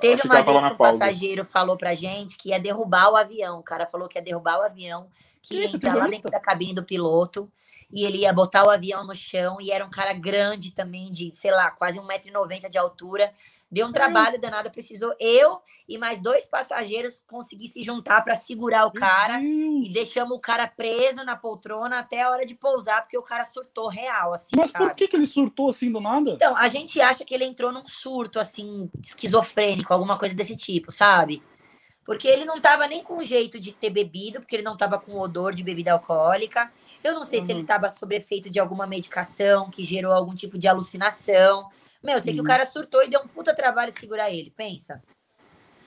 Teve 0.00 0.22
uma 0.24 0.42
vez 0.42 0.58
que 0.58 0.64
um 0.64 0.76
passageiro 0.76 1.44
falou 1.44 1.76
pra 1.76 1.94
gente 1.94 2.36
que 2.38 2.50
ia 2.50 2.60
derrubar 2.60 3.10
o 3.10 3.16
avião. 3.16 3.58
O 3.58 3.62
cara 3.62 3.86
falou 3.86 4.08
que 4.08 4.16
ia 4.18 4.22
derrubar 4.22 4.58
o 4.58 4.62
avião, 4.62 5.08
que 5.42 5.56
ia 5.56 5.66
entrar 5.66 5.94
lá 5.96 6.06
dentro 6.06 6.30
da 6.30 6.38
cabine 6.40 6.74
do 6.74 6.84
piloto 6.84 7.50
e 7.92 8.04
ele 8.04 8.18
ia 8.18 8.32
botar 8.32 8.64
o 8.64 8.70
avião 8.70 9.06
no 9.06 9.14
chão. 9.14 9.58
E 9.60 9.70
era 9.70 9.84
um 9.84 9.90
cara 9.90 10.12
grande 10.12 10.70
também, 10.70 11.12
de, 11.12 11.32
sei 11.34 11.50
lá, 11.50 11.70
quase 11.70 11.98
1,90m 11.98 12.68
de 12.68 12.78
altura. 12.78 13.32
Deu 13.70 13.86
um 13.86 13.92
trabalho 13.92 14.40
danado, 14.40 14.70
precisou 14.70 15.14
eu 15.20 15.60
e 15.88 15.96
mais 15.96 16.20
dois 16.20 16.46
passageiros 16.46 17.24
conseguir 17.26 17.66
se 17.68 17.82
juntar 17.82 18.22
para 18.22 18.36
segurar 18.36 18.86
o 18.86 18.92
cara. 18.92 19.38
Meu 19.38 19.82
E 19.84 19.90
deixamos 19.92 20.36
o 20.36 20.40
cara 20.40 20.66
preso 20.66 21.24
na 21.24 21.34
poltrona 21.34 21.98
até 21.98 22.22
a 22.22 22.30
hora 22.30 22.44
de 22.44 22.54
pousar, 22.54 23.02
porque 23.02 23.16
o 23.16 23.22
cara 23.22 23.44
surtou 23.44 23.88
real, 23.88 24.34
assim, 24.34 24.50
Mas 24.54 24.70
sabe? 24.70 24.84
por 24.84 24.94
que, 24.94 25.08
que 25.08 25.16
ele 25.16 25.26
surtou 25.26 25.70
assim 25.70 25.90
do 25.90 26.00
nada? 26.00 26.30
Então, 26.32 26.54
a 26.56 26.68
gente 26.68 27.00
acha 27.00 27.24
que 27.24 27.34
ele 27.34 27.44
entrou 27.44 27.72
num 27.72 27.88
surto, 27.88 28.38
assim, 28.38 28.90
esquizofrênico, 29.02 29.92
alguma 29.92 30.18
coisa 30.18 30.34
desse 30.34 30.56
tipo, 30.56 30.92
sabe? 30.92 31.42
Porque 32.04 32.28
ele 32.28 32.44
não 32.44 32.60
tava 32.60 32.86
nem 32.86 33.02
com 33.02 33.22
jeito 33.22 33.58
de 33.58 33.72
ter 33.72 33.90
bebido, 33.90 34.40
porque 34.40 34.56
ele 34.56 34.62
não 34.62 34.76
tava 34.76 34.98
com 34.98 35.18
odor 35.18 35.54
de 35.54 35.62
bebida 35.62 35.92
alcoólica. 35.92 36.70
Eu 37.02 37.14
não 37.14 37.24
sei 37.24 37.40
se 37.40 37.50
ele 37.52 37.60
Uhum. 37.60 37.66
tava 37.66 37.88
sob 37.88 38.14
efeito 38.14 38.50
de 38.50 38.58
alguma 38.58 38.86
medicação 38.86 39.70
que 39.70 39.84
gerou 39.84 40.12
algum 40.12 40.34
tipo 40.34 40.58
de 40.58 40.66
alucinação. 40.66 41.68
Meu, 42.02 42.14
eu 42.14 42.20
sei 42.20 42.32
que 42.32 42.40
o 42.40 42.42
Uhum. 42.42 42.48
cara 42.48 42.64
surtou 42.66 43.02
e 43.02 43.08
deu 43.08 43.20
um 43.20 43.28
puta 43.28 43.54
trabalho 43.54 43.92
segurar 43.98 44.30
ele, 44.30 44.52
pensa. 44.56 45.02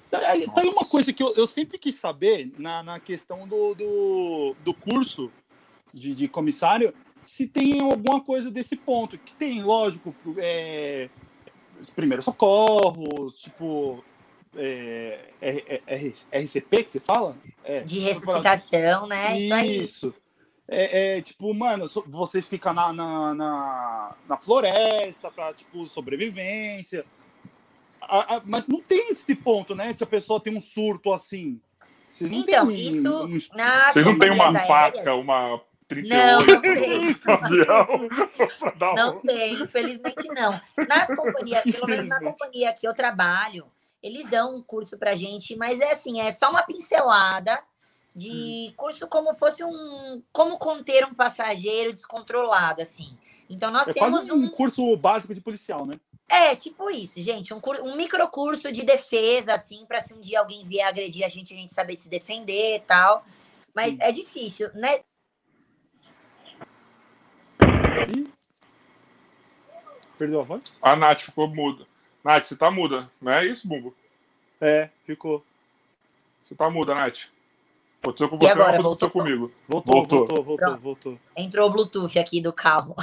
Tá 0.09 0.19
aí 0.29 0.45
uma 0.67 0.85
coisa 0.85 1.13
que 1.13 1.23
eu, 1.23 1.33
eu 1.35 1.47
sempre 1.47 1.77
quis 1.77 1.95
saber 1.95 2.51
na, 2.57 2.83
na 2.83 2.99
questão 2.99 3.47
do, 3.47 3.73
do, 3.73 4.55
do 4.61 4.73
curso 4.73 5.31
de, 5.93 6.13
de 6.13 6.27
comissário, 6.27 6.93
se 7.21 7.47
tem 7.47 7.79
alguma 7.79 8.19
coisa 8.19 8.51
desse 8.51 8.75
ponto. 8.75 9.17
Que 9.17 9.33
tem, 9.33 9.63
lógico, 9.63 10.13
é, 10.37 11.09
os 11.79 11.89
primeiros 11.89 12.25
socorros, 12.25 13.35
tipo. 13.39 14.03
É, 14.53 15.29
é, 15.41 15.81
é, 15.87 16.13
é 16.33 16.39
RCP 16.41 16.83
que 16.83 16.91
se 16.91 16.99
fala? 16.99 17.37
É. 17.63 17.79
De 17.81 17.99
ressuscitação, 17.99 19.07
né? 19.07 19.39
Isso 19.39 19.53
aí. 19.53 19.81
Isso. 19.81 20.13
É, 20.67 21.17
é, 21.17 21.21
tipo, 21.21 21.53
mano, 21.53 21.87
so- 21.87 22.03
você 22.07 22.41
fica 22.41 22.71
na, 22.71 22.93
na, 22.93 23.33
na, 23.33 24.15
na 24.29 24.37
floresta 24.37 25.29
pra, 25.29 25.53
tipo, 25.53 25.85
sobrevivência. 25.87 27.05
A- 28.01 28.37
a- 28.37 28.41
mas 28.45 28.67
não 28.67 28.81
tem 28.81 29.09
esse 29.11 29.35
ponto, 29.35 29.75
né? 29.75 29.93
Se 29.93 30.03
a 30.03 30.07
pessoa 30.07 30.39
tem 30.39 30.55
um 30.55 30.61
surto 30.61 31.11
assim. 31.13 31.59
Vocês 32.11 32.29
não 32.31 32.39
Então, 32.39 32.67
têm 32.67 32.75
um- 32.75 32.77
isso 32.77 33.23
um- 33.25 33.55
nas 33.57 33.93
Vocês 33.93 34.05
não 34.05 34.17
têm 34.19 34.31
uma 34.31 34.53
faca, 34.59 35.13
uma 35.15 35.61
38 35.87 36.17
Não, 36.17 36.55
não 36.55 36.61
tem. 36.61 37.15
Não 38.95 39.17
um... 39.17 39.19
tem, 39.19 39.53
infelizmente 39.61 40.27
não. 40.29 40.59
Nas 40.87 41.07
companhias, 41.15 41.63
pelo 41.63 41.87
menos 41.87 42.07
na 42.07 42.19
companhia 42.19 42.73
que 42.73 42.87
eu 42.87 42.93
trabalho, 42.93 43.65
eles 44.01 44.25
dão 44.29 44.55
um 44.55 44.61
curso 44.63 44.97
pra 44.97 45.15
gente, 45.15 45.55
mas 45.55 45.79
é 45.79 45.91
assim, 45.91 46.19
é 46.21 46.31
só 46.31 46.49
uma 46.49 46.63
pincelada 46.63 47.61
de 48.15 48.73
curso 48.75 49.07
como 49.07 49.33
fosse 49.33 49.63
um 49.63 50.21
como 50.33 50.57
conter 50.57 51.05
um 51.05 51.13
passageiro 51.13 51.93
descontrolado 51.93 52.81
assim. 52.81 53.17
Então 53.49 53.71
nós 53.71 53.87
É 53.87 53.93
temos 53.93 54.13
quase 54.13 54.31
um 54.31 54.45
um 54.45 54.49
curso 54.49 54.95
básico 54.97 55.33
de 55.33 55.41
policial, 55.41 55.85
né? 55.85 55.99
é 56.29 56.55
tipo 56.55 56.89
isso, 56.89 57.21
gente, 57.21 57.53
um, 57.53 57.59
cur- 57.59 57.81
um 57.83 57.95
microcurso 57.97 58.71
de 58.71 58.85
defesa 58.85 59.53
assim, 59.53 59.85
para 59.85 59.99
se 59.99 60.13
um 60.13 60.21
dia 60.21 60.39
alguém 60.39 60.65
vier 60.65 60.87
agredir 60.87 61.25
a 61.25 61.29
gente, 61.29 61.53
a 61.53 61.57
gente 61.57 61.73
saber 61.73 61.97
se 61.97 62.07
defender 62.07 62.77
e 62.77 62.79
tal. 62.79 63.25
Mas 63.75 63.91
Sim. 63.93 63.97
é 64.01 64.11
difícil, 64.13 64.69
né? 64.73 64.99
Ih. 68.15 68.31
Perdeu 70.17 70.39
a 70.39 70.43
voz? 70.43 70.63
A 70.81 70.95
Nath 70.95 71.21
ficou 71.21 71.47
muda. 71.47 71.85
Nath, 72.23 72.45
você 72.45 72.55
tá 72.55 72.69
muda, 72.71 73.11
não 73.21 73.31
é 73.31 73.45
isso, 73.45 73.67
Bumbo? 73.67 73.93
É, 74.61 74.89
ficou. 75.05 75.43
Você 76.45 76.55
tá 76.55 76.69
muda, 76.69 76.93
Nath. 76.93 77.25
Aconteceu 78.01 78.29
com 78.29 78.35
E 78.37 78.39
você, 78.39 78.47
agora, 78.51 78.71
não 78.79 78.79
aconteceu 78.91 79.09
voltou? 79.09 79.09
comigo. 79.09 79.51
Voltou, 79.67 79.93
Voltou. 79.95 80.17
voltou, 80.19 80.43
voltou, 80.43 80.57
Pronto. 80.67 80.81
voltou. 80.81 81.19
Entrou 81.37 81.69
o 81.69 81.71
Bluetooth 81.71 82.17
aqui 82.17 82.41
do 82.41 82.51
carro. 82.51 82.95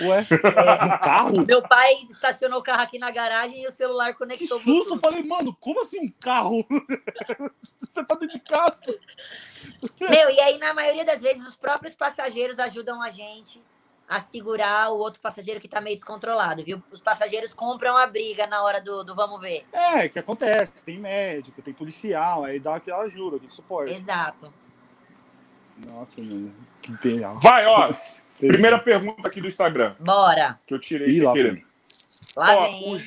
Ué, 0.00 0.26
no 0.82 0.98
carro? 0.98 1.46
Meu 1.46 1.62
pai 1.62 1.92
estacionou 2.10 2.58
o 2.58 2.62
carro 2.62 2.82
aqui 2.82 2.98
na 2.98 3.12
garagem 3.12 3.62
e 3.62 3.68
o 3.68 3.72
celular 3.72 4.12
Que 4.12 4.18
conectou 4.18 4.56
o 4.56 4.60
susto! 4.60 4.94
Eu 4.94 4.98
falei, 4.98 5.22
mano, 5.22 5.56
como 5.60 5.80
assim 5.82 6.00
um 6.00 6.12
carro? 6.20 6.66
Você 7.80 8.04
tá 8.04 8.14
dentro 8.16 8.28
de 8.36 8.40
casa? 8.40 8.80
Meu, 10.00 10.30
e 10.30 10.40
aí, 10.40 10.58
na 10.58 10.74
maioria 10.74 11.04
das 11.04 11.20
vezes, 11.20 11.46
os 11.46 11.56
próprios 11.56 11.94
passageiros 11.94 12.58
ajudam 12.58 13.00
a 13.00 13.10
gente 13.10 13.62
a 14.08 14.20
segurar 14.20 14.90
o 14.90 14.98
outro 14.98 15.20
passageiro 15.20 15.60
que 15.60 15.68
tá 15.68 15.80
meio 15.80 15.96
descontrolado, 15.96 16.62
viu? 16.62 16.82
Os 16.92 17.00
passageiros 17.00 17.54
compram 17.54 17.96
a 17.96 18.06
briga 18.06 18.46
na 18.46 18.62
hora 18.62 18.80
do, 18.80 19.02
do 19.02 19.14
vamos 19.14 19.40
ver. 19.40 19.64
É, 19.72 20.08
que 20.08 20.18
acontece. 20.18 20.84
Tem 20.84 20.98
médico, 20.98 21.62
tem 21.62 21.72
policial, 21.72 22.44
aí 22.44 22.60
dá 22.60 22.76
aquela 22.76 23.02
ajuda, 23.02 23.36
aquele 23.36 23.50
suporte. 23.52 23.92
Exato. 23.92 24.52
Nossa, 25.86 26.20
mano, 26.20 26.54
que 26.80 26.92
bem. 27.02 27.18
Vai, 27.40 27.66
ó. 27.66 27.88
Primeira 28.38 28.78
pergunta 28.78 29.26
aqui 29.26 29.40
do 29.40 29.48
Instagram, 29.48 29.96
Bora. 29.98 30.60
que 30.66 30.74
eu 30.74 30.78
tirei 30.78 31.08
Ih, 31.08 31.22
lá 31.22 31.32
vem. 31.32 31.64
Lá 32.36 32.56
Ó, 32.56 32.62
vem. 32.62 32.90
o 32.90 32.96
hein? 32.96 33.02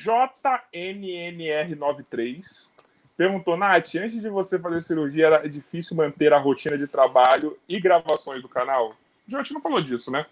JNNR93 0.73 2.67
perguntou, 3.15 3.57
Nath, 3.57 3.95
antes 3.95 4.21
de 4.21 4.29
você 4.29 4.59
fazer 4.59 4.79
cirurgia, 4.81 5.25
era 5.25 5.49
difícil 5.49 5.97
manter 5.97 6.31
a 6.33 6.37
rotina 6.37 6.77
de 6.77 6.85
trabalho 6.87 7.57
e 7.67 7.79
gravações 7.79 8.41
do 8.41 8.47
canal? 8.47 8.93
A 9.27 9.41
gente 9.41 9.53
não 9.53 9.61
falou 9.61 9.81
disso, 9.81 10.11
né? 10.11 10.25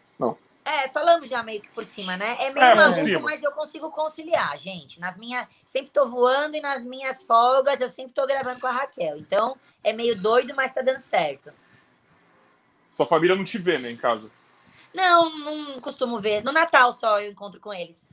É, 0.65 0.89
falamos 0.89 1.29
já 1.29 1.43
meio 1.43 1.61
que 1.61 1.69
por 1.69 1.85
cima, 1.85 2.17
né? 2.17 2.35
É 2.39 2.51
meio 2.51 2.65
É, 2.65 2.73
maluco, 2.73 3.21
mas 3.21 3.43
eu 3.43 3.51
consigo 3.51 3.91
conciliar, 3.91 4.57
gente. 4.57 4.99
Nas 4.99 5.15
minhas. 5.15 5.47
Sempre 5.63 5.91
tô 5.91 6.07
voando 6.09 6.57
e 6.57 6.59
nas 6.59 6.83
minhas 6.83 7.21
folgas 7.21 7.79
eu 7.79 7.87
sempre 7.87 8.13
tô 8.13 8.25
gravando 8.25 8.59
com 8.59 8.65
a 8.65 8.71
Raquel. 8.71 9.15
Então, 9.15 9.55
é 9.83 9.93
meio 9.93 10.15
doido, 10.19 10.55
mas 10.55 10.73
tá 10.73 10.81
dando 10.81 11.01
certo. 11.01 11.53
Sua 12.93 13.05
família 13.05 13.35
não 13.35 13.43
te 13.43 13.59
vê, 13.59 13.77
né, 13.77 13.91
em 13.91 13.97
casa. 13.97 14.31
Não, 14.91 15.37
não 15.37 15.79
costumo 15.79 16.19
ver. 16.19 16.43
No 16.43 16.51
Natal 16.51 16.91
só 16.91 17.19
eu 17.21 17.29
encontro 17.29 17.59
com 17.59 17.71
eles. 17.71 18.09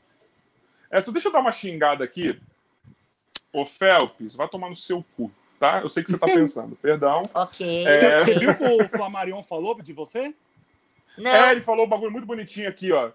É, 0.90 1.00
só 1.00 1.10
deixa 1.10 1.28
eu 1.28 1.32
dar 1.32 1.40
uma 1.40 1.52
xingada 1.52 2.04
aqui. 2.04 2.38
Ô, 3.50 3.64
Felps, 3.64 4.34
vai 4.34 4.46
tomar 4.48 4.68
no 4.68 4.76
seu 4.76 5.02
cu, 5.16 5.32
tá? 5.58 5.80
Eu 5.80 5.88
sei 5.88 6.04
que 6.04 6.10
você 6.10 6.18
tá 6.18 6.26
pensando. 6.28 6.76
Perdão. 6.76 7.22
Ok. 7.32 7.86
É. 7.86 7.96
Você, 7.96 8.06
ok. 8.06 8.18
você 8.24 8.38
viu 8.38 8.50
o 8.50 8.54
que 8.56 8.64
o 8.64 8.88
Flamarion 8.90 9.42
falou 9.42 9.80
de 9.80 9.94
você? 9.94 10.34
Não. 11.16 11.30
É, 11.30 11.52
ele 11.52 11.60
falou 11.60 11.86
um 11.86 11.88
bagulho 11.88 12.10
muito 12.12 12.26
bonitinho 12.26 12.68
aqui, 12.68 12.92
ó. 12.92 13.12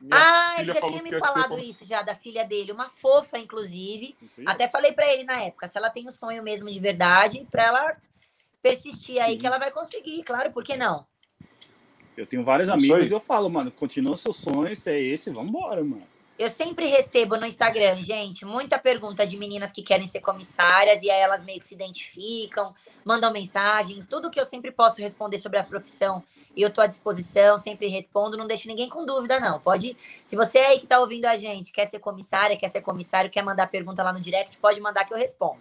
Minha 0.00 0.14
ah, 0.16 0.56
ele 0.58 0.72
já 0.72 0.80
tinha 0.80 1.02
me 1.02 1.18
falado 1.18 1.48
como- 1.48 1.62
isso 1.62 1.84
já, 1.84 2.02
da 2.02 2.14
filha 2.14 2.44
dele. 2.44 2.70
Uma 2.70 2.88
fofa, 2.88 3.38
inclusive. 3.38 4.16
Até 4.46 4.68
falei 4.68 4.92
pra 4.92 5.12
ele 5.12 5.24
na 5.24 5.42
época, 5.42 5.66
se 5.66 5.76
ela 5.76 5.90
tem 5.90 6.06
o 6.06 6.12
sonho 6.12 6.42
mesmo 6.42 6.70
de 6.70 6.78
verdade, 6.78 7.46
pra 7.50 7.64
ela 7.64 7.96
persistir 8.62 9.20
aí 9.20 9.32
Sim. 9.32 9.38
que 9.38 9.46
ela 9.46 9.58
vai 9.58 9.70
conseguir, 9.70 10.22
claro, 10.22 10.52
por 10.52 10.62
que 10.62 10.76
não? 10.76 11.06
Eu 12.16 12.26
tenho 12.26 12.44
vários 12.44 12.68
amigos 12.68 13.10
e 13.10 13.14
eu 13.14 13.20
falo, 13.20 13.48
mano, 13.48 13.70
continua 13.70 14.16
seu 14.16 14.32
sonho, 14.32 14.74
se 14.74 14.90
é 14.90 15.00
esse, 15.00 15.30
vambora, 15.30 15.82
mano. 15.84 16.06
Eu 16.36 16.48
sempre 16.48 16.86
recebo 16.86 17.36
no 17.36 17.46
Instagram, 17.46 17.96
gente, 17.96 18.44
muita 18.44 18.78
pergunta 18.78 19.26
de 19.26 19.36
meninas 19.36 19.72
que 19.72 19.82
querem 19.82 20.06
ser 20.06 20.20
comissárias 20.20 21.02
e 21.02 21.10
aí 21.10 21.20
elas 21.20 21.44
meio 21.44 21.58
que 21.58 21.66
se 21.66 21.74
identificam, 21.74 22.74
mandam 23.04 23.32
mensagem, 23.32 24.06
tudo 24.08 24.30
que 24.30 24.38
eu 24.38 24.44
sempre 24.44 24.70
posso 24.70 25.00
responder 25.00 25.38
sobre 25.40 25.58
a 25.58 25.64
profissão 25.64 26.22
e 26.58 26.62
eu 26.62 26.70
tô 26.70 26.80
à 26.80 26.88
disposição, 26.88 27.56
sempre 27.56 27.86
respondo, 27.86 28.36
não 28.36 28.48
deixo 28.48 28.66
ninguém 28.66 28.88
com 28.88 29.06
dúvida 29.06 29.38
não. 29.38 29.60
Pode, 29.60 29.96
se 30.24 30.34
você 30.34 30.58
aí 30.58 30.80
que 30.80 30.88
tá 30.88 30.98
ouvindo 30.98 31.26
a 31.26 31.36
gente, 31.36 31.70
quer 31.70 31.86
ser 31.86 32.00
comissária, 32.00 32.56
quer 32.56 32.66
ser 32.66 32.82
comissário, 32.82 33.30
quer 33.30 33.42
mandar 33.42 33.68
pergunta 33.68 34.02
lá 34.02 34.12
no 34.12 34.20
direct, 34.20 34.58
pode 34.58 34.80
mandar 34.80 35.04
que 35.04 35.14
eu 35.14 35.16
respondo. 35.16 35.60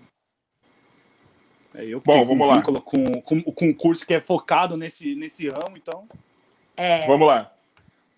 É 1.76 1.86
eu 1.86 2.02
Bom, 2.03 2.14
tenho 2.14 2.26
vamos 2.26 2.48
um 2.48 2.52
lá. 2.52 2.82
Com, 2.82 3.22
com 3.22 3.38
o 3.45 3.53
concurso 3.53 4.07
que 4.07 4.15
é 4.15 4.19
focado 4.19 4.76
nesse, 4.76 5.14
nesse 5.14 5.48
ramo, 5.48 5.78
então. 5.78 6.07
É, 6.76 7.06
Vamos 7.06 7.28
lá. 7.28 7.53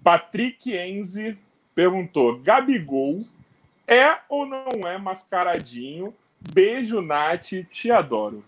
Patrick 0.02 0.74
Enze 0.74 1.38
perguntou: 1.76 2.40
Gabigol 2.40 3.26
é 3.86 4.20
ou 4.30 4.46
não 4.46 4.88
é 4.88 4.98
mascaradinho? 4.98 6.16
Beijo, 6.40 7.02
Nath, 7.02 7.52
te 7.70 7.92
adoro. 7.92 8.42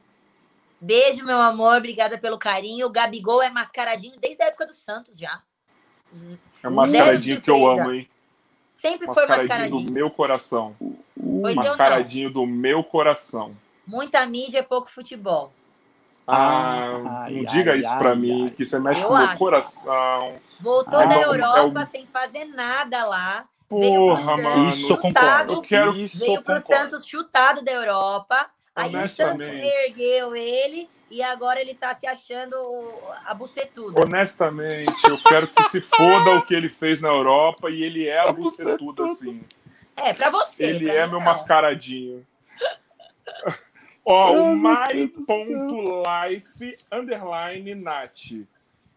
Beijo, 0.81 1.25
meu 1.25 1.39
amor, 1.39 1.77
obrigada 1.77 2.17
pelo 2.17 2.37
carinho. 2.37 2.87
O 2.87 2.89
Gabigol 2.89 3.41
é 3.41 3.49
mascaradinho 3.49 4.15
desde 4.19 4.41
a 4.43 4.47
época 4.47 4.65
do 4.67 4.73
Santos 4.73 5.17
já. 5.17 5.41
É 6.63 6.69
mascaradinho 6.69 7.41
que 7.41 7.49
eu 7.49 7.65
amo, 7.69 7.93
hein? 7.93 8.09
Sempre 8.69 9.05
foi 9.07 9.27
Mascaradinho 9.27 9.47
mascaradinho. 9.49 9.85
do 9.85 9.91
meu 9.91 10.09
coração. 10.09 10.75
Pois. 10.79 11.55
Mascaradinho 11.55 12.29
do 12.31 12.45
meu 12.47 12.83
coração. 12.83 13.55
Muita 13.85 14.25
mídia 14.25 14.59
é 14.59 14.63
pouco 14.63 14.89
futebol. 14.89 15.53
Ah, 16.25 16.85
Ai, 17.25 17.33
não 17.33 17.39
ai, 17.41 17.45
diga 17.45 17.75
isso 17.75 17.97
pra 17.97 18.11
ai, 18.11 18.15
mim, 18.15 18.43
ai. 18.45 18.49
que 18.51 18.65
você 18.65 18.79
mexe 18.79 19.01
Eu 19.01 19.07
com 19.09 19.13
o 19.15 19.17
meu 19.17 19.37
coração. 19.37 20.35
Voltou 20.59 20.99
Ah, 20.99 21.05
da 21.05 21.15
é 21.15 21.23
Europa 21.25 21.79
é 21.81 21.83
o- 21.83 21.87
sem 21.87 22.05
fazer 22.07 22.45
nada 22.45 23.05
lá. 23.05 23.43
Veio 23.69 23.93
pro 23.93 24.15
Porra, 24.15 24.21
Santos 24.23 24.43
mano. 24.43 24.69
Isso 24.69 24.93
eu 24.93 24.95
chutado, 24.97 25.13
concordo. 25.13 25.53
Eu 25.53 25.61
quero- 25.61 25.95
Isso 25.95 26.19
Veio 26.19 26.35
eu 26.35 26.43
pro 26.43 26.55
concordo. 26.61 26.91
Santos 26.91 27.05
chutado 27.07 27.61
da 27.63 27.71
Europa. 27.71 28.49
Aí 28.75 28.89
o 28.89 29.09
Santos 29.09 29.45
Honestamente. 29.45 29.67
ergueu 29.85 30.35
ele 30.35 30.89
e 31.09 31.21
agora 31.21 31.59
ele 31.59 31.73
tá 31.73 31.93
se 31.93 32.07
achando 32.07 32.55
a 33.25 33.33
bucetuda. 33.33 34.01
Honestamente, 34.01 34.93
eu 35.09 35.21
quero 35.21 35.47
que 35.49 35.63
se 35.63 35.81
foda 35.81 36.31
o 36.31 36.45
que 36.45 36.53
ele 36.53 36.69
fez 36.69 37.01
na 37.01 37.09
Europa 37.09 37.69
e 37.69 37.83
ele 37.83 38.07
é 38.07 38.19
a 38.19 38.31
bucetuda, 38.33 39.05
assim. 39.05 39.43
É, 39.95 40.13
pra 40.13 40.29
você. 40.29 40.63
Ele 40.63 40.85
pra 40.85 40.93
é 40.93 41.01
meu 41.01 41.19
não. 41.19 41.21
mascaradinho. 41.21 42.25
Ó, 44.05 44.31
o 44.31 44.33
Deus 44.33 45.11
do 45.15 45.27
my.life 45.27 46.45
underline 46.91 47.75
Nath. 47.75 48.47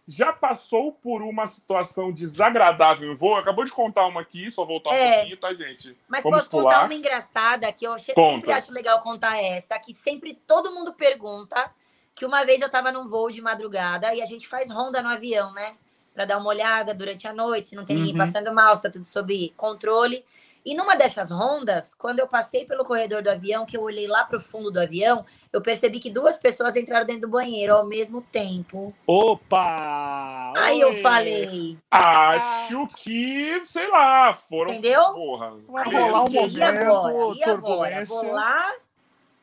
Já 0.07 0.33
passou 0.35 0.93
por 0.93 1.23
uma 1.23 1.47
situação 1.47 2.13
desagradável 2.13 3.11
em 3.11 3.17
voo? 3.17 3.37
Acabou 3.37 3.65
de 3.65 3.71
contar 3.71 4.07
uma 4.07 4.21
aqui, 4.21 4.51
só 4.53 4.63
voltar 4.65 4.91
um 4.91 4.95
É. 4.95 5.17
pouquinho, 5.17 5.37
tá, 5.39 5.55
gente? 5.55 5.97
Mas 6.07 6.23
Vamos 6.23 6.41
posso 6.41 6.51
contar 6.51 6.69
pular. 6.69 6.85
uma 6.85 6.95
engraçada 6.95 7.73
que 7.73 7.87
eu 7.87 7.93
Conta. 7.93 8.05
sempre 8.07 8.53
acho 8.53 8.73
legal 8.73 9.01
contar 9.03 9.43
essa, 9.43 9.79
que 9.79 9.95
sempre 9.95 10.35
todo 10.47 10.75
mundo 10.75 10.93
pergunta, 10.93 11.71
que 12.15 12.27
uma 12.27 12.45
vez 12.45 12.61
eu 12.61 12.71
tava 12.71 12.93
num 12.93 13.09
voo 13.09 13.31
de 13.31 13.41
madrugada 13.41 14.15
e 14.15 14.21
a 14.21 14.27
gente 14.27 14.47
faz 14.47 14.71
ronda 14.71 15.03
no 15.03 15.09
avião, 15.09 15.53
né? 15.55 15.75
Pra 16.15 16.27
dar 16.27 16.37
uma 16.39 16.49
olhada 16.51 16.95
durante 16.95 17.27
a 17.27 17.33
noite, 17.33 17.71
se 17.71 17.75
não 17.77 17.85
tem 17.85 17.97
ninguém 17.97 18.13
Uhum. 18.13 18.19
passando 18.19 18.53
mal, 18.53 18.77
se 18.77 18.83
tá 18.83 18.91
tudo 18.91 19.07
sob 19.07 19.53
controle. 19.57 20.23
E 20.65 20.75
numa 20.75 20.97
dessas 20.97 21.31
rondas, 21.31 21.93
quando 21.93 22.21
eu 22.21 22.27
passei 22.27 22.65
pelo 22.65 22.85
corredor 22.85 23.23
do 23.23 23.31
avião, 23.31 23.67
que 23.67 23.77
eu 23.77 23.83
olhei 23.83 24.07
lá 24.07 24.25
pro 24.25 24.41
fundo 24.41 24.71
do 24.71 24.81
avião, 24.81 25.25
eu 25.53 25.61
percebi 25.61 26.01
que 26.01 26.11
duas 26.11 26.39
pessoas 26.39 26.75
entraram 26.75 27.05
dentro 27.05 27.23
do 27.23 27.29
banheiro 27.29 27.75
ao 27.77 27.85
mesmo 27.85 28.23
tempo. 28.23 28.95
Opa! 29.07 30.53
Aí 30.57 30.81
eu 30.81 30.89
Oi! 30.89 31.03
falei, 31.03 31.79
Acho 31.91 32.89
que, 32.97 33.63
sei 33.67 33.89
lá, 33.89 34.33
foram. 34.35 34.73
Entendeu? 34.73 35.03
Porra. 35.13 35.53
Rolar 35.69 35.91
eu 35.93 36.23
um 36.23 36.27
fiquei, 36.27 36.49
e 36.49 36.63
agora? 36.63 37.13
momento, 37.13 37.39
E 37.39 37.45
agora? 37.45 38.05
Vou 38.07 38.33
lá, 38.33 38.73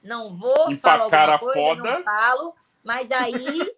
não 0.03 0.33
vou, 0.35 0.55
falo 0.77 1.05
Empacar 1.05 1.29
alguma 1.29 1.35
a 1.35 1.39
coisa, 1.39 1.59
foda. 1.59 1.83
não 1.97 2.03
falo, 2.03 2.55
mas 2.83 3.11
aí 3.11 3.71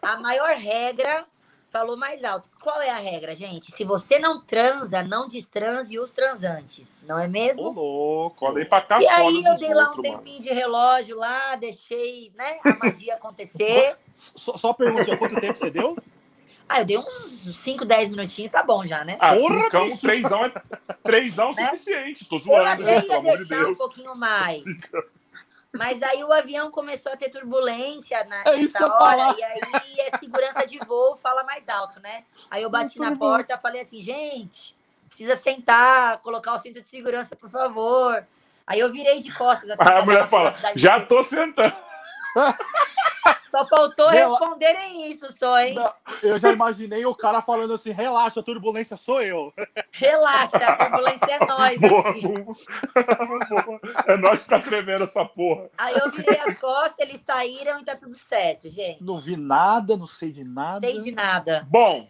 a 0.00 0.16
maior 0.16 0.56
regra 0.56 1.26
falou 1.70 1.96
mais 1.96 2.24
alto. 2.24 2.50
Qual 2.60 2.80
é 2.80 2.90
a 2.90 2.98
regra, 2.98 3.34
gente? 3.36 3.72
Se 3.72 3.84
você 3.84 4.18
não 4.18 4.40
transa, 4.40 5.02
não 5.02 5.28
destranse 5.28 5.98
os 5.98 6.10
transantes, 6.12 7.04
não 7.06 7.18
é 7.18 7.28
Ô, 7.56 7.68
mesmo? 7.68 7.70
louco. 7.70 8.40
Podem 8.40 8.64
empacar 8.64 9.02
E 9.02 9.04
foda 9.04 9.38
aí 9.38 9.44
eu 9.44 9.58
dei 9.58 9.74
lá 9.74 9.90
um 9.92 9.92
outros, 9.92 10.04
mano. 10.06 10.22
tempinho 10.24 10.42
de 10.42 10.50
relógio 10.50 11.16
lá, 11.16 11.56
deixei 11.56 12.32
né, 12.36 12.60
a 12.64 12.74
magia 12.74 13.14
acontecer. 13.14 13.98
Só, 14.14 14.56
só 14.56 14.72
pergunta, 14.74 15.16
quanto 15.16 15.36
tempo 15.38 15.58
você 15.58 15.70
deu? 15.70 15.94
Ah, 16.68 16.80
eu 16.80 16.84
dei 16.84 16.98
uns 16.98 17.56
5, 17.62 17.84
10 17.84 18.10
minutinhos, 18.10 18.50
tá 18.50 18.62
bom 18.62 18.84
já, 18.84 19.04
né? 19.04 19.20
Ah, 19.20 19.28
Porra, 19.28 19.70
cincão, 19.70 19.70
bicho. 19.70 20.00
trêsão 20.00 20.44
é, 20.44 20.52
trêsão 21.04 21.50
é 21.50 21.54
Né? 21.56 21.64
suficiente. 21.64 22.28
Tô 22.28 22.38
Eu 22.50 22.64
zoando, 22.64 22.66
até 22.66 22.84
gente, 22.84 23.08
ia 23.08 23.18
pelo 23.18 23.20
amor 23.20 23.38
de 23.38 23.44
deixar 23.44 23.68
um 23.68 23.74
Deus. 23.74 23.78
pouquinho 23.78 24.14
mais. 24.16 24.64
Mas 25.72 26.02
aí 26.02 26.24
o 26.24 26.32
avião 26.32 26.70
começou 26.70 27.12
a 27.12 27.16
ter 27.16 27.28
turbulência 27.28 28.24
na, 28.24 28.42
É 28.46 28.56
nessa 28.56 28.84
hora, 28.84 29.34
e 29.38 29.42
aí 29.42 29.60
é 30.00 30.16
segurança 30.18 30.66
de 30.66 30.78
voo 30.78 31.16
fala 31.16 31.44
mais 31.44 31.68
alto, 31.68 32.00
né? 32.00 32.24
Aí 32.50 32.62
eu 32.62 32.70
bati 32.70 32.98
na 32.98 33.14
porta 33.16 33.58
falei 33.58 33.82
assim, 33.82 34.00
gente, 34.00 34.76
precisa 35.06 35.36
sentar, 35.36 36.18
colocar 36.18 36.54
o 36.54 36.58
cinto 36.58 36.80
de 36.80 36.88
segurança, 36.88 37.36
por 37.36 37.50
favor. 37.50 38.26
Aí 38.66 38.80
eu 38.80 38.90
virei 38.90 39.20
de 39.20 39.32
costas. 39.32 39.70
Assim, 39.70 39.82
a 39.82 40.02
mulher 40.02 40.28
fala, 40.28 40.54
já 40.74 41.00
tô 41.04 41.22
sentando. 41.22 41.76
Só 43.56 43.66
faltou 43.66 44.08
Rela- 44.08 44.30
responderem 44.38 45.10
isso 45.10 45.32
só, 45.38 45.58
hein? 45.60 45.74
Não, 45.74 45.92
eu 46.22 46.38
já 46.38 46.52
imaginei 46.52 47.04
o 47.06 47.14
cara 47.14 47.40
falando 47.40 47.72
assim: 47.74 47.92
relaxa, 47.92 48.40
a 48.40 48.42
turbulência 48.42 48.96
sou 48.96 49.22
eu. 49.22 49.52
Relaxa, 49.92 50.56
a 50.58 50.76
turbulência 50.76 51.26
é 51.26 51.38
nós. 51.46 51.80
Boa. 51.80 52.04
É 54.06 54.16
nós 54.16 54.42
que 54.44 54.50
tá 54.50 54.60
tremendo 54.60 55.04
essa 55.04 55.24
porra. 55.24 55.68
Aí 55.78 55.94
eu 55.96 56.10
virei 56.10 56.38
as 56.40 56.56
costas, 56.58 56.98
eles 56.98 57.20
saíram 57.20 57.80
e 57.80 57.84
tá 57.84 57.96
tudo 57.96 58.16
certo, 58.16 58.68
gente. 58.68 59.02
Não 59.02 59.18
vi 59.20 59.36
nada, 59.36 59.96
não 59.96 60.06
sei 60.06 60.32
de 60.32 60.44
nada. 60.44 60.80
Sei 60.80 60.98
de 60.98 61.10
nada. 61.12 61.66
Bom, 61.70 62.08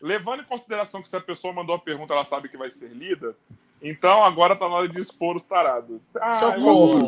levando 0.00 0.42
em 0.42 0.46
consideração 0.46 1.02
que 1.02 1.08
se 1.08 1.16
a 1.16 1.20
pessoa 1.20 1.52
mandou 1.52 1.74
a 1.74 1.78
pergunta, 1.78 2.12
ela 2.14 2.24
sabe 2.24 2.48
que 2.48 2.56
vai 2.56 2.70
ser 2.70 2.88
lida, 2.90 3.36
então 3.82 4.24
agora 4.24 4.56
tá 4.56 4.68
na 4.68 4.74
hora 4.74 4.88
de 4.88 5.00
expor 5.00 5.36
os 5.36 5.44
tarados. 5.44 6.00
Ah, 6.20 6.32
Socorro. 6.50 7.06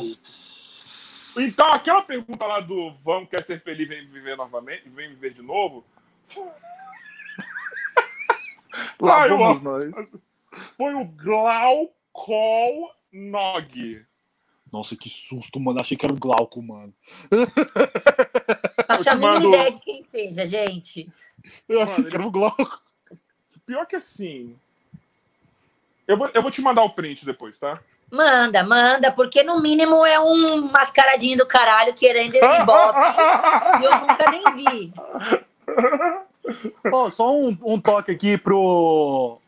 Eu. 1.37 1.43
Então, 1.43 1.67
aquela 1.73 2.03
pergunta 2.03 2.45
lá 2.47 2.61
do 2.61 2.93
Vão 2.95 3.25
quer 3.27 3.43
ser 3.45 3.61
feliz, 3.61 3.89
vem 3.89 4.07
viver 4.09 4.37
novamente, 4.37 4.89
vem 4.89 5.09
viver 5.11 5.33
de 5.33 5.43
novo. 5.43 5.85
Lá 9.01 9.29
eu 9.29 9.37
vamos 9.37 9.59
amo. 9.59 9.71
nós. 9.71 10.17
Foi 10.77 10.95
o 10.95 11.05
Glaucol 11.07 12.91
Nog. 13.13 14.07
Nossa, 14.73 14.97
que 14.97 15.09
susto, 15.11 15.61
mano. 15.61 15.81
Achei 15.81 15.97
que 15.97 16.07
era 16.07 16.13
o 16.15 16.19
Glauco, 16.19 16.63
mano. 16.63 16.95
Te 19.03 19.09
a 19.09 19.15
mínima 19.15 19.35
mando- 19.35 19.49
ideia 19.49 19.71
de 19.73 19.81
quem 19.81 20.03
seja, 20.03 20.47
gente. 20.47 21.07
Eu 21.69 21.83
achei 21.83 21.99
Mano, 21.99 22.09
que 22.11 22.17
era 22.17 22.27
o 22.27 22.31
Glauco. 22.31 22.83
Pior 23.67 23.85
que 23.87 23.97
assim. 23.97 24.57
Eu 26.09 26.17
vou, 26.17 26.29
eu 26.33 26.41
vou 26.43 26.51
te 26.51 26.63
mandar 26.63 26.83
o 26.85 26.95
print 26.95 27.27
depois, 27.27 27.59
tá? 27.59 27.79
Manda, 28.13 28.63
manda, 28.63 29.11
porque 29.11 29.43
no 29.43 29.59
mínimo 29.59 30.05
é 30.05 30.21
um 30.21 30.71
mascaradinho 30.71 31.39
do 31.39 31.47
caralho 31.47 31.95
querendo 31.95 32.35
ir 32.35 32.45
ibope 32.61 32.99
e 33.81 33.85
eu 33.85 34.01
nunca 34.01 34.31
nem 34.31 34.55
vi. 34.55 34.93
Pô, 36.91 37.09
só 37.11 37.35
um, 37.35 37.57
um 37.63 37.81
toque 37.81 38.11
aqui 38.11 38.37
pro, 38.37 39.39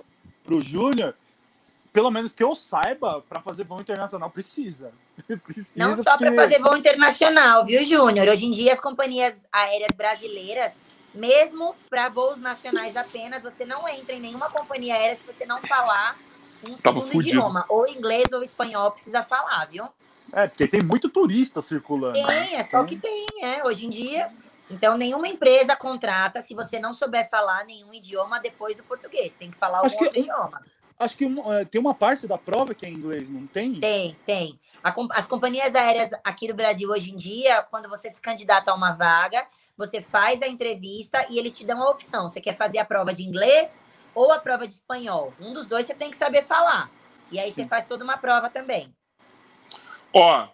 pro 0.42 0.62
Júnior. 0.62 1.14
Pelo 1.92 2.10
menos 2.10 2.32
que 2.32 2.42
eu 2.42 2.54
saiba, 2.54 3.22
para 3.28 3.38
fazer 3.42 3.64
voo 3.64 3.82
internacional 3.82 4.30
precisa. 4.30 4.92
precisa 5.44 5.72
Não 5.76 5.94
só 5.94 6.16
porque- 6.16 6.24
para 6.24 6.34
fazer 6.34 6.58
voo 6.58 6.74
internacional, 6.74 7.66
viu, 7.66 7.84
Júnior? 7.84 8.26
Hoje 8.28 8.46
em 8.46 8.50
dia, 8.50 8.72
as 8.72 8.80
companhias 8.80 9.46
aéreas 9.52 9.92
brasileiras, 9.94 10.76
mesmo 11.14 11.76
para 11.90 12.08
voos 12.08 12.38
nacionais 12.38 12.96
apenas, 12.96 13.42
você 13.42 13.66
não 13.66 13.86
entra 13.90 14.14
em 14.16 14.20
nenhuma 14.20 14.48
companhia 14.48 14.94
aérea 14.94 15.14
se 15.14 15.30
você 15.30 15.44
não 15.44 15.60
falar 15.60 16.16
um 16.66 16.76
Tava 16.76 16.96
segundo 17.00 17.12
fudido. 17.12 17.28
idioma. 17.36 17.64
Ou 17.68 17.86
inglês 17.86 18.32
ou 18.32 18.42
espanhol 18.42 18.90
precisa 18.92 19.22
falar, 19.22 19.66
viu? 19.66 19.84
É, 20.32 20.48
porque 20.48 20.66
tem 20.66 20.82
muito 20.82 21.08
turista 21.08 21.60
circulando. 21.62 22.18
né? 22.20 22.46
Tem, 22.46 22.56
é 22.56 22.64
só 22.64 22.80
o 22.82 22.86
que 22.86 22.96
tem, 22.96 23.26
é. 23.42 23.64
Hoje 23.64 23.86
em 23.86 23.90
dia. 23.90 24.30
Então, 24.70 24.96
nenhuma 24.96 25.28
empresa 25.28 25.76
contrata 25.76 26.40
se 26.40 26.54
você 26.54 26.78
não 26.80 26.92
souber 26.94 27.28
falar 27.28 27.64
nenhum 27.66 27.92
idioma 27.92 28.40
depois 28.40 28.76
do 28.76 28.82
português. 28.82 29.32
Tem 29.38 29.50
que 29.50 29.58
falar 29.58 29.80
Acho 29.82 29.94
algum 29.94 29.98
que 29.98 30.04
outro 30.04 30.20
um- 30.20 30.22
idioma. 30.22 30.62
Acho 30.98 31.16
que 31.16 31.24
é, 31.24 31.64
tem 31.64 31.80
uma 31.80 31.92
parte 31.94 32.26
da 32.26 32.38
prova 32.38 32.72
que 32.72 32.86
é 32.86 32.88
em 32.88 32.94
inglês, 32.94 33.28
não 33.28 33.46
tem? 33.48 33.74
Tem, 33.80 34.16
tem. 34.24 34.58
A 34.82 34.94
as 35.10 35.26
companhias 35.26 35.74
aéreas 35.74 36.10
aqui 36.22 36.46
do 36.46 36.54
Brasil 36.54 36.88
hoje 36.88 37.10
em 37.12 37.16
dia, 37.16 37.62
quando 37.68 37.88
você 37.88 38.08
se 38.08 38.20
candidata 38.20 38.70
a 38.70 38.74
uma 38.74 38.92
vaga, 38.92 39.44
você 39.76 40.00
faz 40.00 40.40
a 40.40 40.46
entrevista 40.46 41.26
e 41.28 41.36
eles 41.38 41.56
te 41.58 41.64
dão 41.66 41.82
a 41.82 41.90
opção. 41.90 42.28
Você 42.28 42.40
quer 42.40 42.56
fazer 42.56 42.78
a 42.78 42.84
prova 42.84 43.12
de 43.12 43.24
inglês 43.24 43.82
ou 44.14 44.32
a 44.32 44.38
prova 44.38 44.66
de 44.66 44.74
espanhol? 44.74 45.32
Um 45.40 45.52
dos 45.52 45.66
dois 45.66 45.86
você 45.86 45.94
tem 45.94 46.10
que 46.10 46.16
saber 46.16 46.44
falar. 46.44 46.90
E 47.30 47.38
aí 47.38 47.50
você 47.50 47.62
Sim. 47.62 47.68
faz 47.68 47.86
toda 47.86 48.04
uma 48.04 48.18
prova 48.18 48.48
também. 48.50 48.94
Ó, 50.12 50.48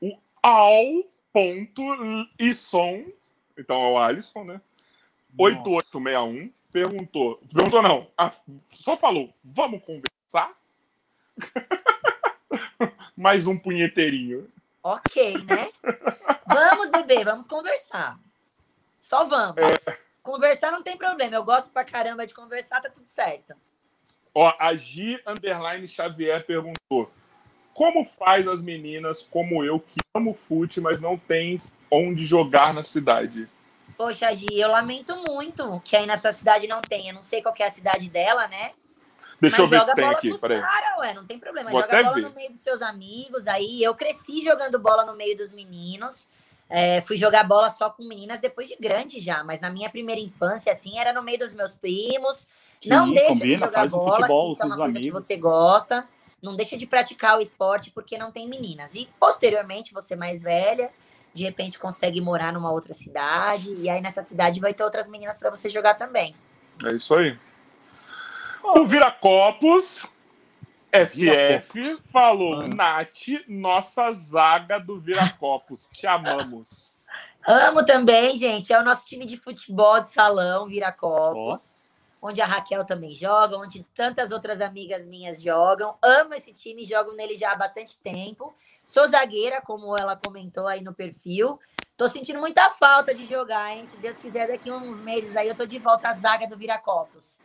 o 0.00 0.16
Al.isson, 0.42 1.04
então 3.58 3.76
é 3.76 3.90
o 3.90 3.98
Alisson, 3.98 4.44
né? 4.44 4.60
8861 5.38 6.52
perguntou. 6.70 7.40
Perguntou 7.52 7.82
não, 7.82 8.10
ah, 8.18 8.32
só 8.66 8.96
falou, 8.96 9.32
vamos 9.44 9.82
conversar? 9.84 10.52
Mais 13.16 13.46
um 13.46 13.56
punheteirinho. 13.56 14.50
Ok, 14.82 15.34
né? 15.44 15.70
vamos, 16.46 16.90
bebê, 16.90 17.24
vamos 17.24 17.46
conversar. 17.46 18.18
Só 19.00 19.24
vamos. 19.24 19.56
Conversar 20.24 20.72
não 20.72 20.82
tem 20.82 20.96
problema. 20.96 21.36
Eu 21.36 21.44
gosto 21.44 21.70
pra 21.70 21.84
caramba 21.84 22.26
de 22.26 22.32
conversar, 22.32 22.80
tá 22.80 22.88
tudo 22.88 23.06
certo. 23.06 23.54
Ó, 24.34 24.52
a 24.58 24.74
Gi 24.74 25.22
Underline 25.26 25.86
Xavier 25.86 26.44
perguntou: 26.46 27.12
Como 27.74 28.06
faz 28.06 28.48
as 28.48 28.62
meninas 28.62 29.22
como 29.22 29.62
eu 29.62 29.78
que 29.78 30.00
amo 30.14 30.32
fute, 30.32 30.80
mas 30.80 30.98
não 30.98 31.18
tem 31.18 31.56
onde 31.90 32.26
jogar 32.26 32.72
na 32.72 32.82
cidade? 32.82 33.46
Poxa, 33.98 34.34
Gi, 34.34 34.58
eu 34.58 34.70
lamento 34.70 35.14
muito 35.28 35.78
que 35.84 35.94
aí 35.94 36.06
na 36.06 36.16
sua 36.16 36.32
cidade 36.32 36.66
não. 36.66 36.80
Eu 36.90 37.14
não 37.14 37.22
sei 37.22 37.42
qual 37.42 37.54
que 37.54 37.62
é 37.62 37.66
a 37.66 37.70
cidade 37.70 38.08
dela, 38.08 38.48
né? 38.48 38.72
Deixa 39.38 39.58
Mas 39.58 39.64
eu 39.64 39.66
ver 39.68 39.76
joga 39.78 39.90
se 39.90 39.94
tem 39.94 40.04
bola 40.04 40.16
aqui, 40.16 40.28
com 40.30 40.34
os 40.36 40.40
peraí. 40.40 40.60
caras, 40.60 40.98
ué, 41.00 41.12
não 41.12 41.26
tem 41.26 41.38
problema. 41.38 41.70
Vou 41.70 41.80
joga 41.82 42.02
bola 42.02 42.14
ver. 42.14 42.22
no 42.22 42.30
meio 42.30 42.50
dos 42.50 42.60
seus 42.60 42.80
amigos. 42.80 43.46
Aí 43.46 43.82
eu 43.82 43.94
cresci 43.94 44.42
jogando 44.42 44.78
bola 44.78 45.04
no 45.04 45.14
meio 45.14 45.36
dos 45.36 45.52
meninos. 45.52 46.28
É, 46.68 47.00
fui 47.02 47.16
jogar 47.16 47.44
bola 47.44 47.70
só 47.70 47.90
com 47.90 48.04
meninas 48.04 48.40
depois 48.40 48.68
de 48.68 48.76
grande 48.76 49.20
já, 49.20 49.44
mas 49.44 49.60
na 49.60 49.70
minha 49.70 49.90
primeira 49.90 50.20
infância, 50.20 50.72
assim, 50.72 50.98
era 50.98 51.12
no 51.12 51.22
meio 51.22 51.38
dos 51.38 51.52
meus 51.52 51.74
primos. 51.74 52.48
não 52.86 53.06
Sim, 53.06 53.14
deixa 53.14 53.32
de 53.32 53.38
combina, 53.40 53.58
jogar 53.58 53.72
faz 53.72 53.92
um 53.92 53.98
bola, 53.98 54.16
futebol 54.16 54.46
se 54.46 54.52
isso 54.54 54.62
é 54.62 54.66
uma 54.66 54.76
coisa 54.76 54.98
amigos. 54.98 55.20
que 55.20 55.26
você 55.26 55.36
gosta. 55.36 56.08
Não 56.42 56.56
deixa 56.56 56.76
de 56.76 56.86
praticar 56.86 57.38
o 57.38 57.40
esporte 57.40 57.90
porque 57.90 58.18
não 58.18 58.30
tem 58.30 58.48
meninas. 58.48 58.94
E 58.94 59.08
posteriormente, 59.18 59.94
você 59.94 60.14
mais 60.14 60.42
velha, 60.42 60.90
de 61.32 61.42
repente 61.42 61.78
consegue 61.78 62.20
morar 62.20 62.52
numa 62.52 62.70
outra 62.70 62.92
cidade. 62.92 63.74
E 63.78 63.88
aí 63.88 64.00
nessa 64.00 64.22
cidade 64.22 64.60
vai 64.60 64.74
ter 64.74 64.84
outras 64.84 65.08
meninas 65.08 65.38
para 65.38 65.50
você 65.50 65.70
jogar 65.70 65.94
também. 65.94 66.34
É 66.84 66.92
isso 66.94 67.14
aí. 67.14 67.38
O 68.62 68.84
Viracopos 68.86 70.06
FF 70.94 72.00
falou: 72.12 72.60
Ah. 72.60 72.68
Nath, 72.68 73.44
nossa 73.48 74.12
zaga 74.12 74.78
do 74.78 75.00
Viracopos. 75.00 75.88
Te 75.92 76.06
amamos. 76.06 77.00
Amo 77.46 77.84
também, 77.84 78.36
gente. 78.36 78.72
É 78.72 78.78
o 78.78 78.84
nosso 78.84 79.04
time 79.04 79.26
de 79.26 79.36
futebol 79.36 80.00
de 80.00 80.10
salão, 80.10 80.66
Viracopos. 80.66 81.74
Onde 82.22 82.40
a 82.40 82.46
Raquel 82.46 82.86
também 82.86 83.10
joga, 83.10 83.58
onde 83.58 83.84
tantas 83.94 84.30
outras 84.30 84.60
amigas 84.62 85.04
minhas 85.04 85.42
jogam. 85.42 85.94
Amo 86.00 86.32
esse 86.32 86.52
time, 86.52 86.84
jogo 86.84 87.12
nele 87.12 87.36
já 87.36 87.52
há 87.52 87.54
bastante 87.54 88.00
tempo. 88.00 88.54
Sou 88.86 89.06
zagueira, 89.06 89.60
como 89.60 89.94
ela 89.98 90.16
comentou 90.16 90.66
aí 90.66 90.80
no 90.80 90.94
perfil. 90.94 91.58
Tô 91.96 92.08
sentindo 92.08 92.40
muita 92.40 92.70
falta 92.70 93.14
de 93.14 93.26
jogar, 93.26 93.76
hein? 93.76 93.84
Se 93.84 93.98
Deus 93.98 94.16
quiser, 94.16 94.48
daqui 94.48 94.70
a 94.70 94.74
uns 94.74 94.98
meses 95.00 95.36
aí 95.36 95.48
eu 95.48 95.54
tô 95.54 95.66
de 95.66 95.78
volta 95.78 96.08
à 96.08 96.12
zaga 96.12 96.48
do 96.48 96.56
Viracopos. 96.56 97.38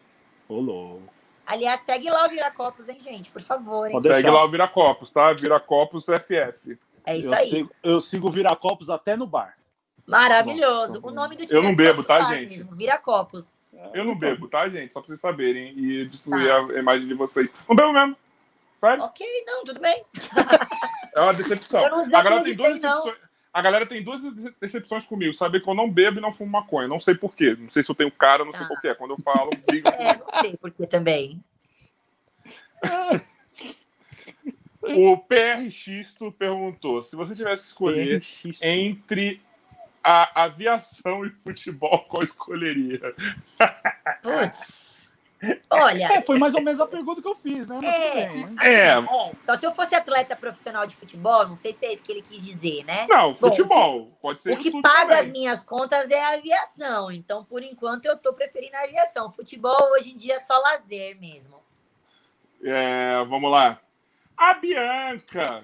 Ô, 0.47 0.59
louco. 0.59 1.18
Aliás, 1.49 1.81
segue 1.81 2.09
lá 2.11 2.27
o 2.27 2.29
Viracopos, 2.29 2.87
hein, 2.89 2.99
gente? 2.99 3.31
Por 3.31 3.41
favor, 3.41 3.87
hein? 3.89 3.99
Segue 4.01 4.13
deixar. 4.13 4.31
lá 4.31 4.45
o 4.45 4.49
Viracopos, 4.51 5.11
tá? 5.11 5.33
Viracopos 5.33 6.05
FF. 6.05 6.77
É 7.03 7.17
isso 7.17 7.27
Eu 7.27 7.33
aí. 7.33 7.49
sigo, 7.49 7.71
eu 7.81 7.99
sigo 7.99 8.27
o 8.27 8.31
Viracopos 8.31 8.87
até 8.91 9.17
no 9.17 9.25
bar. 9.25 9.57
Maravilhoso. 10.05 10.93
Nossa, 10.93 11.07
o 11.07 11.11
nome 11.11 11.35
do 11.37 11.51
eu 11.51 11.63
não 11.63 11.71
é 11.71 11.75
bebo, 11.75 12.03
tá, 12.03 12.23
gente? 12.25 12.57
mesmo, 12.57 12.75
Viracopos. 12.75 13.61
Eu 13.95 14.05
não 14.05 14.15
bebo, 14.15 14.47
tá, 14.47 14.69
gente? 14.69 14.93
Só 14.93 14.99
pra 14.99 15.07
vocês 15.07 15.19
saberem 15.21 15.73
e 15.77 16.05
destruir 16.05 16.47
Tá. 16.47 16.73
a 16.75 16.79
imagem 16.79 17.07
de 17.07 17.13
vocês. 17.15 17.49
Não 17.67 17.75
bebo 17.75 17.93
mesmo. 17.93 18.15
Sério? 18.79 19.03
Ok, 19.03 19.25
não, 19.47 19.63
tudo 19.65 19.79
bem. 19.79 20.05
É 21.15 21.19
uma 21.19 21.33
decepção. 21.33 21.81
Eu 21.83 21.89
não 21.89 22.05
A 22.05 22.21
galera 22.21 22.43
tem 22.43 22.55
duas 22.55 22.73
desacreditei, 22.75 23.11
não. 23.11 23.28
A 23.59 23.61
galera 23.61 23.85
tem 23.85 24.01
duas 24.01 24.21
decepções 24.61 25.05
comigo. 25.05 25.33
Saber 25.33 25.59
que 25.61 25.69
eu 25.69 25.73
não 25.73 25.91
bebo 25.91 26.17
e 26.17 26.21
não 26.21 26.31
fumo 26.33 26.49
maconha. 26.49 26.87
Não 26.87 26.97
sei 26.97 27.13
porquê. 27.13 27.57
Não 27.59 27.69
sei 27.69 27.83
se 27.83 27.91
eu 27.91 27.95
tenho 27.95 28.09
cara, 28.09 28.45
não 28.45 28.53
sei 28.53 28.61
Tá. 28.61 28.67
qual 28.67 28.79
que 28.79 28.87
é. 28.87 28.95
Quando 28.95 29.11
eu 29.11 29.17
falo, 29.17 29.49
briga. 29.67 29.89
É, 29.99 30.17
não 30.17 30.39
sei 30.41 30.55
por 30.55 30.71
que 30.71 30.87
também. 30.87 31.43
O 34.81 35.17
PRX 35.17 36.13
tu 36.17 36.31
perguntou: 36.31 37.03
se 37.03 37.13
você 37.15 37.35
tivesse 37.35 37.63
que 37.63 37.67
escolher 37.67 38.21
PRX. 38.21 38.61
entre 38.61 39.41
a 40.01 40.43
aviação 40.45 41.25
e 41.25 41.29
futebol, 41.43 41.99
qual 42.07 42.23
escolheria? 42.23 42.97
Putz. 44.23 44.88
Olha, 45.69 46.05
É, 46.11 46.21
foi 46.21 46.37
mais 46.37 46.53
ou 46.53 46.61
menos 46.61 46.81
a 46.81 46.87
pergunta 46.87 47.21
que 47.21 47.27
eu 47.27 47.35
fiz, 47.35 47.65
né? 47.65 47.79
É. 47.83 48.29
bem? 48.29 48.45
É, 48.61 48.73
é, 48.87 48.95
só 49.45 49.55
se 49.55 49.65
eu 49.65 49.73
fosse 49.73 49.95
atleta 49.95 50.35
profissional 50.35 50.85
de 50.85 50.95
futebol, 50.95 51.47
não 51.47 51.55
sei 51.55 51.71
se 51.71 51.85
é 51.85 51.93
isso 51.93 52.03
que 52.03 52.11
ele 52.11 52.21
quis 52.21 52.45
dizer, 52.45 52.83
né? 52.85 53.07
não, 53.07 53.33
futebol. 53.33 54.05
Pode 54.21 54.41
ser 54.41 54.53
O 54.53 54.57
que 54.57 54.81
paga 54.81 55.13
as 55.13 55.19
também. 55.19 55.31
minhas 55.31 55.63
contas 55.63 56.09
é 56.11 56.21
a 56.21 56.33
aviação. 56.33 57.09
Então, 57.11 57.45
por 57.45 57.63
enquanto, 57.63 58.05
eu 58.05 58.17
tô 58.17 58.33
preferindo 58.33 58.75
a 58.75 58.81
aviação. 58.83 59.31
Futebol 59.31 59.91
hoje 59.93 60.11
em 60.11 60.17
dia 60.17 60.35
é 60.35 60.39
só 60.39 60.57
lazer 60.59 61.17
mesmo. 61.19 61.57
É, 62.63 63.23
vamos 63.25 63.49
lá. 63.49 63.79
A 64.35 64.53
Bianca, 64.53 65.63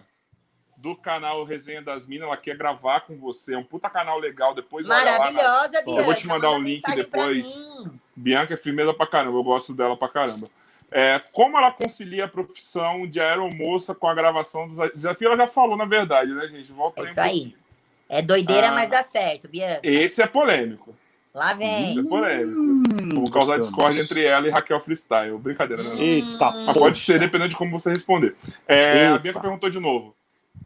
do 0.86 0.96
canal 0.96 1.44
Resenha 1.44 1.82
das 1.82 2.06
Minas, 2.06 2.28
ela 2.28 2.38
quer 2.38 2.56
gravar 2.56 3.02
com 3.02 3.18
você. 3.18 3.56
É 3.56 3.58
um 3.58 3.64
puta 3.64 3.90
canal 3.90 4.20
legal. 4.20 4.54
Depois. 4.54 4.86
Maravilhosa, 4.86 5.82
Bianca. 5.82 5.90
Eu 6.00 6.04
vou 6.04 6.14
te 6.14 6.28
mandar 6.28 6.50
manda 6.52 6.60
o 6.60 6.64
link 6.64 6.84
mensagem 6.88 7.04
pra 7.10 7.20
depois. 7.22 8.06
Bianca 8.16 8.54
é 8.54 8.58
firmeza 8.58 8.94
pra 8.94 9.08
caramba, 9.08 9.36
eu 9.38 9.44
gosto 9.44 9.74
dela 9.74 9.98
pra 9.98 10.08
caramba. 10.08 10.48
É, 10.92 11.20
como 11.34 11.58
ela 11.58 11.72
concilia 11.72 12.26
a 12.26 12.28
profissão 12.28 13.08
de 13.08 13.20
aeromoça 13.20 13.96
com 13.96 14.08
a 14.08 14.14
gravação 14.14 14.68
dos 14.68 14.78
desafios? 14.94 15.32
Ela 15.32 15.42
já 15.42 15.48
falou, 15.48 15.76
na 15.76 15.86
verdade, 15.86 16.32
né, 16.32 16.48
gente? 16.48 16.72
Volta 16.72 17.02
É 17.02 17.04
aí 17.04 17.08
um 17.08 17.12
isso 17.12 17.22
aí. 17.22 17.56
É 18.08 18.22
doideira, 18.22 18.68
Ah. 18.68 18.72
mas 18.72 18.88
dá 18.88 19.02
certo, 19.02 19.48
Bianca. 19.50 19.80
Esse 19.82 20.22
é 20.22 20.28
polêmico. 20.28 20.94
Lá 21.34 21.50
Esse 21.54 21.60
vem. 21.60 22.00
é 22.00 22.04
polêmico. 22.04 22.60
Hum, 22.62 23.10
Vou 23.22 23.32
causar 23.32 23.58
discórdia 23.60 24.02
entre 24.04 24.24
ela 24.24 24.48
e 24.48 24.52
Raquel 24.52 24.80
Freestyle. 24.80 25.38
Brincadeira, 25.40 25.82
né? 25.82 25.96
Eita, 26.00 26.50
Hum. 26.50 26.66
Mas 26.68 26.78
pode 26.78 27.00
ser, 27.00 27.20
dependendo 27.20 27.50
de 27.50 27.56
como 27.58 27.72
você 27.78 27.90
responder. 27.90 28.36
É, 28.68 29.08
a. 29.08 29.18
Bianca 29.18 29.40
perguntou 29.40 29.70
de 29.72 29.80
novo. 29.80 30.16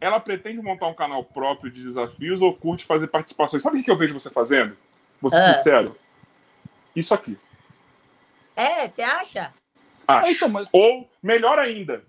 Ela 0.01 0.19
pretende 0.19 0.61
montar 0.61 0.87
um 0.87 0.93
canal 0.93 1.23
próprio 1.23 1.71
de 1.71 1.81
desafios 1.83 2.41
ou 2.41 2.53
curte 2.55 2.85
fazer 2.85 3.07
participações? 3.07 3.61
Sabe 3.63 3.79
o 3.79 3.83
que 3.83 3.91
eu 3.91 3.97
vejo 3.97 4.13
você 4.13 4.29
fazendo? 4.29 4.77
Vou 5.21 5.29
ser 5.29 5.37
Ah. 5.37 5.55
sincero. 5.55 5.97
Isso 6.95 7.13
aqui. 7.13 7.35
É, 8.55 8.87
você 8.87 9.01
acha? 9.01 9.53
Acho. 10.07 10.31
Então, 10.31 10.49
mas 10.49 10.69
Ou, 10.73 11.09
melhor 11.21 11.59
ainda, 11.59 12.03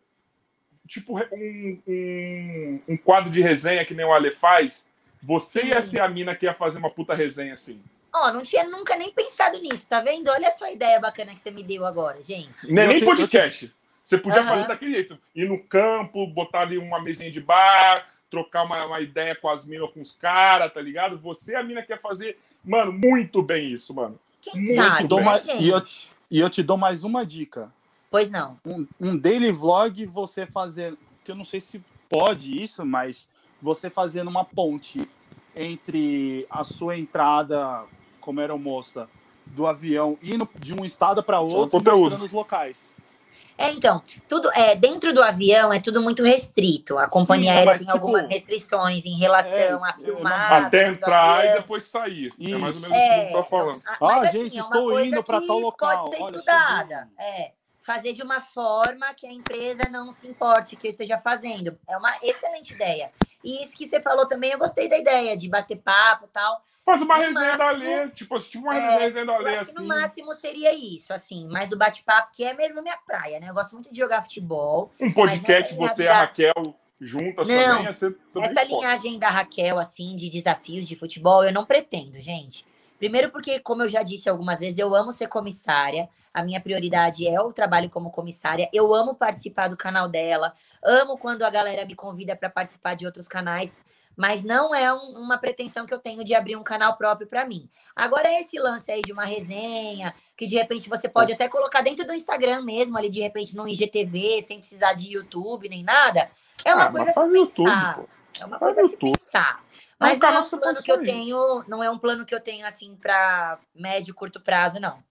tipo 0.87 1.19
um, 1.19 1.81
um, 1.87 2.81
um 2.89 2.97
quadro 2.97 3.31
de 3.33 3.41
resenha 3.41 3.85
que 3.85 3.95
nem 3.95 4.07
o 4.07 4.13
Ale 4.13 4.33
faz, 4.33 4.89
você 5.23 5.65
ia 5.65 5.83
Sim. 5.83 5.91
ser 5.91 6.01
a 6.01 6.09
mina 6.09 6.35
que 6.35 6.47
ia 6.47 6.55
fazer 6.55 6.79
uma 6.79 6.91
puta 6.91 7.15
resenha 7.15 7.53
assim. 7.53 7.83
Ó, 8.13 8.33
não 8.33 8.43
tinha 8.43 8.65
nunca 8.65 8.97
nem 8.97 9.13
pensado 9.13 9.59
nisso, 9.59 9.89
tá 9.89 10.01
vendo? 10.01 10.29
Olha 10.31 10.51
só 10.51 10.65
a 10.65 10.73
ideia 10.73 10.99
bacana 10.99 11.33
que 11.35 11.41
você 11.41 11.51
me 11.51 11.63
deu 11.63 11.85
agora, 11.85 12.23
gente. 12.25 12.51
Nem, 12.73 12.85
Eu 12.87 12.91
nem 12.93 13.05
podcast. 13.05 13.73
Você 14.11 14.19
podia 14.19 14.41
Aham. 14.41 14.49
fazer 14.49 14.67
daquele 14.67 14.91
jeito. 14.91 15.17
Ir 15.37 15.49
no 15.49 15.63
campo, 15.63 16.27
botar 16.27 16.63
ali 16.63 16.77
uma 16.77 17.01
mesinha 17.01 17.31
de 17.31 17.39
bar, 17.41 18.03
trocar 18.29 18.65
uma, 18.65 18.85
uma 18.85 19.01
ideia 19.01 19.37
com 19.37 19.49
as 19.49 19.69
minas, 19.69 19.89
com 19.93 20.03
os 20.03 20.11
caras, 20.17 20.75
tá 20.75 20.81
ligado? 20.81 21.17
Você 21.21 21.55
a 21.55 21.63
mina 21.63 21.81
que 21.81 21.93
ia 21.93 21.97
fazer, 21.99 22.37
mano, 22.65 22.91
muito 22.93 23.41
bem 23.41 23.65
isso, 23.73 23.95
mano. 23.95 24.19
Quem 24.43 24.61
Muito 24.61 24.83
sabe, 24.83 25.07
dou 25.07 25.21
né, 25.21 25.25
mais- 25.27 25.45
gente? 25.45 25.63
e 25.63 25.69
eu, 25.69 25.81
e 26.29 26.41
eu 26.41 26.51
te 26.51 26.61
dou 26.61 26.77
mais 26.77 27.05
uma 27.05 27.25
dica. 27.25 27.71
Pois 28.11 28.29
não. 28.29 28.59
Um, 28.67 28.85
um 28.99 29.17
daily 29.17 29.53
vlog 29.53 30.05
você 30.07 30.45
fazer, 30.45 30.97
que 31.25 31.31
eu 31.31 31.37
não 31.37 31.45
sei 31.45 31.61
se 31.61 31.81
pode 32.09 32.61
isso, 32.61 32.85
mas 32.85 33.29
você 33.63 33.89
fazendo 33.89 34.27
uma 34.29 34.45
ponte 34.45 35.07
entre 35.55 36.45
a 36.51 36.65
sua 36.65 36.99
entrada 36.99 37.85
como 38.21 38.41
aeromoça 38.41 39.09
do 39.47 39.69
avião 39.69 40.19
indo 40.21 40.49
de 40.59 40.75
um 40.75 40.85
estado 40.85 41.23
para 41.23 41.39
outro 41.39 41.79
e 41.79 41.85
mostrando 41.85 42.25
os 42.25 42.33
locais. 42.33 43.20
É, 43.61 43.71
então, 43.73 44.03
tudo 44.27 44.51
é 44.55 44.75
dentro 44.75 45.13
do 45.13 45.23
avião 45.23 45.71
é 45.71 45.79
tudo 45.79 46.01
muito 46.01 46.23
restrito. 46.23 46.99
A 46.99 47.07
companhia 47.07 47.53
Sim, 47.53 47.59
aérea 47.59 47.73
tem 47.73 47.81
tipo, 47.81 47.93
algumas 47.93 48.27
restrições 48.27 49.05
em 49.05 49.19
relação 49.19 49.53
é, 49.53 49.91
a 49.91 49.95
eu 49.99 50.03
filmar. 50.03 50.65
Até 50.65 50.89
entrar 50.89 51.45
e 51.45 51.49
avião. 51.49 51.63
depois 51.63 51.85
sair. 51.85 52.33
É 52.41 52.45
Isso. 52.45 52.59
mais 52.59 52.77
ou 52.77 52.83
menos 52.89 52.97
isso 52.97 53.09
que 53.09 53.15
a 53.15 53.23
gente 53.23 53.33
tá 53.35 53.43
falando. 53.43 53.81
Ah, 53.87 53.97
mas, 54.01 54.25
assim, 54.25 54.43
gente, 54.45 54.59
é 54.59 54.63
uma 54.63 54.77
estou 54.77 55.01
indo 55.05 55.23
que 55.23 55.47
tal 55.47 55.59
local. 55.59 56.05
Pode 56.05 56.17
ser 56.17 56.23
Olha, 56.23 56.31
estudada. 56.31 57.09
É. 57.19 57.53
Fazer 57.81 58.15
de 58.15 58.23
uma 58.23 58.41
forma 58.41 59.13
que 59.15 59.27
a 59.27 59.33
empresa 59.33 59.83
não 59.91 60.11
se 60.11 60.27
importe 60.27 60.77
que 60.77 60.87
eu 60.87 60.91
esteja 60.91 61.19
fazendo. 61.19 61.79
É 61.87 61.99
uma 61.99 62.17
excelente 62.23 62.73
ideia. 62.73 63.11
E 63.43 63.63
isso 63.63 63.77
que 63.77 63.87
você 63.87 64.01
falou 64.01 64.27
também, 64.27 64.51
eu 64.53 64.59
gostei 64.59 64.89
da 64.89 64.99
ideia 64.99 65.37
de 65.37 65.49
bater 65.49 65.77
papo 65.77 66.27
e 66.27 66.29
tal. 66.29 66.63
Faz 66.85 67.03
uma 67.03 67.17
No 67.17 67.23
resenha 67.23 67.57
máximo, 67.57 68.11
tipo, 68.11 68.39
tipo 68.39 68.65
uma 68.65 68.77
é, 68.77 68.99
resenha 68.99 69.27
da 69.27 69.33
Eu 69.33 69.39
Alê, 69.39 69.51
acho 69.57 69.65
que 69.65 69.71
assim. 69.71 69.81
no 69.81 69.87
máximo 69.89 70.35
seria 70.35 70.75
isso, 70.75 71.13
assim, 71.13 71.47
mais 71.49 71.69
do 71.69 71.77
bate-papo, 71.79 72.33
que 72.35 72.45
é 72.45 72.53
mesmo 72.55 72.83
minha 72.83 72.97
praia, 72.99 73.39
né? 73.41 73.49
Eu 73.49 73.55
gosto 73.55 73.73
muito 73.75 73.91
de 73.93 73.99
jogar 73.99 74.23
futebol. 74.23 74.91
Um 75.01 75.13
podcast, 75.13 75.75
Mas 75.75 75.93
você 75.93 76.05
e 76.05 76.09
a 76.09 76.19
Raquel 76.21 76.53
juntas 77.01 77.49
Não. 77.49 77.79
também, 77.79 77.93
ser 77.93 78.15
também 78.33 78.51
Essa 78.51 78.61
foda. 78.61 78.75
linhagem 78.75 79.19
da 79.19 79.29
Raquel, 79.31 79.79
assim, 79.79 80.17
de 80.17 80.29
desafios 80.29 80.87
de 80.87 80.97
futebol, 80.97 81.45
eu 81.45 81.53
não 81.53 81.65
pretendo, 81.65 82.21
gente. 82.21 82.67
Primeiro 82.99 83.31
porque, 83.31 83.59
como 83.61 83.83
eu 83.83 83.89
já 83.89 84.03
disse 84.03 84.29
algumas 84.29 84.61
vezes, 84.61 84.79
eu 84.79 84.95
amo 84.95 85.13
ser 85.13 85.29
comissária. 85.29 86.09
A 86.33 86.43
minha 86.43 86.61
prioridade 86.61 87.27
é 87.27 87.41
o 87.41 87.53
trabalho 87.53 87.91
como 87.91 88.11
comissária. 88.11 88.69
Eu 88.73 88.95
amo 88.95 89.15
participar 89.15 89.69
do 89.69 89.77
canal 89.77 90.09
dela. 90.09 90.55
Amo 90.83 91.19
quando 91.19 91.43
a 91.43 91.51
galera 91.51 91.85
me 91.85 91.95
convida 91.95 92.37
para 92.37 92.49
participar 92.49 92.95
de 92.95 93.05
outros 93.05 93.27
canais. 93.27 93.77
Mas 94.17 94.45
não 94.45 94.75
é 94.75 94.93
um- 94.93 95.19
uma 95.19 95.39
pretensão 95.39 95.87
que 95.87 95.95
eu 95.95 95.99
tenho 95.99 96.25
de 96.25 96.35
abrir 96.35 96.55
um 96.57 96.63
canal 96.63 96.97
próprio 96.97 97.27
para 97.27 97.47
mim. 97.47 97.71
Agora, 97.97 98.31
esse 98.41 98.59
lance 98.59 98.91
aí 98.93 99.01
de 99.03 99.13
uma 99.13 99.25
resenha, 99.25 100.11
que 100.37 100.47
de 100.47 100.57
repente 100.57 100.89
você 100.89 101.09
pode 101.09 101.33
até 101.33 101.49
colocar 101.49 101.81
dentro 101.81 102.07
do 102.07 102.13
Instagram 102.13 102.63
mesmo, 102.63 102.99
ali 102.99 103.09
de 103.09 103.21
repente 103.21 103.57
no 103.57 103.67
IGTV, 103.67 104.43
sem 104.43 104.61
precisar 104.61 104.95
de 104.95 105.13
YouTube 105.13 105.69
nem 105.69 105.83
nada, 105.83 106.31
é 106.65 106.75
uma 106.75 106.87
Ah, 106.87 106.91
coisa 106.91 107.07
mas 107.07 107.17
a 107.17 107.23
se 107.23 107.37
YouTube, 107.39 107.65
pensar. 107.65 107.95
pô. 107.97 108.09
É 108.41 108.45
uma 108.45 108.59
Faz 108.59 108.75
coisa 108.75 108.87
a 108.87 108.91
se 108.91 108.97
pensar. 108.97 109.65
É 109.65 110.05
um 110.05 110.07
Mas 110.07 110.19
não 110.19 110.29
é 110.29 110.41
um 110.41 110.49
plano 110.49 110.83
que 110.83 110.93
eu 110.93 111.03
tenho, 111.03 111.65
não 111.69 111.85
é 111.85 111.91
um 111.91 111.99
plano 111.99 112.27
que 112.27 112.35
eu 112.35 112.41
tenho 112.41 112.67
assim 112.67 112.97
para 112.97 113.59
médio, 113.75 114.15
curto 114.15 114.41
prazo, 114.41 114.79
não. 114.81 115.03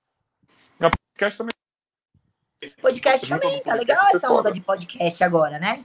Podcast 1.19 1.37
também. 1.37 2.73
Podcast 2.81 3.27
também, 3.27 3.61
tá 3.61 3.73
legal 3.73 4.05
essa 4.07 4.27
foda. 4.27 4.39
onda 4.39 4.51
de 4.53 4.61
podcast 4.61 5.23
agora, 5.23 5.59
né? 5.59 5.83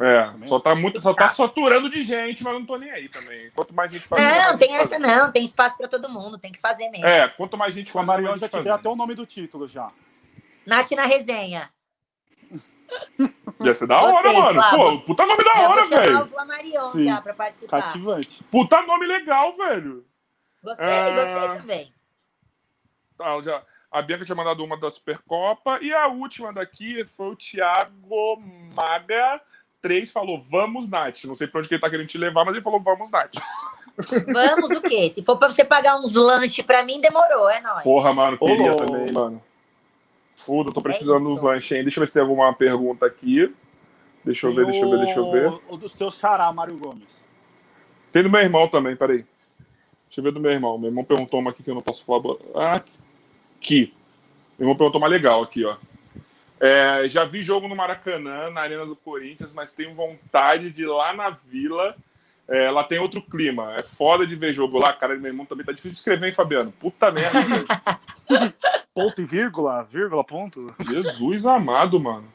É, 0.00 0.48
só 0.48 0.58
tá 0.58 0.74
muito, 0.74 1.00
só 1.00 1.14
tá 1.14 1.28
saturando 1.28 1.88
de 1.88 2.02
gente, 2.02 2.42
mas 2.42 2.52
não 2.52 2.66
tô 2.66 2.76
nem 2.76 2.90
aí 2.90 3.08
também. 3.08 3.48
Quanto 3.52 3.72
mais 3.72 3.92
gente 3.92 4.08
faz, 4.08 4.20
Não, 4.20 4.58
tem 4.58 4.74
essa 4.76 4.98
não, 4.98 5.30
tem 5.30 5.44
espaço 5.44 5.78
para 5.78 5.86
todo 5.86 6.08
mundo, 6.08 6.36
tem 6.36 6.50
que 6.50 6.58
fazer 6.58 6.88
mesmo. 6.90 7.06
É, 7.06 7.28
quanto 7.28 7.56
mais 7.56 7.72
gente 7.72 7.90
A 7.90 7.92
faz, 7.92 8.06
Marion 8.06 8.36
já 8.36 8.48
te 8.48 8.60
deu 8.60 8.74
até 8.74 8.88
o 8.88 8.96
nome 8.96 9.14
do 9.14 9.24
título 9.24 9.68
já. 9.68 9.92
Nath 10.66 10.90
na 10.92 11.06
resenha. 11.06 11.70
Ia 13.60 13.74
ser 13.74 13.86
da 13.86 14.00
hora, 14.02 14.32
mano. 14.32 14.60
Pô, 14.70 15.00
puta 15.02 15.24
nome 15.26 15.44
da 15.44 15.50
É, 15.60 15.64
eu 15.64 15.70
hora, 15.70 15.86
velho. 15.86 16.88
Sim. 16.90 17.04
já 17.04 17.20
pra 17.20 17.34
participar. 17.34 17.82
Cativante. 17.82 18.42
Puta 18.44 18.82
nome 18.82 19.06
legal, 19.06 19.56
velho. 19.56 20.04
Gostei, 20.62 20.86
Ah. 20.86 21.10
gostei 21.10 21.58
também. 21.60 21.92
Tá, 23.16 23.40
já, 23.42 23.62
a 23.94 24.02
Bianca 24.02 24.24
tinha 24.24 24.34
mandado 24.36 24.62
uma 24.64 24.76
da 24.78 24.90
Supercopa. 24.90 25.78
E 25.80 25.92
a 25.94 26.06
última 26.08 26.52
daqui 26.52 27.04
foi 27.06 27.28
o 27.30 27.36
Thiago 27.36 28.42
Maga. 28.76 29.40
3 29.80 30.10
falou, 30.10 30.40
vamos, 30.40 30.90
Nath. 30.90 31.24
Não 31.24 31.34
sei 31.34 31.46
pra 31.46 31.58
onde 31.60 31.68
que 31.68 31.74
ele 31.74 31.80
tá 31.80 31.90
querendo 31.90 32.08
te 32.08 32.16
levar, 32.18 32.44
mas 32.44 32.54
ele 32.54 32.64
falou, 32.64 32.80
vamos, 32.82 33.10
Nath. 33.10 33.32
Vamos 34.32 34.70
o 34.70 34.80
quê? 34.80 35.10
Se 35.12 35.22
for 35.22 35.36
pra 35.38 35.48
você 35.50 35.64
pagar 35.64 35.96
uns 35.96 36.14
lanches 36.14 36.64
pra 36.64 36.82
mim, 36.82 37.00
demorou, 37.00 37.48
é 37.48 37.60
nóis. 37.60 37.84
Porra, 37.84 38.12
mano, 38.12 38.36
queria 38.38 38.72
louco. 38.72 38.84
também, 38.86 39.12
mano. 39.12 39.42
Eu 40.48 40.64
tô 40.72 40.80
precisando 40.82 41.24
É 41.30 41.32
dos 41.32 41.42
lanches, 41.42 41.70
hein? 41.72 41.82
Deixa 41.84 41.98
eu 41.98 42.02
ver 42.02 42.06
se 42.08 42.14
tem 42.14 42.22
alguma 42.22 42.52
pergunta 42.54 43.06
aqui. 43.06 43.54
Deixa 44.24 44.46
eu 44.46 44.54
ver, 44.54 44.66
deixa 44.66 44.84
eu 44.84 44.90
ver, 44.90 44.98
deixa 45.04 45.18
eu 45.20 45.30
ver. 45.30 45.48
o- 45.48 45.62
O 45.68 45.76
dos 45.76 45.92
teus 45.92 46.18
xará, 46.18 46.52
Mário 46.52 46.76
Gomes. 46.76 47.08
Tem 48.10 48.22
do 48.22 48.30
meu 48.30 48.40
irmão 48.40 48.66
também, 48.66 48.96
peraí. 48.96 49.18
Deixa 50.06 50.20
eu 50.20 50.24
ver 50.24 50.32
do 50.32 50.40
meu 50.40 50.50
irmão. 50.50 50.76
Meu 50.78 50.88
irmão 50.88 51.04
perguntou 51.04 51.38
uma 51.38 51.50
aqui 51.50 51.62
que 51.62 51.70
eu 51.70 51.74
não 51.74 51.82
posso 51.82 52.04
falar. 52.04 52.20
Ah, 52.56 52.82
aqui. 53.64 53.94
Meu 54.58 54.66
irmão 54.66 54.76
perguntou 54.76 55.00
uma 55.00 55.08
legal 55.08 55.42
aqui, 55.42 55.64
ó. 55.64 55.76
É, 56.62 57.08
já 57.08 57.24
vi 57.24 57.42
jogo 57.42 57.66
no 57.66 57.74
Maracanã, 57.74 58.50
na 58.50 58.60
Arena 58.60 58.86
do 58.86 58.94
Corinthians, 58.94 59.52
mas 59.52 59.72
tenho 59.72 59.94
vontade 59.94 60.72
de 60.72 60.82
ir 60.82 60.86
lá 60.86 61.12
na 61.14 61.30
Vila. 61.30 61.96
É, 62.46 62.70
lá 62.70 62.84
tem 62.84 62.98
outro 62.98 63.22
clima. 63.22 63.74
É 63.74 63.82
foda 63.82 64.26
de 64.26 64.36
ver 64.36 64.54
jogo 64.54 64.78
lá. 64.78 64.92
Cara, 64.92 65.16
meu 65.16 65.30
irmão 65.30 65.46
também 65.46 65.64
tá 65.64 65.72
difícil 65.72 65.92
de 65.92 65.98
escrever, 65.98 66.26
hein, 66.26 66.32
Fabiano? 66.32 66.70
Puta 66.74 67.10
merda. 67.10 67.38
Ponto 68.94 69.20
e 69.20 69.24
vírgula, 69.24 69.82
vírgula, 69.82 70.22
ponto. 70.22 70.72
Jesus 70.88 71.46
amado, 71.46 71.98
mano. 71.98 72.32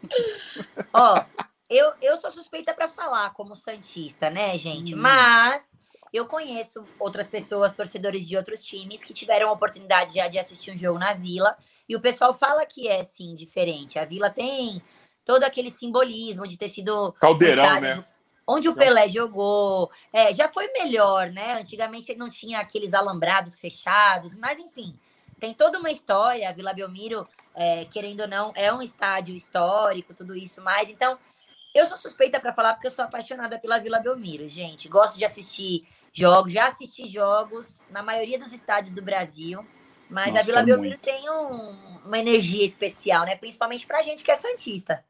Ó, 0.91 1.23
eu, 1.69 1.93
eu 2.01 2.17
sou 2.17 2.29
suspeita 2.29 2.73
pra 2.73 2.89
falar 2.89 3.29
como 3.33 3.55
santista, 3.55 4.29
né, 4.29 4.57
gente? 4.57 4.93
Hum. 4.93 4.99
Mas 4.99 5.78
eu 6.13 6.25
conheço 6.25 6.83
outras 6.99 7.27
pessoas, 7.27 7.73
torcedores 7.73 8.27
de 8.27 8.35
outros 8.35 8.63
times, 8.63 9.03
que 9.03 9.13
tiveram 9.13 9.49
a 9.49 9.51
oportunidade 9.51 10.15
já 10.15 10.27
de 10.27 10.39
assistir 10.39 10.71
um 10.71 10.77
jogo 10.77 10.99
na 10.99 11.13
Vila. 11.13 11.55
E 11.87 11.95
o 11.95 12.01
pessoal 12.01 12.33
fala 12.33 12.65
que 12.65 12.87
é, 12.87 13.03
sim, 13.03 13.35
diferente. 13.35 13.97
A 13.99 14.05
Vila 14.05 14.29
tem 14.29 14.81
todo 15.25 15.43
aquele 15.43 15.71
simbolismo 15.71 16.47
de 16.47 16.57
ter 16.57 16.69
sido 16.69 17.11
Caldeirão, 17.13 17.63
estádio 17.63 17.97
né? 17.97 18.05
onde 18.49 18.67
o 18.67 18.73
Pelé 18.73 19.07
jogou. 19.07 19.91
É, 20.11 20.33
já 20.33 20.49
foi 20.49 20.67
melhor, 20.73 21.29
né? 21.29 21.53
Antigamente 21.53 22.15
não 22.15 22.29
tinha 22.29 22.59
aqueles 22.59 22.95
alambrados 22.95 23.59
fechados, 23.59 24.35
mas 24.35 24.57
enfim, 24.57 24.97
tem 25.39 25.53
toda 25.53 25.77
uma 25.77 25.91
história. 25.91 26.49
A 26.49 26.51
Vila 26.51 26.73
Belmiro, 26.73 27.27
é, 27.53 27.85
querendo 27.85 28.21
ou 28.21 28.27
não, 28.27 28.51
é 28.55 28.73
um 28.73 28.81
estádio 28.81 29.35
histórico, 29.35 30.15
tudo 30.15 30.35
isso 30.35 30.63
mais. 30.63 30.89
Então, 30.89 31.19
eu 31.75 31.85
sou 31.85 31.97
suspeita 31.97 32.39
para 32.39 32.51
falar 32.51 32.73
porque 32.73 32.87
eu 32.87 32.91
sou 32.91 33.05
apaixonada 33.05 33.59
pela 33.59 33.77
Vila 33.77 33.99
Belmiro, 33.99 34.47
gente. 34.47 34.89
Gosto 34.89 35.17
de 35.17 35.25
assistir 35.25 35.87
jogos, 36.13 36.51
já 36.51 36.67
assisti 36.67 37.07
jogos 37.07 37.81
na 37.89 38.01
maioria 38.03 38.37
dos 38.39 38.51
estádios 38.51 38.93
do 38.93 39.01
Brasil, 39.01 39.65
mas 40.09 40.27
a 40.27 40.31
Nossa, 40.31 40.43
Vila 40.43 40.59
é 40.59 40.63
Belmiro 40.63 40.89
muito. 40.89 41.01
tem 41.01 41.29
um- 41.29 41.99
uma 42.05 42.17
energia 42.19 42.65
especial, 42.65 43.25
né? 43.25 43.35
Principalmente 43.35 43.85
pra 43.85 44.01
gente 44.01 44.23
que 44.23 44.31
é 44.31 44.35
santista. 44.35 45.03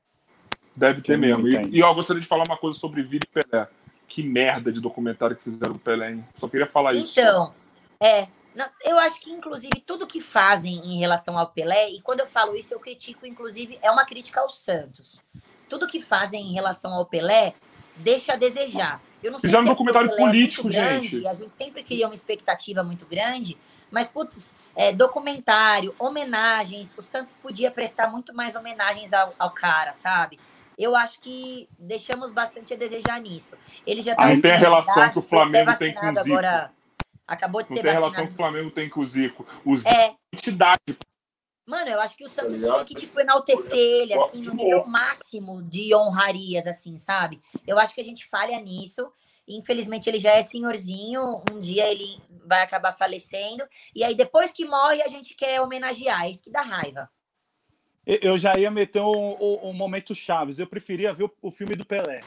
Deve 0.75 1.01
ter 1.01 1.13
Tem, 1.13 1.17
mesmo. 1.17 1.47
E, 1.47 1.77
e 1.77 1.83
ó, 1.83 1.91
eu 1.91 1.95
gostaria 1.95 2.21
de 2.21 2.27
falar 2.27 2.43
uma 2.47 2.57
coisa 2.57 2.77
sobre 2.77 3.01
Vila 3.03 3.23
e 3.23 3.43
Pelé. 3.43 3.67
Que 4.07 4.23
merda 4.23 4.71
de 4.71 4.79
documentário 4.81 5.35
que 5.35 5.43
fizeram 5.43 5.73
do 5.73 5.79
Pelé, 5.79 6.11
hein? 6.13 6.25
Só 6.39 6.47
queria 6.47 6.65
falar 6.67 6.93
isso. 6.93 7.19
Então, 7.19 7.53
é. 7.99 8.27
não, 8.55 8.67
eu 8.83 8.97
acho 8.97 9.19
que, 9.19 9.29
inclusive, 9.29 9.81
tudo 9.85 10.07
que 10.07 10.19
fazem 10.19 10.77
em 10.77 10.99
relação 10.99 11.37
ao 11.37 11.47
Pelé, 11.47 11.91
e 11.91 12.01
quando 12.01 12.21
eu 12.21 12.27
falo 12.27 12.55
isso, 12.55 12.73
eu 12.73 12.79
critico, 12.79 13.25
inclusive, 13.27 13.77
é 13.81 13.91
uma 13.91 14.05
crítica 14.05 14.41
ao 14.41 14.49
Santos. 14.49 15.23
Tudo 15.67 15.85
que 15.85 16.01
fazem 16.01 16.41
em 16.47 16.53
relação 16.53 16.91
ao 16.93 17.05
Pelé 17.05 17.53
deixa 18.03 18.33
a 18.33 18.35
desejar. 18.35 19.01
Eu 19.21 19.31
não 19.31 19.39
sei 19.39 19.47
Fizeram 19.49 19.63
se 19.63 19.69
um 19.69 19.71
é 19.71 19.75
documentário 19.75 20.11
é 20.11 20.15
político, 20.17 20.67
grande, 20.67 21.07
gente. 21.07 21.27
A 21.27 21.33
gente 21.33 21.51
sempre 21.57 21.83
cria 21.83 22.07
uma 22.07 22.15
expectativa 22.15 22.83
muito 22.83 23.05
grande, 23.05 23.57
mas, 23.91 24.07
putz, 24.07 24.55
é, 24.75 24.93
documentário, 24.93 25.93
homenagens, 25.99 26.93
o 26.97 27.01
Santos 27.01 27.37
podia 27.41 27.71
prestar 27.71 28.07
muito 28.11 28.33
mais 28.33 28.55
homenagens 28.55 29.13
ao, 29.13 29.29
ao 29.39 29.51
cara, 29.51 29.93
sabe? 29.93 30.39
Eu 30.77 30.95
acho 30.95 31.19
que 31.19 31.67
deixamos 31.77 32.31
bastante 32.31 32.73
a 32.73 32.77
desejar 32.77 33.19
nisso. 33.19 33.57
Ele 33.85 34.01
já 34.01 34.15
tá 34.15 34.25
Não 34.27 34.35
com 34.35 34.41
tem 34.41 34.51
a 34.51 34.57
relação 34.57 35.09
que 35.11 35.19
o 35.19 35.21
Flamengo 35.21 35.75
tem 35.77 35.93
com 35.93 36.05
o 36.05 36.15
Zico. 36.15 36.29
Agora, 36.29 36.71
acabou 37.27 37.61
de 37.61 37.69
Não 37.69 37.77
ser 37.77 37.83
tem 37.83 37.93
vacinado. 37.93 38.13
relação 38.13 38.27
que 38.27 38.33
o 38.33 38.35
Flamengo 38.37 38.71
tem 38.71 38.89
com 38.89 39.01
o 39.01 39.05
Zico. 39.05 39.45
O 39.65 39.75
Zico 39.75 39.89
É, 39.89 40.05
é 40.05 40.13
entidade. 40.33 40.79
Mano, 41.69 41.89
eu 41.91 42.01
acho 42.01 42.15
que 42.17 42.23
o 42.23 42.29
Santos 42.29 42.53
ligado? 42.53 42.73
tinha 42.73 42.85
que, 42.85 42.95
tipo, 42.95 43.19
enaltecer 43.19 43.77
ele, 43.77 44.13
assim, 44.13 44.41
no 44.43 44.53
nível 44.53 44.85
máximo 44.87 45.61
de 45.61 45.93
honrarias, 45.93 46.65
assim, 46.65 46.97
sabe? 46.97 47.39
Eu 47.67 47.77
acho 47.77 47.93
que 47.93 48.01
a 48.01 48.03
gente 48.03 48.25
falha 48.27 48.59
nisso. 48.59 49.09
Infelizmente, 49.47 50.09
ele 50.09 50.19
já 50.19 50.31
é 50.31 50.43
senhorzinho. 50.43 51.41
Um 51.51 51.59
dia 51.59 51.87
ele 51.89 52.19
vai 52.45 52.61
acabar 52.61 52.93
falecendo. 52.93 53.63
E 53.95 54.03
aí, 54.03 54.15
depois 54.15 54.51
que 54.51 54.65
morre, 54.65 55.01
a 55.01 55.07
gente 55.07 55.35
quer 55.35 55.61
homenagear. 55.61 56.29
Isso 56.29 56.43
que 56.43 56.51
dá 56.51 56.61
raiva. 56.61 57.09
Eu- 58.05 58.37
já 58.37 58.57
ia 58.57 58.71
meter 58.71 59.01
um, 59.01 59.35
um- 59.39 59.69
um 59.69 59.73
momento 59.73 60.15
Chaves. 60.15 60.57
Eu 60.57 60.65
preferia 60.67 61.13
ver 61.13 61.25
o, 61.25 61.31
o 61.41 61.51
filme 61.51 61.75
do 61.75 61.85
Pelé. 61.85 62.21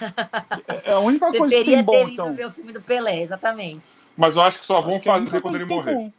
É 0.84 0.92
a 0.92 0.98
única 1.00 1.26
coisa 1.26 1.44
que 1.44 1.48
Preferia 1.48 1.76
tem 1.76 1.84
bom, 1.84 1.92
ter 1.92 2.02
ido 2.02 2.12
então. 2.12 2.34
ver 2.34 2.46
o 2.46 2.52
filme 2.52 2.72
do 2.72 2.80
Pelé, 2.82 3.20
exatamente. 3.20 3.90
Mas 4.16 4.36
eu 4.36 4.42
acho 4.42 4.60
que 4.60 4.66
só 4.66 4.80
vão 4.80 4.92
é 4.92 5.00
fazer 5.00 5.40
quando 5.40 5.56
ele 5.56 5.64
morrer. 5.64 5.94
bom. 5.94 6.12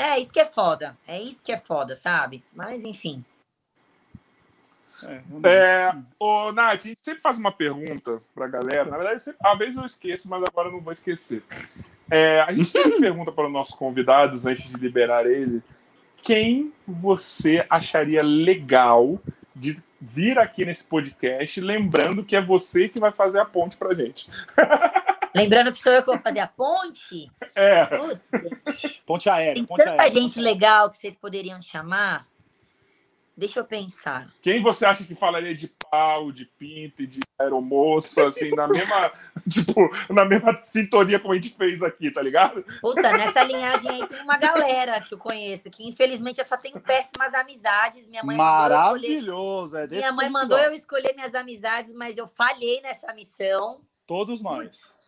É, 0.00 0.18
isso 0.18 0.32
que 0.32 0.40
é 0.40 0.46
foda. 0.46 0.96
É 1.06 1.20
isso 1.20 1.42
que 1.42 1.52
é 1.52 1.58
foda, 1.58 1.94
sabe? 1.94 2.42
Mas, 2.54 2.86
enfim. 2.86 3.22
É, 5.02 5.20
É, 5.44 5.94
ô, 6.18 6.50
Nath, 6.52 6.80
a 6.84 6.88
gente 6.88 6.98
sempre 7.02 7.20
faz 7.20 7.36
uma 7.36 7.52
pergunta 7.52 8.18
pra 8.34 8.48
galera. 8.48 8.86
Na 8.86 8.96
verdade, 8.96 9.22
sempre, 9.22 9.46
às 9.46 9.58
vezes 9.58 9.76
eu 9.78 9.84
esqueço, 9.84 10.26
mas 10.26 10.42
agora 10.42 10.68
eu 10.68 10.72
não 10.72 10.80
vou 10.80 10.94
esquecer. 10.94 11.42
É, 12.10 12.40
a 12.40 12.50
gente 12.50 12.70
sempre 12.70 12.96
pergunta 12.98 13.30
para 13.30 13.46
os 13.46 13.52
nossos 13.52 13.74
convidados, 13.74 14.46
antes 14.46 14.70
de 14.70 14.76
liberar 14.78 15.26
ele, 15.26 15.62
quem 16.22 16.72
você 16.88 17.66
acharia 17.68 18.22
legal 18.22 19.20
de 19.54 19.78
vir 20.00 20.38
aqui 20.38 20.64
nesse 20.64 20.86
podcast, 20.86 21.60
lembrando 21.60 22.24
que 22.24 22.34
é 22.34 22.40
você 22.40 22.88
que 22.88 22.98
vai 22.98 23.12
fazer 23.12 23.40
a 23.40 23.44
ponte 23.44 23.76
pra 23.76 23.94
gente. 23.94 24.30
Lembrando 25.34 25.72
que 25.72 25.78
sou 25.78 25.92
eu 25.92 26.02
que 26.02 26.10
vou 26.10 26.18
fazer 26.20 26.40
a 26.40 26.46
ponte. 26.46 27.30
É. 27.54 27.86
Putz, 27.86 28.24
gente. 28.32 29.02
Ponte 29.06 29.30
aérea, 29.30 29.54
Tem 29.54 29.64
ponte 29.64 29.84
tanta 29.84 30.02
aérea. 30.02 30.20
gente 30.20 30.40
legal 30.40 30.90
que 30.90 30.98
vocês 30.98 31.14
poderiam 31.14 31.60
chamar. 31.62 32.26
Deixa 33.36 33.60
eu 33.60 33.64
pensar. 33.64 34.28
Quem 34.42 34.60
você 34.60 34.84
acha 34.84 35.02
que 35.02 35.14
falaria 35.14 35.54
de 35.54 35.66
pau, 35.90 36.30
de 36.30 36.44
pinto 36.44 37.00
e 37.00 37.06
de 37.06 37.20
aeromoça, 37.38 38.26
assim, 38.26 38.50
na 38.50 38.68
mesma, 38.68 39.10
tipo, 39.50 40.12
na 40.12 40.26
mesma 40.26 40.60
sintonia 40.60 41.18
como 41.18 41.32
a 41.32 41.36
gente 41.36 41.54
fez 41.56 41.82
aqui, 41.82 42.10
tá 42.10 42.20
ligado? 42.20 42.62
Puta, 42.82 43.00
nessa 43.16 43.42
linhagem 43.44 43.88
aí 43.88 44.06
tem 44.06 44.20
uma 44.20 44.36
galera 44.36 45.00
que 45.00 45.14
eu 45.14 45.18
conheço, 45.18 45.70
que 45.70 45.88
infelizmente 45.88 46.38
eu 46.38 46.44
só 46.44 46.58
tenho 46.58 46.78
péssimas 46.80 47.32
amizades. 47.32 48.06
Minha 48.08 48.22
mãe 48.22 48.36
mandou 48.36 48.54
eu 48.54 48.76
escolher. 48.76 49.08
Maravilhoso. 49.08 49.76
É 49.78 49.86
desse 49.86 50.00
Minha 50.00 50.12
mãe 50.12 50.28
mandou 50.28 50.58
eu 50.58 50.74
escolher 50.74 51.14
minhas 51.14 51.34
amizades, 51.34 51.94
mas 51.94 52.18
eu 52.18 52.28
falhei 52.28 52.82
nessa 52.82 53.10
missão. 53.14 53.80
Todos 54.06 54.42
nós. 54.42 54.99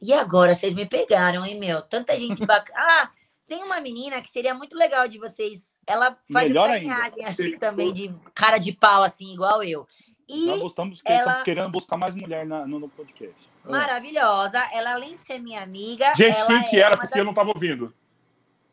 E 0.00 0.12
agora 0.12 0.54
vocês 0.54 0.74
me 0.74 0.86
pegaram, 0.86 1.44
hein, 1.44 1.58
meu? 1.58 1.82
Tanta 1.82 2.16
gente 2.16 2.44
bacana. 2.46 2.78
Ah, 2.80 3.10
tem 3.46 3.62
uma 3.64 3.80
menina 3.80 4.20
que 4.22 4.30
seria 4.30 4.54
muito 4.54 4.76
legal 4.76 5.08
de 5.08 5.18
vocês. 5.18 5.76
Ela 5.86 6.16
faz 6.32 6.46
Melhor 6.48 6.70
essa 6.70 7.26
assim 7.26 7.58
também, 7.58 7.92
de 7.92 8.14
cara 8.34 8.58
de 8.58 8.72
pau, 8.72 9.02
assim, 9.02 9.32
igual 9.34 9.62
eu. 9.64 9.86
E 10.28 10.46
Nós 10.46 10.62
estamos 10.62 11.02
ela- 11.04 11.42
querendo 11.42 11.68
buscar 11.70 11.96
mais 11.96 12.14
mulher 12.14 12.46
na- 12.46 12.64
no, 12.64 12.78
no 12.78 12.88
podcast. 12.88 13.34
maravilhosa. 13.64 14.58
Ela, 14.72 14.92
além 14.92 15.16
de 15.16 15.22
ser 15.22 15.38
minha 15.40 15.62
amiga. 15.62 16.12
Gente, 16.14 16.46
quem 16.46 16.62
que 16.64 16.76
é 16.76 16.80
era? 16.80 16.96
Porque 16.96 17.18
eu 17.18 17.24
não 17.24 17.32
das- 17.32 17.44
tava 17.44 17.48
ouvindo. 17.50 17.92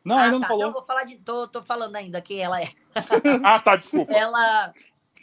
Não, 0.04 0.16
Ah, 0.16 0.22
ainda 0.22 0.32
não 0.34 0.40
tá. 0.40 0.46
falou. 0.48 0.72
vou 0.72 0.84
falar 0.86 1.04
de. 1.04 1.16
Tô, 1.16 1.48
tô 1.48 1.60
falando 1.62 1.96
ainda 1.96 2.20
quem 2.22 2.40
ela 2.40 2.62
é. 2.62 2.70
Ah, 3.44 3.58
tá, 3.58 3.74
desculpa. 3.76 4.12
Ela, 4.12 4.72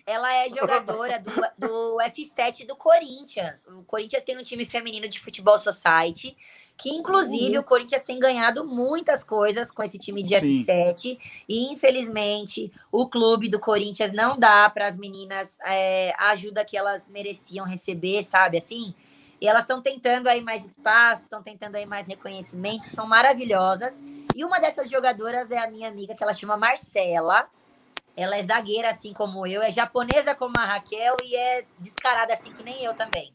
ela 0.06 0.34
é 0.34 0.50
jogadora 0.54 1.20
do, 1.20 1.32
do 1.58 1.98
F7 2.02 2.66
do 2.66 2.76
Corinthians. 2.76 3.66
O 3.68 3.84
Corinthians 3.84 4.24
tem 4.24 4.38
um 4.38 4.44
time 4.44 4.66
feminino 4.66 5.08
de 5.08 5.20
futebol 5.20 5.58
society, 5.58 6.38
que 6.78 6.90
inclusive 6.90 7.56
Uhum. 7.56 7.62
o 7.62 7.64
Corinthians 7.64 8.04
tem 8.04 8.20
ganhado 8.20 8.66
muitas 8.66 9.24
coisas 9.24 9.72
com 9.72 9.82
esse 9.82 9.98
time 9.98 10.22
de 10.22 10.38
Sim. 10.40 10.66
F7. 10.66 11.18
E 11.48 11.72
infelizmente 11.72 12.72
o 12.92 13.08
clube 13.08 13.50
do 13.50 13.60
Corinthians 13.60 14.12
não 14.12 14.38
dá 14.38 14.70
para 14.70 14.88
as 14.88 14.98
meninas 14.98 15.58
é, 15.66 16.14
a 16.18 16.32
ajuda 16.32 16.66
que 16.66 16.78
elas 16.78 17.08
mereciam 17.08 17.66
receber, 17.66 18.24
sabe 18.24 18.58
assim? 18.58 18.94
E 19.40 19.48
elas 19.48 19.64
estão 19.64 19.82
tentando 19.82 20.28
aí 20.28 20.42
mais 20.42 20.64
espaço, 20.66 21.24
estão 21.24 21.44
tentando 21.44 21.76
aí 21.76 21.86
mais 21.86 22.08
reconhecimento, 22.08 22.86
são 22.86 23.06
maravilhosas. 23.06 23.94
E 24.34 24.44
uma 24.44 24.60
dessas 24.60 24.90
jogadoras 24.90 25.52
é 25.52 25.58
a 25.58 25.70
minha 25.70 25.88
amiga, 25.90 26.16
que 26.16 26.24
ela 26.24 26.34
chama 26.34 26.56
Marcela. 26.58 27.48
Ela 28.16 28.38
é 28.38 28.44
zagueira, 28.44 28.90
assim 28.90 29.14
como 29.14 29.46
eu, 29.46 29.62
é 29.62 29.72
japonesa 29.72 30.34
como 30.34 30.54
a 30.58 30.66
Raquel 30.66 31.16
e 31.24 31.36
é 31.36 31.66
descarada, 31.80 32.34
assim 32.34 32.54
que 32.54 32.64
nem 32.64 32.84
eu 32.84 32.94
também. 32.94 33.34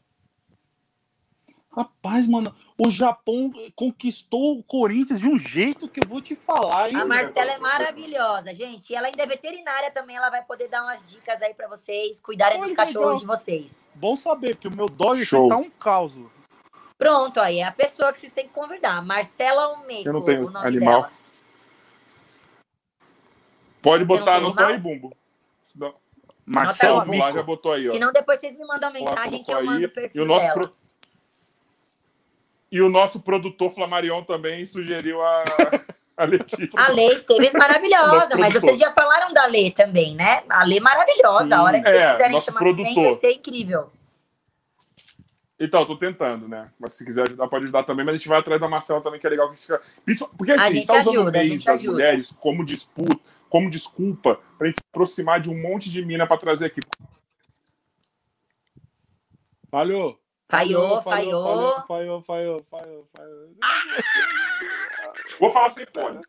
Rapaz, 1.73 2.27
mano, 2.27 2.53
o 2.77 2.91
Japão 2.91 3.49
conquistou 3.75 4.57
o 4.57 4.63
Corinthians 4.63 5.21
de 5.21 5.27
um 5.27 5.37
jeito 5.37 5.87
que 5.87 6.03
eu 6.03 6.09
vou 6.09 6.19
te 6.21 6.35
falar, 6.35 6.89
hein? 6.89 6.97
A 6.97 7.05
Marcela 7.05 7.51
é 7.51 7.57
maravilhosa, 7.59 8.53
gente. 8.53 8.91
E 8.91 8.95
ela 8.95 9.07
ainda 9.07 9.23
é 9.23 9.25
veterinária 9.25 9.89
também, 9.89 10.17
ela 10.17 10.29
vai 10.29 10.43
poder 10.43 10.67
dar 10.67 10.83
umas 10.83 11.09
dicas 11.09 11.41
aí 11.41 11.53
pra 11.53 11.69
vocês 11.69 12.19
cuidarem 12.19 12.59
Olha 12.59 12.67
dos 12.67 12.75
cachorros 12.75 12.95
legal. 12.95 13.19
de 13.19 13.25
vocês. 13.25 13.87
Bom 13.95 14.17
saber, 14.17 14.55
porque 14.55 14.67
o 14.67 14.75
meu 14.75 14.89
dog 14.89 15.23
Show. 15.23 15.47
tá 15.47 15.55
um 15.55 15.69
caos. 15.69 16.17
Pronto, 16.97 17.39
aí 17.39 17.59
é 17.59 17.63
a 17.63 17.71
pessoa 17.71 18.11
que 18.11 18.19
vocês 18.19 18.33
têm 18.33 18.47
que 18.47 18.53
convidar. 18.53 19.01
Marcela 19.03 19.63
Almeida. 19.63 20.09
Eu 20.09 20.13
não 20.13 20.21
tenho 20.23 20.47
o 20.47 20.51
nome 20.51 20.67
animal. 20.67 21.03
dela. 21.03 21.11
Pode 23.81 24.05
botar 24.05 24.39
no 24.39 24.53
aí, 24.59 24.77
Bumbo. 24.77 25.15
Marcelo 26.47 27.05
Mico. 27.07 27.31
já 27.33 27.43
botou 27.43 27.73
aí, 27.73 27.87
ó. 27.87 27.91
Senão 27.91 28.11
depois 28.11 28.39
vocês 28.39 28.57
me 28.57 28.65
mandam 28.65 28.91
mensagem 28.91 29.43
que 29.43 29.51
eu 29.53 29.63
mando 29.63 29.79
o 29.79 29.83
E 29.83 29.87
perfil 29.87 30.23
o 30.23 30.25
nosso 30.25 30.53
pro- 30.53 30.71
E 32.71 32.81
o 32.81 32.89
nosso 32.89 33.21
produtor 33.21 33.71
Flamarion 33.71 34.23
também 34.23 34.65
sugeriu 34.65 35.21
a, 35.21 35.43
a 36.17 36.23
Letícia. 36.25 36.69
A 36.77 36.89
Lê 36.89 37.13
esteve 37.13 37.51
maravilhosa, 37.57 38.29
mas 38.37 38.49
produtor. 38.51 38.61
vocês 38.61 38.77
já 38.79 38.91
falaram 38.91 39.33
da 39.33 39.45
Lê 39.47 39.71
também, 39.71 40.15
né? 40.15 40.43
A 40.49 40.63
Lê 40.63 40.79
maravilhosa. 40.79 41.45
Sim. 41.45 41.53
A 41.53 41.63
hora 41.63 41.79
que 41.81 41.87
vocês 41.89 42.01
É, 42.01 42.11
quiserem 42.11 42.31
nosso 42.33 42.45
chamar 42.45 42.59
alguém, 42.67 42.83
vai 42.85 42.93
produtor. 42.93 43.19
ser 43.19 43.31
incrível. 43.33 43.89
Então, 45.59 45.85
tô 45.85 45.95
tentando, 45.95 46.47
né? 46.47 46.71
Mas 46.79 46.93
se 46.93 47.05
quiser 47.05 47.27
ajudar, 47.27 47.47
pode 47.47 47.65
ajudar 47.65 47.83
também. 47.83 48.03
Mas 48.03 48.15
a 48.15 48.17
gente 48.17 48.27
vai 48.27 48.39
atrás 48.39 48.59
da 48.59 48.67
Marcela 48.67 48.99
também, 49.01 49.19
que 49.19 49.27
é 49.27 49.29
legal 49.29 49.47
que 49.53 49.71
a 49.71 49.77
gente 50.09 50.25
Porque 50.35 50.51
assim, 50.53 50.61
A 50.61 50.65
a 50.65 50.71
gente 50.71 50.87
tá 50.87 50.93
usando 50.93 51.09
ajuda, 51.19 51.37
o 51.37 51.39
a 51.39 51.43
gente 51.43 51.65
das 51.65 51.79
ajuda. 51.79 51.91
mulheres 51.91 52.31
como 52.39 52.65
disputa, 52.65 53.19
como 53.51 53.69
desculpa 53.69 54.41
pra 54.57 54.67
gente 54.67 54.77
se 54.77 54.83
aproximar 54.89 55.41
de 55.41 55.49
um 55.49 55.61
monte 55.61 55.91
de 55.91 56.03
mina 56.05 56.25
pra 56.25 56.37
trazer 56.37 56.67
aqui. 56.67 56.79
Falhou. 59.69 60.17
Falhou, 60.49 61.01
falhou, 61.01 61.43
falhou. 61.43 61.85
falhou, 61.85 62.21
falhou, 62.21 62.63
falhou, 62.63 63.07
falhou. 63.15 63.55
Vou 65.39 65.49
falar 65.49 65.69
sem 65.69 65.85
fone. 65.85 66.19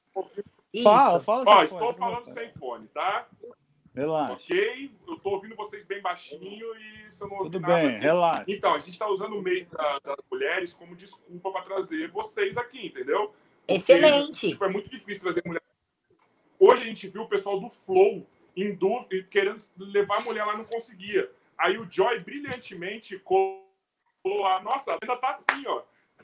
Isso. 0.73 0.85
Fala, 0.85 1.20
fala. 1.20 1.44
Ó, 1.47 1.55
seu 1.57 1.65
estou 1.65 1.78
fone, 1.81 1.99
falando 1.99 2.24
fala. 2.24 2.35
sem 2.35 2.53
fone, 2.55 2.86
tá? 2.89 3.27
Relaxa. 3.94 4.32
Ok? 4.55 4.90
Eu 5.09 5.16
tô 5.16 5.31
ouvindo 5.31 5.55
vocês 5.57 5.85
bem 5.85 6.01
baixinho 6.01 6.66
e 6.77 7.11
se 7.11 7.23
eu 7.23 7.28
não 7.28 7.39
Tudo 7.39 7.61
nada 7.61 7.74
bem, 7.74 7.89
aqui. 7.97 7.99
relaxa. 8.01 8.44
Então, 8.49 8.74
a 8.74 8.78
gente 8.78 8.90
está 8.93 9.09
usando 9.09 9.36
o 9.36 9.43
mês 9.43 9.69
da- 9.69 9.99
das 10.05 10.16
mulheres 10.31 10.73
como 10.73 10.97
desculpa 10.97 11.51
para 11.53 11.62
trazer 11.62 12.11
vocês 12.11 12.57
aqui, 12.57 12.86
entendeu? 12.86 13.35
Porque, 13.66 13.73
Excelente. 13.93 14.49
tipo, 14.51 14.65
é 14.65 14.69
muito 14.69 14.89
difícil 14.89 15.23
trazer 15.23 15.43
mulher. 15.44 15.61
Hoje 16.64 16.82
a 16.82 16.86
gente 16.86 17.09
viu 17.09 17.22
o 17.22 17.28
pessoal 17.28 17.59
do 17.59 17.68
Flow 17.68 18.24
em 18.56 18.72
dúvida, 18.72 19.26
querendo 19.28 19.60
levar 19.78 20.18
a 20.18 20.20
mulher 20.20 20.44
lá, 20.44 20.56
não 20.56 20.64
conseguia. 20.64 21.28
Aí 21.59 21.76
o 21.76 21.90
Joy 21.90 22.20
brilhantemente 22.20 23.18
colou 23.18 23.66
lá, 24.24 24.62
nossa, 24.62 24.93
ainda 24.93 25.16
tá 25.16 25.32
assim, 25.32 25.66
ó. 25.66 25.82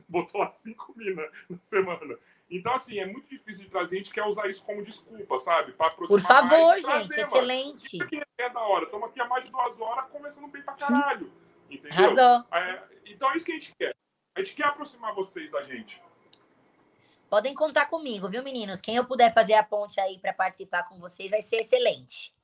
Botou 0.08 0.40
lá 0.40 0.48
cinco 0.52 0.94
minas 0.96 1.28
na 1.50 1.58
semana. 1.58 2.16
Então, 2.48 2.72
assim, 2.72 3.00
é 3.00 3.04
muito 3.04 3.28
difícil 3.28 3.64
de 3.64 3.70
trazer, 3.70 3.96
a 3.96 3.98
gente 3.98 4.12
quer 4.12 4.22
usar 4.26 4.48
isso 4.48 4.64
como 4.64 4.80
desculpa, 4.84 5.40
sabe? 5.40 5.72
Pra 5.72 5.90
Por 5.90 6.20
favor, 6.20 6.68
mais 6.68 6.84
gente, 6.84 7.08
trazer, 7.08 7.20
excelente. 7.22 7.98
É 8.38 8.48
da 8.48 8.60
hora. 8.60 8.84
Estamos 8.84 9.08
aqui 9.08 9.20
há 9.20 9.26
mais 9.26 9.44
de 9.44 9.50
duas 9.50 9.80
horas 9.80 10.08
conversando 10.08 10.46
bem 10.46 10.62
pra 10.62 10.74
caralho. 10.74 11.32
Entendeu? 11.68 11.92
Arrasou. 11.92 12.46
É, 12.52 12.82
então 13.06 13.32
é 13.32 13.36
isso 13.36 13.44
que 13.44 13.50
a 13.50 13.54
gente 13.54 13.74
quer. 13.76 13.96
A 14.36 14.38
gente 14.38 14.54
quer 14.54 14.66
aproximar 14.66 15.12
vocês 15.16 15.50
da 15.50 15.62
gente. 15.64 16.00
Podem 17.28 17.54
contar 17.54 17.86
comigo, 17.86 18.28
viu, 18.28 18.42
meninos? 18.42 18.80
Quem 18.80 18.96
eu 18.96 19.04
puder 19.04 19.32
fazer 19.32 19.54
a 19.54 19.62
ponte 19.62 20.00
aí 20.00 20.18
para 20.18 20.32
participar 20.32 20.84
com 20.84 20.98
vocês 20.98 21.30
vai 21.30 21.42
ser 21.42 21.56
excelente. 21.56 22.34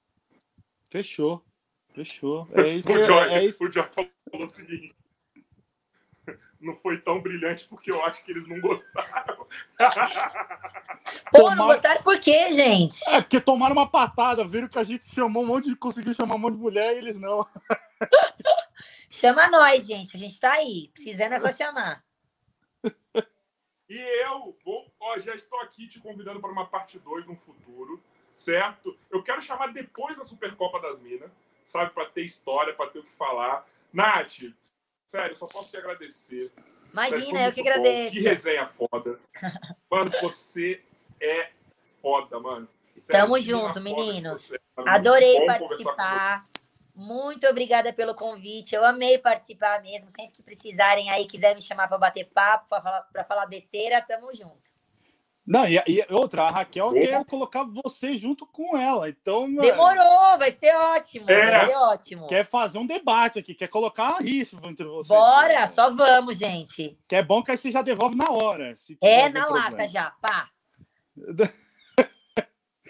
Fechou. 0.91 1.43
Fechou. 1.95 2.47
É 2.55 2.69
isso. 2.69 2.91
O 2.91 3.03
Joy, 3.03 3.29
É, 3.33 3.45
isso. 3.45 3.65
o 3.65 3.71
Joy 3.71 3.89
falou 3.95 4.11
o 4.33 4.47
seguinte. 4.47 4.95
Não 6.61 6.77
foi 6.77 6.99
tão 7.01 7.21
brilhante 7.21 7.67
porque 7.69 7.91
eu 7.91 8.05
acho 8.05 8.25
que 8.25 8.31
eles 8.33 8.49
não 8.49 8.59
gostaram. 8.59 9.47
Pô, 11.31 11.55
não 11.55 11.67
gostaram 11.67 12.03
por 12.03 12.19
quê, 12.19 12.55
gente? 12.55 13.07
É, 13.11 13.21
porque 13.21 13.39
tomaram 13.39 13.75
uma 13.75 13.87
patada, 13.87 14.47
viram 14.49 14.67
que 14.67 14.79
a 14.79 14.85
gente 14.85 15.05
chamou 15.05 15.43
um 15.43 15.47
monte 15.47 15.69
de. 15.69 15.77
conseguiu 15.77 16.15
chamar 16.15 16.37
um 16.37 16.39
monte 16.39 16.55
de 16.55 16.61
mulher 16.61 16.95
e 16.95 16.99
eles 17.01 17.19
não. 17.19 17.47
Chama 19.11 19.49
nós, 19.49 19.87
gente. 19.87 20.17
A 20.17 20.19
gente 20.19 20.41
tá 20.41 20.53
aí. 20.53 20.91
Precisando 20.95 21.35
é 21.35 21.41
só 21.41 21.53
chamar. 21.53 22.03
E 23.89 23.99
eu 23.99 24.57
vou, 24.65 24.91
ó, 24.99 25.19
já 25.19 25.35
estou 25.35 25.61
aqui 25.61 25.87
te 25.87 26.01
convidando 26.01 26.41
para 26.41 26.51
uma 26.51 26.67
parte 26.67 26.99
2 26.99 27.27
no 27.27 27.37
futuro, 27.37 28.03
certo? 28.35 28.97
Eu 29.11 29.23
quero 29.23 29.43
chamar 29.43 29.73
depois 29.73 30.17
da 30.17 30.25
Supercopa 30.25 30.81
das 30.81 30.99
Minas, 31.01 31.31
sabe? 31.67 31.93
Para 31.93 32.07
ter 32.07 32.23
história, 32.23 32.75
para 32.75 32.91
ter 32.91 33.01
o 33.01 33.05
que 33.05 33.13
falar. 33.13 33.67
Nath, 33.93 34.41
sério, 35.07 35.37
só 35.37 35.47
posso 35.47 35.71
te 35.71 35.77
agradecer. 35.77 36.49
Sério, 36.49 36.93
Imagina, 36.93 37.47
eu 37.47 37.53
que 37.53 37.63
bom. 37.63 37.69
agradeço. 37.69 38.15
Que 38.15 38.21
resenha 38.21 38.67
foda. 38.67 39.21
Mano, 39.91 40.11
você 40.23 40.83
é 41.21 41.51
foda, 42.01 42.41
mano. 42.41 42.69
Tamo 43.07 43.35
que 43.37 43.43
mina 43.45 43.59
junto, 43.59 43.81
meninos. 43.81 44.41
você. 44.41 44.61
Adorei 44.77 45.47
participar. 45.47 46.43
Muito 46.95 47.47
obrigada 47.49 47.93
pelo 47.93 48.15
convite. 48.15 48.75
Eu 48.75 48.85
amei 48.85 49.19
participar 49.19 49.83
mesmo. 49.83 50.09
Sempre 50.11 50.33
que 50.33 50.43
precisarem 50.43 51.11
aí, 51.11 51.27
quiser 51.27 51.55
me 51.55 51.61
chamar 51.63 51.89
para 51.89 51.99
bater 51.99 52.25
papo, 52.27 52.69
para 52.69 52.81
falar, 52.83 53.25
falar 53.27 53.47
besteira, 53.47 54.01
tamo 54.01 54.33
junto. 54.33 54.73
Não, 55.47 55.67
e, 55.69 55.83
e 55.87 56.07
outra, 56.11 56.45
a 56.45 56.51
Raquel 56.51 56.87
Opa. 56.87 56.99
quer 56.99 57.25
colocar 57.27 57.65
você 57.65 58.15
junto 58.15 58.47
com 58.47 58.79
ela. 58.79 59.11
Então, 59.11 59.53
Demorou, 59.55 60.39
vai 60.39 60.51
ser 60.53 60.75
ótimo. 60.75 61.31
É. 61.31 61.51
Vai 61.51 61.67
ser 61.67 61.77
ótimo. 61.77 62.27
quer 62.29 62.47
fazer 62.47 62.79
um 62.79 62.87
debate 62.87 63.41
aqui, 63.41 63.55
quer 63.55 63.69
colocar 63.69 64.13
uma 64.13 64.21
rixa 64.21 64.57
entre 64.65 64.87
vocês. 64.87 65.09
Bora, 65.09 65.67
só 65.67 65.93
vamos, 65.93 66.39
gente. 66.39 66.99
Que 67.07 67.17
é 67.17 67.23
bom 67.23 67.43
que 67.43 67.51
aí 67.51 67.59
você 67.59 67.71
já 67.71 67.83
devolve 67.83 68.17
na 68.17 68.31
hora. 68.31 68.75
se 68.77 68.97
É 69.03 69.29
na 69.29 69.47
lata 69.47 69.67
problema. 69.67 69.89
já, 69.89 70.11
pá. 70.13 70.49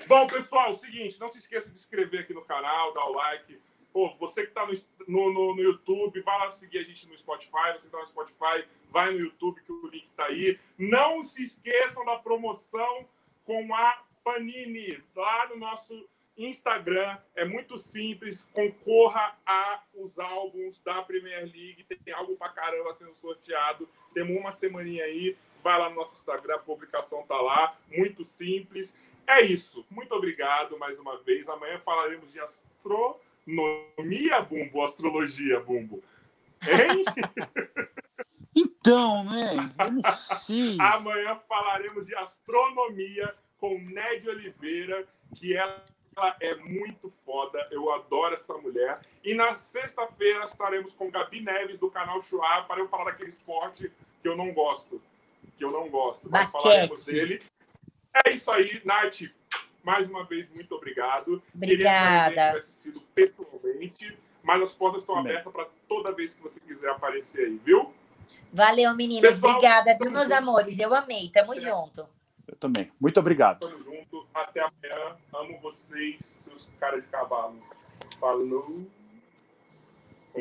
Bom, 0.07 0.27
pessoal, 0.27 0.67
é 0.67 0.71
o 0.71 0.75
seguinte, 0.75 1.19
não 1.19 1.29
se 1.29 1.39
esqueça 1.39 1.71
de 1.71 1.79
se 1.79 1.85
inscrever 1.87 2.21
aqui 2.21 2.35
no 2.35 2.45
canal, 2.45 2.95
dar 2.95 3.07
o 3.07 3.15
like. 3.15 3.59
Pô, 3.95 4.11
você 4.19 4.43
que 4.43 4.49
está 4.49 4.67
no, 4.67 5.33
no, 5.33 5.55
no- 5.55 5.63
YouTube, 5.63 6.21
vai 6.21 6.37
lá 6.41 6.51
seguir 6.51 6.79
a 6.79 6.83
gente 6.83 7.07
no 7.09 7.17
Spotify. 7.17 7.73
Você 7.75 7.87
que 7.87 7.93
tá 7.93 7.99
no 8.01 8.07
Spotify, 8.07 8.67
vai 8.91 9.13
no 9.13 9.21
YouTube 9.21 9.63
que 9.63 9.71
o 9.73 9.87
link 9.87 10.09
tá 10.17 10.25
aí. 10.27 10.59
Não 10.77 11.23
se 11.23 11.45
esqueçam 11.45 12.05
da 12.05 12.17
promoção 12.19 13.09
com 13.47 13.73
a 13.73 14.03
Panini 14.25 15.01
lá 15.15 15.49
no 15.49 15.57
nosso 15.57 16.09
Instagram. 16.37 17.17
É 17.37 17.45
muito 17.45 17.79
simples. 17.79 18.43
Concorra 18.53 19.39
a 19.47 19.85
os 19.95 20.19
álbuns 20.19 20.81
da 20.81 21.01
Premier 21.03 21.43
League. 21.43 21.85
Tem 22.05 22.13
álbum 22.13 22.35
pra 22.35 22.49
caramba. 22.49 22.93
sendo 22.93 23.15
sorteado. 23.15 23.89
Temos 24.13 24.37
uma 24.37 24.51
semaninha 24.51 25.05
aí. 25.05 25.37
Vai 25.63 25.79
lá 25.79 25.89
no 25.89 25.95
nosso 25.95 26.17
Instagram, 26.17 26.57
a 26.57 26.59
publicação 26.59 27.25
tá 27.29 27.41
lá. 27.41 27.79
Muito 27.97 28.25
simples. 28.25 28.99
É 29.25 29.41
isso. 29.41 29.87
Muito 29.89 30.13
obrigado 30.17 30.77
mais 30.79 30.99
uma 30.99 31.17
vez. 31.19 31.49
Amanhã 31.49 31.79
falaremos 31.79 32.33
de 32.33 32.41
astronomia, 33.47 34.41
Bumbo. 34.43 34.85
Astrologia, 34.85 35.61
Bumbo. 35.61 36.03
Hein? 36.63 37.05
Então, 38.57 39.25
né? 39.25 39.51
Eu 39.81 39.93
não 39.93 40.13
sei. 40.15 40.77
Amanhã 40.79 41.41
falaremos 41.49 42.07
de 42.07 42.15
astronomia 42.15 43.35
com 43.59 43.77
Ned 43.81 44.29
Oliveira, 44.29 45.09
que 45.35 45.57
ela 45.57 45.83
é 46.39 46.55
muito 46.55 47.11
foda. 47.25 47.67
Eu 47.73 47.93
adoro 47.93 48.35
essa 48.35 48.55
mulher. 48.55 49.01
E 49.25 49.35
na 49.35 49.55
sexta-feira 49.55 50.45
estaremos 50.45 50.93
com 50.93 51.11
Gabi 51.11 51.41
Neves, 51.41 51.81
do 51.81 51.91
canal 51.91 52.23
Chua, 52.23 52.63
para 52.63 52.79
eu 52.79 52.87
falar 52.87 53.07
daquele 53.07 53.31
esporte 53.31 53.91
que 54.23 54.29
eu 54.29 54.37
não 54.37 54.53
gosto. 54.53 55.03
Que 55.59 55.65
eu 55.65 55.73
não 55.73 55.89
gosto. 55.89 56.31
Mas 56.31 56.53
Basquete. 56.53 56.63
falaremos 56.63 57.07
dele. 57.07 57.43
É 58.25 58.31
isso 58.31 58.53
aí, 58.53 58.81
Nath. 58.85 59.23
Mais 59.85 60.09
uma 60.09 60.25
vez, 60.25 60.49
muito 60.49 60.75
obrigado. 60.75 61.25
Queria 61.25 61.43
que 61.53 61.57
Obrigada. 61.75 62.47
tivesse 62.49 62.73
sido 62.73 63.01
pessoalmente, 63.15 64.17
mas 64.43 64.63
as 64.63 64.73
portas 64.75 65.03
estão 65.03 65.19
abertas 65.19 65.53
para 65.53 65.67
toda 65.89 66.11
vez 66.13 66.35
que 66.35 66.43
você 66.43 66.59
quiser 66.59 66.91
aparecer 66.91 67.47
aí, 67.47 67.61
viu? 67.65 67.93
Valeu, 68.53 68.95
meninas. 68.95 69.35
Pessoal, 69.35 69.57
Obrigada, 69.57 69.97
viu, 70.01 70.11
meus 70.11 70.25
junto. 70.29 70.35
amores? 70.37 70.79
Eu 70.79 70.95
amei. 70.95 71.29
Tamo 71.29 71.55
junto. 71.57 72.07
Eu 72.47 72.57
também. 72.57 72.91
Muito 73.01 73.19
obrigado. 73.21 73.61
Tamo 73.61 73.83
junto. 73.83 74.27
Até 74.33 74.61
amanhã. 74.61 75.17
Amo 75.35 75.59
vocês, 75.61 76.25
seus 76.25 76.71
caras 76.81 77.03
de 77.03 77.09
cavalo. 77.09 77.59
Falou. 78.19 78.87